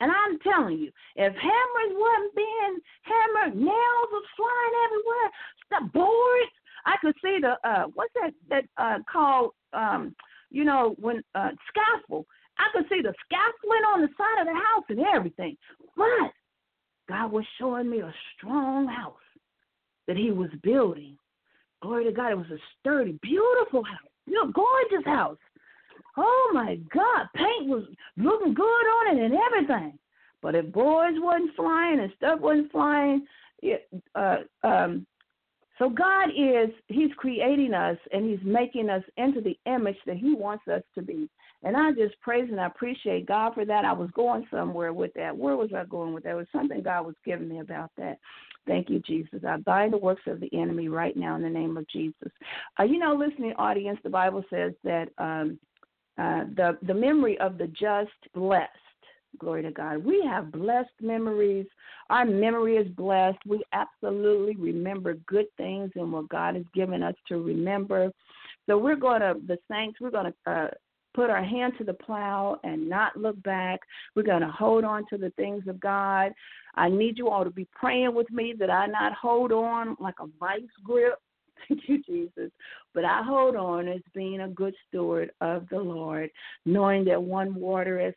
And 0.00 0.10
I'm 0.10 0.38
telling 0.40 0.78
you, 0.78 0.90
if 1.16 1.32
hammers 1.34 1.94
wasn't 1.94 2.34
being 2.34 2.78
hammered, 3.02 3.56
nails 3.56 4.10
was 4.10 4.24
flying 4.36 4.74
everywhere, 4.84 5.30
the 5.70 5.98
boards, 5.98 6.52
I 6.84 6.96
could 7.00 7.14
see 7.22 7.38
the 7.40 7.56
uh 7.66 7.84
what's 7.94 8.12
that 8.14 8.32
that 8.50 8.64
uh 8.76 8.98
called 9.10 9.52
um 9.72 10.14
you 10.50 10.64
know 10.64 10.94
when 10.98 11.22
uh 11.34 11.50
scaffold. 11.68 12.26
I 12.58 12.66
could 12.72 12.84
see 12.88 13.00
the 13.02 13.14
scaffolding 13.24 13.84
on 13.94 14.02
the 14.02 14.08
side 14.18 14.40
of 14.42 14.46
the 14.46 14.54
house 14.54 14.84
and 14.88 15.00
everything. 15.14 15.56
But 15.96 16.32
God 17.08 17.32
was 17.32 17.44
showing 17.58 17.90
me 17.90 18.00
a 18.00 18.14
strong 18.36 18.86
house 18.86 19.14
that 20.06 20.16
He 20.16 20.30
was 20.30 20.50
building. 20.62 21.16
Glory 21.82 22.04
to 22.04 22.12
God. 22.12 22.32
It 22.32 22.38
was 22.38 22.50
a 22.50 22.58
sturdy, 22.80 23.18
beautiful 23.22 23.84
house. 23.84 24.08
You 24.26 24.34
know, 24.34 24.52
gorgeous 24.52 25.04
house. 25.04 25.38
Oh 26.16 26.50
my 26.54 26.76
God. 26.94 27.26
Paint 27.34 27.68
was 27.68 27.84
looking 28.16 28.54
good 28.54 28.62
on 28.62 29.16
it 29.16 29.24
and 29.24 29.34
everything. 29.34 29.98
But 30.40 30.54
if 30.54 30.72
boards 30.72 31.16
wasn't 31.20 31.54
flying 31.56 32.00
and 32.00 32.12
stuff 32.16 32.40
wasn't 32.40 32.70
flying, 32.70 33.26
uh, 34.14 34.36
um, 34.62 35.06
so 35.78 35.88
God 35.88 36.28
is 36.30 36.70
He's 36.88 37.10
creating 37.16 37.74
us 37.74 37.96
and 38.12 38.28
He's 38.28 38.44
making 38.44 38.90
us 38.90 39.02
into 39.16 39.40
the 39.40 39.58
image 39.66 39.96
that 40.06 40.16
He 40.16 40.34
wants 40.34 40.68
us 40.68 40.82
to 40.94 41.02
be. 41.02 41.28
And 41.64 41.76
I 41.76 41.92
just 41.92 42.20
praise 42.20 42.48
and 42.50 42.60
I 42.60 42.66
appreciate 42.66 43.26
God 43.26 43.54
for 43.54 43.64
that. 43.64 43.84
I 43.84 43.92
was 43.92 44.10
going 44.10 44.46
somewhere 44.50 44.92
with 44.92 45.12
that. 45.14 45.36
Where 45.36 45.56
was 45.56 45.70
I 45.74 45.84
going 45.84 46.12
with 46.12 46.24
that? 46.24 46.32
It 46.32 46.36
was 46.36 46.46
something 46.52 46.82
God 46.82 47.06
was 47.06 47.14
giving 47.24 47.48
me 47.48 47.60
about 47.60 47.90
that. 47.96 48.18
Thank 48.66 48.90
you, 48.90 49.00
Jesus. 49.00 49.40
I 49.46 49.56
bind 49.58 49.92
the 49.92 49.98
works 49.98 50.22
of 50.26 50.40
the 50.40 50.50
enemy 50.52 50.88
right 50.88 51.16
now 51.16 51.36
in 51.36 51.42
the 51.42 51.48
name 51.48 51.76
of 51.76 51.88
Jesus. 51.88 52.30
Uh, 52.78 52.84
you 52.84 52.98
know, 52.98 53.14
listening 53.14 53.54
audience, 53.58 53.98
the 54.02 54.10
Bible 54.10 54.44
says 54.50 54.72
that 54.84 55.08
um, 55.18 55.58
uh, 56.18 56.44
the 56.56 56.78
the 56.82 56.94
memory 56.94 57.38
of 57.40 57.58
the 57.58 57.66
just 57.68 58.10
blessed. 58.34 58.70
Glory 59.38 59.62
to 59.62 59.72
God. 59.72 60.04
We 60.04 60.24
have 60.30 60.52
blessed 60.52 60.92
memories. 61.00 61.66
Our 62.08 62.24
memory 62.24 62.76
is 62.76 62.86
blessed. 62.88 63.38
We 63.46 63.64
absolutely 63.72 64.54
remember 64.54 65.14
good 65.26 65.46
things 65.56 65.90
and 65.96 66.12
what 66.12 66.28
God 66.28 66.54
has 66.54 66.64
given 66.72 67.02
us 67.02 67.16
to 67.28 67.42
remember. 67.42 68.12
So 68.66 68.78
we're 68.78 68.94
going 68.94 69.22
to, 69.22 69.34
the 69.46 69.58
saints, 69.68 69.98
we're 70.00 70.12
going 70.12 70.32
to 70.32 70.50
uh, 70.50 70.68
put 71.14 71.30
our 71.30 71.44
hand 71.44 71.74
to 71.78 71.84
the 71.84 71.94
plow 71.94 72.58
and 72.64 72.88
not 72.88 73.16
look 73.16 73.40
back. 73.42 73.80
We're 74.14 74.22
going 74.22 74.42
to 74.42 74.48
hold 74.48 74.84
on 74.84 75.04
to 75.10 75.16
the 75.16 75.30
things 75.30 75.62
of 75.68 75.80
God. 75.80 76.32
I 76.74 76.88
need 76.88 77.18
you 77.18 77.28
all 77.28 77.44
to 77.44 77.50
be 77.50 77.68
praying 77.72 78.14
with 78.14 78.30
me 78.30 78.54
that 78.58 78.70
I 78.70 78.86
not 78.86 79.12
hold 79.14 79.52
on 79.52 79.96
like 80.00 80.16
a 80.20 80.26
vice 80.38 80.62
grip 80.82 81.18
Thank 81.68 81.88
you, 81.88 82.02
Jesus. 82.02 82.50
But 82.92 83.04
I 83.04 83.22
hold 83.22 83.56
on 83.56 83.88
as 83.88 84.00
being 84.14 84.40
a 84.40 84.48
good 84.48 84.74
steward 84.88 85.30
of 85.40 85.68
the 85.70 85.78
Lord, 85.78 86.30
knowing 86.64 87.04
that 87.06 87.22
one 87.22 87.54
watereth, 87.54 88.14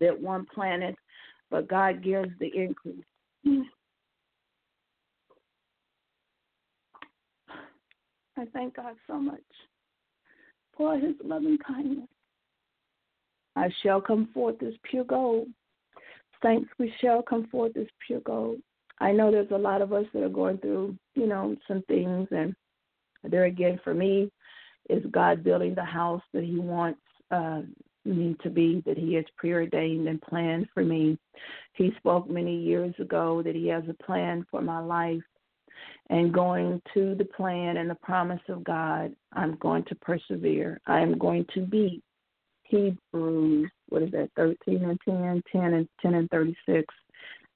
that 0.00 0.18
one 0.18 0.46
planteth, 0.54 0.96
but 1.50 1.68
God 1.68 2.02
gives 2.02 2.30
the 2.38 2.50
increase. 2.54 3.04
I 8.36 8.44
thank 8.52 8.74
God 8.74 8.96
so 9.06 9.18
much 9.18 9.40
for 10.76 10.96
his 10.98 11.14
loving 11.22 11.58
kindness. 11.58 12.08
I 13.56 13.70
shall 13.82 14.00
come 14.00 14.28
forth 14.34 14.62
as 14.62 14.74
pure 14.82 15.04
gold. 15.04 15.48
Saints, 16.42 16.68
we 16.78 16.92
shall 17.00 17.22
come 17.22 17.46
forth 17.46 17.76
as 17.76 17.86
pure 18.06 18.20
gold. 18.20 18.58
I 19.00 19.12
know 19.12 19.30
there's 19.30 19.50
a 19.50 19.58
lot 19.58 19.82
of 19.82 19.92
us 19.92 20.06
that 20.12 20.22
are 20.22 20.28
going 20.28 20.58
through, 20.58 20.96
you 21.14 21.26
know, 21.26 21.56
some 21.66 21.82
things, 21.88 22.28
and 22.30 22.54
there 23.22 23.44
again 23.44 23.80
for 23.82 23.94
me 23.94 24.30
is 24.90 25.04
God 25.10 25.42
building 25.42 25.74
the 25.74 25.84
house 25.84 26.22
that 26.32 26.44
He 26.44 26.58
wants 26.58 27.00
uh, 27.30 27.62
me 28.04 28.36
to 28.42 28.50
be, 28.50 28.82
that 28.86 28.98
He 28.98 29.14
has 29.14 29.24
preordained 29.36 30.08
and 30.08 30.20
planned 30.20 30.68
for 30.74 30.84
me. 30.84 31.18
He 31.72 31.92
spoke 31.96 32.28
many 32.28 32.56
years 32.56 32.94
ago 32.98 33.42
that 33.42 33.54
He 33.54 33.68
has 33.68 33.84
a 33.88 34.04
plan 34.04 34.46
for 34.50 34.60
my 34.60 34.80
life, 34.80 35.22
and 36.10 36.32
going 36.32 36.80
to 36.92 37.14
the 37.14 37.24
plan 37.24 37.78
and 37.78 37.88
the 37.88 37.94
promise 37.96 38.40
of 38.48 38.62
God, 38.64 39.14
I'm 39.32 39.56
going 39.56 39.84
to 39.84 39.94
persevere. 39.96 40.80
I 40.86 41.00
am 41.00 41.18
going 41.18 41.46
to 41.54 41.60
be 41.60 42.02
Hebrews, 42.64 43.70
what 43.88 44.02
is 44.02 44.10
that, 44.12 44.30
13 44.36 44.84
and 44.84 44.98
10, 45.04 45.42
10 45.52 45.74
and 45.74 45.88
10 46.02 46.14
and 46.14 46.30
36. 46.30 46.94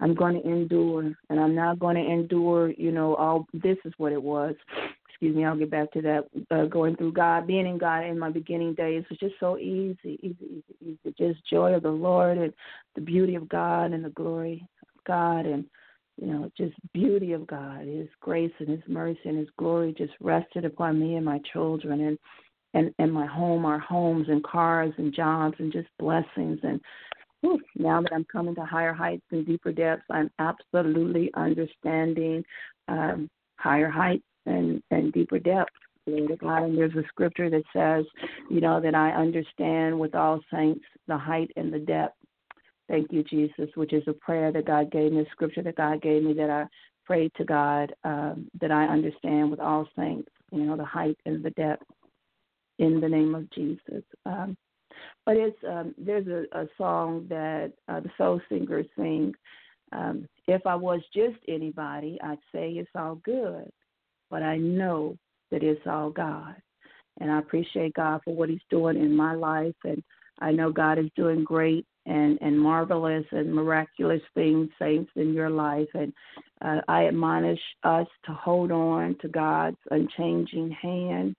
I'm 0.00 0.14
going 0.14 0.40
to 0.40 0.48
endure, 0.48 1.12
and 1.28 1.40
I'm 1.40 1.54
not 1.54 1.78
going 1.78 1.96
to 1.96 2.10
endure, 2.10 2.70
you 2.70 2.92
know, 2.92 3.16
all 3.16 3.46
this 3.52 3.78
is 3.84 3.92
what 3.96 4.12
it 4.12 4.22
was. 4.22 4.54
Excuse 5.08 5.34
me, 5.34 5.44
I'll 5.44 5.56
get 5.56 5.70
back 5.72 5.90
to 5.92 6.02
that. 6.02 6.24
Uh, 6.52 6.66
going 6.66 6.94
through 6.94 7.12
God, 7.12 7.48
being 7.48 7.66
in 7.66 7.78
God 7.78 8.04
in 8.04 8.18
my 8.18 8.30
beginning 8.30 8.74
days 8.74 9.04
was 9.10 9.18
just 9.18 9.34
so 9.40 9.58
easy, 9.58 10.18
easy, 10.22 10.36
easy, 10.40 10.76
easy. 10.80 11.14
Just 11.18 11.44
joy 11.50 11.74
of 11.74 11.82
the 11.82 11.90
Lord 11.90 12.38
and 12.38 12.52
the 12.94 13.00
beauty 13.00 13.34
of 13.34 13.48
God 13.48 13.92
and 13.92 14.04
the 14.04 14.10
glory 14.10 14.68
of 14.82 15.04
God 15.04 15.46
and, 15.46 15.64
you 16.20 16.26
know, 16.26 16.50
just 16.56 16.74
beauty 16.92 17.32
of 17.32 17.46
God. 17.46 17.86
His 17.86 18.08
grace 18.20 18.52
and 18.58 18.68
His 18.68 18.82
mercy 18.88 19.20
and 19.24 19.38
His 19.38 19.48
glory 19.58 19.94
just 19.96 20.14
rested 20.20 20.64
upon 20.64 20.98
me 20.98 21.16
and 21.16 21.24
my 21.24 21.40
children 21.52 22.00
and 22.00 22.18
and 22.74 22.94
and 22.98 23.12
my 23.12 23.26
home, 23.26 23.64
our 23.64 23.78
homes 23.78 24.26
and 24.28 24.42
cars 24.44 24.92
and 24.98 25.14
jobs 25.14 25.56
and 25.58 25.72
just 25.72 25.88
blessings 25.98 26.58
and 26.62 26.80
whew, 27.40 27.60
now 27.76 28.00
that 28.02 28.12
I'm 28.12 28.26
coming 28.30 28.54
to 28.56 28.64
higher 28.64 28.92
heights 28.92 29.24
and 29.30 29.46
deeper 29.46 29.72
depths, 29.72 30.04
I'm 30.10 30.30
absolutely 30.38 31.30
understanding 31.34 32.44
um, 32.88 33.28
higher 33.56 33.90
heights 33.90 34.24
and, 34.46 34.82
and 34.90 35.12
deeper 35.12 35.38
depths. 35.38 35.72
Glory 36.06 36.36
God. 36.36 36.62
And 36.62 36.78
there's 36.78 36.94
a 36.94 37.06
scripture 37.08 37.50
that 37.50 37.64
says, 37.72 38.04
you 38.50 38.60
know, 38.60 38.80
that 38.80 38.94
I 38.94 39.10
understand 39.10 39.98
with 39.98 40.14
all 40.14 40.40
saints 40.52 40.84
the 41.06 41.18
height 41.18 41.50
and 41.56 41.72
the 41.72 41.78
depth. 41.78 42.14
Thank 42.89 43.12
you, 43.12 43.23
Jesus, 43.23 43.69
which 43.74 43.93
is 43.93 44.02
a 44.06 44.15
prayer 44.15 44.51
that 44.51 44.66
God 44.66 44.90
gave 44.90 45.12
me, 45.12 45.20
a 45.20 45.31
scripture 45.31 45.62
that 45.62 45.77
God 45.77 46.01
gave 46.01 46.23
me 46.23 46.32
that 46.35 46.48
I 46.48 46.66
prayed 47.05 47.32
to 47.36 47.44
God 47.44 47.93
um, 48.05 48.48
that 48.60 48.70
I 48.70 48.85
understand 48.86 49.51
with 49.51 49.60
all 49.60 49.86
saints, 49.97 50.31
you 50.52 50.65
know, 50.65 50.77
the 50.77 50.85
height 50.85 51.19
and 51.27 51.43
the 51.43 51.51
depth 51.51 51.85
in 52.78 53.01
the 53.01 53.09
name 53.09 53.35
of 53.35 53.51
Jesus. 53.51 54.05
Um, 54.24 54.56
but 55.27 55.36
it's 55.36 55.56
um, 55.69 55.94
there's 55.98 56.27
a, 56.27 56.44
a 56.59 56.66
song 56.78 57.27
that 57.28 57.73
uh, 57.89 58.01
the 58.01 58.10
soul 58.16 58.40
singers 58.48 58.86
sing. 58.97 59.35
Um, 59.93 60.27
if 60.47 60.66
I 60.66 60.74
was 60.74 61.01
just 61.15 61.36
anybody, 61.47 62.19
I'd 62.23 62.39
say 62.52 62.70
it's 62.70 62.90
all 62.94 63.16
good, 63.16 63.69
but 64.31 64.43
I 64.43 64.56
know 64.56 65.16
that 65.51 65.62
it's 65.62 65.86
all 65.86 66.10
God, 66.10 66.55
and 67.20 67.31
I 67.31 67.39
appreciate 67.39 67.94
God 67.94 68.20
for 68.24 68.35
what 68.35 68.48
He's 68.48 68.60
doing 68.70 68.97
in 68.97 69.15
my 69.15 69.35
life, 69.35 69.77
and 69.85 70.02
I 70.40 70.52
know 70.52 70.73
God 70.73 70.98
is 70.98 71.10
doing 71.16 71.44
great 71.44 71.86
and 72.09 72.39
and 72.40 72.59
marvelous 72.59 73.24
and 73.30 73.55
miraculous 73.55 74.22
things, 74.35 74.68
saints, 74.78 75.10
in 75.16 75.32
your 75.32 75.51
life, 75.51 75.89
and 75.94 76.12
uh, 76.62 76.80
I 76.89 77.06
admonish 77.06 77.60
us 77.85 78.09
to 78.24 78.32
hold 78.32 78.72
on 78.72 79.16
to 79.20 79.28
God's 79.28 79.78
unchanging 79.90 80.70
hand 80.70 81.35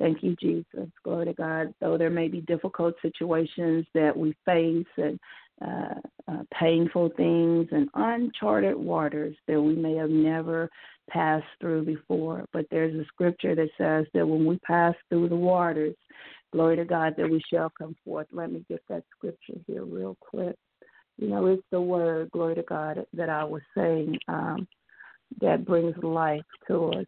Thank 0.00 0.22
you, 0.22 0.34
Jesus. 0.40 0.88
Glory 1.04 1.26
to 1.26 1.34
God. 1.34 1.74
Though 1.80 1.98
there 1.98 2.10
may 2.10 2.26
be 2.26 2.40
difficult 2.40 2.94
situations 3.02 3.84
that 3.94 4.16
we 4.16 4.34
face 4.46 4.86
and 4.96 5.20
uh, 5.62 5.94
uh, 6.26 6.42
painful 6.58 7.10
things 7.18 7.68
and 7.70 7.86
uncharted 7.92 8.74
waters 8.74 9.36
that 9.46 9.60
we 9.60 9.76
may 9.76 9.94
have 9.96 10.08
never 10.08 10.70
passed 11.10 11.44
through 11.60 11.84
before. 11.84 12.46
But 12.54 12.64
there's 12.70 12.94
a 12.94 13.04
scripture 13.08 13.54
that 13.54 13.68
says 13.76 14.06
that 14.14 14.26
when 14.26 14.46
we 14.46 14.56
pass 14.60 14.94
through 15.10 15.28
the 15.28 15.36
waters, 15.36 15.94
glory 16.52 16.76
to 16.76 16.84
God, 16.84 17.14
that 17.16 17.30
we 17.30 17.40
shall 17.52 17.70
come 17.76 17.94
forth. 18.04 18.26
Let 18.32 18.52
me 18.52 18.64
get 18.68 18.82
that 18.88 19.04
scripture 19.16 19.58
here 19.66 19.84
real 19.84 20.16
quick. 20.20 20.56
You 21.18 21.28
know, 21.28 21.46
it's 21.46 21.62
the 21.70 21.80
word, 21.80 22.30
glory 22.30 22.54
to 22.54 22.62
God, 22.62 23.04
that 23.12 23.28
I 23.28 23.44
was 23.44 23.62
saying 23.76 24.18
um, 24.28 24.66
that 25.40 25.66
brings 25.66 25.96
life 26.02 26.42
to 26.68 26.90
us 26.92 27.06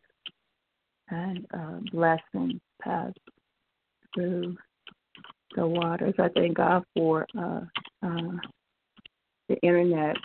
and 1.09 1.47
uh, 1.55 1.78
blessings 1.90 2.60
pass 2.81 3.12
through 4.14 4.56
the 5.56 5.66
waters. 5.66 6.14
I 6.19 6.28
thank 6.35 6.56
God 6.56 6.85
for 6.94 7.27
uh, 7.39 7.60
uh, 8.02 8.36
the 9.48 9.56
internet 9.62 10.16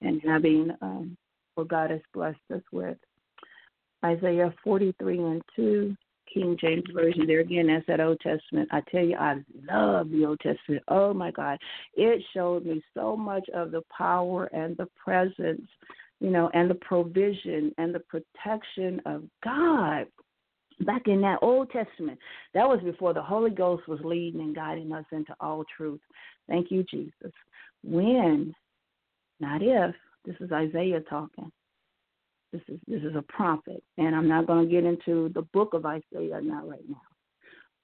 and 0.00 0.20
having 0.24 0.70
um, 0.80 1.16
what 1.54 1.68
God 1.68 1.90
has 1.90 2.00
blessed 2.12 2.38
us 2.52 2.62
with. 2.72 2.98
Isaiah 4.04 4.52
43 4.64 5.18
and 5.18 5.42
2, 5.54 5.96
King 6.32 6.56
James 6.60 6.84
Version. 6.92 7.26
There 7.26 7.40
again, 7.40 7.66
that's 7.66 7.86
that 7.86 8.00
Old 8.00 8.20
Testament. 8.20 8.68
I 8.72 8.80
tell 8.90 9.04
you, 9.04 9.16
I 9.16 9.36
love 9.70 10.10
the 10.10 10.24
Old 10.24 10.40
Testament. 10.40 10.82
Oh 10.88 11.12
my 11.12 11.30
God. 11.30 11.58
It 11.94 12.22
showed 12.34 12.64
me 12.64 12.82
so 12.94 13.16
much 13.16 13.48
of 13.54 13.70
the 13.70 13.82
power 13.96 14.46
and 14.46 14.76
the 14.76 14.88
presence, 15.02 15.66
you 16.20 16.30
know, 16.30 16.50
and 16.54 16.70
the 16.70 16.76
provision 16.76 17.72
and 17.78 17.94
the 17.94 18.00
protection 18.00 19.00
of 19.06 19.24
God 19.44 20.06
back 20.80 21.02
in 21.06 21.20
that 21.20 21.38
Old 21.42 21.70
Testament. 21.70 22.18
That 22.54 22.68
was 22.68 22.80
before 22.82 23.14
the 23.14 23.22
Holy 23.22 23.50
Ghost 23.50 23.86
was 23.88 24.00
leading 24.04 24.40
and 24.40 24.54
guiding 24.54 24.92
us 24.92 25.04
into 25.12 25.34
all 25.40 25.64
truth. 25.76 26.00
Thank 26.48 26.70
you, 26.70 26.84
Jesus. 26.84 27.32
When, 27.84 28.54
not 29.40 29.62
if, 29.62 29.94
this 30.24 30.36
is 30.40 30.52
Isaiah 30.52 31.00
talking. 31.08 31.50
This 32.52 32.62
is 32.68 32.80
this 32.86 33.02
is 33.02 33.16
a 33.16 33.22
prophet, 33.22 33.82
and 33.96 34.14
I'm 34.14 34.28
not 34.28 34.46
going 34.46 34.66
to 34.66 34.70
get 34.70 34.84
into 34.84 35.30
the 35.34 35.42
book 35.52 35.72
of 35.72 35.86
Isaiah 35.86 36.40
not 36.42 36.68
right 36.68 36.84
now. 36.86 36.96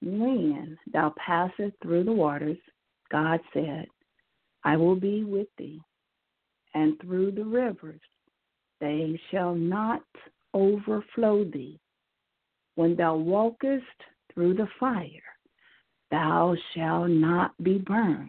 When 0.03 0.77
thou 0.93 1.15
passest 1.25 1.75
through 1.83 2.05
the 2.05 2.13
waters, 2.13 2.59
God 3.11 3.41
said, 3.53 3.87
I 4.65 4.77
will 4.77 4.97
be 4.97 5.25
with 5.25 5.49
thee, 5.57 5.81
and 6.75 7.01
through 7.01 7.33
the 7.33 7.45
rivers 7.45 8.01
they 8.81 9.19
shall 9.31 9.55
not 9.55 10.03
overflow 10.55 11.45
thee 11.45 11.81
when 12.79 12.95
thou 12.95 13.17
walkest 13.17 13.83
through 14.33 14.55
the 14.55 14.69
fire, 14.79 15.09
thou 16.13 16.55
shalt 16.73 17.11
not 17.11 17.53
be 17.61 17.79
burned, 17.79 18.29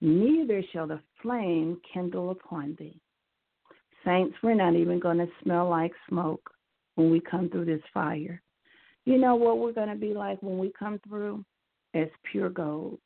neither 0.00 0.62
shall 0.72 0.88
the 0.88 1.00
flame 1.22 1.80
kindle 1.92 2.32
upon 2.32 2.74
thee. 2.76 3.00
Saints, 4.04 4.36
we're 4.42 4.54
not 4.54 4.74
even 4.74 5.00
going 5.00 5.18
to 5.18 5.28
smell 5.42 5.68
like 5.68 5.92
smoke 6.08 6.50
when 6.94 7.10
we 7.10 7.20
come 7.20 7.48
through 7.48 7.64
this 7.64 7.82
fire. 7.92 8.42
You 9.04 9.18
know 9.18 9.34
what 9.34 9.58
we're 9.58 9.72
going 9.72 9.88
to 9.88 9.94
be 9.94 10.14
like 10.14 10.42
when 10.42 10.58
we 10.58 10.72
come 10.78 11.00
through? 11.06 11.44
As 11.94 12.08
pure 12.30 12.50
gold 12.50 12.98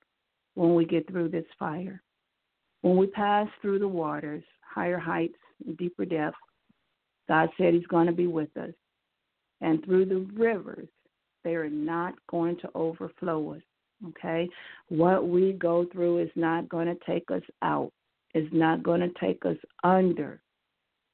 when 0.54 0.74
we 0.74 0.84
get 0.84 1.08
through 1.08 1.28
this 1.28 1.44
fire. 1.58 2.02
When 2.82 2.96
we 2.96 3.06
pass 3.06 3.48
through 3.60 3.80
the 3.80 3.88
waters, 3.88 4.42
higher 4.62 4.98
heights, 4.98 5.36
deeper 5.78 6.04
depths. 6.04 6.38
God 7.28 7.50
said 7.58 7.74
He's 7.74 7.86
going 7.86 8.06
to 8.06 8.12
be 8.12 8.26
with 8.26 8.54
us. 8.56 8.72
And 9.60 9.84
through 9.84 10.06
the 10.06 10.26
rivers, 10.34 10.88
they 11.44 11.54
are 11.54 11.68
not 11.70 12.14
going 12.28 12.56
to 12.58 12.70
overflow 12.74 13.54
us. 13.54 13.62
Okay? 14.08 14.48
What 14.88 15.28
we 15.28 15.52
go 15.52 15.86
through 15.92 16.18
is 16.18 16.30
not 16.34 16.68
going 16.68 16.86
to 16.86 16.98
take 17.06 17.30
us 17.30 17.42
out, 17.62 17.92
it's 18.34 18.52
not 18.52 18.82
going 18.82 19.00
to 19.00 19.10
take 19.20 19.44
us 19.44 19.56
under. 19.84 20.40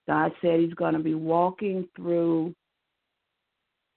God 0.07 0.33
said 0.41 0.61
He's 0.61 0.75
going 0.75 0.95
to 0.95 1.01
be 1.01 1.15
walking 1.15 1.89
through. 1.97 2.55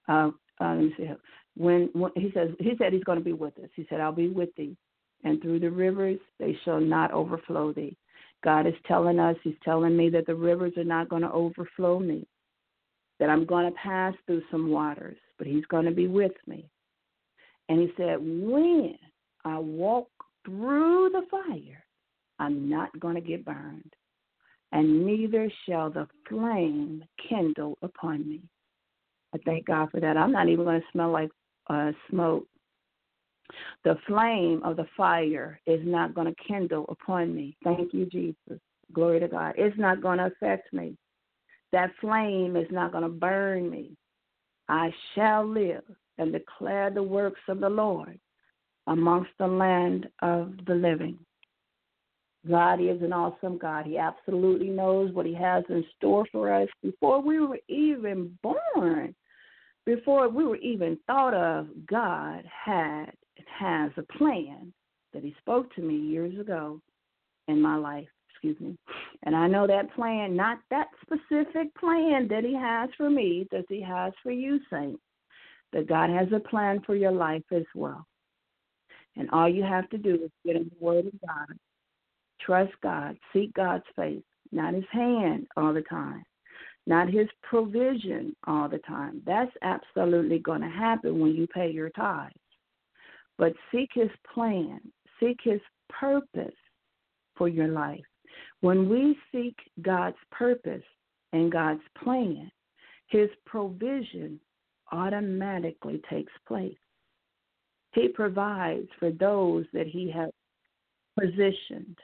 Uh, 0.08 0.30
uh, 0.60 0.74
let 0.74 0.78
me 0.78 0.94
see. 0.96 1.10
When, 1.56 1.90
when 1.92 2.12
He 2.16 2.30
says 2.34 2.50
He 2.58 2.72
said 2.78 2.92
He's 2.92 3.04
going 3.04 3.18
to 3.18 3.24
be 3.24 3.32
with 3.32 3.58
us. 3.58 3.68
He 3.74 3.86
said, 3.88 4.00
"I'll 4.00 4.12
be 4.12 4.28
with 4.28 4.54
thee, 4.56 4.76
and 5.24 5.40
through 5.40 5.60
the 5.60 5.70
rivers 5.70 6.18
they 6.38 6.56
shall 6.64 6.80
not 6.80 7.12
overflow 7.12 7.72
thee." 7.72 7.96
God 8.44 8.66
is 8.66 8.74
telling 8.86 9.18
us, 9.18 9.36
He's 9.42 9.54
telling 9.64 9.96
me 9.96 10.10
that 10.10 10.26
the 10.26 10.34
rivers 10.34 10.72
are 10.76 10.84
not 10.84 11.08
going 11.08 11.22
to 11.22 11.32
overflow 11.32 11.98
me, 11.98 12.26
that 13.18 13.30
I'm 13.30 13.44
going 13.44 13.66
to 13.66 13.76
pass 13.78 14.14
through 14.26 14.42
some 14.50 14.70
waters, 14.70 15.16
but 15.38 15.46
He's 15.46 15.66
going 15.66 15.86
to 15.86 15.90
be 15.90 16.06
with 16.06 16.32
me. 16.46 16.68
And 17.68 17.80
He 17.80 17.92
said, 17.96 18.18
When 18.20 18.94
I 19.44 19.58
walk 19.58 20.08
through 20.44 21.10
the 21.10 21.22
fire, 21.30 21.84
I'm 22.38 22.68
not 22.68 22.98
going 23.00 23.16
to 23.16 23.20
get 23.20 23.44
burned, 23.44 23.92
and 24.72 25.06
neither 25.06 25.50
shall 25.66 25.90
the 25.90 26.06
flame 26.28 27.04
kindle 27.28 27.78
upon 27.82 28.28
me. 28.28 28.40
I 29.34 29.38
thank 29.44 29.66
God 29.66 29.90
for 29.90 30.00
that. 30.00 30.16
I'm 30.16 30.32
not 30.32 30.48
even 30.48 30.64
going 30.64 30.80
to 30.80 30.86
smell 30.92 31.10
like 31.10 31.30
uh, 31.68 31.92
smoke 32.10 32.46
the 33.84 33.96
flame 34.06 34.62
of 34.64 34.76
the 34.76 34.86
fire 34.96 35.60
is 35.66 35.80
not 35.84 36.14
going 36.14 36.26
to 36.26 36.44
kindle 36.46 36.84
upon 36.88 37.34
me. 37.34 37.56
Thank 37.64 37.94
you, 37.94 38.06
Jesus. 38.06 38.60
Glory 38.92 39.20
to 39.20 39.28
God. 39.28 39.54
It's 39.56 39.78
not 39.78 40.02
going 40.02 40.18
to 40.18 40.26
affect 40.26 40.72
me. 40.72 40.96
That 41.72 41.90
flame 42.00 42.56
is 42.56 42.66
not 42.70 42.92
going 42.92 43.04
to 43.04 43.10
burn 43.10 43.70
me. 43.70 43.96
I 44.68 44.92
shall 45.14 45.46
live 45.46 45.84
and 46.18 46.32
declare 46.32 46.90
the 46.90 47.02
works 47.02 47.40
of 47.48 47.60
the 47.60 47.68
Lord 47.68 48.18
amongst 48.86 49.30
the 49.38 49.46
land 49.46 50.08
of 50.22 50.52
the 50.66 50.74
living. 50.74 51.18
God 52.48 52.80
is 52.80 53.02
an 53.02 53.12
awesome 53.12 53.58
God. 53.58 53.86
He 53.86 53.98
absolutely 53.98 54.68
knows 54.68 55.12
what 55.12 55.26
He 55.26 55.34
has 55.34 55.64
in 55.68 55.84
store 55.96 56.26
for 56.32 56.52
us 56.52 56.68
before 56.82 57.20
we 57.20 57.40
were 57.40 57.58
even 57.68 58.38
born, 58.42 59.14
before 59.84 60.28
we 60.28 60.44
were 60.44 60.56
even 60.56 60.98
thought 61.06 61.34
of. 61.34 61.68
God 61.86 62.44
had 62.64 63.12
has 63.58 63.90
a 63.96 64.02
plan 64.18 64.72
that 65.12 65.22
he 65.22 65.34
spoke 65.40 65.74
to 65.74 65.80
me 65.80 65.96
years 65.96 66.38
ago 66.38 66.80
in 67.48 67.60
my 67.60 67.76
life, 67.76 68.08
excuse 68.30 68.58
me. 68.60 68.76
And 69.24 69.34
I 69.34 69.46
know 69.46 69.66
that 69.66 69.94
plan, 69.94 70.36
not 70.36 70.58
that 70.70 70.88
specific 71.02 71.74
plan 71.74 72.28
that 72.28 72.44
he 72.44 72.54
has 72.54 72.90
for 72.96 73.10
me, 73.10 73.46
that 73.50 73.64
he 73.68 73.80
has 73.82 74.12
for 74.22 74.30
you, 74.30 74.60
saints. 74.70 75.02
That 75.72 75.88
God 75.88 76.08
has 76.08 76.28
a 76.34 76.40
plan 76.40 76.80
for 76.86 76.94
your 76.94 77.12
life 77.12 77.42
as 77.52 77.64
well. 77.74 78.06
And 79.16 79.28
all 79.30 79.48
you 79.48 79.62
have 79.62 79.88
to 79.90 79.98
do 79.98 80.14
is 80.14 80.30
get 80.46 80.56
in 80.56 80.64
the 80.70 80.84
Word 80.84 81.06
of 81.06 81.12
God, 81.26 81.58
trust 82.40 82.72
God, 82.82 83.16
seek 83.32 83.52
God's 83.54 83.84
face, 83.96 84.22
not 84.52 84.74
His 84.74 84.84
hand 84.90 85.46
all 85.56 85.72
the 85.72 85.82
time, 85.82 86.24
not 86.86 87.08
His 87.08 87.28
provision 87.42 88.34
all 88.46 88.68
the 88.68 88.78
time. 88.78 89.22
That's 89.26 89.52
absolutely 89.62 90.38
going 90.38 90.62
to 90.62 90.68
happen 90.68 91.20
when 91.20 91.34
you 91.34 91.46
pay 91.46 91.70
your 91.70 91.90
tithes 91.90 92.34
but 93.38 93.52
seek 93.72 93.90
His 93.94 94.10
plan, 94.34 94.80
seek 95.20 95.38
His 95.42 95.60
purpose 95.88 96.54
for 97.36 97.48
your 97.48 97.68
life. 97.68 98.04
When 98.60 98.88
we 98.88 99.16
seek 99.32 99.56
God's 99.80 100.16
purpose 100.32 100.82
and 101.32 101.50
God's 101.50 101.82
plan, 102.02 102.50
His 103.06 103.30
provision 103.46 104.40
automatically 104.92 106.00
takes 106.10 106.32
place. 106.46 106.76
He 107.92 108.08
provides 108.08 108.88
for 108.98 109.10
those 109.12 109.64
that 109.72 109.86
He 109.86 110.10
has 110.10 110.30
positioned. 111.18 111.96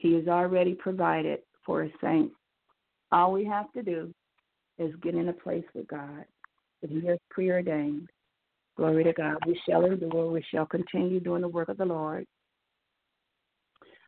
He 0.00 0.14
has 0.14 0.26
already 0.26 0.74
provided 0.74 1.40
for 1.64 1.82
His 1.82 1.92
saints. 2.00 2.34
All 3.12 3.32
we 3.32 3.44
have 3.44 3.72
to 3.74 3.82
do 3.82 4.12
is 4.78 4.94
get 5.02 5.14
in 5.14 5.28
a 5.28 5.32
place 5.32 5.64
with 5.74 5.86
God 5.86 6.24
that 6.82 6.90
He 6.90 7.06
has 7.06 7.18
preordained 7.30 8.08
Glory 8.80 9.04
to 9.04 9.12
God. 9.12 9.36
We 9.46 9.60
shall 9.68 9.84
endure. 9.84 10.30
We 10.30 10.42
shall 10.50 10.64
continue 10.64 11.20
doing 11.20 11.42
the 11.42 11.48
work 11.48 11.68
of 11.68 11.76
the 11.76 11.84
Lord. 11.84 12.26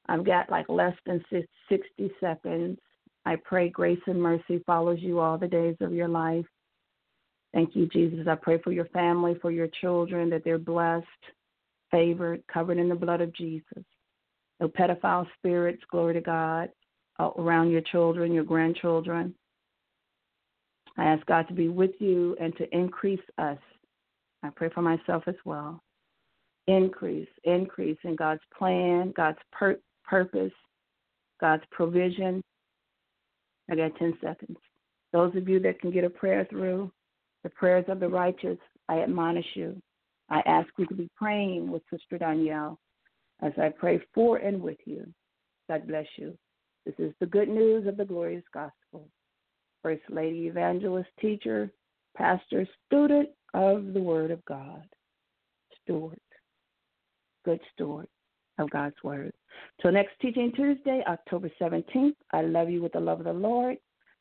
I've 0.06 0.24
got 0.24 0.48
like 0.48 0.66
less 0.70 0.94
than 1.05 1.23
60 1.31 2.10
seconds. 2.19 2.78
I 3.27 3.36
pray 3.36 3.69
grace 3.69 4.01
and 4.06 4.20
mercy 4.20 4.62
follows 4.66 4.98
you 5.01 5.20
all 5.20 5.36
the 5.36 5.47
days 5.47 5.77
of 5.82 5.93
your 5.93 6.09
life. 6.09 6.47
Thank 7.52 7.77
you, 7.77 7.86
Jesus. 7.86 8.27
I 8.27 8.35
pray 8.35 8.62
for 8.62 8.73
your 8.73 8.86
family, 8.86 9.36
for 9.43 9.51
your 9.51 9.69
children, 9.82 10.31
that 10.31 10.43
they're 10.43 10.56
blessed, 10.56 11.06
favored, 11.90 12.43
covered 12.51 12.78
in 12.78 12.89
the 12.89 12.94
blood 12.94 13.20
of 13.20 13.35
Jesus. 13.35 13.85
No 14.62 14.68
pedophile 14.68 15.26
spirits, 15.39 15.82
glory 15.90 16.14
to 16.14 16.20
God, 16.22 16.70
uh, 17.18 17.30
around 17.36 17.70
your 17.70 17.82
children, 17.82 18.32
your 18.32 18.44
grandchildren. 18.44 19.34
I 20.97 21.05
ask 21.05 21.26
God 21.26 21.48
to 21.48 21.55
be 21.55 21.68
with 21.68 21.90
you 21.98 22.36
and 22.40 22.56
to 22.56 22.74
increase 22.74 23.20
us 23.39 23.59
I 24.43 24.51
pray 24.51 24.70
for 24.74 24.82
myself 24.82 25.24
as 25.26 25.36
well. 25.44 25.80
Increase, 26.66 27.28
increase 27.44 27.98
in 28.05 28.16
God's 28.16 28.40
plan, 28.56 29.12
God's 29.16 29.39
pur- 29.52 29.80
purpose, 30.05 30.52
God's 31.40 31.62
provision. 31.70 32.43
I 33.70 33.76
got 33.76 33.97
10 33.97 34.18
seconds. 34.22 34.59
Those 35.12 35.34
of 35.36 35.48
you 35.48 35.60
that 35.60 35.80
can 35.80 35.90
get 35.90 36.05
a 36.05 36.10
prayer 36.10 36.47
through, 36.51 36.90
the 37.44 37.51
prayers 37.51 37.84
of 37.89 38.01
the 38.01 38.09
righteous, 38.09 38.59
I 38.89 39.01
admonish 39.01 39.47
you. 39.55 39.80
I 40.30 40.40
ask 40.47 40.68
you 40.78 40.86
to 40.86 40.94
be 40.94 41.09
praying 41.16 41.70
with 41.70 41.82
Sister 41.90 42.18
Danielle 42.18 42.78
as 43.43 43.52
I 43.59 43.69
pray 43.69 44.01
for 44.14 44.39
and 44.39 44.62
with 44.62 44.78
you. 44.85 45.06
God 45.69 45.86
bless 45.86 46.06
you. 46.16 46.36
This 46.86 46.94
is 46.98 47.12
the 47.20 47.27
good 47.27 47.48
news 47.48 47.86
of 47.86 47.97
the 47.97 48.05
glorious 48.05 48.44
gospel. 48.52 49.09
First 49.82 50.02
Lady 50.09 50.47
Evangelist, 50.47 51.09
teacher, 51.20 51.70
pastor, 52.16 52.66
student, 52.86 53.28
of 53.55 53.93
the 53.93 54.01
Word 54.01 54.31
of 54.31 54.44
God. 54.44 54.85
Steward. 55.82 56.20
Good 57.44 57.60
steward 57.73 58.06
of 58.59 58.70
God's 58.70 58.97
Word. 59.02 59.32
Till 59.81 59.93
next 59.93 60.12
Teaching 60.20 60.52
Tuesday, 60.55 61.02
October 61.06 61.51
17th, 61.60 62.14
I 62.32 62.43
love 62.43 62.70
you 62.70 62.82
with 62.82 62.93
the 62.93 63.01
love 63.01 63.19
of 63.19 63.27
the 63.27 63.32
Lord. 63.32 63.77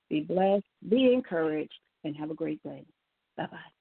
Be 0.09 0.21
blessed, 0.21 0.65
be 0.89 1.13
encouraged, 1.13 1.71
and 2.03 2.15
have 2.17 2.31
a 2.31 2.35
great 2.35 2.61
day. 2.63 2.83
Bye 3.37 3.47
bye. 3.51 3.80